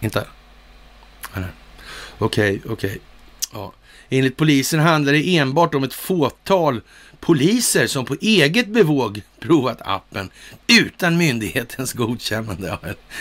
Inte? 0.00 0.26
Eller? 1.34 1.52
Okej, 2.18 2.56
okay, 2.56 2.72
okej. 2.72 2.90
Okay. 2.90 2.98
Ja. 3.52 3.72
Enligt 4.10 4.36
polisen 4.36 4.80
handlar 4.80 5.12
det 5.12 5.36
enbart 5.36 5.74
om 5.74 5.84
ett 5.84 5.94
fåtal 5.94 6.80
poliser 7.20 7.86
som 7.86 8.04
på 8.04 8.16
eget 8.20 8.68
bevåg 8.68 9.22
provat 9.40 9.78
appen 9.80 10.30
utan 10.66 11.16
myndighetens 11.16 11.92
godkännande. 11.92 12.78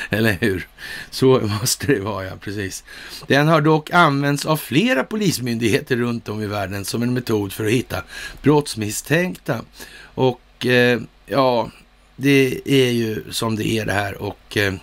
Eller 0.09 0.38
hur? 0.41 0.67
Så 1.09 1.39
måste 1.39 1.88
det 1.88 1.99
vara, 1.99 2.25
ja, 2.25 2.31
precis. 2.41 2.83
Den 3.27 3.47
har 3.47 3.61
dock 3.61 3.91
använts 3.91 4.45
av 4.45 4.57
flera 4.57 5.03
polismyndigheter 5.03 5.95
runt 5.95 6.29
om 6.29 6.41
i 6.41 6.47
världen 6.47 6.85
som 6.85 7.03
en 7.03 7.13
metod 7.13 7.53
för 7.53 7.65
att 7.65 7.71
hitta 7.71 8.03
brottsmisstänkta. 8.41 9.61
Och 9.99 10.65
eh, 10.65 11.01
ja, 11.25 11.71
det 12.15 12.61
är 12.65 12.91
ju 12.91 13.23
som 13.31 13.55
det 13.55 13.67
är 13.67 13.85
det 13.85 13.93
här 13.93 14.21
och 14.21 14.57
eh, 14.57 14.73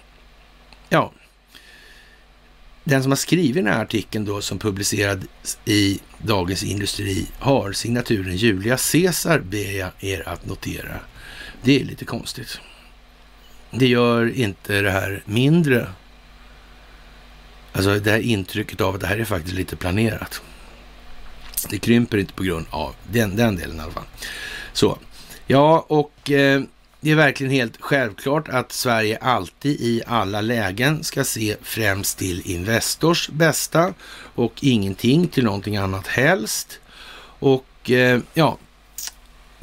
ja, 0.88 1.12
den 2.84 3.02
som 3.02 3.12
har 3.12 3.16
skrivit 3.16 3.54
den 3.54 3.66
här 3.66 3.82
artikeln 3.82 4.24
då 4.24 4.40
som 4.40 4.58
publicerad 4.58 5.26
i 5.64 6.00
Dagens 6.18 6.62
Industri 6.62 7.26
har 7.38 7.72
signaturen 7.72 8.36
Julia 8.36 8.76
Caesar 8.92 9.38
ber 9.38 9.78
jag 9.78 9.90
er 10.00 10.28
att 10.28 10.46
notera. 10.46 11.00
Det 11.62 11.80
är 11.80 11.84
lite 11.84 12.04
konstigt. 12.04 12.60
Det 13.70 13.86
gör 13.86 14.36
inte 14.36 14.80
det 14.80 14.90
här 14.90 15.22
mindre. 15.24 15.86
Alltså 17.72 17.98
det 17.98 18.10
här 18.10 18.18
intrycket 18.18 18.80
av 18.80 18.94
att 18.94 19.00
det 19.00 19.06
här 19.06 19.18
är 19.18 19.24
faktiskt 19.24 19.54
lite 19.54 19.76
planerat. 19.76 20.42
Det 21.70 21.78
krymper 21.78 22.18
inte 22.18 22.32
på 22.32 22.42
grund 22.42 22.66
av 22.70 22.94
den, 23.12 23.36
den 23.36 23.56
delen 23.56 23.76
i 23.76 23.80
alla 23.80 23.92
fall. 23.92 24.04
Så, 24.72 24.98
ja 25.46 25.86
och 25.88 26.30
eh, 26.30 26.62
det 27.04 27.10
är 27.10 27.16
verkligen 27.16 27.52
helt 27.52 27.76
självklart 27.80 28.48
att 28.48 28.72
Sverige 28.72 29.18
alltid 29.20 29.80
i 29.80 30.02
alla 30.06 30.40
lägen 30.40 31.04
ska 31.04 31.24
se 31.24 31.56
främst 31.62 32.18
till 32.18 32.50
Investors 32.50 33.28
bästa 33.28 33.94
och 34.34 34.52
ingenting 34.60 35.28
till 35.28 35.44
någonting 35.44 35.76
annat 35.76 36.06
helst. 36.06 36.80
Och 37.38 37.90
eh, 37.90 38.20
ja, 38.34 38.58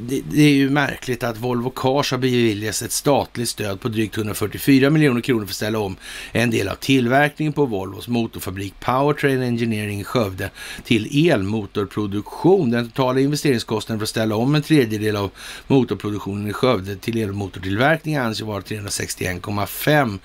det, 0.07 0.21
det, 0.31 0.41
är 0.41 0.53
ju 0.53 0.69
märkligt 0.69 1.23
att 1.23 1.37
Volvo 1.37 1.69
Cars 1.69 2.11
har 2.11 2.17
beviljats 2.17 2.81
ett 2.81 2.91
statligt 2.91 3.49
stöd 3.49 3.81
på 3.81 3.89
drygt 3.89 4.17
144 4.17 4.89
miljoner 4.89 5.21
kronor 5.21 5.45
för 5.45 5.51
att 5.51 5.55
ställa 5.55 5.79
om 5.79 5.95
en 6.31 6.51
del 6.51 6.67
av 6.67 6.75
tillverkningen 6.75 7.53
på 7.53 7.65
Volvos 7.65 8.07
motorfabrik 8.07 8.73
Powertrain 8.79 9.41
Engineering 9.41 9.99
i 9.99 10.03
Skövde 10.03 10.49
till 10.83 11.29
elmotorproduktion. 11.29 12.71
Den 12.71 12.89
totala 12.89 13.19
investeringskostnaden 13.19 13.99
för 13.99 14.03
att 14.03 14.09
ställa 14.09 14.35
om 14.35 14.55
en 14.55 14.61
tredjedel 14.61 15.15
av 15.15 15.31
motorproduktionen 15.67 16.47
i 16.47 16.53
Skövde 16.53 16.95
till 16.95 17.17
elmotortillverkning 17.17 18.15
anses 18.15 18.41
vara 18.41 18.61
361,5 18.61 20.19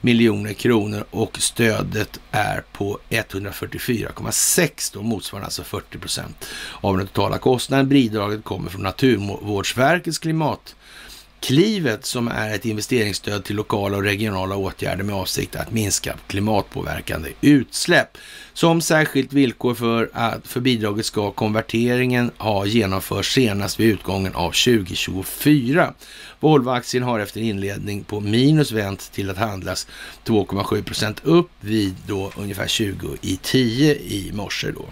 miljoner 0.00 0.52
kronor 0.52 1.04
och 1.10 1.38
stödet 1.40 2.20
är 2.30 2.64
på 2.72 2.98
144,6 3.10 4.90
då 4.94 5.02
motsvarar 5.02 5.44
alltså 5.44 5.64
40 5.64 5.98
procent 5.98 6.46
av 6.80 6.98
den 6.98 7.06
totala 7.06 7.38
kostnaden. 7.38 7.88
Bidraget 7.88 8.44
kommer 8.44 8.70
från 8.70 8.82
natur 8.82 9.19
Naturvårdsverkets 9.20 10.18
Klimatklivet, 10.18 12.06
som 12.06 12.28
är 12.28 12.54
ett 12.54 12.64
investeringsstöd 12.64 13.44
till 13.44 13.56
lokala 13.56 13.96
och 13.96 14.02
regionala 14.02 14.56
åtgärder 14.56 15.04
med 15.04 15.14
avsikt 15.14 15.56
att 15.56 15.72
minska 15.72 16.16
klimatpåverkande 16.26 17.30
utsläpp. 17.40 18.18
Som 18.52 18.80
särskilt 18.80 19.32
villkor 19.32 19.74
för 19.74 20.10
att 20.12 20.46
för 20.46 20.60
bidraget 20.60 21.06
ska 21.06 21.30
konverteringen 21.30 22.30
ha 22.38 22.66
genomförts 22.66 23.34
senast 23.34 23.80
vid 23.80 23.88
utgången 23.88 24.34
av 24.34 24.50
2024. 24.50 25.94
Volvo-aktien 26.40 27.02
har 27.02 27.20
efter 27.20 27.40
inledning 27.40 28.04
på 28.04 28.20
minus 28.20 28.72
vänt 28.72 29.12
till 29.12 29.30
att 29.30 29.36
handlas 29.36 29.86
2,7 30.24 30.82
procent 30.82 31.20
upp 31.24 31.50
vid 31.60 31.96
då 32.06 32.32
ungefär 32.36 32.66
20 32.66 33.16
i 33.20 33.36
10 33.42 33.94
i 33.94 34.30
morse 34.34 34.70
då. 34.70 34.84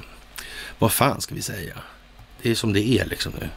Vad 0.78 0.92
fan 0.92 1.20
ska 1.20 1.34
vi 1.34 1.42
säga? 1.42 1.74
Det 2.42 2.50
är 2.50 2.54
som 2.54 2.72
det 2.72 2.88
är 2.88 3.04
liksom 3.04 3.32
nu. 3.40 3.48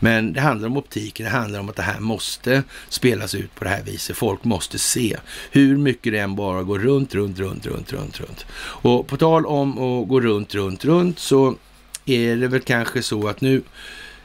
Men 0.00 0.32
det 0.32 0.40
handlar 0.40 0.68
om 0.68 0.76
optiken, 0.76 1.24
det 1.24 1.30
handlar 1.30 1.60
om 1.60 1.68
att 1.68 1.76
det 1.76 1.82
här 1.82 2.00
måste 2.00 2.62
spelas 2.88 3.34
ut 3.34 3.54
på 3.54 3.64
det 3.64 3.70
här 3.70 3.82
viset. 3.82 4.16
Folk 4.16 4.44
måste 4.44 4.78
se 4.78 5.16
hur 5.50 5.76
mycket 5.76 6.12
det 6.12 6.18
än 6.18 6.36
bara 6.36 6.62
går 6.62 6.78
runt, 6.78 7.14
runt, 7.14 7.38
runt, 7.38 7.66
runt, 7.66 7.92
runt, 7.92 8.20
runt. 8.20 8.46
Och 8.60 9.06
på 9.06 9.16
tal 9.16 9.46
om 9.46 9.70
att 9.72 10.08
gå 10.08 10.20
runt, 10.20 10.54
runt, 10.54 10.84
runt 10.84 11.18
så 11.18 11.56
är 12.04 12.36
det 12.36 12.48
väl 12.48 12.60
kanske 12.60 13.02
så 13.02 13.28
att 13.28 13.40
nu 13.40 13.62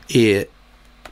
är 0.07 0.45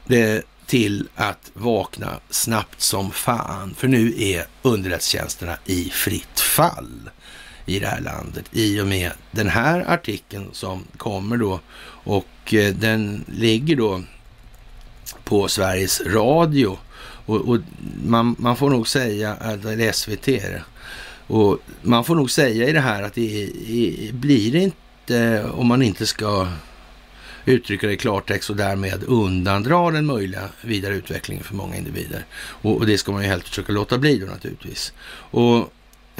det 0.06 0.42
till 0.66 1.08
att 1.14 1.50
vakna 1.54 2.20
snabbt 2.30 2.80
som 2.80 3.10
fan. 3.10 3.74
För 3.74 3.88
nu 3.88 4.14
är 4.22 4.46
underrättelsetjänsterna 4.62 5.56
i 5.64 5.84
fritt 5.84 6.40
fall 6.40 7.10
i 7.66 7.78
det 7.78 7.86
här 7.86 8.00
landet 8.00 8.44
i 8.52 8.80
och 8.80 8.86
med 8.86 9.12
den 9.30 9.48
här 9.48 9.84
artikeln 9.92 10.48
som 10.52 10.84
kommer 10.96 11.36
då 11.36 11.60
och 12.04 12.54
eh, 12.54 12.74
den 12.74 13.24
ligger 13.28 13.76
då 13.76 14.02
på 15.32 15.48
Sveriges 15.48 16.00
Radio. 16.00 16.78
Och, 17.26 17.48
och 17.48 17.58
man, 18.04 18.36
man, 18.38 18.56
får 18.56 18.70
nog 18.70 18.88
säga, 18.88 19.36
alltså, 19.40 19.68
eller 19.68 19.92
SVT 19.92 20.28
är 20.28 20.64
och 21.26 21.58
man 21.82 22.04
får 22.04 22.14
nog 22.14 22.30
säga 22.30 22.68
i 22.68 22.72
det 22.72 22.80
här 22.80 23.02
att 23.02 23.14
det 23.14 23.50
blir 24.12 24.56
inte, 24.56 25.44
om 25.44 25.66
man 25.66 25.82
inte 25.82 26.06
ska 26.06 26.48
uttrycka 27.44 27.86
det 27.86 27.92
i 27.92 27.96
klartext 27.96 28.50
och 28.50 28.56
därmed 28.56 29.04
undandra 29.06 29.90
den 29.90 30.06
möjliga 30.06 30.48
vidare 30.60 30.94
utvecklingen 30.94 31.44
för 31.44 31.54
många 31.54 31.76
individer. 31.76 32.24
Och, 32.38 32.76
och 32.76 32.86
det 32.86 32.98
ska 32.98 33.12
man 33.12 33.22
ju 33.22 33.28
helt 33.28 33.48
försöka 33.48 33.72
låta 33.72 33.98
bli 33.98 34.18
då 34.18 34.26
naturligtvis. 34.26 34.92
Och 35.30 35.72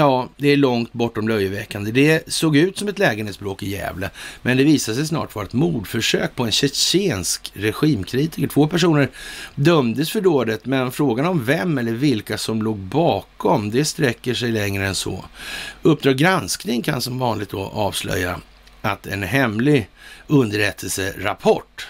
Ja, 0.02 0.28
det 0.36 0.48
är 0.48 0.56
långt 0.56 0.92
bortom 0.92 1.28
löjeväckande. 1.28 1.90
Det 1.90 2.32
såg 2.32 2.56
ut 2.56 2.78
som 2.78 2.88
ett 2.88 2.98
lägenhetsbråk 2.98 3.62
i 3.62 3.70
Gävle, 3.70 4.10
men 4.42 4.56
det 4.56 4.64
visade 4.64 4.96
sig 4.96 5.06
snart 5.06 5.34
vara 5.34 5.46
ett 5.46 5.52
mordförsök 5.52 6.34
på 6.34 6.44
en 6.44 6.52
tjetjensk 6.52 7.52
regimkritiker. 7.54 8.48
Två 8.48 8.68
personer 8.68 9.08
dömdes 9.54 10.10
för 10.10 10.20
dådet, 10.20 10.66
men 10.66 10.92
frågan 10.92 11.26
om 11.26 11.44
vem 11.44 11.78
eller 11.78 11.92
vilka 11.92 12.38
som 12.38 12.62
låg 12.62 12.78
bakom, 12.78 13.70
det 13.70 13.84
sträcker 13.84 14.34
sig 14.34 14.52
längre 14.52 14.86
än 14.86 14.94
så. 14.94 15.24
Uppdrag 15.82 16.16
granskning 16.16 16.82
kan 16.82 17.00
som 17.00 17.18
vanligt 17.18 17.50
då 17.50 17.60
avslöja 17.60 18.40
att 18.80 19.06
en 19.06 19.22
hemlig 19.22 19.88
underrättelserapport 20.26 21.86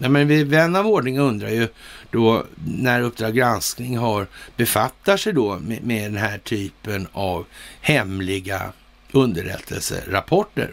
Nej, 0.00 0.10
men 0.10 0.48
vän 0.48 0.76
av 0.76 0.86
ordning 0.86 1.18
undrar 1.18 1.48
ju 1.48 1.68
då 2.10 2.44
när 2.64 3.00
Uppdrag 3.00 3.34
granskning 3.34 3.98
har 3.98 4.26
befattar 4.56 5.16
sig 5.16 5.32
då 5.32 5.58
med, 5.58 5.84
med 5.84 6.02
den 6.02 6.16
här 6.16 6.38
typen 6.38 7.08
av 7.12 7.46
hemliga 7.80 8.72
underrättelserapporter. 9.12 10.72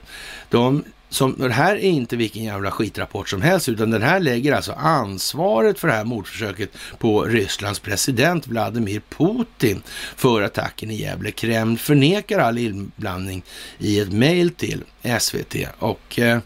De 0.50 0.84
som, 1.10 1.36
det 1.38 1.54
här 1.54 1.76
är 1.76 1.80
inte 1.80 2.16
vilken 2.16 2.44
jävla 2.44 2.72
skitrapport 2.72 3.30
som 3.30 3.42
helst, 3.42 3.70
utan 3.70 3.92
den 3.92 4.02
här 4.02 4.20
lägger 4.20 4.54
alltså 4.54 4.72
ansvaret 4.72 5.80
för 5.80 5.88
det 5.88 5.94
här 5.94 6.04
mordförsöket 6.04 6.70
på 6.98 7.24
Rysslands 7.24 7.80
president 7.80 8.48
Vladimir 8.48 9.02
Putin 9.10 9.82
för 10.16 10.42
attacken 10.42 10.92
i 10.92 10.96
Gävle. 10.96 11.32
Kreml 11.32 11.78
förnekar 11.78 12.40
all 12.40 12.58
inblandning 12.58 13.44
i 13.78 14.00
ett 14.00 14.12
mejl 14.12 14.50
till 14.50 14.84
SVT. 15.20 15.56
Och 15.80 16.20
eh, 16.20 16.40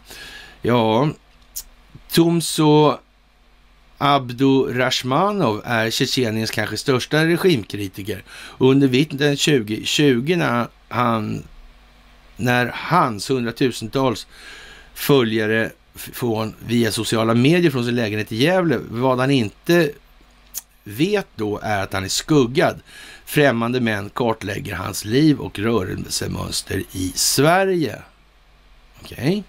ja, 0.62 1.08
Abdu 4.02 4.72
Rashmanov 4.72 5.62
är 5.64 5.90
Tjetjeniens 5.90 6.50
kanske 6.50 6.76
största 6.76 7.26
regimkritiker. 7.26 8.22
Under 8.58 8.88
vintern 8.88 9.36
2020 9.36 10.34
när 10.36 10.68
han 10.88 11.42
när 12.36 12.70
hans 12.74 13.30
hundratusentals 13.30 14.26
följare 14.94 15.70
från, 15.94 16.54
via 16.66 16.92
sociala 16.92 17.34
medier 17.34 17.70
från 17.70 17.84
sin 17.84 17.94
lägenhet 17.94 18.32
i 18.32 18.36
Gävle, 18.36 18.78
vad 18.88 19.18
han 19.18 19.30
inte 19.30 19.90
vet 20.84 21.26
då 21.36 21.58
är 21.62 21.82
att 21.82 21.92
han 21.92 22.04
är 22.04 22.08
skuggad. 22.08 22.80
Främmande 23.24 23.80
män 23.80 24.10
kartlägger 24.10 24.74
hans 24.74 25.04
liv 25.04 25.40
och 25.40 25.58
rörelsemönster 25.58 26.82
i 26.92 27.12
Sverige. 27.14 28.02
Okej. 29.00 29.44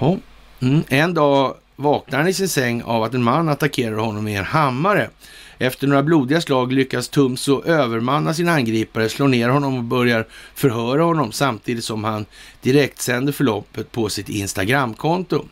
Okay. 0.00 0.18
Mm. 0.60 0.84
En 0.88 1.14
dag 1.14 1.56
vaknar 1.76 2.18
han 2.18 2.28
i 2.28 2.32
sin 2.32 2.48
säng 2.48 2.82
av 2.82 3.02
att 3.02 3.14
en 3.14 3.22
man 3.22 3.48
attackerar 3.48 3.96
honom 3.96 4.24
med 4.24 4.38
en 4.38 4.44
hammare. 4.44 5.10
Efter 5.58 5.86
några 5.86 6.02
blodiga 6.02 6.40
slag 6.40 6.72
lyckas 6.72 7.08
Tumso 7.08 7.62
övermanna 7.64 8.34
sin 8.34 8.48
angripare, 8.48 9.08
slå 9.08 9.26
ner 9.26 9.48
honom 9.48 9.78
och 9.78 9.84
börjar 9.84 10.26
förhöra 10.54 11.02
honom 11.02 11.32
samtidigt 11.32 11.84
som 11.84 12.04
han 12.04 12.26
direktsänder 12.66 13.32
förloppet 13.32 13.92
på 13.92 14.08
sitt 14.08 14.28
Instagramkonto. 14.28 15.44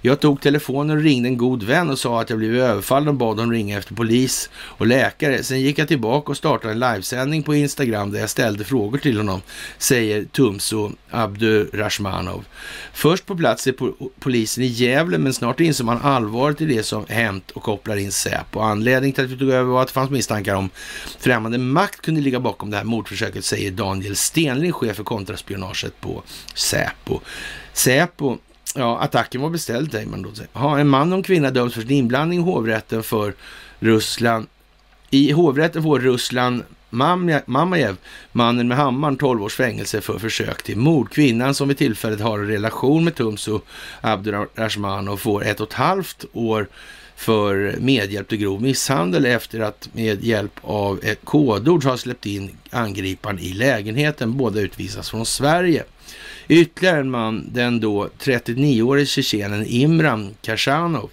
Jag 0.00 0.20
tog 0.20 0.40
telefonen 0.40 0.96
och 0.96 1.02
ringde 1.02 1.28
en 1.28 1.36
god 1.36 1.62
vän 1.62 1.90
och 1.90 1.98
sa 1.98 2.20
att 2.20 2.30
jag 2.30 2.38
blivit 2.38 2.62
överfallen 2.62 3.08
och 3.08 3.14
bad 3.14 3.36
dem 3.36 3.52
ringa 3.52 3.78
efter 3.78 3.94
polis 3.94 4.50
och 4.54 4.86
läkare. 4.86 5.42
Sen 5.42 5.60
gick 5.60 5.78
jag 5.78 5.88
tillbaka 5.88 6.30
och 6.30 6.36
startade 6.36 6.72
en 6.72 6.78
livesändning 6.78 7.42
på 7.42 7.54
Instagram 7.54 8.12
där 8.12 8.20
jag 8.20 8.30
ställde 8.30 8.64
frågor 8.64 8.98
till 8.98 9.16
honom, 9.16 9.42
säger 9.78 10.24
Tumso 10.24 10.90
Abdurashmanov. 11.10 12.44
Först 12.92 13.26
på 13.26 13.36
plats 13.36 13.66
är 13.66 13.74
polisen 14.20 14.64
i 14.64 14.66
Gävle, 14.66 15.18
men 15.18 15.34
snart 15.34 15.60
inser 15.60 15.84
man 15.84 15.98
allvaret 16.02 16.60
i 16.60 16.66
det 16.66 16.82
som 16.82 17.04
hänt 17.08 17.50
och 17.50 17.62
kopplar 17.62 17.96
in 17.96 18.12
Säpo. 18.12 18.60
Anledningen 18.60 19.14
till 19.14 19.24
att 19.24 19.30
vi 19.30 19.38
tog 19.38 19.50
över 19.50 19.70
var 19.70 19.82
att 19.82 19.88
det 19.88 19.94
fanns 19.94 20.10
misstankar 20.10 20.54
om 20.54 20.70
främmande 21.18 21.58
makt 21.58 22.00
kunde 22.00 22.20
ligga 22.20 22.40
bakom 22.40 22.70
det 22.70 22.76
här 22.76 22.84
mordförsöket, 22.84 23.44
säger 23.44 23.70
Daniel 23.70 24.16
Stenling, 24.16 24.72
chef 24.72 24.96
för 24.96 25.04
kontraspionaget 25.04 26.00
på 26.00 26.22
Säpo. 26.56 27.20
Säpo 27.72 28.38
Ja, 28.74 28.98
attacken 28.98 29.40
var 29.40 29.50
beställd, 29.50 29.92
säger 29.92 30.06
man 30.06 30.22
då. 30.22 30.30
Ha, 30.52 30.78
en 30.78 30.88
man 30.88 31.12
och 31.12 31.16
en 31.16 31.22
kvinna 31.22 31.50
döms 31.50 31.74
för 31.74 31.80
sin 31.80 31.90
inblandning 31.90 32.38
i 32.38 32.42
hovrätten 32.42 33.02
för 33.02 33.34
Ryssland. 33.78 34.46
I 35.10 35.32
hovrätten 35.32 35.82
får 35.82 36.00
Ryssland 36.00 36.62
Mamajev, 37.46 37.96
mannen 38.32 38.68
med 38.68 38.76
hammaren, 38.76 39.16
12 39.16 39.42
års 39.42 39.54
fängelse 39.54 40.00
för 40.00 40.18
försök 40.18 40.62
till 40.62 40.76
mord. 40.76 41.10
Kvinnan 41.10 41.54
som 41.54 41.68
vid 41.68 41.78
tillfället 41.78 42.20
har 42.20 42.38
en 42.38 42.46
relation 42.46 43.04
med 43.04 43.14
Tumso 43.14 43.60
Abdurrahmanov 44.00 45.16
får 45.16 45.44
ett 45.44 45.60
och 45.60 45.68
ett 45.68 45.74
halvt 45.74 46.24
år 46.32 46.68
för 47.16 47.74
medhjälp 47.80 48.28
till 48.28 48.38
grov 48.38 48.62
misshandel 48.62 49.26
efter 49.26 49.60
att 49.60 49.88
med 49.92 50.24
hjälp 50.24 50.52
av 50.62 51.00
ett 51.02 51.24
kodord 51.24 51.84
ha 51.84 51.96
släppt 51.96 52.26
in 52.26 52.56
angriparen 52.70 53.38
i 53.38 53.52
lägenheten. 53.52 54.36
Båda 54.36 54.60
utvisas 54.60 55.10
från 55.10 55.26
Sverige. 55.26 55.84
Ytterligare 56.48 57.00
en 57.00 57.10
man, 57.10 57.48
den 57.52 57.80
då 57.80 58.08
39-årige 58.18 59.06
tjetjenen 59.06 59.66
Imran 59.66 60.34
Kashanov, 60.42 61.10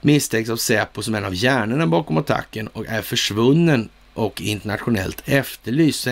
misstänks 0.00 0.50
av 0.50 0.56
Säpo 0.56 1.02
som 1.02 1.14
en 1.14 1.24
av 1.24 1.34
hjärnorna 1.34 1.86
bakom 1.86 2.18
attacken 2.18 2.68
och 2.68 2.86
är 2.86 3.02
försvunnen 3.02 3.88
och 4.14 4.40
internationellt 4.40 5.22
efterlyst. 5.24 6.08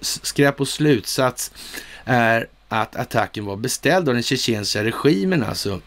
Skräpos 0.00 0.70
slutsats 0.70 1.52
är 2.04 2.48
att 2.68 2.96
attacken 2.96 3.44
var 3.44 3.56
beställd 3.56 4.08
av 4.08 4.14
den 4.14 4.22
tjetjenska 4.22 4.84
regimen, 4.84 5.42
alltså 5.42 5.80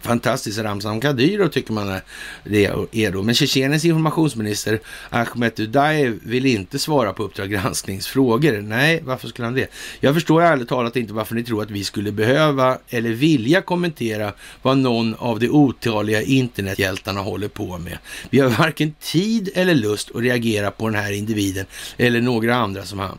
fantastiskt 0.00 0.58
Ramzan 0.58 1.00
Kadyrov 1.00 1.48
tycker 1.48 1.72
man 1.72 2.00
det 2.44 2.64
är 2.92 3.10
då. 3.10 3.22
Men 3.22 3.34
Tjetjeniens 3.34 3.84
informationsminister 3.84 4.80
Ahmed 5.10 5.60
Udaev 5.60 6.18
vill 6.22 6.46
inte 6.46 6.78
svara 6.78 7.12
på 7.12 7.22
Uppdrag 7.22 7.50
gransknings 7.50 8.06
frågor. 8.06 8.60
Nej, 8.60 9.02
varför 9.04 9.28
skulle 9.28 9.46
han 9.46 9.54
det? 9.54 9.72
Jag 10.00 10.14
förstår 10.14 10.42
ärligt 10.42 10.68
talat 10.68 10.96
inte 10.96 11.12
varför 11.12 11.34
ni 11.34 11.44
tror 11.44 11.62
att 11.62 11.70
vi 11.70 11.84
skulle 11.84 12.12
behöva 12.12 12.78
eller 12.88 13.10
vilja 13.10 13.62
kommentera 13.62 14.32
vad 14.62 14.78
någon 14.78 15.14
av 15.14 15.38
de 15.38 15.48
otaliga 15.50 16.22
internethjältarna 16.22 17.20
håller 17.20 17.48
på 17.48 17.78
med. 17.78 17.98
Vi 18.30 18.40
har 18.40 18.48
varken 18.48 18.94
tid 19.00 19.50
eller 19.54 19.74
lust 19.74 20.10
att 20.14 20.22
reagera 20.22 20.70
på 20.70 20.88
den 20.88 21.02
här 21.02 21.12
individen 21.12 21.66
eller 21.96 22.20
några 22.20 22.54
andra 22.54 22.84
som 22.84 22.98
han. 22.98 23.18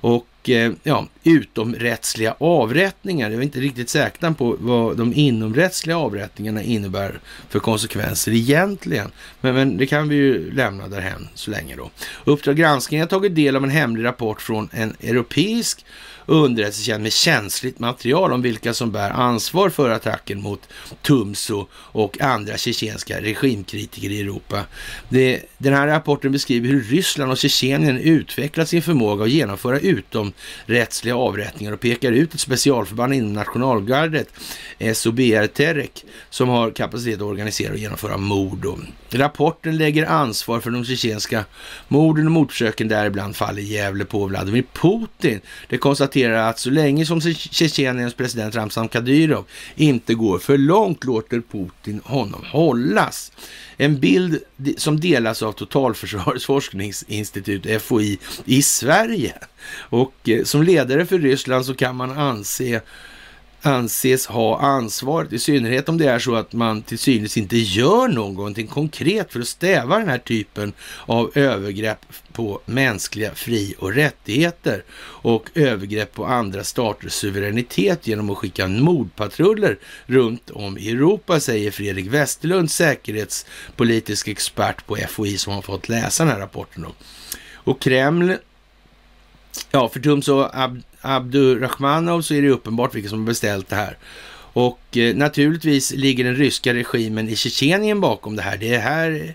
Och 0.00 0.26
Eh, 0.48 0.72
ja, 0.82 1.06
utomrättsliga 1.24 2.34
avrättningar. 2.38 3.30
Jag 3.30 3.38
är 3.38 3.42
inte 3.42 3.60
riktigt 3.60 3.88
säker 3.88 4.30
på 4.30 4.56
vad 4.60 4.96
de 4.96 5.12
inomrättsliga 5.14 5.98
avrättningarna 5.98 6.62
innebär 6.62 7.20
för 7.48 7.58
konsekvenser 7.58 8.32
egentligen. 8.32 9.10
Men, 9.40 9.54
men 9.54 9.76
det 9.76 9.86
kan 9.86 10.08
vi 10.08 10.16
ju 10.16 10.52
lämna 10.52 10.88
därhen 10.88 11.28
så 11.34 11.50
länge 11.50 11.76
då. 11.76 11.90
Uppdrag 12.24 12.56
granskning 12.56 13.00
har 13.00 13.06
tagit 13.06 13.34
del 13.34 13.56
av 13.56 13.64
en 13.64 13.70
hemlig 13.70 14.04
rapport 14.04 14.42
från 14.42 14.68
en 14.72 14.96
europeisk 15.00 15.84
underrättelsetjänst 16.26 17.02
med 17.02 17.12
känsligt 17.12 17.78
material 17.78 18.32
om 18.32 18.42
vilka 18.42 18.74
som 18.74 18.92
bär 18.92 19.10
ansvar 19.10 19.70
för 19.70 19.90
attacken 19.90 20.42
mot 20.42 20.68
Tumso 21.02 21.66
och 21.72 22.20
andra 22.20 22.56
tjetjenska 22.56 23.20
regimkritiker 23.20 24.10
i 24.10 24.20
Europa. 24.20 24.64
Det, 25.08 25.42
den 25.58 25.74
här 25.74 25.86
rapporten 25.86 26.32
beskriver 26.32 26.68
hur 26.68 26.82
Ryssland 26.82 27.32
och 27.32 27.38
Tjetjenien 27.38 27.98
utvecklat 27.98 28.68
sin 28.68 28.82
förmåga 28.82 29.24
att 29.24 29.30
genomföra 29.30 29.80
utomrättsliga 29.80 31.16
avrättningar 31.16 31.72
och 31.72 31.80
pekar 31.80 32.12
ut 32.12 32.34
ett 32.34 32.40
specialförband 32.40 33.14
inom 33.14 33.32
nationalgardet, 33.32 34.28
SOBR 34.94 35.46
Terek, 35.46 36.04
som 36.30 36.48
har 36.48 36.70
kapacitet 36.70 37.16
att 37.16 37.22
organisera 37.22 37.72
och 37.72 37.78
genomföra 37.78 38.16
mord. 38.16 38.66
Rapporten 39.10 39.76
lägger 39.76 40.06
ansvar 40.06 40.60
för 40.60 40.70
de 40.70 40.84
tjetjenska 40.84 41.44
morden 41.88 42.26
och 42.26 42.32
mordförsöken 42.32 42.88
däribland 42.88 43.36
faller 43.36 43.62
Gävle 43.62 44.04
på 44.04 44.26
Vladimir 44.26 44.64
Putin. 44.72 45.40
Det 45.68 45.78
konstaterar 45.78 46.50
att 46.50 46.58
så 46.58 46.70
länge 46.70 47.06
som 47.06 47.20
Tjetjeniens 47.20 48.14
president 48.14 48.54
Ramzan 48.54 48.88
Kadyrov 48.88 49.44
inte 49.74 50.14
går 50.14 50.38
för 50.38 50.58
långt 50.58 51.04
låter 51.04 51.40
Putin 51.40 52.00
honom 52.04 52.44
hållas. 52.44 53.32
En 53.76 54.00
bild 54.00 54.38
som 54.76 55.00
delas 55.00 55.42
av 55.42 55.52
Totalförsvarets 55.52 56.46
forskningsinstitut, 56.46 57.82
FOI, 57.82 58.18
i 58.44 58.62
Sverige. 58.62 59.34
Och 59.76 60.28
eh, 60.28 60.44
som 60.44 60.62
ledare 60.62 61.06
för 61.06 61.18
Ryssland 61.18 61.66
så 61.66 61.74
kan 61.74 61.96
man 61.96 62.18
anse 62.18 62.80
anses 63.62 64.26
ha 64.26 64.58
ansvaret, 64.58 65.32
i 65.32 65.38
synnerhet 65.38 65.88
om 65.88 65.98
det 65.98 66.06
är 66.06 66.18
så 66.18 66.34
att 66.34 66.52
man 66.52 66.82
till 66.82 66.98
synes 66.98 67.36
inte 67.36 67.56
gör 67.56 68.08
någonting 68.08 68.66
konkret 68.66 69.32
för 69.32 69.40
att 69.40 69.48
stäva 69.48 69.98
den 69.98 70.08
här 70.08 70.18
typen 70.18 70.72
av 71.06 71.30
övergrepp 71.34 71.98
på 72.32 72.60
mänskliga 72.64 73.34
fri 73.34 73.74
och 73.78 73.94
rättigheter 73.94 74.84
och 74.98 75.50
övergrepp 75.54 76.14
på 76.14 76.26
andra 76.26 76.64
staters 76.64 77.12
suveränitet 77.12 78.06
genom 78.06 78.30
att 78.30 78.38
skicka 78.38 78.68
mordpatruller 78.68 79.78
runt 80.06 80.50
om 80.50 80.78
i 80.78 80.90
Europa, 80.90 81.40
säger 81.40 81.70
Fredrik 81.70 82.06
Westerlund, 82.06 82.70
säkerhetspolitisk 82.70 84.28
expert 84.28 84.86
på 84.86 84.96
FOI 85.08 85.38
som 85.38 85.52
har 85.52 85.62
fått 85.62 85.88
läsa 85.88 86.24
den 86.24 86.32
här 86.32 86.40
rapporten. 86.40 86.82
Då. 86.82 86.92
Och 87.54 87.80
Kreml 87.80 88.36
Ja, 89.70 89.88
för 89.88 90.00
Tumso 90.00 90.48
Ab 90.52 90.82
Abdurrahmanov 91.00 92.22
så 92.22 92.34
är 92.34 92.42
det 92.42 92.48
uppenbart 92.48 92.94
vilka 92.94 93.08
som 93.08 93.18
har 93.18 93.26
beställt 93.26 93.68
det 93.68 93.76
här. 93.76 93.96
Och 94.52 94.96
eh, 94.96 95.16
naturligtvis 95.16 95.92
ligger 95.92 96.24
den 96.24 96.36
ryska 96.36 96.74
regimen 96.74 97.28
i 97.28 97.36
Tjetjenien 97.36 98.00
bakom 98.00 98.36
det 98.36 98.42
här. 98.42 98.56
Det 98.56 98.78
här 98.78 99.34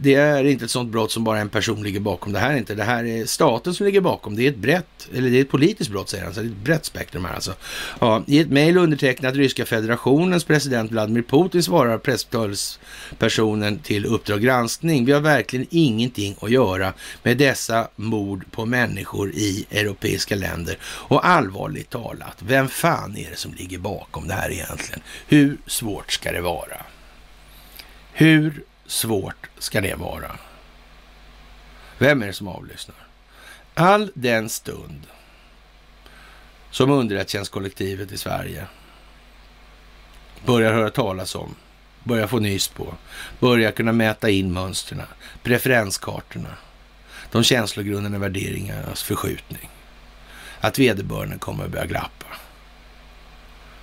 det 0.00 0.14
är 0.14 0.44
inte 0.44 0.64
ett 0.64 0.70
sådant 0.70 0.90
brott 0.90 1.12
som 1.12 1.24
bara 1.24 1.38
en 1.38 1.48
person 1.48 1.82
ligger 1.82 2.00
bakom. 2.00 2.32
Det 2.32 2.38
här 2.38 2.52
är 2.52 2.56
inte. 2.56 2.74
Det 2.74 2.84
här 2.84 3.04
är 3.04 3.26
staten 3.26 3.74
som 3.74 3.86
ligger 3.86 4.00
bakom. 4.00 4.36
Det 4.36 4.42
är 4.42 4.48
ett 4.48 4.56
brett, 4.56 5.08
eller 5.14 5.30
det 5.30 5.38
är 5.38 5.40
ett 5.40 5.50
politiskt 5.50 5.90
brott 5.90 6.08
säger 6.08 6.24
han. 6.24 6.34
Så 6.34 6.40
det 6.40 6.46
är 6.46 6.50
ett 6.50 6.56
brett 6.56 6.84
spektrum 6.84 7.24
här 7.24 7.34
alltså. 7.34 7.54
Ja, 8.00 8.22
I 8.26 8.38
ett 8.38 8.50
mejl 8.50 8.76
undertecknat 8.76 9.34
Ryska 9.34 9.66
federationens 9.66 10.44
president 10.44 10.90
Vladimir 10.90 11.22
Putin 11.22 11.62
svarar 11.62 11.98
presstalspersonen 11.98 13.78
till 13.78 14.06
Uppdrag 14.06 14.42
granskning. 14.42 15.04
Vi 15.04 15.12
har 15.12 15.20
verkligen 15.20 15.66
ingenting 15.70 16.36
att 16.40 16.50
göra 16.50 16.92
med 17.22 17.36
dessa 17.36 17.88
mord 17.96 18.44
på 18.50 18.66
människor 18.66 19.30
i 19.34 19.66
europeiska 19.70 20.34
länder. 20.34 20.78
Och 20.82 21.26
allvarligt 21.26 21.90
talat, 21.90 22.36
vem 22.38 22.68
fan 22.68 23.16
är 23.16 23.30
det 23.30 23.36
som 23.36 23.54
ligger 23.54 23.78
bakom 23.78 24.28
det 24.28 24.34
här 24.34 24.50
egentligen? 24.52 25.00
Hur 25.26 25.56
svårt 25.66 26.12
ska 26.12 26.32
det 26.32 26.40
vara? 26.40 26.76
Hur 28.12 28.62
svårt 28.86 29.50
ska 29.58 29.80
det 29.80 29.94
vara? 29.94 30.38
Vem 31.98 32.22
är 32.22 32.26
det 32.26 32.32
som 32.32 32.48
avlyssnar? 32.48 32.96
All 33.74 34.10
den 34.14 34.48
stund 34.48 35.06
som 36.70 36.90
underrättelsetjänstkollektivet 36.90 38.12
i 38.12 38.18
Sverige 38.18 38.66
börjar 40.46 40.72
höra 40.72 40.90
talas 40.90 41.34
om, 41.34 41.54
börjar 42.04 42.26
få 42.26 42.38
nys 42.38 42.68
på, 42.68 42.94
börjar 43.40 43.72
kunna 43.72 43.92
mäta 43.92 44.30
in 44.30 44.52
mönstren, 44.52 45.02
preferenskartorna, 45.42 46.56
de 47.32 47.42
känslogrundande 47.42 48.18
värderingarnas 48.18 49.02
förskjutning. 49.02 49.68
Att 50.60 50.78
vederbörande 50.78 51.38
kommer 51.38 51.64
att 51.64 51.70
börja 51.70 51.86
glappa. 51.86 52.26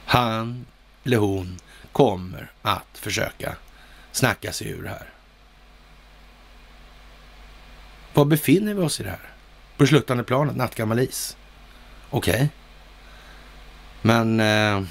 Han 0.06 0.66
eller 1.04 1.18
hon 1.18 1.60
kommer 1.92 2.52
att 2.62 2.98
försöka 2.98 3.56
snacka 4.14 4.54
sig 4.54 4.70
ur 4.70 4.84
det 4.84 4.90
här. 4.90 5.10
Var 8.14 8.26
befinner 8.26 8.74
vi 8.74 8.82
oss 8.82 9.00
i 9.00 9.04
det 9.04 9.10
här? 9.10 9.30
På 9.78 9.84
det 9.84 9.88
sluttande 9.88 10.24
planet, 10.24 10.56
nattgammal 10.56 11.00
is. 11.00 11.38
Okej. 12.10 12.34
Okay. 12.34 12.48
Men... 14.02 14.40
Eh, 14.40 14.84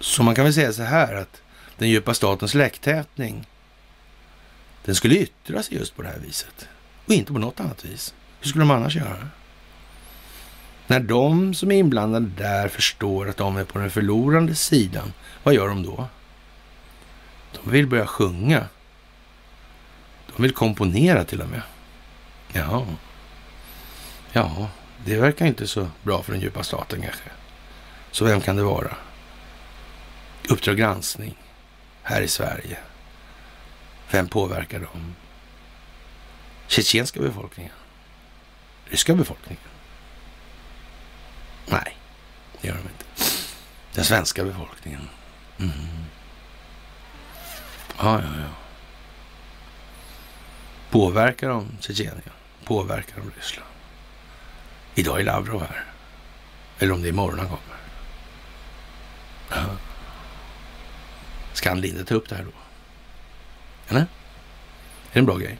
så 0.00 0.22
man 0.22 0.34
kan 0.34 0.44
väl 0.44 0.54
säga 0.54 0.72
så 0.72 0.82
här 0.82 1.14
att 1.14 1.42
den 1.78 1.88
djupa 1.88 2.14
statens 2.14 2.54
läcktätning, 2.54 3.46
den 4.84 4.94
skulle 4.94 5.14
yttra 5.14 5.62
sig 5.62 5.78
just 5.78 5.96
på 5.96 6.02
det 6.02 6.08
här 6.08 6.18
viset. 6.18 6.68
Och 7.06 7.12
inte 7.12 7.32
på 7.32 7.38
något 7.38 7.60
annat 7.60 7.84
vis. 7.84 8.14
Hur 8.40 8.48
skulle 8.48 8.62
de 8.62 8.70
annars 8.70 8.96
göra? 8.96 9.28
När 10.86 11.00
de 11.00 11.54
som 11.54 11.70
är 11.70 11.76
inblandade 11.76 12.26
där 12.26 12.68
förstår 12.68 13.28
att 13.28 13.36
de 13.36 13.56
är 13.56 13.64
på 13.64 13.78
den 13.78 13.90
förlorande 13.90 14.54
sidan, 14.54 15.12
vad 15.42 15.54
gör 15.54 15.68
de 15.68 15.82
då? 15.82 16.08
De 17.54 17.70
vill 17.70 17.86
börja 17.86 18.06
sjunga. 18.06 18.68
De 20.36 20.42
vill 20.42 20.52
komponera 20.52 21.24
till 21.24 21.42
och 21.42 21.48
med. 21.48 21.62
Ja, 22.52 22.86
ja, 24.32 24.68
det 25.04 25.16
verkar 25.16 25.46
inte 25.46 25.66
så 25.66 25.88
bra 26.02 26.22
för 26.22 26.32
den 26.32 26.40
djupa 26.40 26.62
staten 26.62 27.02
kanske. 27.02 27.30
Så 28.10 28.24
vem 28.24 28.40
kan 28.40 28.56
det 28.56 28.62
vara? 28.62 28.96
Uppdrag 30.48 30.76
granskning 30.76 31.36
här 32.02 32.20
i 32.20 32.28
Sverige. 32.28 32.78
Vem 34.10 34.28
påverkar 34.28 34.80
dem? 34.80 35.14
Tjetjenska 36.66 37.20
befolkningen? 37.20 37.72
Ryska 38.84 39.14
befolkningen? 39.14 39.64
Nej, 41.66 41.96
det 42.60 42.68
gör 42.68 42.74
de 42.74 42.80
inte. 42.80 43.32
Den 43.94 44.04
svenska 44.04 44.44
befolkningen. 44.44 45.08
Mm. 45.58 45.72
Ja, 47.98 48.22
ja, 48.22 48.28
ja. 48.38 48.48
Påverkar 50.90 51.48
de 51.48 51.68
Tjetjenien? 51.80 52.22
Påverkar 52.64 53.16
de 53.16 53.30
Ryssland? 53.36 53.70
Idag 54.94 55.20
är 55.20 55.24
Lavrov 55.24 55.60
här. 55.60 55.84
Eller 56.78 56.92
om 56.92 57.02
det 57.02 57.08
är 57.08 57.12
imorgon 57.12 57.38
han 57.38 57.48
kommer. 57.48 57.78
Ja. 59.50 59.76
Ska 61.52 61.68
han 61.68 61.80
Linde 61.80 62.04
ta 62.04 62.14
upp 62.14 62.28
det 62.28 62.36
här 62.36 62.44
då? 62.44 62.50
Eller? 63.88 64.00
Är 64.00 64.06
det 65.12 65.18
en 65.18 65.26
bra 65.26 65.36
grej? 65.36 65.58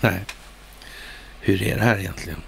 Nej. 0.00 0.24
Hur 1.40 1.62
är 1.62 1.76
det 1.76 1.82
här 1.82 1.98
egentligen? 1.98 2.42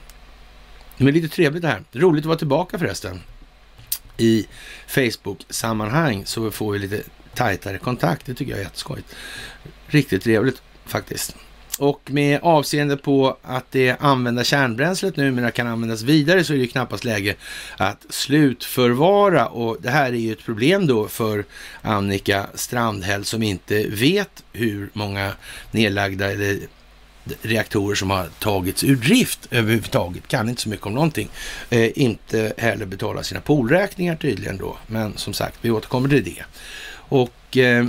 Det 0.97 1.09
är 1.09 1.13
lite 1.13 1.29
trevligt 1.29 1.63
det 1.63 1.69
här. 1.69 1.85
Roligt 1.93 2.23
att 2.23 2.27
vara 2.27 2.39
tillbaka 2.39 2.79
förresten. 2.79 3.23
I 4.21 4.47
Facebook-sammanhang 4.87 6.27
så 6.27 6.51
får 6.51 6.73
vi 6.73 6.79
lite 6.79 7.03
tajtare 7.35 7.79
kontakt. 7.79 8.27
Det 8.27 8.35
tycker 8.35 8.53
jag 8.53 8.61
är 8.61 8.65
jätteskojigt. 8.65 9.15
Riktigt 9.87 10.23
trevligt 10.23 10.63
faktiskt. 10.87 11.37
Och 11.79 12.11
med 12.11 12.41
avseende 12.43 12.97
på 12.97 13.37
att 13.43 13.65
det 13.71 13.97
använda 14.01 14.45
kärnbränslet 14.45 15.17
numera 15.17 15.51
kan 15.51 15.67
användas 15.67 16.03
vidare 16.03 16.45
så 16.45 16.53
är 16.53 16.57
det 16.57 16.63
ju 16.63 16.69
knappast 16.69 17.05
läge 17.05 17.35
att 17.77 18.07
slutförvara. 18.09 19.47
Och 19.47 19.77
det 19.81 19.91
här 19.91 20.07
är 20.07 20.17
ju 20.17 20.33
ett 20.33 20.45
problem 20.45 20.87
då 20.87 21.09
för 21.09 21.45
Annika 21.83 22.47
Strandhäll 22.55 23.25
som 23.25 23.43
inte 23.43 23.87
vet 23.89 24.45
hur 24.53 24.91
många 24.93 25.33
nedlagda 25.71 26.33
eller 26.33 26.59
reaktorer 27.43 27.95
som 27.95 28.11
har 28.11 28.27
tagits 28.39 28.85
ur 28.85 28.97
drift 28.97 29.49
överhuvudtaget. 29.51 30.29
Kan 30.29 30.49
inte 30.49 30.63
så 30.63 30.69
mycket 30.69 30.87
om 30.87 30.95
någonting. 30.95 31.29
Eh, 31.71 31.99
inte 31.99 32.53
heller 32.59 32.87
betala 32.87 33.23
sina 33.23 33.41
polräkningar 33.41 34.17
tydligen 34.17 34.57
då. 34.57 34.77
Men 34.87 35.17
som 35.17 35.33
sagt, 35.33 35.59
vi 35.61 35.71
återkommer 35.71 36.09
till 36.09 36.25
det. 36.25 36.45
Och 36.93 37.57
eh, 37.57 37.87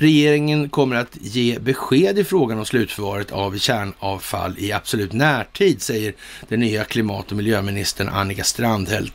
Regeringen 0.00 0.68
kommer 0.68 0.96
att 0.96 1.16
ge 1.20 1.58
besked 1.58 2.18
i 2.18 2.24
frågan 2.24 2.58
om 2.58 2.66
slutförvaret 2.66 3.32
av 3.32 3.58
kärnavfall 3.58 4.54
i 4.58 4.72
absolut 4.72 5.12
närtid, 5.12 5.82
säger 5.82 6.14
den 6.48 6.60
nya 6.60 6.84
klimat 6.84 7.30
och 7.30 7.36
miljöministern 7.36 8.08
Annika 8.08 8.44
Strandhäll 8.44 9.10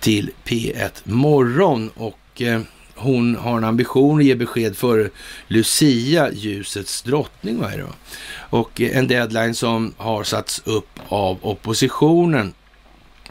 till 0.00 0.30
P1 0.44 0.90
Morgon. 1.04 1.90
Och 1.94 2.42
eh, 2.42 2.60
hon 3.02 3.36
har 3.36 3.56
en 3.56 3.64
ambition 3.64 4.18
att 4.18 4.24
ge 4.24 4.34
besked 4.34 4.76
före 4.76 5.08
Lucia, 5.48 6.32
ljusets 6.32 7.02
drottning. 7.02 7.58
Vad 7.58 7.72
är 7.72 7.78
det? 7.78 7.86
Och 8.34 8.80
en 8.80 9.08
deadline 9.08 9.54
som 9.54 9.94
har 9.96 10.24
satts 10.24 10.62
upp 10.64 10.98
av 11.08 11.38
oppositionen 11.42 12.54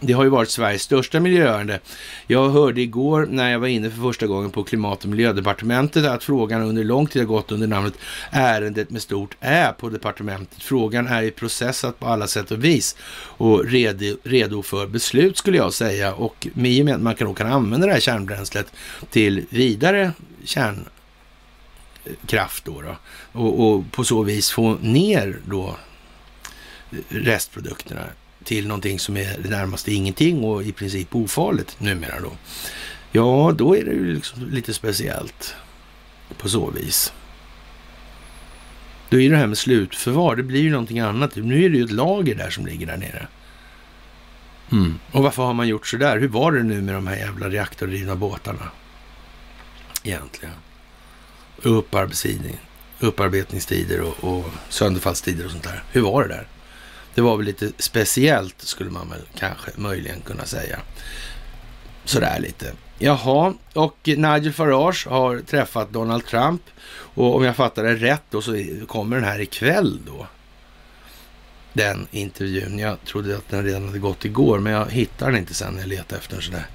det 0.04 0.14
har 0.14 0.24
ju 0.24 0.30
varit 0.30 0.49
Sveriges 0.49 0.82
största 0.82 1.20
miljöärende. 1.20 1.80
Jag 2.28 2.49
hörde 2.49 2.82
igår 2.82 3.28
när 3.30 3.52
jag 3.52 3.60
var 3.60 3.68
inne 3.68 3.89
för 3.89 4.02
första 4.02 4.28
gången 4.28 4.52
på 4.52 4.64
Klimat 4.64 5.04
och 5.04 5.10
miljödepartementet 5.10 6.06
att 6.06 6.24
frågan 6.24 6.62
under 6.62 6.84
lång 6.84 7.08
tid 7.08 7.22
har 7.22 7.28
gått 7.28 7.52
under 7.52 7.68
namnet 7.68 7.93
Ärendet 8.32 8.89
med 8.89 9.02
stort 9.02 9.38
Ä 9.39 9.74
på 9.80 9.89
departementet. 9.89 10.64
Frågan 10.64 11.08
är 11.08 11.24
i 11.24 11.32
processat 11.32 11.99
på 11.99 12.08
alla 12.08 12.28
sätt 12.28 12.52
och 12.52 12.64
vis 12.64 12.95
och 13.38 13.66
redo, 13.66 14.18
redo 14.24 14.62
för 14.62 14.88
beslut 14.88 15.38
skulle 15.38 15.58
jag 15.58 15.74
säga. 15.74 16.14
Och 16.14 16.47
i 16.56 16.82
och 16.82 16.86
med 16.86 16.95
att 16.95 17.02
man 17.02 17.16
kan, 17.16 17.36
kan 17.36 17.52
använda 17.52 17.88
det 17.88 17.93
här 17.93 17.99
kärnbränslet 17.99 18.74
till 19.10 19.45
vidare 19.49 20.12
kärnkraft 20.43 20.86
då, 22.66 22.82
då 22.82 22.95
och, 23.32 23.68
och 23.68 23.91
på 23.91 24.04
så 24.04 24.24
vis 24.24 24.52
få 24.52 24.78
ner 24.82 25.39
då 25.45 25.76
restprodukterna 27.10 28.02
till 28.44 28.68
någonting 28.68 29.00
som 29.00 29.18
är 29.18 29.38
det 29.44 29.50
närmaste 29.50 29.94
ingenting 29.94 30.44
och 30.44 30.64
i 30.64 30.72
princip 30.72 31.16
ofarligt 31.16 31.80
numera 31.80 32.20
då. 32.20 32.32
Ja, 33.12 33.54
då 33.58 33.78
är 33.78 33.86
det 33.86 33.92
ju 33.92 34.14
liksom 34.14 34.50
lite 34.50 34.74
speciellt 34.74 35.56
på 36.38 36.50
så 36.50 36.70
vis. 36.70 37.14
Då 39.10 39.20
är 39.20 39.30
det 39.30 39.38
här 39.38 39.48
med 39.48 39.58
slutförvar, 39.58 40.36
det 40.36 40.44
blir 40.44 40.62
ju 40.62 40.72
någonting 40.72 41.00
annat. 41.00 41.36
Nu 41.36 41.64
är 41.64 41.70
det 41.70 41.78
ju 41.78 41.84
ett 41.84 41.92
lager 41.92 42.36
där 42.36 42.50
som 42.50 42.66
ligger 42.66 42.88
där 42.88 42.98
nere. 42.98 43.28
Mm. 44.72 45.00
Och 45.12 45.24
varför 45.24 45.44
har 45.44 45.54
man 45.54 45.68
gjort 45.68 45.88
så 45.88 45.98
där? 45.98 46.20
Hur 46.20 46.28
var 46.28 46.52
det 46.52 46.64
nu 46.64 46.82
med 46.82 46.96
de 46.96 47.08
här 47.08 47.16
jävla 47.16 47.50
reaktordrivna 47.50 48.16
båtarna? 48.16 48.72
Egentligen. 50.04 50.56
Upparbetning, 51.62 52.58
upparbetningstider 53.00 54.02
och, 54.02 54.24
och 54.24 54.46
sönderfallstider 54.70 55.46
och 55.46 55.52
sånt 55.52 55.64
där. 55.64 55.84
Hur 55.92 56.02
var 56.02 56.24
det 56.24 56.30
där? 56.30 56.48
Det 57.16 57.22
var 57.22 57.38
väl 57.38 57.45
lite 57.45 57.72
speciellt 57.78 58.62
skulle 58.62 58.89
man 58.89 59.09
väl 59.09 59.22
kanske 59.39 59.72
möjligen 59.76 60.22
kunna 60.22 60.45
säga. 60.45 60.80
Sådär 62.05 62.39
lite. 62.39 62.74
Jaha, 62.99 63.53
och 63.74 63.97
Nigel 64.03 64.53
Farage 64.53 65.07
har 65.09 65.39
träffat 65.39 65.91
Donald 65.91 66.26
Trump 66.26 66.62
och 66.91 67.36
om 67.36 67.43
jag 67.43 67.55
fattar 67.55 67.84
det 67.84 67.95
rätt 67.95 68.24
då 68.30 68.41
så 68.41 68.64
kommer 68.88 69.16
den 69.16 69.26
här 69.26 69.39
ikväll 69.41 69.99
då. 70.05 70.28
Den 71.74 72.07
intervjun. 72.12 72.80
Jag 72.80 73.03
trodde 73.05 73.38
att 73.38 73.49
den 73.49 73.64
redan 73.64 73.88
hade 73.88 73.99
gått 73.99 74.26
igår 74.26 74.59
men 74.59 74.74
jag 74.74 74.91
hittar 74.91 75.32
den 75.32 75.39
inte 75.39 75.53
sen 75.53 75.74
när 75.74 75.80
jag 75.80 75.89
letar 75.89 76.18
efter 76.18 76.34
den 76.34 76.41
sådär. 76.41 76.66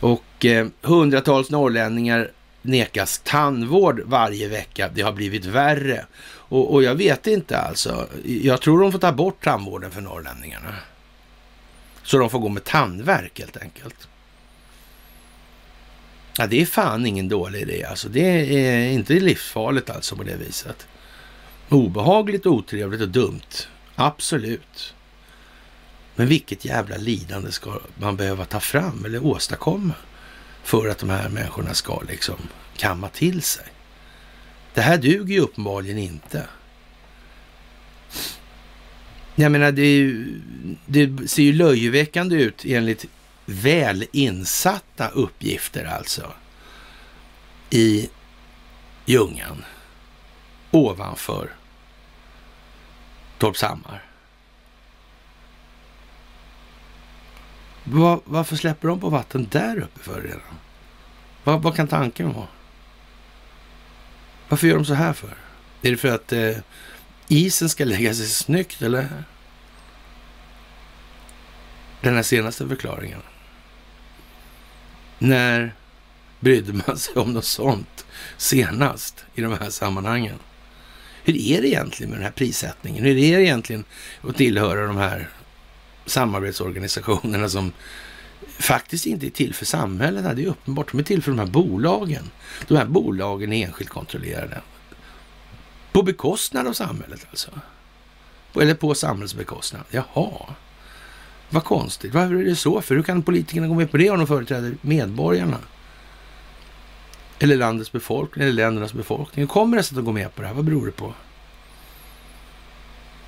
Och 0.00 0.44
eh, 0.44 0.66
hundratals 0.82 1.50
norrlänningar 1.50 2.30
nekas 2.62 3.20
tandvård 3.24 4.02
varje 4.04 4.48
vecka. 4.48 4.90
Det 4.94 5.02
har 5.02 5.12
blivit 5.12 5.44
värre. 5.44 6.06
Och, 6.48 6.72
och, 6.74 6.82
jag 6.82 6.94
vet 6.94 7.26
inte 7.26 7.58
alltså. 7.58 8.08
Jag 8.24 8.60
tror 8.60 8.80
de 8.80 8.92
får 8.92 8.98
ta 8.98 9.12
bort 9.12 9.44
tandvården 9.44 9.90
för 9.90 10.00
norrlänningarna. 10.00 10.74
Så 12.02 12.18
de 12.18 12.30
får 12.30 12.38
gå 12.38 12.48
med 12.48 12.64
tandvärk 12.64 13.38
helt 13.38 13.56
enkelt. 13.56 14.08
Ja, 16.38 16.46
det 16.46 16.62
är 16.62 16.66
fan 16.66 17.06
ingen 17.06 17.28
dålig 17.28 17.60
idé 17.60 17.84
alltså. 17.84 18.08
Det 18.08 18.56
är 18.66 18.90
inte 18.90 19.12
livsfarligt 19.12 19.90
alltså 19.90 20.16
på 20.16 20.22
det 20.22 20.36
viset. 20.36 20.86
Obehagligt, 21.68 22.46
otrevligt 22.46 23.00
och 23.00 23.08
dumt. 23.08 23.68
Absolut. 23.94 24.94
Men 26.14 26.26
vilket 26.26 26.64
jävla 26.64 26.96
lidande 26.96 27.52
ska 27.52 27.80
man 27.94 28.16
behöva 28.16 28.44
ta 28.44 28.60
fram 28.60 29.04
eller 29.04 29.26
åstadkomma 29.26 29.94
för 30.62 30.88
att 30.88 30.98
de 30.98 31.10
här 31.10 31.28
människorna 31.28 31.74
ska 31.74 32.02
liksom 32.08 32.36
kamma 32.76 33.08
till 33.08 33.42
sig? 33.42 33.64
Det 34.78 34.82
här 34.82 34.98
duger 34.98 35.34
ju 35.34 35.40
uppenbarligen 35.40 35.98
inte. 35.98 36.48
Jag 39.34 39.52
menar, 39.52 39.72
det, 39.72 39.96
ju, 39.96 40.40
det 40.86 41.30
ser 41.30 41.42
ju 41.42 41.52
löjeväckande 41.52 42.36
ut 42.36 42.64
enligt 42.64 43.04
väl 43.46 44.06
insatta 44.12 45.08
uppgifter 45.08 45.84
alltså. 45.84 46.32
I 47.70 48.08
Ljungan. 49.06 49.64
Ovanför 50.70 51.50
Torpshammar. 53.38 54.04
Var, 57.84 58.20
varför 58.24 58.56
släpper 58.56 58.88
de 58.88 59.00
på 59.00 59.08
vatten 59.08 59.48
där 59.50 59.78
uppe 59.78 60.00
för 60.00 60.22
redan? 60.22 60.58
Vad, 61.44 61.62
vad 61.62 61.76
kan 61.76 61.88
tanken 61.88 62.32
vara? 62.32 62.57
Varför 64.48 64.66
gör 64.66 64.74
de 64.74 64.84
så 64.84 64.94
här 64.94 65.12
för? 65.12 65.36
Är 65.82 65.90
det 65.90 65.96
för 65.96 66.14
att 66.14 66.32
eh, 66.32 66.56
isen 67.28 67.68
ska 67.68 67.84
lägga 67.84 68.14
sig 68.14 68.26
snyggt 68.26 68.82
eller? 68.82 69.08
Den 72.00 72.14
här 72.14 72.22
senaste 72.22 72.68
förklaringen. 72.68 73.22
När 75.18 75.74
brydde 76.40 76.72
man 76.72 76.98
sig 76.98 77.14
om 77.14 77.32
något 77.32 77.44
sånt 77.44 78.06
senast 78.36 79.24
i 79.34 79.40
de 79.40 79.58
här 79.60 79.70
sammanhangen? 79.70 80.38
Hur 81.24 81.36
är 81.36 81.62
det 81.62 81.68
egentligen 81.68 82.10
med 82.10 82.18
den 82.18 82.24
här 82.24 82.32
prissättningen? 82.32 83.04
Hur 83.04 83.18
är 83.18 83.36
det 83.36 83.44
egentligen 83.44 83.84
att 84.22 84.36
tillhöra 84.36 84.86
de 84.86 84.96
här 84.96 85.28
samarbetsorganisationerna 86.06 87.48
som 87.48 87.72
faktiskt 88.58 89.06
inte 89.06 89.26
är 89.26 89.30
till 89.30 89.54
för 89.54 89.64
samhällena, 89.64 90.34
Det 90.34 90.42
är 90.42 90.46
uppenbart. 90.46 90.90
De 90.92 90.98
är 90.98 91.02
till 91.02 91.22
för 91.22 91.30
de 91.30 91.38
här 91.38 91.46
bolagen. 91.46 92.30
De 92.68 92.76
här 92.76 92.86
bolagen 92.86 93.52
är 93.52 93.66
enskilt 93.66 93.90
kontrollerade. 93.90 94.60
På 95.92 96.02
bekostnad 96.02 96.66
av 96.66 96.72
samhället 96.72 97.26
alltså. 97.30 97.50
Eller 98.54 98.74
på 98.74 98.94
samhällsbekostnad. 98.94 99.82
Jaha. 99.90 100.54
Vad 101.50 101.64
konstigt. 101.64 102.14
Varför 102.14 102.34
är 102.34 102.44
det 102.44 102.56
så? 102.56 102.80
För 102.80 102.94
hur 102.94 103.02
kan 103.02 103.22
politikerna 103.22 103.68
gå 103.68 103.74
med 103.74 103.90
på 103.90 103.96
det 103.96 104.10
om 104.10 104.18
de 104.18 104.26
företräder 104.26 104.76
medborgarna? 104.80 105.58
Eller 107.38 107.56
landets 107.56 107.92
befolkning, 107.92 108.42
eller 108.44 108.54
ländernas 108.54 108.92
befolkning. 108.92 109.42
Hur 109.42 109.48
kommer 109.48 109.76
det 109.76 109.82
sig 109.82 109.92
att 109.92 109.96
de 109.96 110.04
går 110.04 110.12
med 110.12 110.34
på 110.34 110.42
det 110.42 110.48
här? 110.48 110.54
Vad 110.54 110.64
beror 110.64 110.86
det 110.86 110.92
på? 110.92 111.14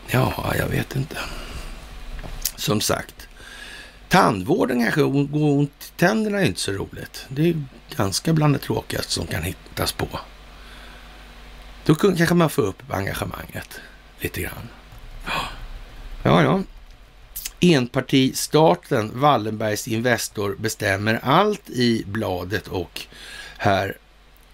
Ja, 0.07 0.55
jag 0.59 0.69
vet 0.69 0.97
inte. 0.97 1.19
Som 2.57 2.81
sagt, 2.81 3.29
tandvården 4.11 4.83
kanske 4.83 5.01
gå 5.03 5.59
ont 5.59 5.71
i 5.81 5.99
tänderna 5.99 6.41
är 6.41 6.45
inte 6.47 6.61
så 6.61 6.73
roligt. 6.73 7.27
Det 7.29 7.49
är 7.49 7.65
ganska 7.97 8.33
bland 8.33 8.55
det 8.55 8.59
tråkigaste 8.59 9.13
som 9.13 9.27
kan 9.27 9.43
hittas 9.43 9.93
på. 9.93 10.09
Då 11.85 11.95
kanske 11.95 12.35
man 12.35 12.51
får 12.51 12.63
upp 12.63 12.83
engagemanget 12.91 13.81
lite 14.21 14.41
grann. 14.41 14.69
Ja, 16.23 16.43
ja. 16.43 16.63
Enpartistaten 17.61 19.11
Wallenbergs 19.15 19.89
Investor 19.89 20.57
bestämmer 20.59 21.21
allt 21.23 21.71
i 21.71 22.05
bladet 22.07 22.69
och 22.69 23.07
herr 23.59 23.97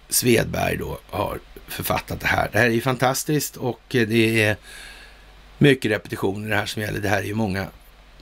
Svedberg 0.09 0.77
då 0.77 0.99
har 1.09 1.39
författat 1.67 2.19
det 2.19 2.27
här. 2.27 2.49
Det 2.51 2.57
här 2.59 2.65
är 2.65 2.69
ju 2.69 2.81
fantastiskt 2.81 3.57
och 3.57 3.95
eh, 3.95 4.07
det 4.07 4.43
är 4.43 4.57
mycket 5.57 5.91
repetitioner 5.91 6.49
det 6.49 6.55
här 6.55 6.65
som 6.65 6.81
gäller. 6.81 6.99
Det 6.99 7.09
här 7.09 7.19
är 7.19 7.23
ju 7.23 7.33
många 7.33 7.67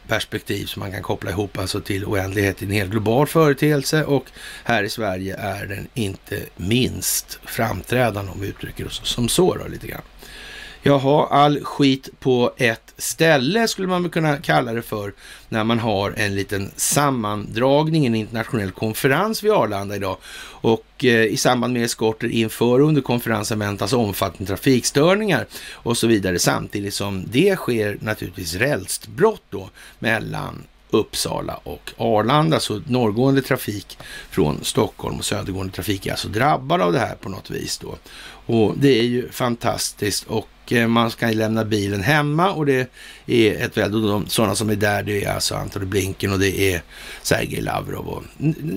perspektiv 0.07 0.65
som 0.65 0.79
man 0.79 0.91
kan 0.91 1.01
koppla 1.01 1.31
ihop 1.31 1.57
alltså 1.57 1.81
till 1.81 2.05
oändlighet 2.05 2.61
i 2.61 2.65
en 2.65 2.71
hel 2.71 2.87
global 2.89 3.27
företeelse 3.27 4.03
och 4.03 4.25
här 4.63 4.83
i 4.83 4.89
Sverige 4.89 5.35
är 5.35 5.65
den 5.65 5.87
inte 5.93 6.39
minst 6.55 7.39
framträdande 7.43 8.31
om 8.31 8.41
vi 8.41 8.47
uttrycker 8.47 8.87
oss 8.87 9.01
som 9.03 9.29
så 9.29 9.55
då 9.55 9.67
lite 9.67 9.87
grann. 9.87 10.01
Jaha, 10.87 11.27
all 11.27 11.63
skit 11.63 12.09
på 12.19 12.53
ett 12.57 12.93
ställe 12.97 13.67
skulle 13.67 13.87
man 13.87 14.03
väl 14.03 14.11
kunna 14.11 14.37
kalla 14.37 14.73
det 14.73 14.81
för 14.81 15.13
när 15.49 15.63
man 15.63 15.79
har 15.79 16.13
en 16.17 16.35
liten 16.35 16.71
sammandragning, 16.75 18.05
en 18.05 18.15
internationell 18.15 18.71
konferens 18.71 19.43
vid 19.43 19.51
Arlanda 19.51 19.95
idag. 19.95 20.17
Och 20.47 21.05
eh, 21.05 21.23
i 21.23 21.37
samband 21.37 21.73
med 21.73 21.83
eskorter 21.83 22.27
inför 22.27 22.81
och 22.81 22.87
under 22.87 23.01
konferensen 23.01 23.59
väntas 23.59 23.93
omfattande 23.93 24.45
trafikstörningar 24.45 25.45
och 25.73 25.97
så 25.97 26.07
vidare. 26.07 26.39
Samtidigt 26.39 26.93
som 26.93 27.25
det 27.31 27.55
sker 27.55 27.97
naturligtvis 28.01 28.55
rälsbrott 28.55 29.43
då 29.49 29.69
mellan 29.99 30.63
Uppsala 30.89 31.59
och 31.63 31.91
Arlanda. 31.97 32.59
Så 32.59 32.81
norrgående 32.87 33.41
trafik 33.41 33.97
från 34.29 34.63
Stockholm 34.63 35.17
och 35.17 35.25
södergående 35.25 35.73
trafik 35.73 36.05
är 36.05 36.11
alltså 36.11 36.27
drabbad 36.27 36.81
av 36.81 36.93
det 36.93 36.99
här 36.99 37.15
på 37.15 37.29
något 37.29 37.49
vis 37.49 37.77
då. 37.77 37.95
Och 38.53 38.73
det 38.77 38.99
är 38.99 39.03
ju 39.03 39.29
fantastiskt 39.29 40.23
och 40.27 40.47
och 40.65 40.73
eh, 40.73 40.87
man 40.87 41.11
ska 41.11 41.27
lämna 41.27 41.65
bilen 41.65 42.03
hemma 42.03 42.51
och 42.51 42.65
det 42.65 42.89
är 43.25 43.65
ett 43.65 43.77
väldigt, 43.77 44.01
de, 44.01 44.27
sådana 44.27 44.55
som 44.55 44.69
är 44.69 44.75
där 44.75 45.03
det 45.03 45.23
är 45.23 45.33
alltså 45.33 45.55
Antony 45.55 45.85
Blinken 45.85 46.31
och 46.31 46.39
det 46.39 46.73
är 46.73 46.81
Sergej 47.21 47.61
Lavrov 47.61 48.07
och 48.07 48.23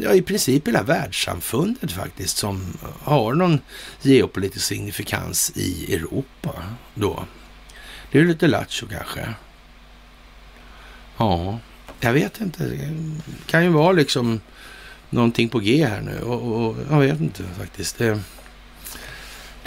ja, 0.03 0.14
i 0.14 0.22
princip 0.22 0.68
hela 0.68 0.82
världssamfundet 0.82 1.93
faktiskt 1.93 2.36
som 2.36 2.78
har 3.03 3.34
någon 3.34 3.61
geopolitisk 4.03 4.66
signifikans 4.66 5.53
i 5.55 5.95
Europa 5.95 6.53
då. 6.95 7.24
Det 8.12 8.18
är 8.18 8.24
lite 8.24 8.47
lattjo 8.47 8.86
kanske. 8.86 9.34
Ja, 11.16 11.59
jag 12.01 12.12
vet 12.12 12.41
inte. 12.41 12.64
Det 12.64 12.91
kan 13.47 13.64
ju 13.64 13.70
vara 13.70 13.93
liksom 13.93 14.41
någonting 15.11 15.49
på 15.49 15.59
G 15.59 15.86
här 15.86 16.01
nu 16.01 16.20
och, 16.20 16.66
och 16.66 16.76
jag 16.91 17.01
vet 17.01 17.20
inte 17.20 17.43
faktiskt. 17.59 17.99
Det, 17.99 18.20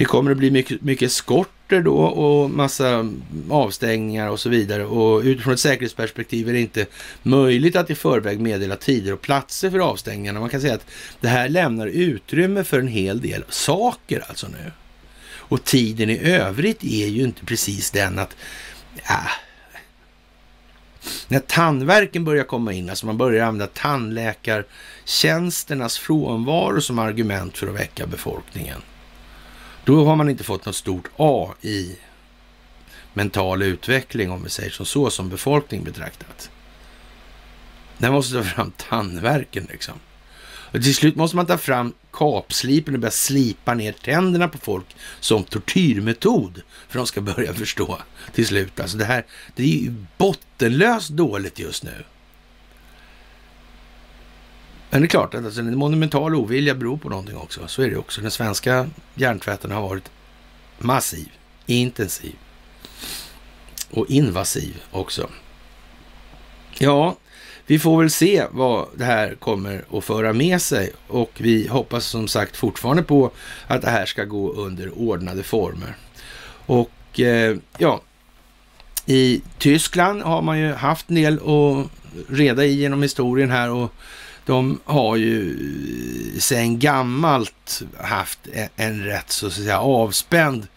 det 0.01 0.05
kommer 0.05 0.31
att 0.31 0.37
bli 0.37 0.51
mycket, 0.51 0.81
mycket 0.81 1.11
skorter 1.11 1.81
då 1.81 1.97
och 1.97 2.49
massa 2.49 3.09
avstängningar 3.49 4.29
och 4.29 4.39
så 4.39 4.49
vidare. 4.49 4.85
Och 4.85 5.21
utifrån 5.21 5.53
ett 5.53 5.59
säkerhetsperspektiv 5.59 6.49
är 6.49 6.53
det 6.53 6.59
inte 6.59 6.85
möjligt 7.23 7.75
att 7.75 7.89
i 7.89 7.95
förväg 7.95 8.39
meddela 8.39 8.75
tider 8.75 9.13
och 9.13 9.21
platser 9.21 9.71
för 9.71 9.79
avstängningarna. 9.79 10.39
Man 10.39 10.49
kan 10.49 10.61
säga 10.61 10.73
att 10.73 10.85
det 11.19 11.27
här 11.27 11.49
lämnar 11.49 11.87
utrymme 11.87 12.63
för 12.63 12.79
en 12.79 12.87
hel 12.87 13.21
del 13.21 13.43
saker 13.49 14.25
alltså 14.27 14.47
nu. 14.47 14.71
Och 15.33 15.63
tiden 15.63 16.09
i 16.09 16.19
övrigt 16.19 16.83
är 16.83 17.07
ju 17.07 17.23
inte 17.23 17.45
precis 17.45 17.91
den 17.91 18.19
att, 18.19 18.35
ja, 19.07 19.21
när 21.27 21.39
tandverken 21.39 22.23
börjar 22.23 22.43
komma 22.43 22.73
in, 22.73 22.89
alltså 22.89 23.05
man 23.05 23.17
börjar 23.17 23.45
använda 23.45 23.67
tandläkartjänsternas 23.67 25.97
frånvaro 25.97 26.81
som 26.81 26.99
argument 26.99 27.57
för 27.57 27.67
att 27.67 27.75
väcka 27.75 28.07
befolkningen. 28.07 28.81
Då 29.91 30.05
har 30.05 30.15
man 30.15 30.29
inte 30.29 30.43
fått 30.43 30.65
något 30.65 30.75
stort 30.75 31.09
A 31.17 31.53
i 31.61 31.95
mental 33.13 33.61
utveckling, 33.61 34.31
om 34.31 34.43
vi 34.43 34.49
säger 34.49 34.69
som 34.69 34.85
så, 34.85 35.09
som 35.09 35.29
befolkning 35.29 35.83
betraktat. 35.83 36.51
Där 37.97 38.11
måste 38.11 38.33
ta 38.33 38.43
fram 38.43 38.71
tandverken 38.89 39.67
liksom. 39.71 39.93
Och 40.43 40.83
till 40.83 40.95
slut 40.95 41.15
måste 41.15 41.35
man 41.35 41.45
ta 41.45 41.57
fram 41.57 41.93
kapslipen 42.13 42.93
och 42.93 42.99
börja 42.99 43.11
slipa 43.11 43.73
ner 43.73 43.91
tänderna 43.91 44.47
på 44.47 44.57
folk 44.57 44.95
som 45.19 45.43
tortyrmetod. 45.43 46.61
För 46.87 46.97
de 46.97 47.07
ska 47.07 47.21
börja 47.21 47.53
förstå 47.53 48.01
till 48.33 48.47
slut. 48.47 48.79
Alltså 48.79 48.97
det 48.97 49.05
här, 49.05 49.25
det 49.55 49.63
är 49.63 49.67
ju 49.67 49.93
bottenlöst 50.17 51.09
dåligt 51.09 51.59
just 51.59 51.83
nu. 51.83 52.03
Men 54.91 55.01
det 55.01 55.05
är 55.05 55.09
klart 55.09 55.33
att 55.33 55.45
alltså, 55.45 55.61
en 55.61 55.77
monumental 55.77 56.35
ovilja 56.35 56.75
beror 56.75 56.97
på 56.97 57.09
någonting 57.09 57.37
också. 57.37 57.67
Så 57.67 57.81
är 57.81 57.89
det 57.89 57.97
också. 57.97 58.21
Den 58.21 58.31
svenska 58.31 58.89
hjärntvätten 59.15 59.71
har 59.71 59.81
varit 59.81 60.11
massiv, 60.79 61.29
intensiv 61.65 62.35
och 63.91 64.09
invasiv 64.09 64.81
också. 64.91 65.29
Ja, 66.77 67.15
vi 67.65 67.79
får 67.79 67.99
väl 67.99 68.09
se 68.09 68.45
vad 68.51 68.87
det 68.95 69.05
här 69.05 69.35
kommer 69.35 69.85
att 69.93 70.03
föra 70.03 70.33
med 70.33 70.61
sig 70.61 70.91
och 71.07 71.31
vi 71.37 71.67
hoppas 71.67 72.05
som 72.05 72.27
sagt 72.27 72.57
fortfarande 72.57 73.03
på 73.03 73.31
att 73.67 73.81
det 73.81 73.89
här 73.89 74.05
ska 74.05 74.23
gå 74.23 74.53
under 74.53 74.97
ordnade 74.97 75.43
former. 75.43 75.95
Och 76.65 77.19
eh, 77.19 77.57
ja, 77.77 78.01
i 79.05 79.41
Tyskland 79.57 80.21
har 80.21 80.41
man 80.41 80.59
ju 80.59 80.73
haft 80.73 81.09
en 81.09 81.15
del 81.15 81.33
att 81.33 81.87
reda 82.29 82.65
i 82.65 82.73
genom 82.73 83.01
historien 83.01 83.51
här 83.51 83.69
och 83.69 83.93
de 84.45 84.79
har 84.85 85.15
ju 85.15 85.57
sedan 86.39 86.79
gammalt 86.79 87.81
haft 87.97 88.39
e- 88.53 88.69
en 88.75 89.03
rätt 89.03 89.31
så 89.31 89.47
att 89.47 89.53
säga 89.53 89.79
avspänd 89.79 90.67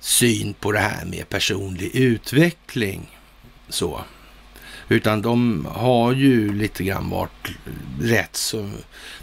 syn 0.00 0.54
på 0.54 0.72
det 0.72 0.78
här 0.78 1.04
med 1.04 1.28
personlig 1.28 1.94
utveckling. 1.94 3.18
Så. 3.68 4.00
Utan 4.88 5.22
de 5.22 5.66
har 5.70 6.12
ju 6.12 6.52
lite 6.52 6.84
grann 6.84 7.10
varit 7.10 7.50
rätt 8.00 8.36
så 8.36 8.70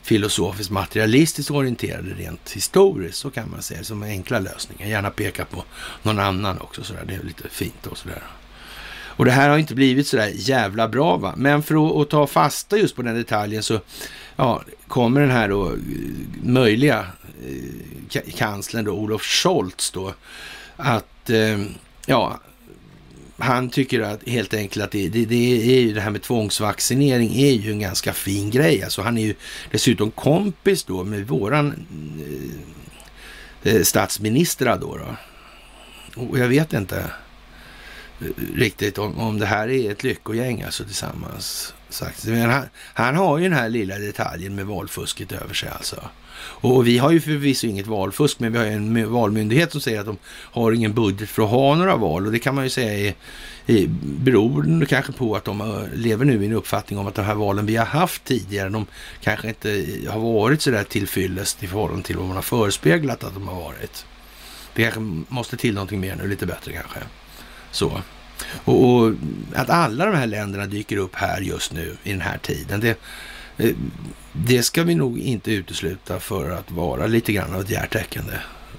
filosofiskt 0.01 0.71
materialistiskt 0.71 1.51
orienterade 1.51 2.09
rent 2.09 2.51
historiskt, 2.51 3.17
så 3.17 3.31
kan 3.31 3.51
man 3.51 3.61
säga, 3.61 3.83
som 3.83 4.03
enkla 4.03 4.39
lösningar. 4.39 4.87
Gärna 4.87 5.09
peka 5.09 5.45
på 5.45 5.63
någon 6.03 6.19
annan 6.19 6.61
också, 6.61 6.83
sådär. 6.83 7.03
det 7.07 7.15
är 7.15 7.23
lite 7.23 7.49
fint 7.49 7.87
och 7.87 7.97
sådär. 7.97 8.23
Och 9.17 9.25
det 9.25 9.31
här 9.31 9.49
har 9.49 9.57
inte 9.57 9.75
blivit 9.75 10.07
sådär 10.07 10.31
jävla 10.35 10.87
bra 10.87 11.17
va. 11.17 11.33
Men 11.37 11.63
för 11.63 11.87
att, 11.87 11.95
att, 11.95 12.09
ta 12.09 12.27
fasta 12.27 12.77
just 12.77 12.95
på 12.95 13.01
den 13.01 13.15
detaljen 13.15 13.63
så 13.63 13.79
ja, 14.35 14.63
kommer 14.87 15.21
den 15.21 15.31
här 15.31 15.49
då 15.49 15.67
eh, 15.67 15.77
möjliga 16.43 17.07
eh, 18.13 18.21
kanslern 18.35 18.85
då, 18.85 18.91
Olof 18.91 19.23
Scholz 19.23 19.91
då, 19.91 20.13
att 20.75 21.29
eh, 21.29 21.59
ja, 22.05 22.39
han 23.37 23.69
tycker 23.69 24.01
att 24.01 24.29
helt 24.29 24.53
enkelt 24.53 24.85
att 24.85 24.91
det, 24.91 25.09
det, 25.09 25.25
det, 25.25 25.75
är 25.77 25.81
ju 25.81 25.93
det 25.93 26.01
här 26.01 26.09
med 26.09 26.21
tvångsvaccinering 26.21 27.35
är 27.35 27.51
ju 27.51 27.71
en 27.71 27.79
ganska 27.79 28.13
fin 28.13 28.49
grej. 28.49 28.83
Alltså 28.83 29.01
han 29.01 29.17
är 29.17 29.21
ju 29.21 29.35
dessutom 29.71 30.11
kompis 30.11 30.83
då 30.83 31.03
med 31.03 31.27
våran 31.27 31.85
eh, 33.63 33.73
eh 33.73 33.81
statsminister 33.81 34.77
då, 34.81 34.97
då. 34.97 35.15
Och 36.21 36.39
jag 36.39 36.47
vet 36.47 36.73
inte 36.73 37.05
riktigt 38.55 38.97
om, 38.97 39.19
om 39.19 39.39
det 39.39 39.45
här 39.45 39.69
är 39.69 39.91
ett 39.91 40.03
lyckogäng 40.03 40.61
alltså 40.61 40.83
tillsammans. 40.83 41.73
sagt. 41.89 42.27
Han, 42.27 42.63
han 42.93 43.15
har 43.15 43.37
ju 43.37 43.43
den 43.43 43.57
här 43.57 43.69
lilla 43.69 43.97
detaljen 43.97 44.55
med 44.55 44.65
valfusket 44.65 45.31
över 45.31 45.53
sig 45.53 45.69
alltså. 45.69 46.09
Och 46.37 46.87
vi 46.87 46.97
har 46.97 47.11
ju 47.11 47.21
förvisso 47.21 47.67
inget 47.67 47.87
valfusk, 47.87 48.39
men 48.39 48.51
vi 48.51 48.57
har 48.57 48.65
en 48.65 49.11
valmyndighet 49.11 49.71
som 49.71 49.81
säger 49.81 49.99
att 49.99 50.05
de 50.05 50.17
har 50.27 50.71
ingen 50.71 50.93
budget 50.93 51.29
för 51.29 51.43
att 51.43 51.49
ha 51.49 51.75
några 51.75 51.95
val. 51.95 52.25
Och 52.25 52.31
det 52.31 52.39
kan 52.39 52.55
man 52.55 52.63
ju 52.63 52.69
säga 52.69 53.09
är, 53.09 53.13
är 53.65 53.87
beroende 54.01 54.85
kanske 54.85 55.11
på 55.11 55.35
att 55.35 55.45
de 55.45 55.61
eh, 55.61 55.83
lever 55.93 56.25
nu 56.25 56.43
i 56.43 56.45
en 56.45 56.53
uppfattning 56.53 56.99
om 56.99 57.07
att 57.07 57.15
de 57.15 57.25
här 57.25 57.35
valen 57.35 57.65
vi 57.65 57.75
har 57.75 57.85
haft 57.85 58.23
tidigare, 58.23 58.69
de 58.69 58.85
kanske 59.21 59.47
inte 59.47 59.85
har 60.09 60.19
varit 60.19 60.61
så 60.61 60.71
där 60.71 60.83
tillfyllest 60.83 61.63
i 61.63 61.67
förhållande 61.67 62.03
till 62.03 62.17
vad 62.17 62.27
man 62.27 62.35
har 62.35 62.43
förespeglat 62.43 63.23
att 63.23 63.33
de 63.33 63.47
har 63.47 63.61
varit. 63.61 64.05
Det 64.73 64.83
kanske 64.83 64.99
måste 65.27 65.57
till 65.57 65.73
någonting 65.73 65.99
mer 65.99 66.15
nu, 66.15 66.27
lite 66.27 66.45
bättre 66.45 66.71
kanske. 66.71 66.99
Så. 67.71 68.01
Och, 68.65 68.89
och, 68.89 69.13
att 69.55 69.69
alla 69.69 70.05
de 70.05 70.15
här 70.15 70.27
länderna 70.27 70.65
dyker 70.65 70.97
upp 70.97 71.15
här 71.15 71.41
just 71.41 71.73
nu 71.73 71.97
i 72.03 72.11
den 72.11 72.21
här 72.21 72.37
tiden, 72.37 72.79
det, 72.79 72.97
eh, 73.57 73.75
det 74.33 74.63
ska 74.63 74.83
vi 74.83 74.95
nog 74.95 75.19
inte 75.19 75.51
utesluta 75.51 76.19
för 76.19 76.49
att 76.49 76.71
vara 76.71 77.07
lite 77.07 77.33
grann 77.33 77.53
av 77.53 77.61
ett 77.61 77.69
hjärtäckande. 77.69 78.33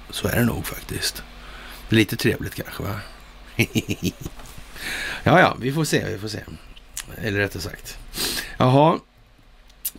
Så 0.09 0.27
är 0.27 0.35
det 0.35 0.45
nog 0.45 0.65
faktiskt. 0.65 1.23
Lite 1.89 2.15
trevligt 2.15 2.55
kanske 2.55 2.83
va? 2.83 2.99
ja, 5.23 5.39
ja, 5.39 5.57
vi 5.61 5.71
får 5.71 5.83
se, 5.83 6.05
vi 6.11 6.17
får 6.17 6.27
se. 6.27 6.39
Eller 7.21 7.39
rättare 7.39 7.61
sagt. 7.61 7.97
Jaha. 8.57 8.99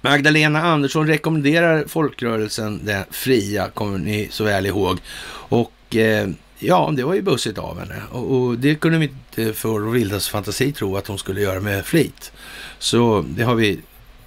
Magdalena 0.01 0.63
Andersson 0.63 1.07
rekommenderar 1.07 1.85
folkrörelsen 1.89 2.81
Den 2.85 3.05
fria, 3.11 3.69
kommer 3.69 3.99
ni 3.99 4.29
så 4.31 4.45
väl 4.45 4.67
ihåg. 4.67 4.99
Och 5.31 5.97
eh, 5.97 6.29
Ja, 6.59 6.93
det 6.97 7.03
var 7.03 7.15
ju 7.15 7.23
bussigt 7.23 7.59
av 7.59 7.79
henne 7.79 8.03
och, 8.11 8.37
och 8.37 8.59
det 8.59 8.75
kunde 8.75 8.99
vi 8.99 9.05
inte 9.05 9.55
för 9.55 9.81
vildaste 9.81 10.31
fantasi 10.31 10.73
tro 10.73 10.97
att 10.97 11.07
hon 11.07 11.19
skulle 11.19 11.41
göra 11.41 11.61
med 11.61 11.87
flit. 11.87 12.33
Så 12.79 13.25
det 13.29 13.43
har 13.43 13.55
vi, 13.55 13.81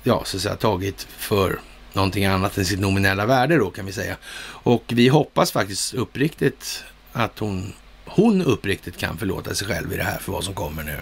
ja, 0.04 0.24
så 0.26 0.38
att 0.38 0.44
säga 0.44 0.56
tagit 0.56 1.08
för 1.18 1.60
någonting 1.94 2.26
annat 2.26 2.58
än 2.58 2.66
sitt 2.66 2.80
nominella 2.80 3.26
värde 3.26 3.58
då 3.58 3.70
kan 3.70 3.86
vi 3.86 3.92
säga. 3.92 4.18
Och 4.64 4.84
vi 4.88 5.08
hoppas 5.08 5.52
faktiskt 5.52 5.94
uppriktigt 5.94 6.84
att 7.12 7.40
hon, 7.40 7.74
hon 8.06 8.42
uppriktigt 8.42 8.98
kan 8.98 9.18
förlåta 9.18 9.56
sig 9.56 9.68
själv 9.68 9.94
i 9.94 9.98
det 9.98 10.04
här 10.04 10.20
för 10.20 10.32
vad 10.32 10.44
som 10.44 10.54
kommer 10.54 10.84
nu. 10.84 10.98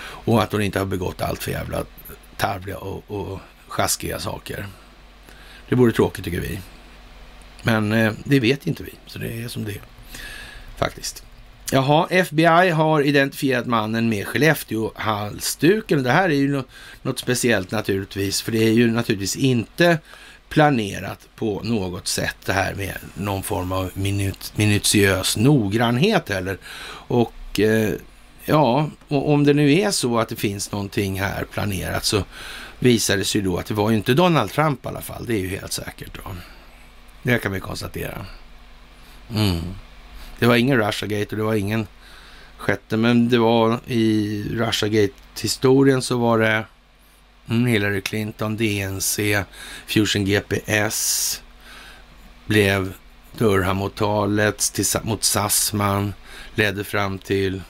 Och 0.00 0.42
att 0.42 0.52
hon 0.52 0.62
inte 0.62 0.78
har 0.78 0.86
begått 0.86 1.22
allt 1.22 1.42
för 1.42 1.50
jävla 1.50 1.84
tarvliga 2.36 2.78
och, 2.78 3.04
och 3.06 3.40
sjaskiga 3.68 4.18
saker. 4.18 4.66
Det 5.68 5.74
vore 5.74 5.92
tråkigt 5.92 6.24
tycker 6.24 6.40
vi. 6.40 6.60
Men 7.62 7.92
eh, 7.92 8.12
det 8.24 8.40
vet 8.40 8.66
inte 8.66 8.82
vi, 8.82 8.94
så 9.06 9.18
det 9.18 9.42
är 9.42 9.48
som 9.48 9.64
det 9.64 9.72
är 9.72 9.80
faktiskt. 10.76 11.24
Jaha, 11.72 12.06
FBI 12.10 12.70
har 12.70 13.02
identifierat 13.02 13.66
mannen 13.66 14.08
med 14.08 14.26
Skellefteå-halsduken. 14.26 16.02
Det 16.02 16.10
här 16.10 16.28
är 16.28 16.34
ju 16.34 16.62
något 17.02 17.18
speciellt 17.18 17.70
naturligtvis, 17.70 18.42
för 18.42 18.52
det 18.52 18.64
är 18.64 18.72
ju 18.72 18.90
naturligtvis 18.90 19.36
inte 19.36 19.98
planerat 20.48 21.28
på 21.36 21.60
något 21.64 22.06
sätt 22.06 22.36
det 22.44 22.52
här 22.52 22.74
med 22.74 22.96
någon 23.14 23.42
form 23.42 23.72
av 23.72 23.90
minut, 23.94 24.52
minutiös 24.56 25.36
noggrannhet 25.36 26.28
heller. 26.28 26.58
Och 27.08 27.60
eh, 27.60 27.92
ja, 28.44 28.90
och 29.08 29.30
om 29.30 29.44
det 29.44 29.54
nu 29.54 29.72
är 29.72 29.90
så 29.90 30.18
att 30.18 30.28
det 30.28 30.36
finns 30.36 30.72
någonting 30.72 31.20
här 31.20 31.44
planerat 31.44 32.04
så 32.04 32.24
visar 32.78 33.16
det 33.16 33.24
sig 33.24 33.40
då 33.40 33.56
att 33.56 33.66
det 33.66 33.74
var 33.74 33.90
ju 33.90 33.96
inte 33.96 34.14
Donald 34.14 34.50
Trump 34.52 34.84
i 34.84 34.88
alla 34.88 35.00
fall. 35.00 35.26
Det 35.26 35.34
är 35.34 35.40
ju 35.40 35.48
helt 35.48 35.72
säkert. 35.72 36.14
Då. 36.14 36.30
Det 37.22 37.38
kan 37.38 37.52
vi 37.52 37.60
konstatera. 37.60 38.26
Mm. 39.34 39.60
Det 40.38 40.46
var 40.46 40.56
ingen 40.56 40.78
Russiagate 40.78 41.30
och 41.30 41.36
det 41.36 41.42
var 41.42 41.54
ingen 41.54 41.86
sjätte, 42.56 42.96
men 42.96 43.28
det 43.28 43.38
var 43.38 43.80
i 43.86 44.42
Russiagate-historien 44.50 46.02
så 46.02 46.18
var 46.18 46.38
det 46.38 46.64
mm, 47.48 47.66
Hillary 47.66 48.00
Clinton, 48.00 48.56
DNC, 48.56 49.44
Fusion 49.86 50.24
GPS, 50.24 51.42
blev 52.46 52.92
Durham-åtalet 53.38 54.72
mot 55.02 55.24
Sassman, 55.24 56.14
ledde 56.54 56.84
fram 56.84 57.18
till, 57.18 57.62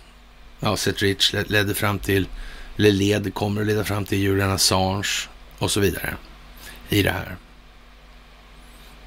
ja, 0.60 0.76
Seth 0.76 1.02
Rich 1.02 1.32
ledde 1.32 1.74
fram 1.74 1.98
till, 1.98 2.28
eller 2.76 2.90
led, 2.90 3.34
kommer 3.34 3.60
att 3.60 3.66
leda 3.66 3.84
fram 3.84 4.04
till 4.04 4.18
Julian 4.18 4.50
Assange 4.50 5.28
och 5.58 5.70
så 5.70 5.80
vidare 5.80 6.14
i 6.88 7.02
det 7.02 7.10
här. 7.10 7.36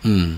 Mm. 0.03 0.37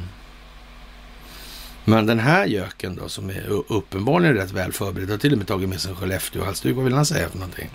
Men 1.89 2.05
den 2.05 2.19
här 2.19 2.45
göken 2.45 2.95
då, 2.95 3.09
som 3.09 3.29
är 3.29 3.63
uppenbarligen 3.67 4.35
rätt 4.35 4.51
väl 4.51 4.73
förberedd, 4.73 5.09
har 5.09 5.17
till 5.17 5.31
och 5.31 5.37
med 5.37 5.47
tagit 5.47 5.69
med 5.69 5.81
sig 5.81 5.91
en 5.91 5.97
Skellefteåhalsduk. 5.97 6.75
Vad 6.75 6.85
vill 6.85 6.93
han 6.93 7.05
säga 7.05 7.29
för 7.29 7.37
någonting? 7.37 7.69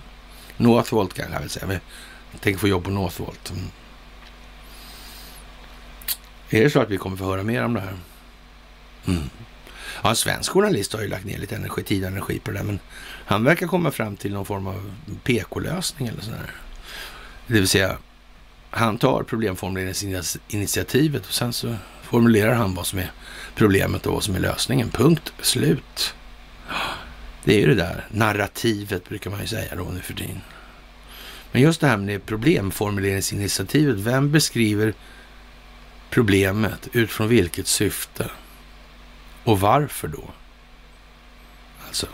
Northvolt 0.57 1.13
kanske 1.13 1.33
han 1.33 1.41
vill 1.41 1.51
säga. 1.51 1.67
Men 1.67 1.79
jag 2.31 2.41
tänker 2.41 2.59
få 2.59 2.67
jobb 2.67 2.83
på 2.83 2.89
Northvolt. 2.89 3.49
Mm. 3.49 3.63
Är 6.49 6.63
det 6.63 6.69
så 6.69 6.79
att 6.79 6.89
vi 6.89 6.97
kommer 6.97 7.17
få 7.17 7.25
höra 7.25 7.43
mer 7.43 7.63
om 7.63 7.73
det 7.73 7.79
här? 7.79 7.97
Mm. 9.07 9.29
Ja, 10.03 10.09
en 10.09 10.15
svensk 10.15 10.51
journalist 10.51 10.93
har 10.93 11.01
ju 11.01 11.07
lagt 11.07 11.25
ner 11.25 11.37
lite 11.37 11.55
energi, 11.55 11.83
tid 11.83 12.03
och 12.03 12.09
energi 12.09 12.39
på 12.39 12.51
det 12.51 12.57
där, 12.57 12.65
men 12.65 12.79
han 13.25 13.43
verkar 13.43 13.67
komma 13.67 13.91
fram 13.91 14.17
till 14.17 14.33
någon 14.33 14.45
form 14.45 14.67
av 14.67 14.91
PK-lösning 15.23 16.07
eller 16.07 16.21
sådär. 16.21 16.51
Det 17.47 17.53
vill 17.53 17.67
säga, 17.67 17.97
han 18.69 18.97
tar 18.97 19.23
problemformuleringsinitiativet 19.23 21.25
och 21.25 21.33
sen 21.33 21.53
så 21.53 21.75
formulerar 22.03 22.53
han 22.53 22.75
vad 22.75 22.87
som 22.87 22.99
är 22.99 23.11
problemet 23.55 24.05
och 24.05 24.13
vad 24.13 24.23
som 24.23 24.35
är 24.35 24.39
lösningen. 24.39 24.89
Punkt 24.89 25.33
slut. 25.41 26.15
Det 27.43 27.55
är 27.55 27.59
ju 27.59 27.67
det 27.67 27.75
där 27.75 28.07
narrativet 28.11 29.09
brukar 29.09 29.29
man 29.29 29.41
ju 29.41 29.47
säga 29.47 29.75
då 29.75 29.83
nu 29.83 29.99
för 29.99 30.13
tiden. 30.13 30.41
Men 31.51 31.61
just 31.61 31.81
det 31.81 31.87
här 31.87 31.97
med 31.97 32.25
problemformuleringsinitiativet. 32.25 33.97
Vem 33.97 34.31
beskriver 34.31 34.93
problemet 36.09 36.87
utifrån 36.93 37.27
vilket 37.27 37.67
syfte? 37.67 38.31
Och 39.43 39.59
varför 39.59 40.07
då? 40.07 40.29
Alltså. 41.87 42.07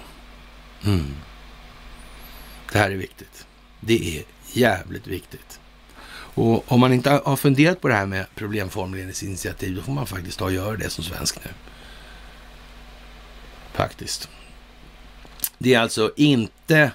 Mm. 0.83 1.13
Det 2.71 2.79
här 2.79 2.91
är 2.91 2.95
viktigt. 2.95 3.45
Det 3.79 4.17
är 4.17 4.23
jävligt 4.53 5.07
viktigt. 5.07 5.60
Och 6.33 6.71
om 6.71 6.79
man 6.79 6.93
inte 6.93 7.21
har 7.25 7.35
funderat 7.35 7.81
på 7.81 7.87
det 7.87 7.93
här 7.93 8.05
med 8.05 8.25
problemformuleringsinitiativ, 8.35 9.75
då 9.75 9.81
får 9.81 9.93
man 9.93 10.07
faktiskt 10.07 10.39
ta 10.39 10.45
och 10.45 10.53
göra 10.53 10.77
det 10.77 10.89
som 10.89 11.03
svensk 11.03 11.37
nu. 11.45 11.51
Faktiskt. 13.73 14.29
Det 15.57 15.73
är 15.73 15.79
alltså 15.79 16.11
inte 16.15 16.91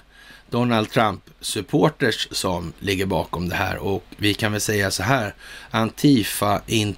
Donald 0.49 0.89
Trump-supporters 0.89 2.27
som 2.31 2.73
ligger 2.79 3.05
bakom 3.05 3.49
det 3.49 3.55
här 3.55 3.77
och 3.77 4.03
vi 4.17 4.33
kan 4.33 4.51
väl 4.51 4.61
säga 4.61 4.91
så 4.91 5.03
här, 5.03 5.33
Antifa, 5.71 6.61
in, 6.67 6.95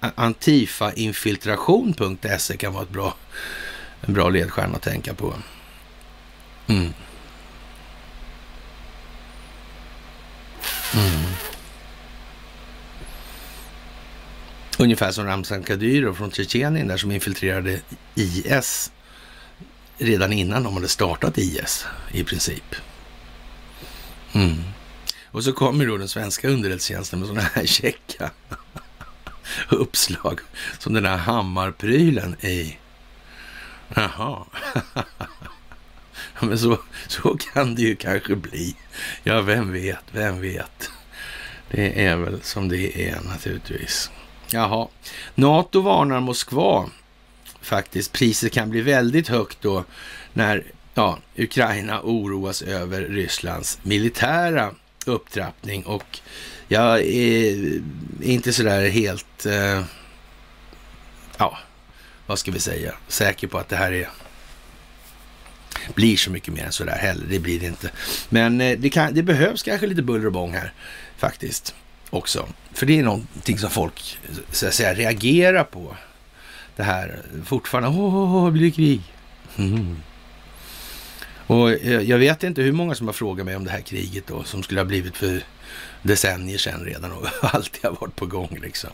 Antifainfiltration.se 0.00 2.56
kan 2.56 2.72
vara 2.72 2.82
ett 2.82 2.90
bra, 2.90 3.14
en 4.00 4.14
bra 4.14 4.28
ledstjärna 4.28 4.76
att 4.76 4.82
tänka 4.82 5.14
på. 5.14 5.34
Mm. 6.66 6.92
Mm. 10.94 11.24
Ungefär 14.78 15.12
som 15.12 15.26
Ramzan 15.26 15.62
Kadyrov 15.62 16.14
från 16.14 16.30
Tjetjenien 16.30 16.88
där 16.88 16.96
som 16.96 17.12
infiltrerade 17.12 17.80
IS 18.14 18.92
redan 19.98 20.32
innan 20.32 20.62
de 20.62 20.74
hade 20.74 20.88
startat 20.88 21.38
IS 21.38 21.86
i 22.12 22.24
princip. 22.24 22.74
Mm. 24.32 24.62
Och 25.30 25.44
så 25.44 25.52
kommer 25.52 25.86
då 25.86 25.96
den 25.96 26.08
svenska 26.08 26.48
underrättelsetjänsten 26.48 27.18
med 27.18 27.28
sådana 27.28 27.48
här 27.54 27.66
checka 27.66 28.30
uppslag 29.68 30.40
som 30.78 30.94
den 30.94 31.06
här 31.06 31.16
hammarprylen 31.16 32.36
i. 32.40 32.78
Jaha. 33.94 34.44
Men 36.40 36.58
så, 36.58 36.78
så 37.06 37.36
kan 37.36 37.74
det 37.74 37.82
ju 37.82 37.96
kanske 37.96 38.36
bli. 38.36 38.76
Ja, 39.22 39.40
vem 39.40 39.72
vet, 39.72 40.04
vem 40.12 40.40
vet. 40.40 40.90
Det 41.70 42.04
är 42.04 42.16
väl 42.16 42.42
som 42.42 42.68
det 42.68 43.08
är 43.08 43.20
naturligtvis. 43.20 44.10
Jaha. 44.50 44.88
NATO 45.34 45.80
varnar 45.80 46.20
Moskva 46.20 46.90
faktiskt. 47.60 48.12
Priset 48.12 48.52
kan 48.52 48.70
bli 48.70 48.80
väldigt 48.80 49.28
högt 49.28 49.58
då 49.60 49.84
när 50.32 50.64
ja, 50.94 51.18
Ukraina 51.36 52.00
oroas 52.02 52.62
över 52.62 53.02
Rysslands 53.02 53.78
militära 53.82 54.70
upptrappning 55.06 55.86
och 55.86 56.20
jag 56.68 57.00
är 57.00 57.80
inte 58.22 58.52
sådär 58.52 58.88
helt, 58.88 59.46
eh, 59.46 59.82
ja, 61.38 61.58
vad 62.26 62.38
ska 62.38 62.50
vi 62.50 62.60
säga, 62.60 62.94
säker 63.08 63.46
på 63.46 63.58
att 63.58 63.68
det 63.68 63.76
här 63.76 63.92
är 63.92 64.08
blir 65.94 66.16
så 66.16 66.30
mycket 66.30 66.54
mer 66.54 66.64
än 66.64 66.72
sådär 66.72 66.98
heller. 66.98 67.24
Det 67.30 67.38
blir 67.38 67.60
det 67.60 67.66
inte. 67.66 67.90
Men 68.28 68.60
eh, 68.60 68.78
det, 68.78 68.90
kan, 68.90 69.14
det 69.14 69.22
behövs 69.22 69.62
kanske 69.62 69.86
lite 69.86 70.02
buller 70.02 70.26
och 70.26 70.32
bång 70.32 70.52
här 70.52 70.72
faktiskt 71.16 71.74
också. 72.10 72.48
För 72.72 72.86
det 72.86 72.98
är 72.98 73.02
någonting 73.02 73.58
som 73.58 73.70
folk 73.70 74.18
så 74.50 74.66
att 74.66 74.74
säga, 74.74 74.94
reagerar 74.94 75.64
på. 75.64 75.96
Det 76.76 76.82
här 76.82 77.18
fortfarande, 77.44 77.88
åh, 77.88 78.46
oh, 78.46 78.50
blir 78.50 78.64
det 78.64 78.70
krig? 78.70 79.02
Mm. 79.56 79.96
Och 81.46 81.70
eh, 81.70 82.00
jag 82.00 82.18
vet 82.18 82.42
inte 82.42 82.62
hur 82.62 82.72
många 82.72 82.94
som 82.94 83.06
har 83.06 83.14
frågat 83.14 83.46
mig 83.46 83.56
om 83.56 83.64
det 83.64 83.70
här 83.70 83.80
kriget 83.80 84.26
då, 84.26 84.44
som 84.44 84.62
skulle 84.62 84.80
ha 84.80 84.84
blivit 84.84 85.16
för 85.16 85.42
decennier 86.02 86.58
sedan 86.58 86.84
redan 86.84 87.12
och 87.12 87.26
alltid 87.54 87.84
har 87.84 87.96
varit 88.00 88.16
på 88.16 88.26
gång 88.26 88.58
liksom. 88.62 88.90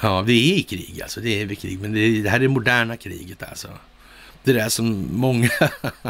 Ja, 0.00 0.22
vi 0.22 0.52
är 0.52 0.56
i 0.56 0.62
krig 0.62 1.02
alltså, 1.02 1.20
det 1.20 1.42
är 1.42 1.46
vi 1.46 1.56
krig, 1.56 1.80
men 1.80 1.92
det, 1.92 2.00
är, 2.00 2.22
det 2.22 2.30
här 2.30 2.36
är 2.36 2.42
det 2.42 2.48
moderna 2.48 2.96
kriget 2.96 3.42
alltså. 3.42 3.68
Det 4.46 4.52
där 4.52 4.68
som 4.68 5.08
många 5.12 5.50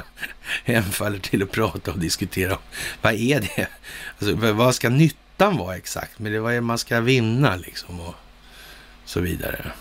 hemfaller 0.64 1.18
till 1.18 1.42
att 1.42 1.50
prata 1.50 1.92
och 1.92 1.98
diskutera 1.98 2.58
Vad 3.02 3.14
är 3.14 3.40
det? 3.40 3.68
Alltså, 4.18 4.52
vad 4.52 4.74
ska 4.74 4.88
nyttan 4.88 5.56
vara 5.56 5.76
exakt? 5.76 6.18
Men 6.18 6.32
det 6.32 6.40
vad 6.40 6.54
är 6.54 6.60
man 6.60 6.78
ska 6.78 7.00
vinna 7.00 7.56
liksom 7.56 8.00
och 8.00 8.14
så 9.04 9.20
vidare. 9.20 9.72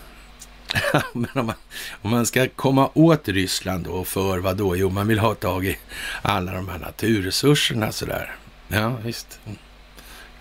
Men 1.13 1.29
om 1.33 1.45
man, 1.45 1.55
om 2.01 2.11
man 2.11 2.25
ska 2.25 2.47
komma 2.47 2.89
åt 2.93 3.27
Ryssland 3.27 3.85
då, 3.85 4.03
för 4.03 4.37
vad 4.37 4.57
då? 4.57 4.77
Jo, 4.77 4.89
man 4.89 5.07
vill 5.07 5.19
ha 5.19 5.35
tag 5.35 5.65
i 5.65 5.77
alla 6.21 6.51
de 6.51 6.69
här 6.69 6.79
naturresurserna 6.79 7.91
sådär. 7.91 8.35
Ja, 8.67 8.97
visst. 9.03 9.39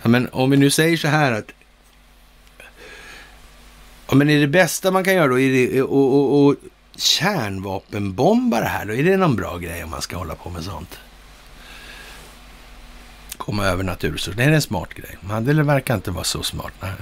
Ja, 0.02 0.08
men 0.08 0.28
om 0.32 0.50
vi 0.50 0.56
nu 0.56 0.70
säger 0.70 0.96
så 0.96 1.08
här 1.08 1.32
att 1.32 1.52
Ja, 4.08 4.14
men 4.14 4.30
är 4.30 4.40
det 4.40 4.46
bästa 4.46 4.90
man 4.90 5.04
kan 5.04 5.14
göra 5.14 5.28
då 5.28 5.38
är 5.40 5.52
det, 5.52 5.82
och, 5.82 6.14
och, 6.14 6.46
och 6.46 6.56
Kärnvapenbombare 6.96 8.64
här 8.64 8.86
då? 8.86 8.94
Är 8.94 9.02
det 9.02 9.16
någon 9.16 9.36
bra 9.36 9.58
grej 9.58 9.84
om 9.84 9.90
man 9.90 10.02
ska 10.02 10.16
hålla 10.16 10.34
på 10.34 10.50
med 10.50 10.64
sånt? 10.64 10.98
Komma 13.36 13.66
över 13.66 13.84
naturresurser. 13.84 14.36
Det 14.36 14.44
är 14.44 14.50
en 14.50 14.62
smart 14.62 14.94
grej. 14.94 15.18
Men 15.20 15.44
det 15.44 15.62
verkar 15.62 15.94
inte 15.94 16.10
vara 16.10 16.24
så 16.24 16.42
smart. 16.42 16.72
Nej. 16.80 16.92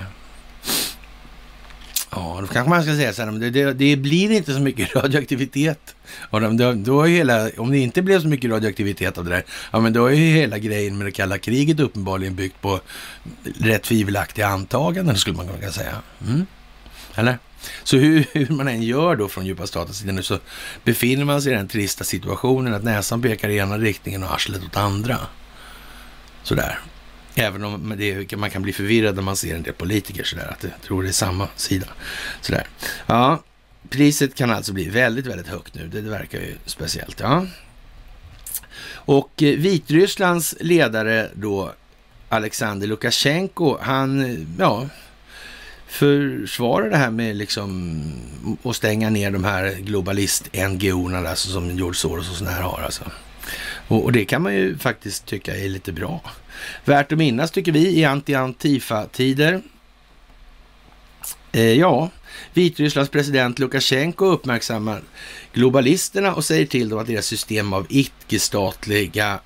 Ja, 2.14 2.38
då 2.40 2.46
kanske 2.46 2.70
man 2.70 2.82
ska 2.82 2.92
säga 2.92 3.12
så 3.12 3.22
här, 3.22 3.32
det, 3.32 3.50
det, 3.50 3.72
det 3.72 3.96
blir 3.96 4.30
inte 4.30 4.54
så 4.54 4.60
mycket 4.60 4.94
radioaktivitet. 4.96 5.94
Och 6.30 6.40
då, 6.56 6.72
då 6.72 7.02
är 7.02 7.08
hela, 7.08 7.50
om 7.58 7.70
det 7.70 7.78
inte 7.78 8.02
blev 8.02 8.20
så 8.20 8.28
mycket 8.28 8.50
radioaktivitet 8.50 9.18
av 9.18 9.24
det 9.24 9.30
där, 9.30 9.44
ja 9.70 9.80
men 9.80 9.92
då 9.92 10.06
är 10.06 10.12
ju 10.12 10.24
hela 10.24 10.58
grejen 10.58 10.98
med 10.98 11.06
det 11.06 11.10
kalla 11.10 11.38
kriget 11.38 11.80
uppenbarligen 11.80 12.34
byggt 12.34 12.60
på 12.60 12.80
rätt 13.60 13.82
tvivelaktiga 13.82 14.46
antaganden 14.46 15.16
skulle 15.16 15.36
man 15.36 15.48
kunna 15.48 15.72
säga. 15.72 16.02
Mm. 16.26 16.46
Eller? 17.14 17.38
Så 17.84 17.96
hur, 17.96 18.26
hur, 18.32 18.48
man 18.48 18.68
än 18.68 18.82
gör 18.82 19.16
då 19.16 19.28
från 19.28 19.46
djupa 19.46 19.66
statens 19.66 19.98
sida 19.98 20.12
nu 20.12 20.22
så 20.22 20.38
befinner 20.84 21.24
man 21.24 21.42
sig 21.42 21.52
i 21.52 21.56
den 21.56 21.68
trista 21.68 22.04
situationen 22.04 22.74
att 22.74 22.84
näsan 22.84 23.22
pekar 23.22 23.48
i 23.48 23.56
ena 23.56 23.78
riktningen 23.78 24.22
och 24.22 24.34
arslet 24.34 24.64
åt 24.64 24.76
andra. 24.76 25.18
Sådär. 26.42 26.78
Även 27.34 27.64
om 27.64 27.94
det, 27.98 28.36
man 28.36 28.50
kan 28.50 28.62
bli 28.62 28.72
förvirrad 28.72 29.14
när 29.14 29.22
man 29.22 29.36
ser 29.36 29.54
en 29.54 29.62
del 29.62 29.74
politiker 29.74 30.24
sådär, 30.24 30.48
att 30.50 30.60
de 30.60 30.68
tror 30.86 31.02
det 31.02 31.08
är 31.08 31.12
samma 31.12 31.48
sida. 31.56 31.86
Sådär. 32.40 32.66
Ja, 33.06 33.42
priset 33.88 34.34
kan 34.34 34.50
alltså 34.50 34.72
bli 34.72 34.88
väldigt, 34.88 35.26
väldigt 35.26 35.46
högt 35.46 35.74
nu. 35.74 35.88
Det, 35.88 36.00
det 36.00 36.10
verkar 36.10 36.38
ju 36.38 36.54
speciellt. 36.66 37.20
Ja. 37.20 37.46
Och 39.04 39.42
eh, 39.42 39.56
Vitrysslands 39.56 40.54
ledare 40.60 41.30
då, 41.34 41.72
Alexander 42.28 42.86
Lukasjenko, 42.86 43.78
han, 43.80 44.20
eh, 44.24 44.38
ja, 44.58 44.88
försvara 45.92 46.88
det 46.88 46.96
här 46.96 47.10
med 47.10 47.36
liksom 47.36 48.02
att 48.62 48.76
stänga 48.76 49.10
ner 49.10 49.30
de 49.30 49.44
här 49.44 49.76
globalist-NGO-erna 49.80 51.28
alltså, 51.28 51.48
som 51.48 51.76
George 51.76 51.94
Soros 51.94 52.30
och 52.30 52.36
sådana 52.36 52.56
här 52.56 52.62
har 52.62 52.82
alltså. 52.82 53.04
Och, 53.88 54.04
och, 54.04 54.12
det 54.12 54.24
kan 54.24 54.42
man 54.42 54.54
ju 54.54 54.78
faktiskt 54.78 55.26
tycka 55.26 55.56
är 55.56 55.68
lite 55.68 55.92
bra. 55.92 56.20
Värt 56.84 57.12
att 57.12 57.18
minnas 57.18 57.50
tycker 57.50 57.72
vi 57.72 57.98
i 57.98 58.04
anti-Antifa-tider. 58.04 59.62
Eh, 61.52 61.72
ja, 61.72 62.10
Vitrysslands 62.52 63.10
president 63.10 63.58
Lukasjenko 63.58 64.26
uppmärksammar 64.26 65.02
globalisterna 65.52 66.34
och 66.34 66.44
säger 66.44 66.66
till 66.66 66.88
dem 66.88 66.98
att 66.98 67.06
deras 67.06 67.26
system 67.26 67.72
av 67.72 67.86
icke-statliga 67.88 69.40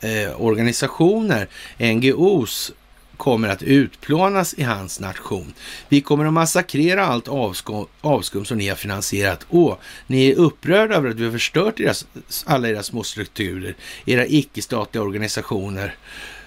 eh, 0.00 0.40
organisationer, 0.40 1.48
NGOs, 1.78 2.72
kommer 3.20 3.48
att 3.48 3.62
utplånas 3.62 4.54
i 4.54 4.62
hans 4.62 5.00
nation. 5.00 5.54
Vi 5.88 6.00
kommer 6.00 6.24
att 6.24 6.32
massakrera 6.32 7.06
allt 7.06 7.28
avskum, 7.28 7.86
avskum 8.00 8.44
som 8.44 8.58
ni 8.58 8.68
har 8.68 8.76
finansierat. 8.76 9.46
Och 9.48 9.80
ni 10.06 10.30
är 10.30 10.34
upprörda 10.34 10.96
över 10.96 11.10
att 11.10 11.16
vi 11.16 11.24
har 11.24 11.32
förstört 11.32 11.76
deras, 11.76 12.06
alla 12.44 12.68
era 12.68 12.82
små 12.82 13.02
strukturer, 13.02 13.74
era 14.06 14.26
icke-statliga 14.26 15.02
organisationer, 15.02 15.94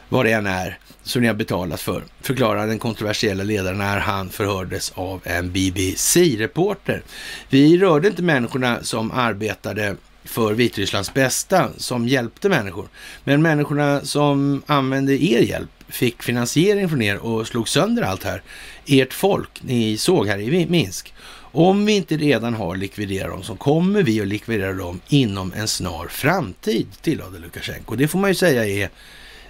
vad 0.10 0.26
det 0.26 0.32
än 0.32 0.46
är, 0.46 0.78
som 1.04 1.22
ni 1.22 1.28
har 1.28 1.36
betalat 1.36 1.82
för, 1.82 2.04
förklarar 2.22 2.68
den 2.68 2.80
kontroversiella 2.80 3.44
ledaren 3.44 3.78
när 3.78 4.00
han 4.00 4.30
förhördes 4.30 4.92
av 4.96 5.22
en 5.24 5.52
BBC-reporter. 5.52 7.04
Vi 7.50 7.78
rörde 7.78 8.08
inte 8.08 8.24
människorna 8.24 8.84
som 8.84 9.12
arbetade 9.12 9.96
för 10.24 10.54
Vitrysslands 10.54 11.14
bästa, 11.14 11.70
som 11.78 12.08
hjälpte 12.08 12.50
människor. 12.50 12.88
Men 13.24 13.42
människorna 13.42 14.02
som 14.02 14.64
använde 14.66 15.24
er 15.24 15.42
hjälp 15.42 15.70
fick 15.94 16.24
finansiering 16.24 16.90
från 16.90 17.02
er 17.02 17.18
och 17.18 17.48
slog 17.48 17.70
sönder 17.70 18.04
allt 18.04 18.24
här. 18.24 18.42
Ert 18.86 19.14
folk, 19.14 19.64
ni 19.64 19.98
såg 19.98 20.28
här 20.28 20.40
i 20.40 20.66
Minsk. 20.66 21.14
Om 21.56 21.86
vi 21.86 21.94
inte 21.94 22.18
redan 22.18 22.54
har 22.54 22.76
likviderat 22.76 23.32
dem 23.32 23.44
så 23.44 23.56
kommer 23.56 24.04
vi 24.04 24.22
att 24.22 24.28
likvidera 24.28 24.74
dem 24.74 25.00
inom 25.08 25.54
en 25.56 25.68
snar 25.68 26.08
framtid, 26.08 26.88
tillade 27.02 27.40
Lukasjenko. 27.40 27.96
Det 27.96 28.08
får 28.08 28.20
man 28.20 28.30
ju 28.30 28.36
säga 28.36 28.66
är 28.66 28.90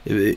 eh, 0.03 0.35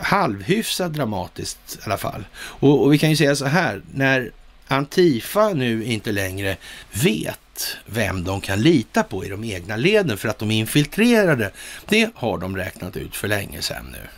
halvhyfsat 0.00 0.92
dramatiskt 0.92 1.78
i 1.80 1.84
alla 1.84 1.98
fall. 1.98 2.24
Och, 2.36 2.82
och, 2.82 2.92
vi 2.92 2.98
kan 2.98 3.10
ju 3.10 3.16
säga 3.16 3.36
så 3.36 3.46
här, 3.46 3.82
när 3.94 4.30
Antifa 4.68 5.48
nu 5.48 5.84
inte 5.84 6.12
längre 6.12 6.56
vet 6.92 7.76
vem 7.86 8.24
de 8.24 8.40
kan 8.40 8.62
lita 8.62 9.02
på 9.02 9.24
i 9.24 9.28
de 9.28 9.44
egna 9.44 9.76
leden 9.76 10.18
för 10.18 10.28
att 10.28 10.38
de 10.38 10.50
är 10.50 10.58
infiltrerade, 10.58 11.50
det 11.88 12.10
har 12.14 12.38
de 12.38 12.56
räknat 12.56 12.96
ut 12.96 13.16
för 13.16 13.28
länge 13.28 13.62
sedan 13.62 13.86
nu. 13.92 14.08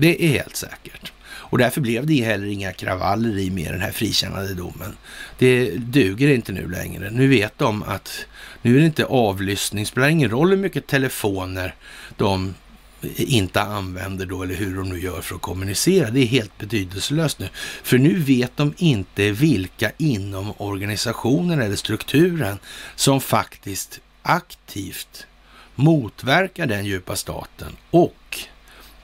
Det 0.00 0.24
är 0.24 0.28
helt 0.28 0.56
säkert. 0.56 1.12
Och 1.50 1.58
därför 1.58 1.80
blev 1.80 2.06
det 2.06 2.24
heller 2.24 2.46
inga 2.46 2.72
kravaller 2.72 3.38
i 3.38 3.50
med 3.50 3.72
den 3.72 3.80
här 3.80 3.92
frikännande 3.92 4.54
domen. 4.54 4.96
Det 5.38 5.70
duger 5.70 6.28
inte 6.28 6.52
nu 6.52 6.68
längre. 6.68 7.10
Nu 7.10 7.28
vet 7.28 7.58
de 7.58 7.82
att 7.82 8.26
nu 8.62 8.76
är 8.76 8.80
det 8.80 8.86
inte 8.86 9.04
avlyssning, 9.04 9.84
det 9.84 9.88
spelar 9.88 10.08
ingen 10.08 10.30
roll 10.30 10.50
hur 10.50 10.56
mycket 10.56 10.86
telefoner 10.86 11.74
de 12.16 12.54
inte 13.16 13.60
använder 13.60 14.26
då, 14.26 14.42
eller 14.42 14.54
hur 14.54 14.76
de 14.76 14.88
nu 14.88 15.00
gör 15.00 15.20
för 15.20 15.34
att 15.34 15.40
kommunicera. 15.40 16.10
Det 16.10 16.20
är 16.20 16.26
helt 16.26 16.58
betydelselöst 16.58 17.38
nu. 17.38 17.48
För 17.82 17.98
nu 17.98 18.18
vet 18.18 18.56
de 18.56 18.74
inte 18.76 19.30
vilka 19.30 19.90
inom 19.98 20.52
organisationen 20.56 21.60
eller 21.60 21.76
strukturen 21.76 22.58
som 22.96 23.20
faktiskt 23.20 24.00
aktivt 24.22 25.26
motverkar 25.74 26.66
den 26.66 26.84
djupa 26.84 27.16
staten 27.16 27.76
och 27.90 28.14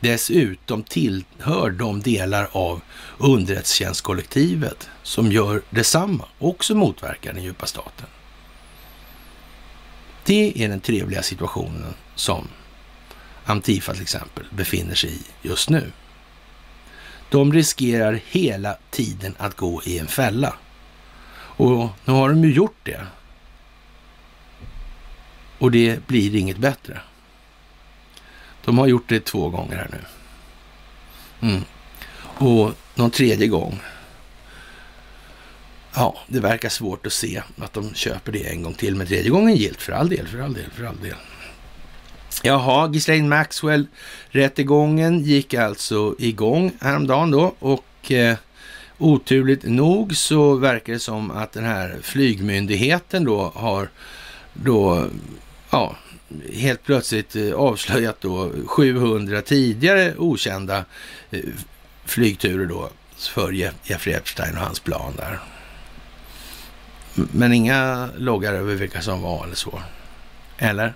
dessutom 0.00 0.82
tillhör 0.82 1.70
de 1.70 2.00
delar 2.00 2.48
av 2.52 2.80
underrättelsetjänstkollektivet 3.18 4.88
som 5.02 5.32
gör 5.32 5.62
detsamma, 5.70 6.24
också 6.38 6.74
motverkar 6.74 7.32
den 7.32 7.42
djupa 7.42 7.66
staten. 7.66 8.06
Det 10.24 10.62
är 10.64 10.68
den 10.68 10.80
trevliga 10.80 11.22
situationen 11.22 11.94
som 12.14 12.48
Antifa 13.44 13.92
till 13.92 14.02
exempel 14.02 14.44
befinner 14.50 14.94
sig 14.94 15.10
i 15.10 15.48
just 15.48 15.70
nu. 15.70 15.92
De 17.30 17.52
riskerar 17.52 18.20
hela 18.26 18.76
tiden 18.90 19.34
att 19.38 19.56
gå 19.56 19.82
i 19.84 19.98
en 19.98 20.06
fälla. 20.06 20.54
Och 21.56 21.88
nu 22.04 22.12
har 22.12 22.28
de 22.28 22.44
ju 22.44 22.52
gjort 22.52 22.78
det. 22.82 23.06
Och 25.58 25.70
det 25.70 26.06
blir 26.06 26.34
inget 26.34 26.58
bättre. 26.58 27.00
De 28.64 28.78
har 28.78 28.86
gjort 28.86 29.08
det 29.08 29.24
två 29.24 29.48
gånger 29.48 29.76
här 29.76 29.88
nu. 29.90 29.98
Mm. 31.48 31.62
Och 32.24 32.72
någon 32.94 33.10
tredje 33.10 33.46
gång. 33.46 33.80
Ja, 35.94 36.18
det 36.26 36.40
verkar 36.40 36.68
svårt 36.68 37.06
att 37.06 37.12
se 37.12 37.42
att 37.58 37.72
de 37.72 37.94
köper 37.94 38.32
det 38.32 38.48
en 38.48 38.62
gång 38.62 38.74
till. 38.74 38.94
Men 38.96 39.06
tredje 39.06 39.30
gången 39.30 39.56
gilt 39.56 39.82
för 39.82 39.92
all 39.92 40.08
del, 40.08 40.28
för 40.28 40.40
all 40.40 40.54
del, 40.54 40.70
för 40.70 40.84
all 40.84 41.00
del. 41.00 41.14
Jaha, 42.42 42.88
Ghislaine 42.88 43.28
Maxwell 43.28 43.86
rättegången 44.28 45.20
gick 45.20 45.54
alltså 45.54 46.14
igång 46.18 46.72
häromdagen 46.80 47.30
då 47.30 47.54
och 47.58 48.12
eh, 48.12 48.36
oturligt 48.98 49.64
nog 49.64 50.16
så 50.16 50.54
verkar 50.54 50.92
det 50.92 50.98
som 50.98 51.30
att 51.30 51.52
den 51.52 51.64
här 51.64 51.96
flygmyndigheten 52.02 53.24
då 53.24 53.52
har 53.54 53.88
då, 54.52 55.06
ja, 55.70 55.96
helt 56.52 56.84
plötsligt 56.84 57.36
eh, 57.36 57.52
avslöjat 57.52 58.20
då 58.20 58.52
700 58.66 59.42
tidigare 59.42 60.14
okända 60.16 60.84
eh, 61.30 61.40
flygturer 62.04 62.66
då 62.66 62.90
för 63.16 63.52
Jeffrey 63.52 64.14
Epstein 64.14 64.56
och 64.56 64.62
hans 64.62 64.80
plan 64.80 65.12
där. 65.16 65.38
Men 67.14 67.52
inga 67.52 68.08
loggar 68.16 68.52
över 68.52 68.74
vilka 68.74 69.02
som 69.02 69.22
var 69.22 69.44
eller 69.44 69.54
så. 69.54 69.82
Eller? 70.58 70.94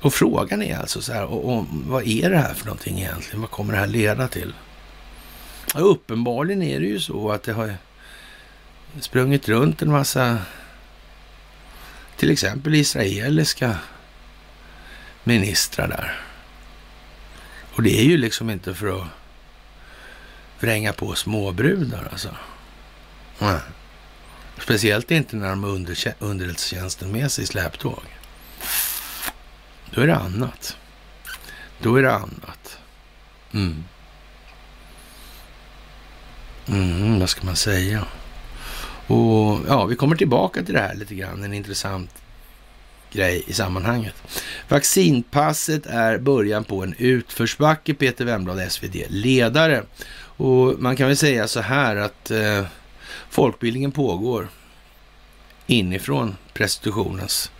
Och 0.00 0.14
frågan 0.14 0.62
är 0.62 0.78
alltså 0.78 1.02
så 1.02 1.12
här, 1.12 1.24
och, 1.24 1.52
och, 1.52 1.66
vad 1.70 2.06
är 2.06 2.30
det 2.30 2.38
här 2.38 2.54
för 2.54 2.66
någonting 2.66 2.98
egentligen? 2.98 3.40
Vad 3.40 3.50
kommer 3.50 3.72
det 3.72 3.78
här 3.78 3.86
leda 3.86 4.28
till? 4.28 4.52
Och 5.74 5.90
uppenbarligen 5.90 6.62
är 6.62 6.80
det 6.80 6.86
ju 6.86 7.00
så 7.00 7.30
att 7.30 7.42
det 7.42 7.52
har 7.52 7.74
sprungit 9.00 9.48
runt 9.48 9.82
en 9.82 9.90
massa 9.90 10.38
till 12.18 12.30
exempel 12.30 12.74
israeliska 12.74 13.76
ministrar 15.24 15.88
där. 15.88 16.20
Och 17.74 17.82
det 17.82 18.00
är 18.00 18.04
ju 18.04 18.16
liksom 18.16 18.50
inte 18.50 18.74
för 18.74 19.00
att 19.00 19.06
vränga 20.60 20.92
på 20.92 21.14
småbrudar 21.14 22.08
alltså. 22.12 22.36
Nej. 23.38 23.60
Speciellt 24.58 25.10
inte 25.10 25.36
när 25.36 25.48
de 25.50 25.62
har 25.64 25.70
underrättelsetjänsten 26.18 27.12
med 27.12 27.32
sig 27.32 27.44
i 27.44 27.46
släptåg. 27.46 28.02
Då 29.90 30.00
är 30.00 30.06
det 30.06 30.16
annat. 30.16 30.76
Då 31.82 31.96
är 31.96 32.02
det 32.02 32.14
annat. 32.14 32.78
Mm. 33.52 33.84
Mm, 36.68 37.20
vad 37.20 37.30
ska 37.30 37.46
man 37.46 37.56
säga? 37.56 38.06
Och 39.08 39.58
ja, 39.68 39.84
vi 39.84 39.96
kommer 39.96 40.16
tillbaka 40.16 40.62
till 40.62 40.74
det 40.74 40.80
här 40.80 40.94
lite 40.94 41.14
grann. 41.14 41.44
En 41.44 41.54
intressant 41.54 42.10
grej 43.12 43.44
i 43.46 43.52
sammanhanget. 43.52 44.14
Vaccinpasset 44.68 45.86
är 45.86 46.18
början 46.18 46.64
på 46.64 46.82
en 46.82 46.94
utförsbacke, 46.98 47.94
Peter 47.94 48.24
Wemblad, 48.24 48.72
SvD, 48.72 48.96
ledare. 49.08 49.82
Och 50.20 50.74
man 50.78 50.96
kan 50.96 51.06
väl 51.06 51.16
säga 51.16 51.48
så 51.48 51.60
här 51.60 51.96
att 51.96 52.30
eh, 52.30 52.64
folkbildningen 53.30 53.92
pågår 53.92 54.48
inifrån 55.66 56.36
prostitutionens 56.52 57.50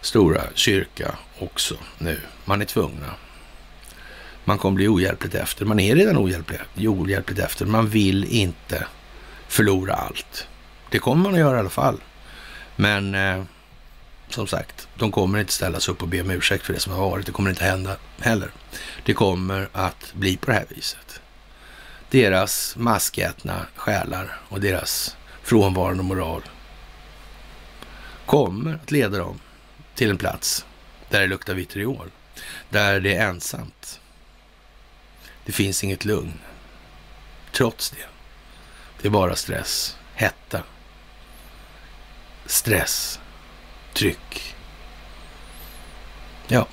stora 0.00 0.42
kyrka 0.54 1.14
också 1.38 1.74
nu. 1.98 2.20
Man 2.44 2.60
är 2.60 2.64
tvungna. 2.64 3.14
Man 4.44 4.58
kommer 4.58 4.76
bli 4.76 4.88
ohjälpligt 4.88 5.34
efter. 5.34 5.64
Man 5.64 5.80
är 5.80 5.96
redan 5.96 6.16
ohjälpligt, 6.18 6.62
ohjälpligt 6.76 7.40
efter. 7.40 7.66
Man 7.66 7.88
vill 7.88 8.24
inte 8.24 8.86
förlora 9.48 9.94
allt. 9.94 10.46
Det 10.90 10.98
kommer 10.98 11.22
man 11.22 11.32
att 11.32 11.40
göra 11.40 11.56
i 11.56 11.60
alla 11.60 11.70
fall. 11.70 12.00
Men 12.76 13.14
eh, 13.14 13.42
som 14.28 14.46
sagt, 14.46 14.88
de 14.94 15.12
kommer 15.12 15.38
inte 15.38 15.52
ställa 15.52 15.80
sig 15.80 15.92
upp 15.92 16.02
och 16.02 16.08
be 16.08 16.20
om 16.20 16.30
ursäkt 16.30 16.66
för 16.66 16.72
det 16.72 16.80
som 16.80 16.92
har 16.92 17.10
varit. 17.10 17.26
Det 17.26 17.32
kommer 17.32 17.50
inte 17.50 17.64
hända 17.64 17.96
heller. 18.18 18.50
Det 19.04 19.14
kommer 19.14 19.68
att 19.72 20.12
bli 20.14 20.36
på 20.36 20.50
det 20.50 20.56
här 20.56 20.66
viset. 20.68 21.20
Deras 22.10 22.76
maskätna 22.76 23.66
själar 23.76 24.40
och 24.48 24.60
deras 24.60 25.16
frånvarande 25.42 26.02
moral 26.02 26.42
kommer 28.26 28.74
att 28.74 28.90
leda 28.90 29.18
dem 29.18 29.40
till 29.94 30.10
en 30.10 30.18
plats 30.18 30.66
där 31.08 31.20
det 31.20 31.26
luktar 31.26 31.54
vitriol. 31.54 32.10
Där 32.68 33.00
det 33.00 33.14
är 33.14 33.28
ensamt. 33.28 34.00
Det 35.44 35.52
finns 35.52 35.84
inget 35.84 36.04
lugn. 36.04 36.38
Trots 37.52 37.90
det. 37.90 38.06
Det 39.02 39.08
är 39.08 39.12
bara 39.12 39.36
stress, 39.36 39.96
hetta, 40.14 40.62
stress, 42.46 43.20
tryck. 43.92 44.54
Ja. 46.48 46.66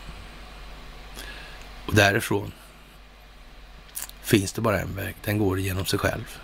Och 1.85 1.95
därifrån 1.95 2.51
finns 4.21 4.53
det 4.53 4.61
bara 4.61 4.81
en 4.81 4.95
väg. 4.95 5.15
Den 5.23 5.37
går 5.37 5.59
genom 5.59 5.85
sig 5.85 5.99
själv. 5.99 6.39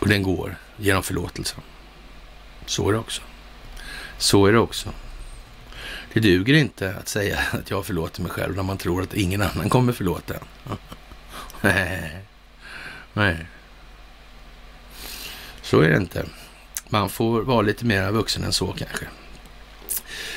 Och 0.00 0.08
den 0.08 0.22
går 0.22 0.56
genom 0.76 1.02
förlåtelsen. 1.02 1.60
Så 2.66 2.88
är 2.88 2.92
det 2.92 2.98
också. 2.98 3.22
Så 4.18 4.46
är 4.46 4.52
det 4.52 4.58
också. 4.58 4.88
Det 6.12 6.20
duger 6.20 6.54
inte 6.54 6.94
att 6.94 7.08
säga 7.08 7.38
att 7.52 7.70
jag 7.70 7.86
förlåter 7.86 8.22
mig 8.22 8.30
själv 8.30 8.56
när 8.56 8.62
man 8.62 8.78
tror 8.78 9.02
att 9.02 9.14
ingen 9.14 9.42
annan 9.42 9.68
kommer 9.68 9.92
förlåta 9.92 10.34
en. 10.34 10.46
Nej. 11.60 12.24
Nej. 13.12 13.46
Så 15.62 15.80
är 15.80 15.90
det 15.90 15.96
inte. 15.96 16.24
Man 16.88 17.08
får 17.08 17.42
vara 17.42 17.62
lite 17.62 17.84
mer 17.84 18.10
vuxen 18.10 18.44
än 18.44 18.52
så 18.52 18.66
kanske. 18.66 19.06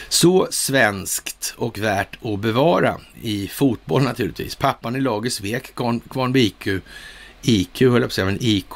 Så 0.09 0.47
svenskt 0.51 1.53
och 1.57 1.77
värt 1.77 2.17
att 2.25 2.39
bevara 2.39 2.97
i 3.21 3.47
fotboll 3.47 4.03
naturligtvis. 4.03 4.55
Pappan 4.55 4.95
i 4.95 5.01
laget 5.01 5.33
svek 5.33 5.75
Kvarnby 6.09 6.53
IQ, 7.41 7.81
höll 7.81 7.91
jag 7.91 8.01
på 8.01 8.05
att 8.05 8.13
säga, 8.13 8.25
men 8.25 8.37
IK, 8.41 8.73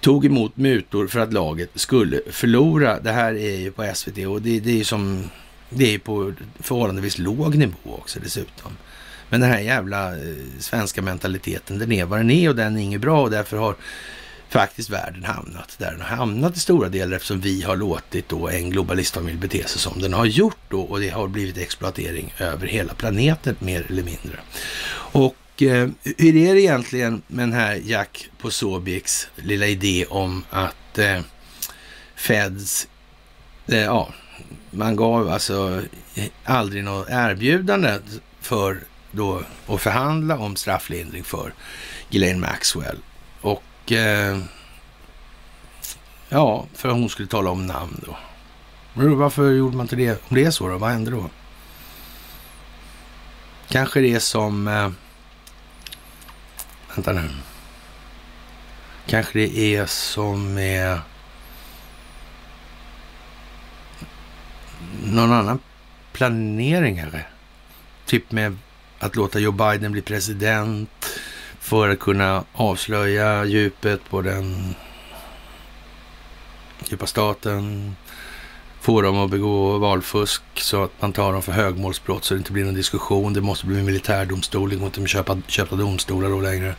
tog 0.00 0.26
emot 0.26 0.56
mutor 0.56 1.06
för 1.06 1.20
att 1.20 1.32
laget 1.32 1.70
skulle 1.74 2.20
förlora. 2.30 3.00
Det 3.00 3.12
här 3.12 3.34
är 3.34 3.56
ju 3.56 3.72
på 3.72 3.90
SVT 3.94 4.26
och 4.26 4.42
det, 4.42 4.60
det 4.60 4.70
är 4.70 4.76
ju 4.76 4.84
som, 4.84 5.30
det 5.70 5.94
är 5.94 5.98
på 5.98 6.32
förhållandevis 6.60 7.18
låg 7.18 7.56
nivå 7.56 7.74
också 7.84 8.20
dessutom. 8.20 8.72
Men 9.28 9.40
den 9.40 9.50
här 9.50 9.60
jävla 9.60 10.12
eh, 10.12 10.34
svenska 10.58 11.02
mentaliteten, 11.02 11.78
den 11.78 11.92
är 11.92 12.04
vad 12.04 12.20
den 12.20 12.30
är 12.30 12.48
och 12.48 12.56
den 12.56 12.76
är 12.76 12.82
inget 12.82 13.00
bra 13.00 13.22
och 13.22 13.30
därför 13.30 13.56
har 13.56 13.74
faktiskt 14.48 14.90
världen 14.90 15.24
hamnat 15.24 15.74
där 15.78 15.90
den 15.90 16.00
har 16.00 16.16
hamnat 16.16 16.56
i 16.56 16.60
stora 16.60 16.88
delar 16.88 17.16
eftersom 17.16 17.40
vi 17.40 17.62
har 17.62 17.76
låtit 17.76 18.28
då 18.28 18.48
en 18.48 18.70
globalistfamilj 18.70 19.38
bete 19.38 19.68
sig 19.68 19.80
som 19.80 20.00
den 20.00 20.12
har 20.12 20.26
gjort 20.26 20.58
då 20.68 20.80
och 20.80 21.00
det 21.00 21.08
har 21.08 21.28
blivit 21.28 21.58
exploatering 21.58 22.34
över 22.38 22.66
hela 22.66 22.94
planeten 22.94 23.56
mer 23.58 23.86
eller 23.88 24.02
mindre. 24.02 24.38
Och 25.12 25.62
eh, 25.62 25.88
hur 26.02 26.36
är 26.36 26.54
det 26.54 26.60
egentligen 26.60 27.22
med 27.26 27.42
den 27.42 27.52
här 27.52 27.80
Jack 27.84 28.30
Posobics 28.38 29.28
lilla 29.36 29.66
idé 29.66 30.06
om 30.06 30.44
att 30.50 30.98
eh, 30.98 31.20
Feds, 32.16 32.88
eh, 33.66 33.78
ja, 33.78 34.08
man 34.70 34.96
gav 34.96 35.28
alltså 35.28 35.82
eh, 36.14 36.24
aldrig 36.44 36.84
något 36.84 37.08
erbjudande 37.10 37.98
för 38.40 38.80
då 39.10 39.42
att 39.66 39.80
förhandla 39.80 40.38
om 40.38 40.56
strafflindring 40.56 41.24
för 41.24 41.54
Ghislaine 42.10 42.40
Maxwell. 42.40 42.98
Och 43.40 43.62
eh, 43.92 44.38
ja, 46.28 46.66
för 46.74 46.88
att 46.88 46.94
hon 46.94 47.08
skulle 47.08 47.28
tala 47.28 47.50
om 47.50 47.66
namn 47.66 48.00
då. 48.06 48.16
Varför 48.94 49.50
gjorde 49.50 49.76
man 49.76 49.84
inte 49.84 49.96
det? 49.96 50.10
Om 50.28 50.34
det 50.36 50.44
är 50.44 50.50
så 50.50 50.68
då, 50.68 50.78
vad 50.78 50.90
hände 50.90 51.10
då? 51.10 51.30
Kanske 53.68 54.00
det 54.00 54.14
är 54.14 54.18
som 54.18 54.68
eh, 54.68 54.90
Vänta 56.98 57.12
nu. 57.12 57.28
Kanske 59.06 59.38
det 59.38 59.58
är 59.58 59.86
som 59.86 60.54
med 60.54 61.00
någon 65.04 65.32
annan 65.32 65.58
planering 66.12 66.96
kanske. 66.96 67.24
Typ 68.06 68.32
med 68.32 68.58
att 68.98 69.16
låta 69.16 69.38
Joe 69.38 69.52
Biden 69.52 69.92
bli 69.92 70.02
president 70.02 71.06
för 71.68 71.88
att 71.88 71.98
kunna 71.98 72.44
avslöja 72.52 73.44
djupet 73.44 74.00
på 74.10 74.22
den 74.22 74.74
djupa 76.88 77.06
staten. 77.06 77.96
Få 78.80 79.02
dem 79.02 79.18
att 79.18 79.30
begå 79.30 79.78
valfusk 79.78 80.42
så 80.54 80.84
att 80.84 80.90
man 81.00 81.12
tar 81.12 81.32
dem 81.32 81.42
för 81.42 81.52
högmålsbrott 81.52 82.24
så 82.24 82.34
det 82.34 82.38
inte 82.38 82.52
blir 82.52 82.64
någon 82.64 82.74
diskussion. 82.74 83.32
Det 83.32 83.40
måste 83.40 83.66
bli 83.66 83.78
en 83.78 83.84
militärdomstol. 83.84 84.70
Det 84.70 84.76
går 84.76 84.86
inte 84.86 85.00
med 85.00 85.08
köpa, 85.08 85.38
köpta 85.46 85.76
domstolar 85.76 86.28
då 86.28 86.40
längre. 86.40 86.74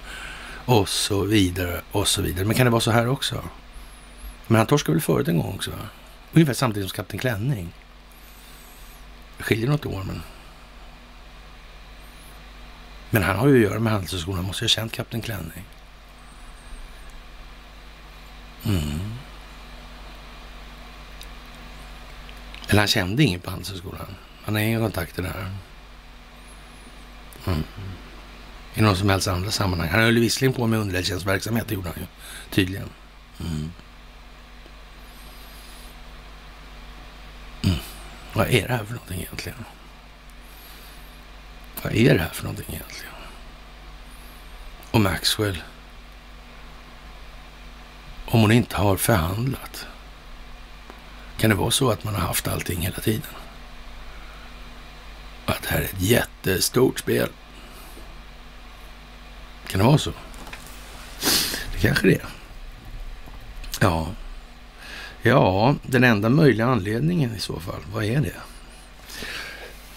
Och 0.65 0.89
så 0.89 1.21
vidare 1.21 1.81
och 1.91 2.07
så 2.07 2.21
vidare. 2.21 2.45
Men 2.45 2.55
kan 2.55 2.65
det 2.65 2.71
vara 2.71 2.81
så 2.81 2.91
här 2.91 3.07
också? 3.07 3.43
Men 4.47 4.57
han 4.57 4.67
torskade 4.67 4.95
väl 4.95 5.01
förut 5.01 5.27
en 5.27 5.37
gång 5.37 5.53
också? 5.55 5.71
Ungefär 6.33 6.53
samtidigt 6.53 6.89
som 6.89 6.95
Kapten 6.95 7.19
Klänning. 7.19 7.73
Det 9.37 9.43
skiljer 9.43 9.69
något 9.69 9.85
år 9.85 10.03
men... 10.07 10.21
Men 13.09 13.23
han 13.23 13.35
har 13.35 13.47
ju 13.47 13.55
att 13.55 13.71
göra 13.71 13.79
med 13.79 13.93
Handelshögskolan. 13.93 14.37
Han 14.37 14.45
måste 14.45 14.63
ju 14.63 14.65
ha 14.65 14.69
känt 14.69 14.91
Kapten 14.91 15.21
Klänning. 15.21 15.65
Mm. 18.65 18.99
Eller 22.67 22.79
han 22.79 22.87
kände 22.87 23.23
ingen 23.23 23.39
på 23.39 23.49
Handelshögskolan. 23.49 24.15
Han 24.43 24.55
har 24.55 24.61
inga 24.61 24.79
kontakter 24.79 25.23
där. 25.23 25.55
Mm. 27.47 27.63
I 28.73 28.81
någon 28.81 28.95
som 28.95 29.09
helst 29.09 29.27
andra 29.27 29.51
sammanhang. 29.51 29.89
Han 29.89 29.99
höll 29.99 30.19
visserligen 30.19 30.53
på 30.53 30.67
med 30.67 30.79
underrättelsetjänstverksamhet, 30.79 31.67
det 31.67 31.73
gjorde 31.73 31.89
han 31.89 31.99
ju 31.99 32.05
tydligen. 32.49 32.89
Mm. 33.39 33.71
Mm. 37.63 37.77
Vad 38.33 38.47
är 38.47 38.67
det 38.67 38.73
här 38.73 38.83
för 38.83 38.93
någonting 38.93 39.19
egentligen? 39.19 39.65
Vad 41.83 41.93
är 41.95 42.13
det 42.13 42.21
här 42.21 42.29
för 42.29 42.43
någonting 42.43 42.65
egentligen? 42.69 43.13
Och 44.91 45.01
Maxwell. 45.01 45.63
Om 48.25 48.41
hon 48.41 48.51
inte 48.51 48.77
har 48.77 48.97
förhandlat. 48.97 49.87
Kan 51.37 51.49
det 51.49 51.55
vara 51.55 51.71
så 51.71 51.91
att 51.91 52.03
man 52.03 52.15
har 52.15 52.21
haft 52.21 52.47
allting 52.47 52.81
hela 52.81 52.99
tiden? 52.99 53.31
Att 55.45 55.61
det 55.61 55.69
här 55.69 55.79
är 55.79 55.83
ett 55.83 56.01
jättestort 56.01 56.99
spel? 56.99 57.29
Kan 59.67 59.79
det 59.79 59.85
vara 59.85 59.97
så? 59.97 60.11
Det 61.73 61.79
kanske 61.81 62.07
det 62.07 62.15
är. 62.15 62.25
Ja. 63.81 64.07
Ja, 65.21 65.75
den 65.83 66.03
enda 66.03 66.29
möjliga 66.29 66.67
anledningen 66.67 67.35
i 67.35 67.39
så 67.39 67.59
fall, 67.59 67.81
vad 67.93 68.03
är 68.03 68.21
det? 68.21 68.35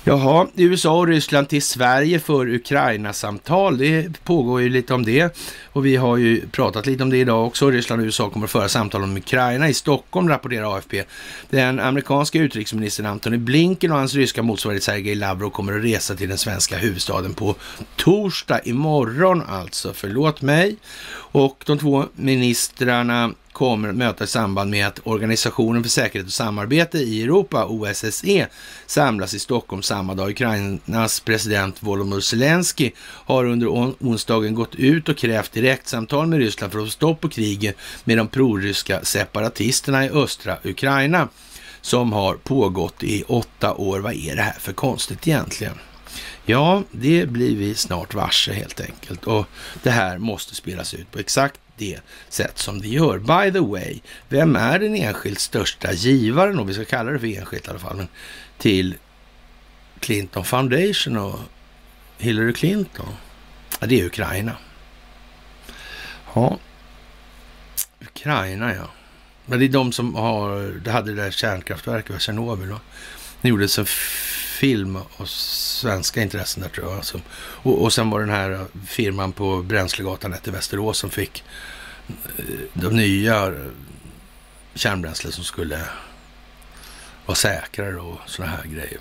Jaha, 0.04 0.46
USA 0.56 0.98
och 0.98 1.06
Ryssland 1.06 1.48
till 1.48 1.62
Sverige 1.62 2.20
för 2.20 2.48
Ukraina-samtal. 2.48 3.78
Det 3.78 4.22
pågår 4.24 4.60
ju 4.60 4.68
lite 4.68 4.94
om 4.94 5.04
det 5.04 5.36
och 5.72 5.86
vi 5.86 5.96
har 5.96 6.16
ju 6.16 6.48
pratat 6.48 6.86
lite 6.86 7.02
om 7.02 7.10
det 7.10 7.16
idag 7.16 7.46
också. 7.46 7.70
Ryssland 7.70 8.02
och 8.02 8.06
USA 8.06 8.30
kommer 8.30 8.46
att 8.46 8.50
föra 8.50 8.68
samtal 8.68 9.02
om 9.02 9.16
Ukraina 9.16 9.68
i 9.68 9.74
Stockholm, 9.74 10.28
rapporterar 10.28 10.76
AFP. 10.76 11.04
Den 11.50 11.80
amerikanska 11.80 12.38
utrikesministern 12.38 13.06
Antony 13.06 13.36
Blinken 13.36 13.92
och 13.92 13.98
hans 13.98 14.14
ryska 14.14 14.42
motsvarighet 14.42 14.82
Sergej 14.82 15.14
Lavrov 15.14 15.50
kommer 15.50 15.78
att 15.78 15.84
resa 15.84 16.14
till 16.14 16.28
den 16.28 16.38
svenska 16.38 16.76
huvudstaden 16.76 17.34
på 17.34 17.54
torsdag 17.96 18.60
imorgon 18.64 19.42
alltså. 19.48 19.92
Förlåt 19.94 20.42
mig. 20.42 20.76
Och 21.14 21.62
de 21.66 21.78
två 21.78 22.04
ministrarna 22.14 23.32
kommer 23.62 23.88
att 23.88 23.94
möta 23.94 24.24
i 24.24 24.26
samband 24.26 24.70
med 24.70 24.86
att 24.86 25.00
Organisationen 25.04 25.82
för 25.82 25.90
säkerhet 25.90 26.26
och 26.26 26.32
samarbete 26.32 26.98
i 26.98 27.22
Europa, 27.22 27.66
OSSE, 27.66 28.46
samlas 28.86 29.34
i 29.34 29.38
Stockholm 29.38 29.82
samma 29.82 30.14
dag. 30.14 30.30
Ukrainas 30.30 31.20
president 31.20 31.82
Volodymyr 31.82 32.20
Zelensky 32.20 32.90
har 33.00 33.44
under 33.44 33.68
onsdagen 34.00 34.54
gått 34.54 34.74
ut 34.74 35.08
och 35.08 35.16
krävt 35.16 35.52
direktsamtal 35.52 36.26
med 36.26 36.38
Ryssland 36.38 36.72
för 36.72 36.80
att 36.80 36.86
få 36.86 36.90
stopp 36.90 37.20
på 37.20 37.28
kriget 37.28 37.76
med 38.04 38.16
de 38.16 38.28
proryska 38.28 39.04
separatisterna 39.04 40.04
i 40.04 40.10
östra 40.10 40.56
Ukraina 40.64 41.28
som 41.80 42.12
har 42.12 42.34
pågått 42.34 43.02
i 43.02 43.22
åtta 43.22 43.74
år. 43.74 44.00
Vad 44.00 44.14
är 44.14 44.36
det 44.36 44.42
här 44.42 44.58
för 44.58 44.72
konstigt 44.72 45.28
egentligen? 45.28 45.74
Ja, 46.46 46.82
det 46.90 47.28
blir 47.28 47.56
vi 47.56 47.74
snart 47.74 48.14
varse 48.14 48.52
helt 48.52 48.80
enkelt 48.80 49.24
och 49.24 49.46
det 49.82 49.90
här 49.90 50.18
måste 50.18 50.54
spelas 50.54 50.94
ut 50.94 51.10
på 51.10 51.18
exakt 51.18 51.60
det 51.82 52.00
sätt 52.28 52.58
som 52.58 52.80
det 52.80 52.88
gör. 52.88 53.18
By 53.18 53.52
the 53.52 53.60
way, 53.60 54.00
vem 54.28 54.56
är 54.56 54.78
den 54.78 54.94
enskilt 54.94 55.38
största 55.38 55.92
givaren, 55.92 56.58
och 56.58 56.68
vi 56.68 56.74
ska 56.74 56.84
kalla 56.84 57.10
det 57.10 57.18
för 57.18 57.26
enskilt 57.26 57.66
i 57.66 57.70
alla 57.70 57.78
fall, 57.78 57.96
men 57.96 58.08
till 58.58 58.94
Clinton 60.00 60.44
Foundation 60.44 61.16
och 61.16 61.38
Hillary 62.18 62.52
Clinton? 62.52 63.08
Ja, 63.80 63.86
det 63.86 64.00
är 64.00 64.06
Ukraina. 64.06 64.56
Ja, 66.34 66.58
Ukraina 68.00 68.74
ja. 68.74 68.90
Men 69.46 69.58
det 69.58 69.64
är 69.64 69.68
de 69.68 69.92
som 69.92 70.14
har, 70.14 70.80
det 70.84 70.90
hade 70.90 71.14
det 71.14 71.22
där 71.22 71.30
kärnkraftverket, 71.30 72.20
Tjernobyl. 72.20 72.68
va? 72.68 72.80
Det 73.40 73.48
gjordes 73.48 73.78
en 73.78 73.86
film 74.62 74.98
och 75.16 75.28
svenska 75.28 76.22
intressen 76.22 76.62
där 76.62 76.70
tror 76.70 76.86
jag. 76.86 76.96
Alltså. 76.96 77.20
Och, 77.36 77.82
och 77.82 77.92
sen 77.92 78.10
var 78.10 78.20
den 78.20 78.30
här 78.30 78.66
firman 78.86 79.32
på 79.32 79.62
Bränslegatan 79.62 80.32
1 80.32 80.48
i 80.48 80.50
Västerås 80.50 80.98
som 80.98 81.10
fick 81.10 81.44
eh, 82.36 82.44
de 82.72 82.96
nya 82.96 83.54
kärnbränsle 84.74 85.32
som 85.32 85.44
skulle 85.44 85.80
vara 87.26 87.36
säkrare 87.36 87.96
och 87.96 88.18
sådana 88.26 88.52
här 88.52 88.64
grejer. 88.64 89.00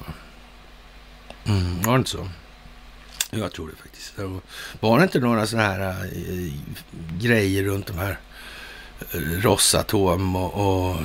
Mm, 1.45 1.81
var 1.81 1.93
det 1.93 1.97
inte 1.97 2.09
så? 2.09 2.29
Jag 3.29 3.51
tror 3.51 3.67
det 3.67 3.75
faktiskt. 3.75 4.13
Var 4.79 4.97
det 4.97 5.03
inte 5.03 5.19
några 5.19 5.47
sådana 5.47 5.67
här 5.67 6.05
äh, 6.05 6.53
grejer 7.19 7.63
runt 7.63 7.87
de 7.87 7.97
här 7.97 8.19
eh, 9.11 9.19
Rosatom 9.19 10.35
och, 10.35 10.53
och 10.53 10.97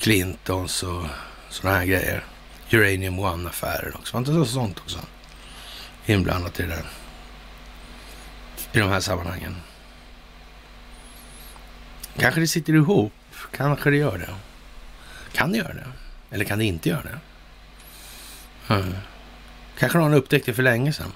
Clintons 0.00 0.82
och 0.82 1.06
sådana 1.50 1.78
här 1.78 1.86
grejer? 1.86 2.24
Uranium 2.72 3.18
One-affären 3.18 3.94
också. 3.94 4.12
Var 4.12 4.18
inte 4.18 4.32
så 4.32 4.44
sånt 4.44 4.78
också 4.78 4.98
inblandat 6.06 6.60
i 6.60 6.62
det 6.62 6.84
I 8.72 8.78
de 8.78 8.88
här 8.88 9.00
sammanhangen. 9.00 9.56
Kanske 12.18 12.40
det 12.40 12.48
sitter 12.48 12.72
ihop. 12.72 13.12
Kanske 13.56 13.90
det 13.90 13.96
gör 13.96 14.18
det. 14.18 14.34
Kan 15.32 15.52
det 15.52 15.58
göra 15.58 15.74
det? 15.74 15.86
Eller 16.30 16.44
kan 16.44 16.58
det 16.58 16.64
inte 16.64 16.88
göra 16.88 17.02
det? 17.02 17.18
Mm. 18.74 18.94
Kanske 19.78 19.98
någon 19.98 20.14
upptäckte 20.14 20.50
det 20.50 20.54
för 20.54 20.62
länge 20.62 20.92
sedan. 20.92 21.12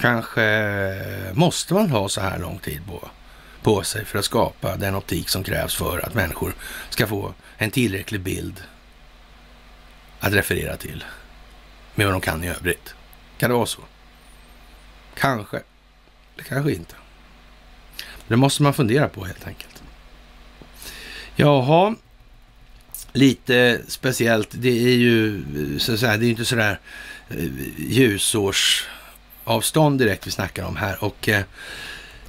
Kanske 0.00 1.30
måste 1.32 1.74
man 1.74 1.90
ha 1.90 2.08
så 2.08 2.20
här 2.20 2.38
lång 2.38 2.58
tid 2.58 2.80
på, 2.86 3.08
på 3.62 3.82
sig 3.82 4.04
för 4.04 4.18
att 4.18 4.24
skapa 4.24 4.76
den 4.76 4.94
optik 4.94 5.28
som 5.28 5.44
krävs 5.44 5.74
för 5.74 6.06
att 6.06 6.14
människor 6.14 6.54
ska 6.90 7.06
få 7.06 7.34
en 7.56 7.70
tillräcklig 7.70 8.20
bild 8.20 8.62
att 10.24 10.32
referera 10.32 10.76
till 10.76 11.04
med 11.94 12.06
vad 12.06 12.14
de 12.14 12.20
kan 12.20 12.44
i 12.44 12.48
övrigt. 12.48 12.94
Kan 13.38 13.50
det 13.50 13.56
vara 13.56 13.66
så? 13.66 13.80
Kanske. 15.14 15.56
Eller 16.34 16.44
kanske 16.44 16.72
inte. 16.72 16.94
Det 18.28 18.36
måste 18.36 18.62
man 18.62 18.74
fundera 18.74 19.08
på 19.08 19.24
helt 19.24 19.46
enkelt. 19.46 19.82
Jaha, 21.36 21.94
lite 23.12 23.80
speciellt. 23.88 24.48
Det 24.50 24.84
är 24.84 24.96
ju 24.96 25.44
så 25.78 25.94
att 25.94 26.00
säga, 26.00 26.16
det 26.16 26.26
är 26.26 26.30
inte 26.30 26.44
sådär 26.44 26.80
eh, 27.28 27.44
ljusårsavstånd 27.78 29.98
direkt 29.98 30.26
vi 30.26 30.30
snackar 30.30 30.64
om 30.64 30.76
här 30.76 31.04
och 31.04 31.28
eh, 31.28 31.44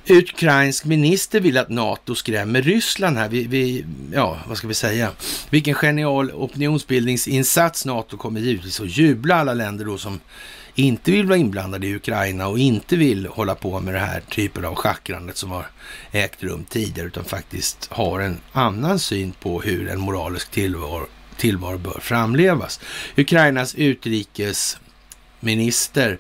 Ukrainsk 0.10 0.86
minister 0.86 1.40
vill 1.40 1.58
att 1.58 1.70
NATO 1.70 2.16
skrämmer 2.16 2.62
Ryssland 2.62 3.18
här. 3.18 3.30
Vi, 3.30 3.48
vi, 3.48 3.86
ja, 4.14 4.40
vad 4.48 4.58
ska 4.58 4.68
vi 4.68 4.74
säga? 4.74 5.12
Vilken 5.50 5.76
genial 5.76 6.32
opinionsbildningsinsats 6.32 7.86
NATO 7.86 8.18
kommer 8.18 8.40
givetvis 8.40 8.80
att 8.80 8.98
jubla 8.98 9.36
alla 9.36 9.54
länder 9.54 9.86
då 9.86 9.98
som 9.98 10.20
inte 10.76 11.12
vill 11.12 11.26
vara 11.26 11.38
inblandade 11.38 11.88
i 11.88 11.96
Ukraina 11.96 12.48
och 12.48 12.60
inte 12.60 12.96
vill 12.96 13.26
hålla 13.26 13.56
på 13.56 13.80
med 13.80 13.94
det 13.94 14.00
här 14.00 14.20
typen 14.20 14.66
av 14.66 14.76
schackrandet 14.76 15.38
som 15.38 15.52
har 15.52 15.66
ägt 16.12 16.44
rum 16.44 16.66
tidigare 16.70 17.08
utan 17.08 17.26
faktiskt 17.26 17.88
har 17.92 18.20
en 18.20 18.38
annan 18.52 19.00
syn 19.00 19.32
på 19.32 19.62
hur 19.62 19.90
en 19.90 20.00
moralisk 20.00 20.52
tillvaro, 20.52 21.08
tillvaro 21.38 21.78
bör 21.78 22.00
framlevas. 22.02 22.80
Ukrainas 23.18 23.76
utrikesminister 23.76 26.18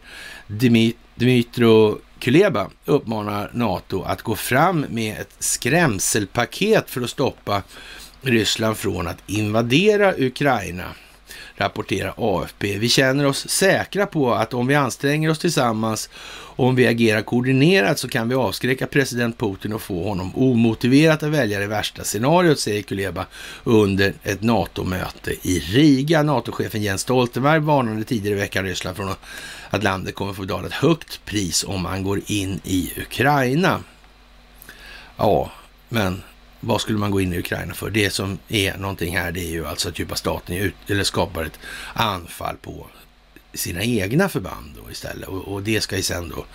Dmytro 1.15 1.99
Kuleba 2.25 2.69
uppmanar 2.85 3.49
NATO 3.53 4.03
att 4.03 4.21
gå 4.21 4.35
fram 4.35 4.85
med 4.89 5.21
ett 5.21 5.35
skrämselpaket 5.39 6.89
för 6.89 7.01
att 7.01 7.09
stoppa 7.09 7.63
Ryssland 8.21 8.77
från 8.77 9.07
att 9.07 9.17
invadera 9.27 10.13
Ukraina, 10.17 10.85
rapporterar 11.55 12.13
AFP. 12.17 12.77
Vi 12.77 12.89
känner 12.89 13.25
oss 13.25 13.49
säkra 13.49 14.05
på 14.05 14.33
att 14.33 14.53
om 14.53 14.67
vi 14.67 14.75
anstränger 14.75 15.29
oss 15.29 15.39
tillsammans 15.39 16.09
och 16.55 16.65
om 16.65 16.75
vi 16.75 16.87
agerar 16.87 17.21
koordinerat 17.21 17.99
så 17.99 18.07
kan 18.07 18.29
vi 18.29 18.35
avskräcka 18.35 18.87
president 18.87 19.37
Putin 19.37 19.73
och 19.73 19.81
få 19.81 20.03
honom 20.03 20.35
omotiverat 20.35 21.23
att 21.23 21.29
välja 21.29 21.59
det 21.59 21.67
värsta 21.67 22.03
scenariot, 22.03 22.59
säger 22.59 22.81
Kuleba 22.81 23.25
under 23.63 24.13
ett 24.23 24.41
NATO-möte 24.41 25.31
i 25.41 25.59
Riga. 25.59 26.23
NATO-chefen 26.23 26.83
Jens 26.83 27.01
Stoltenberg 27.01 27.59
varnade 27.59 28.03
tidigare 28.03 28.37
i 28.37 28.39
veckan 28.39 28.65
Ryssland 28.65 28.97
från 28.97 29.09
att 29.09 29.25
att 29.75 29.83
landet 29.83 30.15
kommer 30.15 30.33
få 30.33 30.41
betala 30.41 30.67
ett 30.67 30.73
högt 30.73 31.25
pris 31.25 31.63
om 31.63 31.81
man 31.81 32.03
går 32.03 32.21
in 32.25 32.61
i 32.63 32.93
Ukraina. 32.97 33.83
Ja, 35.17 35.51
men 35.89 36.23
vad 36.59 36.81
skulle 36.81 36.97
man 36.97 37.11
gå 37.11 37.21
in 37.21 37.33
i 37.33 37.39
Ukraina 37.39 37.73
för? 37.73 37.89
Det 37.89 38.09
som 38.09 38.39
är 38.47 38.77
någonting 38.77 39.17
här, 39.17 39.31
det 39.31 39.39
är 39.39 39.51
ju 39.51 39.67
alltså 39.67 39.89
att 39.89 39.99
djupa 39.99 40.15
staten 40.15 40.55
ut, 40.55 40.75
eller 40.87 41.03
skapar 41.03 41.43
ett 41.43 41.59
anfall 41.93 42.55
på 42.57 42.87
sina 43.53 43.83
egna 43.83 44.29
förband 44.29 44.75
då 44.83 44.91
istället. 44.91 45.29
Och, 45.29 45.47
och 45.47 45.63
det 45.63 45.81
ska 45.81 45.95
ju 45.95 46.03
sen 46.03 46.29
då 46.29 46.45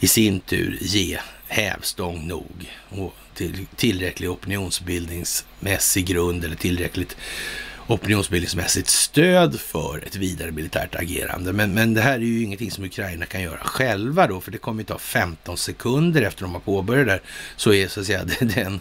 i 0.00 0.08
sin 0.08 0.40
tur 0.40 0.78
ge 0.80 1.18
hävstång 1.46 2.26
nog 2.28 2.72
och 2.88 3.14
till, 3.34 3.66
tillräcklig 3.76 4.30
opinionsbildningsmässig 4.30 6.06
grund 6.06 6.44
eller 6.44 6.56
tillräckligt 6.56 7.16
opinionsbildningsmässigt 7.88 8.88
stöd 8.88 9.60
för 9.60 10.02
ett 10.06 10.16
vidare 10.16 10.50
militärt 10.50 10.94
agerande. 10.94 11.52
Men, 11.52 11.74
men 11.74 11.94
det 11.94 12.00
här 12.00 12.14
är 12.14 12.18
ju 12.18 12.42
ingenting 12.42 12.70
som 12.70 12.84
Ukraina 12.84 13.26
kan 13.26 13.42
göra 13.42 13.58
själva 13.58 14.26
då, 14.26 14.40
för 14.40 14.50
det 14.50 14.58
kommer 14.58 14.82
ju 14.82 14.86
ta 14.86 14.98
15 14.98 15.56
sekunder 15.56 16.22
efter 16.22 16.42
de 16.42 16.52
har 16.52 16.60
påbörjat 16.60 17.06
det 17.06 17.20
så 17.56 17.72
är 17.72 17.88
så 17.88 18.00
att 18.00 18.06
säga 18.06 18.24
den 18.40 18.80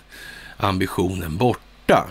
ambitionen 0.58 1.38
borta. 1.38 2.08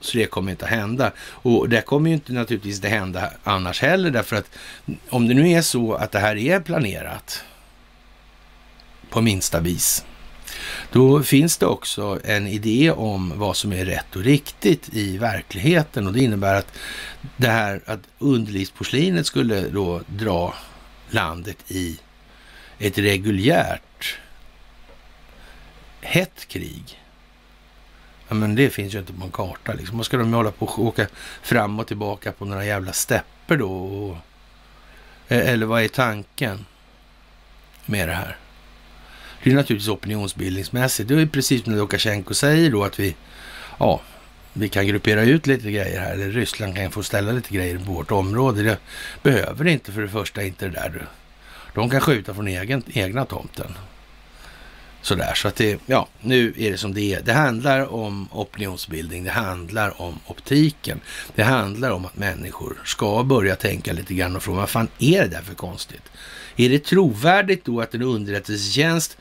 Så 0.00 0.18
det 0.18 0.26
kommer 0.26 0.50
inte 0.50 0.64
att 0.64 0.70
hända. 0.70 1.12
Och 1.20 1.68
det 1.68 1.80
kommer 1.80 2.10
ju 2.10 2.14
inte 2.14 2.32
naturligtvis 2.32 2.76
inte 2.76 2.88
hända 2.88 3.30
annars 3.44 3.82
heller, 3.82 4.10
därför 4.10 4.36
att 4.36 4.58
om 5.08 5.28
det 5.28 5.34
nu 5.34 5.50
är 5.50 5.62
så 5.62 5.94
att 5.94 6.12
det 6.12 6.18
här 6.18 6.36
är 6.36 6.60
planerat 6.60 7.44
på 9.10 9.20
minsta 9.20 9.60
vis, 9.60 10.04
då 10.92 11.22
finns 11.22 11.56
det 11.58 11.66
också 11.66 12.20
en 12.24 12.46
idé 12.46 12.90
om 12.90 13.32
vad 13.38 13.56
som 13.56 13.72
är 13.72 13.84
rätt 13.84 14.16
och 14.16 14.22
riktigt 14.22 14.94
i 14.94 15.18
verkligheten 15.18 16.06
och 16.06 16.12
det 16.12 16.20
innebär 16.20 16.54
att 16.54 16.78
det 17.36 17.48
här 17.48 17.80
att 17.86 18.00
underlivsporslinet 18.18 19.26
skulle 19.26 19.68
då 19.68 20.02
dra 20.06 20.54
landet 21.10 21.70
i 21.70 21.98
ett 22.78 22.98
reguljärt 22.98 24.18
hett 26.00 26.48
krig. 26.48 27.02
Ja, 28.28 28.34
men 28.34 28.54
det 28.54 28.70
finns 28.70 28.94
ju 28.94 28.98
inte 28.98 29.12
på 29.12 29.24
en 29.24 29.30
karta 29.30 29.72
liksom. 29.72 29.96
Vad 29.96 30.06
ska 30.06 30.16
de 30.16 30.32
hålla 30.32 30.50
på 30.50 30.66
och 30.66 30.78
åka 30.78 31.06
fram 31.42 31.78
och 31.78 31.86
tillbaka 31.86 32.32
på 32.32 32.44
några 32.44 32.64
jävla 32.64 32.92
stepper 32.92 33.56
då? 33.56 34.18
E- 35.28 35.40
eller 35.40 35.66
vad 35.66 35.82
är 35.82 35.88
tanken 35.88 36.66
med 37.86 38.08
det 38.08 38.14
här? 38.14 38.36
Det 39.42 39.50
är 39.50 39.54
naturligtvis 39.54 39.88
opinionsbildningsmässigt. 39.88 41.08
Det 41.08 41.20
är 41.20 41.26
precis 41.26 41.64
som 41.64 41.74
Lukasjenko 41.74 42.34
säger 42.34 42.70
då 42.70 42.84
att 42.84 43.00
vi, 43.00 43.16
ja, 43.78 44.00
vi 44.52 44.68
kan 44.68 44.86
gruppera 44.86 45.22
ut 45.22 45.46
lite 45.46 45.70
grejer 45.70 46.00
här, 46.00 46.12
eller 46.12 46.30
Ryssland 46.30 46.76
kan 46.76 46.90
få 46.90 47.02
ställa 47.02 47.32
lite 47.32 47.54
grejer 47.54 47.78
på 47.78 47.92
vårt 47.92 48.10
område. 48.10 48.62
Det 48.62 48.78
behöver 49.22 49.66
inte 49.66 49.92
för 49.92 50.02
det 50.02 50.08
första 50.08 50.42
inte 50.42 50.64
det 50.64 50.72
där. 50.72 51.08
De 51.74 51.90
kan 51.90 52.00
skjuta 52.00 52.34
från 52.34 52.48
egen, 52.48 52.82
egna 52.86 53.24
tomten. 53.24 53.74
Sådär, 55.02 55.34
så 55.34 55.48
att 55.48 55.56
det, 55.56 55.80
ja, 55.86 56.08
nu 56.20 56.54
är 56.56 56.70
det 56.70 56.78
som 56.78 56.94
det 56.94 57.14
är. 57.14 57.22
Det 57.22 57.32
handlar 57.32 57.94
om 57.94 58.28
opinionsbildning, 58.32 59.24
det 59.24 59.30
handlar 59.30 60.02
om 60.02 60.20
optiken. 60.26 61.00
Det 61.34 61.42
handlar 61.42 61.90
om 61.90 62.04
att 62.04 62.16
människor 62.16 62.82
ska 62.84 63.22
börja 63.22 63.56
tänka 63.56 63.92
lite 63.92 64.14
grann 64.14 64.36
och 64.36 64.42
fråga, 64.42 64.60
vad 64.60 64.70
fan 64.70 64.88
är 64.98 65.22
det 65.22 65.28
där 65.28 65.42
för 65.42 65.54
konstigt? 65.54 66.02
Är 66.60 66.68
det 66.68 66.84
trovärdigt 66.84 67.64
då 67.64 67.80
att 67.80 67.94
en 67.94 68.02
underrättelsetjänst 68.02 69.16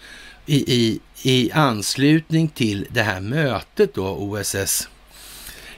i, 0.46 0.74
i, 0.76 1.00
i 1.24 1.52
anslutning 1.52 2.48
till 2.48 2.88
det 2.90 3.04
här 3.04 3.20
mötet 3.20 3.94
då, 3.94 4.08
OSS 4.08 4.90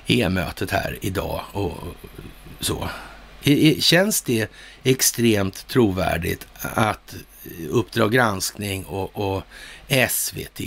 E-mötet 0.08 0.72
här 0.72 0.98
idag 1.02 1.44
och 1.52 1.78
så. 2.60 2.90
Känns 3.80 4.22
det 4.22 4.52
extremt 4.84 5.68
trovärdigt 5.68 6.48
att 6.62 7.16
Uppdrag 7.70 8.12
granskning 8.12 8.86
och, 8.86 9.36
och 9.36 9.44
SVT 10.10 10.62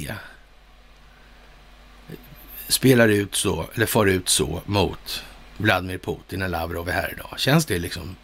spelar 2.69 3.09
ut 3.09 3.35
så, 3.35 3.67
eller 3.75 3.87
far 3.87 4.07
ut 4.07 4.29
så 4.29 4.63
mot 4.67 5.25
Vladimir 5.57 5.99
Putin 5.99 6.39
när 6.39 6.49
Lavrov 6.49 6.89
är 6.89 6.93
här 6.93 7.13
idag? 7.13 7.35
Känns 7.37 7.67
det 7.67 7.79
liksom 7.79 8.17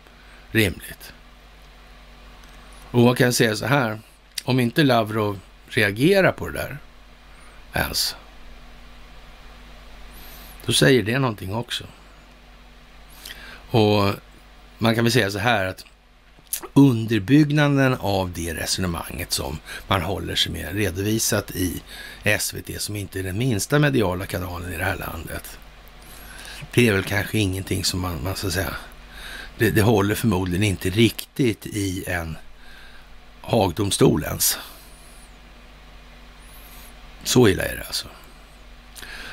rimligt? 0.50 1.12
Och 2.90 3.00
man 3.00 3.16
kan 3.16 3.32
säga 3.32 3.56
så 3.56 3.66
här, 3.66 3.98
om 4.44 4.60
inte 4.60 4.82
Lavrov 4.82 5.40
reagerar 5.68 6.32
på 6.32 6.48
det 6.48 6.52
där 6.52 6.78
ens, 7.72 8.16
då 10.66 10.72
säger 10.72 11.02
det 11.02 11.18
någonting 11.18 11.54
också. 11.54 11.84
Och 13.70 14.12
man 14.78 14.94
kan 14.94 15.04
väl 15.04 15.12
säga 15.12 15.30
så 15.30 15.38
här 15.38 15.66
att 15.66 15.84
underbyggnaden 16.72 17.94
av 17.94 18.32
det 18.32 18.54
resonemanget 18.54 19.32
som 19.32 19.58
man 19.88 20.02
håller 20.02 20.34
sig 20.34 20.52
med 20.52 20.74
redovisat 20.74 21.50
i 21.50 21.82
SVT 22.38 22.80
som 22.80 22.96
inte 22.96 23.18
är 23.18 23.22
den 23.22 23.38
minsta 23.38 23.78
mediala 23.78 24.26
kanalen 24.26 24.72
i 24.72 24.76
det 24.76 24.84
här 24.84 24.96
landet. 24.96 25.58
Det 26.74 26.88
är 26.88 26.92
väl 26.92 27.04
kanske 27.04 27.38
ingenting 27.38 27.84
som 27.84 28.00
man, 28.00 28.24
man 28.24 28.36
ska 28.36 28.50
säga, 28.50 28.74
det, 29.58 29.70
det 29.70 29.82
håller 29.82 30.14
förmodligen 30.14 30.62
inte 30.62 30.90
riktigt 30.90 31.66
i 31.66 32.04
en 32.06 32.36
Hagdomstol 33.48 34.24
ens. 34.24 34.58
Så 37.24 37.48
illa 37.48 37.64
är 37.64 37.76
det 37.76 37.84
alltså. 37.86 38.08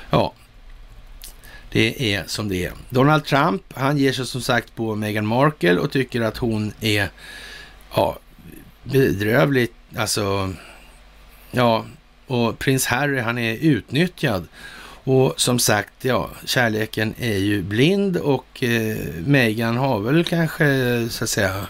Ja, 0.10 0.34
det 1.72 2.14
är 2.14 2.24
som 2.28 2.50
det 2.50 2.66
är. 2.66 2.74
Donald 2.90 3.26
Trump, 3.26 3.62
han 3.74 3.98
ger 3.98 4.12
sig 4.12 4.26
som 4.26 4.42
sagt 4.42 4.76
på 4.76 4.96
Meghan 4.96 5.26
Markle 5.26 5.78
och 5.78 5.92
tycker 5.92 6.22
att 6.22 6.38
hon 6.38 6.74
är 6.82 7.10
ja, 7.96 8.20
bedrövligt, 8.84 9.76
alltså, 9.98 10.54
ja, 11.52 11.86
och 12.28 12.60
prins 12.60 12.86
Harry, 12.86 13.20
han 13.20 13.38
är 13.38 13.54
utnyttjad. 13.54 14.48
Och 15.04 15.34
som 15.38 15.60
sagt, 15.60 15.94
ja, 16.02 16.30
kärleken 16.46 17.14
är 17.20 17.38
ju 17.38 17.62
blind 17.62 18.18
och 18.18 18.64
eh, 18.64 18.98
Meghan 19.26 19.78
har 19.78 20.00
väl 20.00 20.24
kanske, 20.24 20.68
så 21.10 21.24
att 21.24 21.30
säga, 21.30 21.68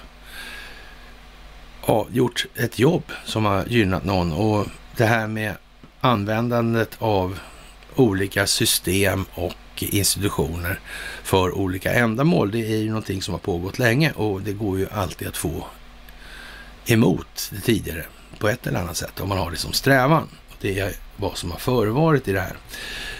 ja, 1.87 2.07
gjort 2.11 2.45
ett 2.55 2.79
jobb 2.79 3.03
som 3.25 3.45
har 3.45 3.65
gynnat 3.65 4.05
någon. 4.05 4.33
Och 4.33 4.67
det 4.97 5.05
här 5.05 5.27
med 5.27 5.55
användandet 6.01 6.95
av 6.99 7.39
olika 7.95 8.47
system 8.47 9.25
och 9.33 9.53
institutioner 9.77 10.79
för 11.23 11.57
olika 11.57 11.93
ändamål. 11.93 12.51
Det 12.51 12.73
är 12.73 12.77
ju 12.77 12.87
någonting 12.89 13.21
som 13.21 13.33
har 13.33 13.39
pågått 13.39 13.79
länge 13.79 14.11
och 14.11 14.41
det 14.41 14.53
går 14.53 14.79
ju 14.79 14.87
alltid 14.91 15.27
att 15.27 15.37
få 15.37 15.65
emot 16.85 17.51
det 17.51 17.61
tidigare 17.61 18.05
på 18.39 18.49
ett 18.49 18.67
eller 18.67 18.79
annat 18.79 18.97
sätt 18.97 19.19
om 19.19 19.29
man 19.29 19.37
har 19.37 19.51
det 19.51 19.57
som 19.57 19.73
strävan. 19.73 20.27
Det 20.61 20.79
är 20.79 20.93
vad 21.15 21.37
som 21.37 21.51
har 21.51 21.59
förevarit 21.59 22.27
i 22.27 22.31
det 22.31 22.41
här. 22.41 22.55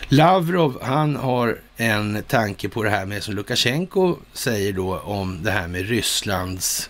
Lavrov, 0.08 0.80
han 0.82 1.16
har 1.16 1.60
en 1.78 2.24
tanke 2.28 2.70
på 2.70 2.84
det 2.84 2.90
här 2.90 3.06
med 3.06 3.24
som 3.24 3.36
Lukasjenko 3.36 4.18
säger 4.34 4.74
då 4.74 5.00
om 5.00 5.44
det 5.44 5.52
här 5.52 5.68
med 5.68 5.90
Rysslands 5.90 6.90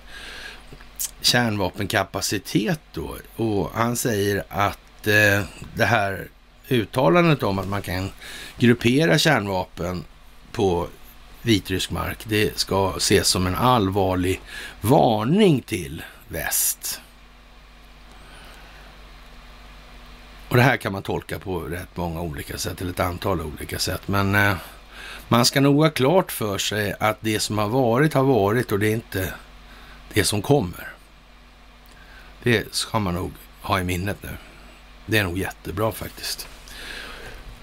kärnvapenkapacitet 1.22 2.80
då. 2.94 3.16
Och 3.36 3.72
han 3.74 3.96
säger 3.96 4.44
att 4.50 5.08
eh, 5.08 5.44
det 5.76 5.86
här 5.86 6.28
uttalandet 6.68 7.44
om 7.44 7.60
att 7.60 7.68
man 7.68 7.82
kan 7.82 8.12
gruppera 8.58 9.18
kärnvapen 9.18 10.04
på 10.52 10.88
vitrysk 11.42 11.92
mark, 11.92 12.26
det 12.28 12.58
ska 12.60 12.94
ses 12.98 13.28
som 13.28 13.48
en 13.48 13.56
allvarlig 13.56 14.42
varning 14.82 15.62
till 15.62 16.04
väst. 16.28 17.02
Och 20.50 20.56
det 20.56 20.62
här 20.62 20.78
kan 20.78 20.92
man 20.92 21.04
tolka 21.04 21.40
på 21.40 21.60
rätt 21.60 21.98
många 21.98 22.22
olika 22.22 22.58
sätt, 22.58 22.82
eller 22.82 22.92
ett 22.92 23.00
antal 23.00 23.42
olika 23.42 23.80
sätt. 23.80 24.08
Men 24.08 24.36
eh, 24.36 24.56
man 25.28 25.46
ska 25.46 25.62
nog 25.62 25.84
ha 25.84 25.90
klart 25.90 26.32
för 26.32 26.58
sig 26.58 26.96
att 27.00 27.18
det 27.20 27.40
som 27.40 27.58
har 27.58 27.68
varit 27.68 28.14
har 28.14 28.24
varit 28.24 28.72
och 28.72 28.80
det 28.80 28.88
är 28.88 28.94
inte 28.94 29.34
det 30.14 30.24
som 30.24 30.42
kommer. 30.42 30.95
Det 32.46 32.74
ska 32.74 33.00
man 33.00 33.14
nog 33.14 33.32
ha 33.62 33.80
i 33.80 33.84
minnet 33.84 34.24
nu. 34.24 34.30
Det 35.06 35.18
är 35.18 35.24
nog 35.24 35.38
jättebra 35.38 35.92
faktiskt. 35.92 36.48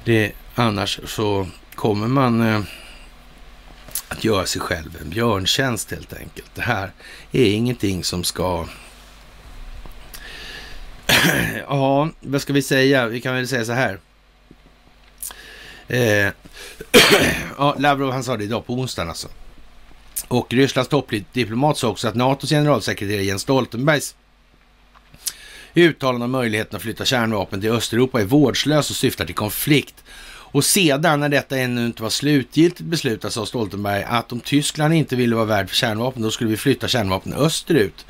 Det, 0.04 0.32
annars 0.54 1.00
så 1.04 1.48
kommer 1.74 2.08
man 2.08 2.40
eh, 2.40 2.60
att 4.08 4.24
göra 4.24 4.46
sig 4.46 4.60
själv 4.60 4.98
en 5.00 5.10
björntjänst 5.10 5.90
helt 5.90 6.12
enkelt. 6.12 6.50
Det 6.54 6.62
här 6.62 6.92
är 7.32 7.44
ingenting 7.44 8.04
som 8.04 8.24
ska... 8.24 8.66
ja, 11.68 12.10
vad 12.20 12.42
ska 12.42 12.52
vi 12.52 12.62
säga? 12.62 13.06
Vi 13.06 13.20
kan 13.20 13.34
väl 13.34 13.48
säga 13.48 13.64
så 13.64 13.72
här. 13.72 13.98
Eh, 15.88 16.32
ja, 17.58 17.74
Lavrov 17.78 18.12
han 18.12 18.24
sa 18.24 18.36
det 18.36 18.44
idag 18.44 18.66
på 18.66 18.74
onsdagen 18.74 19.08
alltså. 19.08 19.28
Och 20.28 20.52
Rysslands 20.52 20.88
toppdiplomat 20.88 21.78
sa 21.78 21.88
också 21.88 22.08
att 22.08 22.14
NATOs 22.14 22.50
generalsekreterare 22.50 23.24
Jens 23.24 23.42
Stoltenbergs 23.42 24.14
uttalanden 25.74 26.22
om 26.22 26.30
möjligheten 26.30 26.76
att 26.76 26.82
flytta 26.82 27.04
kärnvapen 27.04 27.60
till 27.60 27.70
Östeuropa 27.70 28.20
är 28.20 28.24
vårdslös 28.24 28.90
och 28.90 28.96
syftar 28.96 29.24
till 29.24 29.34
konflikt. 29.34 30.04
Och 30.52 30.64
sedan 30.64 31.20
när 31.20 31.28
detta 31.28 31.58
ännu 31.58 31.86
inte 31.86 32.02
var 32.02 32.10
slutgiltigt 32.10 32.80
beslutat 32.80 33.32
sa 33.32 33.46
Stoltenberg 33.46 34.02
att 34.02 34.32
om 34.32 34.40
Tyskland 34.40 34.94
inte 34.94 35.16
ville 35.16 35.36
vara 35.36 35.44
värd 35.44 35.68
för 35.68 35.76
kärnvapen 35.76 36.22
då 36.22 36.30
skulle 36.30 36.50
vi 36.50 36.56
flytta 36.56 36.88
kärnvapen 36.88 37.32
österut. 37.32 38.06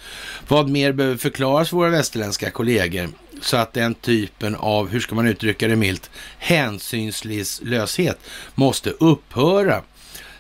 Vad 0.49 0.69
mer 0.69 0.93
behöver 0.93 1.17
förklaras 1.17 1.69
för 1.69 1.77
våra 1.77 1.91
västerländska 1.91 2.51
kollegor 2.51 3.09
så 3.41 3.57
att 3.57 3.73
den 3.73 3.95
typen 3.95 4.55
av, 4.55 4.89
hur 4.89 5.01
ska 5.01 5.15
man 5.15 5.27
uttrycka 5.27 5.69
det 5.69 5.77
milt, 5.77 6.11
hänsynslöshet 6.39 8.19
måste 8.55 8.91
upphöra 8.91 9.83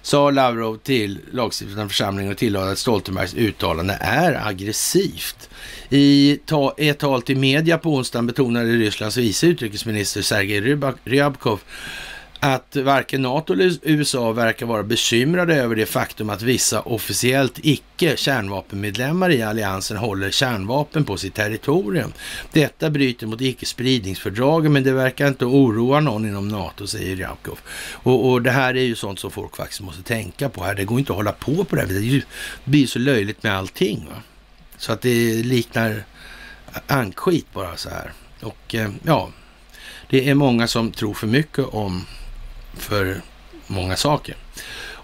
sa 0.02 0.30
Lavrov 0.30 0.76
till 0.76 1.18
lagstiftande 1.32 1.88
församling 1.88 2.30
och 2.30 2.36
tillade 2.36 2.72
att 2.72 2.78
Stoltenbergs 2.78 3.34
uttalande 3.34 3.98
är 4.00 4.46
aggressivt. 4.48 5.48
I 5.88 6.38
ett 6.76 6.98
tal 6.98 7.22
till 7.22 7.38
media 7.38 7.78
på 7.78 7.94
onsdagen 7.94 8.26
betonade 8.26 8.72
Rysslands 8.72 9.16
vice 9.16 9.46
utrikesminister 9.46 10.22
Sergej 10.22 10.78
Ryabkov 11.04 11.60
att 12.44 12.76
varken 12.76 13.22
NATO 13.22 13.52
eller 13.52 13.78
USA 13.82 14.32
verkar 14.32 14.66
vara 14.66 14.82
bekymrade 14.82 15.54
över 15.54 15.76
det 15.76 15.86
faktum 15.86 16.30
att 16.30 16.42
vissa 16.42 16.80
officiellt 16.80 17.58
icke 17.62 18.16
kärnvapenmedlemmar 18.16 19.30
i 19.30 19.42
alliansen 19.42 19.96
håller 19.96 20.30
kärnvapen 20.30 21.04
på 21.04 21.16
sitt 21.16 21.34
territorium. 21.34 22.12
Detta 22.52 22.90
bryter 22.90 23.26
mot 23.26 23.40
icke-spridningsfördragen 23.40 24.72
men 24.72 24.82
det 24.82 24.92
verkar 24.92 25.28
inte 25.28 25.44
oroa 25.44 26.00
någon 26.00 26.24
inom 26.24 26.48
NATO, 26.48 26.86
säger 26.86 27.16
Ryabkov. 27.16 27.58
Och, 27.92 28.30
och, 28.30 28.42
det 28.42 28.50
här 28.50 28.76
är 28.76 28.82
ju 28.82 28.94
sånt 28.94 29.18
som 29.18 29.30
folk 29.30 29.56
faktiskt 29.56 29.80
måste 29.80 30.02
tänka 30.02 30.48
på 30.48 30.64
här. 30.64 30.74
Det 30.74 30.84
går 30.84 30.98
inte 30.98 31.12
att 31.12 31.16
hålla 31.16 31.32
på 31.32 31.64
på 31.64 31.76
det 31.76 31.82
här 31.82 31.88
Det 31.88 32.24
blir 32.64 32.86
så 32.86 32.98
löjligt 32.98 33.42
med 33.42 33.56
allting. 33.56 34.06
Va? 34.10 34.22
Så 34.76 34.92
att 34.92 35.02
det 35.02 35.42
liknar 35.42 36.04
ankskit 36.86 37.46
bara 37.52 37.76
så 37.76 37.90
här. 37.90 38.12
Och 38.42 38.74
eh, 38.74 38.90
ja, 39.02 39.30
det 40.10 40.28
är 40.28 40.34
många 40.34 40.66
som 40.66 40.90
tror 40.90 41.14
för 41.14 41.26
mycket 41.26 41.64
om 41.64 42.06
för 42.74 43.22
många 43.66 43.96
saker. 43.96 44.36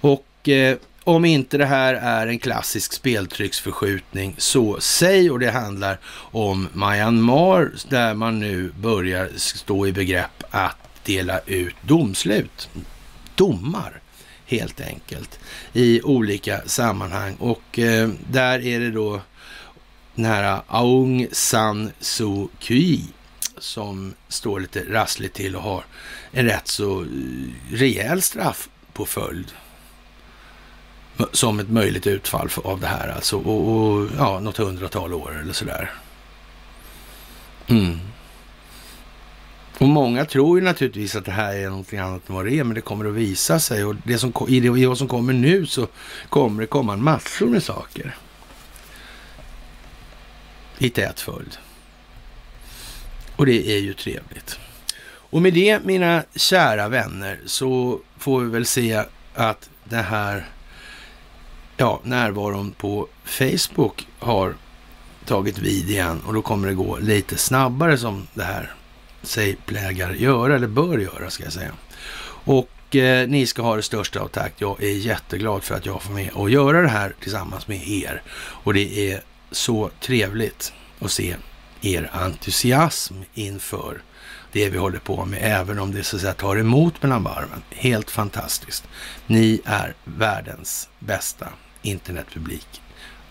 Och 0.00 0.48
eh, 0.48 0.76
om 1.04 1.24
inte 1.24 1.58
det 1.58 1.66
här 1.66 1.94
är 1.94 2.26
en 2.26 2.38
klassisk 2.38 2.92
speltrycksförskjutning, 2.92 4.34
så 4.38 4.80
säg 4.80 5.30
och 5.30 5.38
det 5.38 5.50
handlar 5.50 5.98
om 6.30 6.68
Myanmar 6.72 7.70
där 7.88 8.14
man 8.14 8.40
nu 8.40 8.72
börjar 8.80 9.30
stå 9.36 9.86
i 9.86 9.92
begrepp 9.92 10.44
att 10.50 10.76
dela 11.04 11.40
ut 11.46 11.74
domslut, 11.82 12.68
domar 13.34 14.00
helt 14.46 14.80
enkelt, 14.80 15.38
i 15.72 16.02
olika 16.02 16.60
sammanhang. 16.66 17.34
Och 17.34 17.78
eh, 17.78 18.08
där 18.30 18.66
är 18.66 18.80
det 18.80 18.90
då 18.90 19.20
den 20.14 20.24
här 20.24 20.60
Aung 20.66 21.26
San 21.32 21.90
Suu 22.00 22.48
Kyi 22.58 23.04
som 23.60 24.14
står 24.28 24.60
lite 24.60 24.85
rassligt 24.89 25.35
till 25.35 25.56
och 25.56 25.62
har 25.62 25.85
en 26.30 26.47
rätt 26.47 26.68
så 26.68 27.01
eh, 27.01 27.06
rejäl 27.70 28.22
straff 28.22 28.68
på 28.93 29.06
följd 29.06 29.52
som 31.32 31.60
ett 31.60 31.70
möjligt 31.70 32.06
utfall 32.06 32.48
av 32.64 32.80
det 32.80 32.86
här 32.86 33.09
alltså. 33.09 33.36
Och, 33.36 33.68
och 33.68 34.09
ja, 34.18 34.40
något 34.40 34.56
hundratal 34.56 35.14
år 35.14 35.40
eller 35.43 35.52
sådär. 35.52 35.93
Mm. 37.66 37.98
Och 39.78 39.89
många 39.89 40.24
tror 40.24 40.59
ju 40.59 40.64
naturligtvis 40.64 41.16
att 41.16 41.24
det 41.24 41.32
här 41.32 41.55
är 41.55 41.68
någonting 41.68 41.98
annat 41.98 42.28
än 42.28 42.35
vad 42.35 42.44
det 42.44 42.59
är, 42.59 42.64
men 42.64 42.74
det 42.74 42.80
kommer 42.80 43.05
att 43.05 43.14
visa 43.14 43.60
sig. 43.60 43.85
Och 43.85 43.94
det 44.05 44.18
som, 44.18 44.32
i, 44.48 44.60
det, 44.60 44.80
i 44.80 44.86
vad 44.86 44.98
som 44.98 45.09
kommer 45.09 45.32
nu 45.32 45.66
så 45.66 45.86
kommer 46.28 46.60
det 46.60 46.66
komma 46.66 46.93
en 46.93 47.02
massor 47.02 47.47
med 47.47 47.62
saker. 47.62 48.16
I 50.78 50.90
tät 50.90 51.20
följd. 51.20 51.59
Och 53.39 53.47
det 53.47 53.77
är 53.77 53.78
ju 53.78 53.94
trevligt. 53.94 54.59
Och 55.06 55.43
med 55.43 55.55
det, 55.55 55.85
mina 55.85 56.23
kära 56.35 56.89
vänner, 56.89 57.39
så 57.47 58.01
får 58.19 58.40
vi 58.40 58.51
väl 58.51 58.66
se 58.66 59.02
att 59.35 59.70
det 59.85 59.97
här, 59.97 60.48
ja, 61.77 62.01
närvaron 62.05 62.70
på 62.70 63.09
Facebook 63.24 64.06
har 64.19 64.55
tagit 65.24 65.59
vid 65.59 65.90
igen 65.90 66.20
och 66.27 66.35
då 66.35 66.43
kommer 66.43 66.69
det 66.69 66.74
gå 66.74 66.98
lite 66.98 67.36
snabbare 67.36 67.98
som 67.98 68.27
det 68.35 68.44
här 68.44 68.74
sig 69.23 69.56
plägar 69.66 70.15
göra, 70.15 70.56
eller 70.56 70.69
bör 70.69 70.98
göra 70.98 71.31
ska 71.31 71.44
jag 71.44 71.52
säga. 71.52 71.73
Och 72.44 72.97
eh, 72.97 73.28
ni 73.28 73.47
ska 73.47 73.62
ha 73.62 73.77
det 73.77 73.82
största 73.82 74.20
av 74.20 74.28
tack. 74.28 74.52
Jag 74.56 74.82
är 74.82 74.97
jätteglad 74.97 75.65
för 75.65 75.74
att 75.74 75.86
jag 75.86 76.02
får 76.02 76.12
med 76.12 76.31
och 76.31 76.51
göra 76.51 76.82
det 76.82 76.89
här 76.89 77.15
tillsammans 77.20 77.69
med 77.69 77.89
er. 77.89 78.23
Och 78.39 78.74
det 78.74 79.12
är 79.12 79.20
så 79.51 79.90
trevligt 80.01 80.73
att 81.01 81.10
se 81.10 81.36
er 81.82 82.10
entusiasm 82.12 83.14
inför 83.34 84.02
det 84.52 84.68
vi 84.68 84.78
håller 84.78 84.98
på 84.98 85.24
med, 85.24 85.38
även 85.42 85.78
om 85.78 85.92
det 85.92 86.05
så 86.05 86.16
att 86.16 86.22
säga 86.22 86.34
tar 86.34 86.56
emot 86.56 87.02
mellan 87.02 87.22
varven. 87.22 87.62
Helt 87.70 88.10
fantastiskt. 88.10 88.88
Ni 89.26 89.60
är 89.64 89.94
världens 90.05 90.88
bästa 90.98 91.48
internetpublik, 91.82 92.82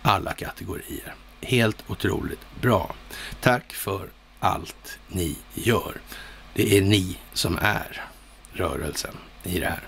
alla 0.02 0.34
kategorier. 0.34 1.16
Helt 1.42 1.84
otroligt 1.88 2.62
bra. 2.62 2.96
Tack 3.42 3.74
för 3.74 4.10
allt 4.40 5.00
ni 5.08 5.36
gör. 5.54 5.98
Det 6.54 6.78
är 6.78 6.82
ni 6.82 7.18
som 7.34 7.58
är 7.62 8.02
rörelsen 8.54 9.16
i 9.44 9.60
det 9.60 9.66
här. 9.66 9.84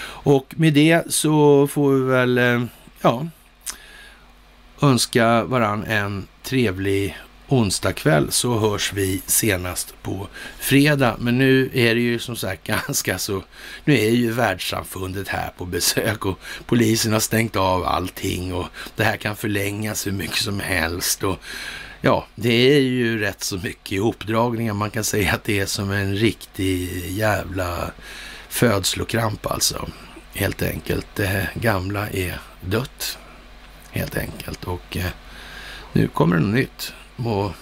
Och 0.00 0.54
med 0.56 0.72
det 0.72 1.12
så 1.12 1.66
får 1.66 1.92
vi 1.92 2.00
väl, 2.00 2.38
eh, 2.38 2.64
ja, 3.00 3.26
önska 4.82 5.44
varann 5.44 5.84
en 5.84 6.26
trevlig 6.42 7.16
onsdagkväll 7.48 8.30
så 8.30 8.58
hörs 8.58 8.92
vi 8.92 9.22
senast 9.26 9.94
på 10.02 10.28
fredag. 10.58 11.16
Men 11.18 11.38
nu 11.38 11.70
är 11.74 11.94
det 11.94 12.00
ju 12.00 12.18
som 12.18 12.36
sagt 12.36 12.66
ganska 12.86 13.18
så, 13.18 13.42
nu 13.84 13.98
är 13.98 14.10
ju 14.10 14.32
världssamfundet 14.32 15.28
här 15.28 15.52
på 15.58 15.64
besök 15.64 16.26
och 16.26 16.38
polisen 16.66 17.12
har 17.12 17.20
stängt 17.20 17.56
av 17.56 17.84
allting 17.84 18.54
och 18.54 18.66
det 18.96 19.04
här 19.04 19.16
kan 19.16 19.36
förlängas 19.36 20.06
hur 20.06 20.12
mycket 20.12 20.36
som 20.36 20.60
helst 20.60 21.24
och 21.24 21.38
Ja, 22.00 22.26
det 22.34 22.76
är 22.76 22.80
ju 22.80 23.18
rätt 23.18 23.42
så 23.42 23.56
mycket 23.56 24.00
uppdragningar. 24.00 24.74
Man 24.74 24.90
kan 24.90 25.04
säga 25.04 25.34
att 25.34 25.44
det 25.44 25.60
är 25.60 25.66
som 25.66 25.90
en 25.90 26.14
riktig 26.14 26.88
jävla 27.10 27.90
födslokramp 28.48 29.46
alltså. 29.46 29.88
Helt 30.34 30.62
enkelt. 30.62 31.06
Det 31.14 31.48
gamla 31.54 32.10
är 32.10 32.40
dött. 32.60 33.18
Helt 33.90 34.16
enkelt. 34.16 34.64
Och 34.64 34.96
eh, 34.96 35.10
nu 35.92 36.08
kommer 36.08 36.36
det 36.36 36.42
något 36.42 36.54
nytt. 36.54 36.92
Och 37.24 37.52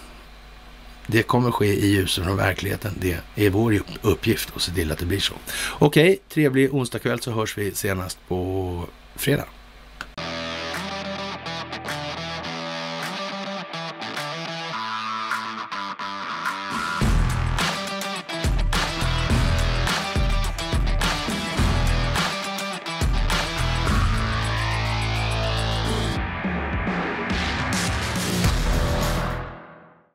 det 1.06 1.22
kommer 1.22 1.50
ske 1.50 1.66
i 1.66 1.86
ljuset 1.86 2.24
från 2.24 2.36
verkligheten. 2.36 2.94
Det 3.00 3.20
är 3.34 3.50
vår 3.50 3.82
uppgift 4.02 4.52
att 4.56 4.62
se 4.62 4.72
till 4.72 4.92
att 4.92 4.98
det 4.98 5.06
blir 5.06 5.20
så. 5.20 5.34
Okej, 5.78 6.18
trevlig 6.28 6.74
onsdagkväll 6.74 7.20
så 7.20 7.30
hörs 7.30 7.58
vi 7.58 7.74
senast 7.74 8.18
på 8.28 8.84
fredag. 9.16 9.46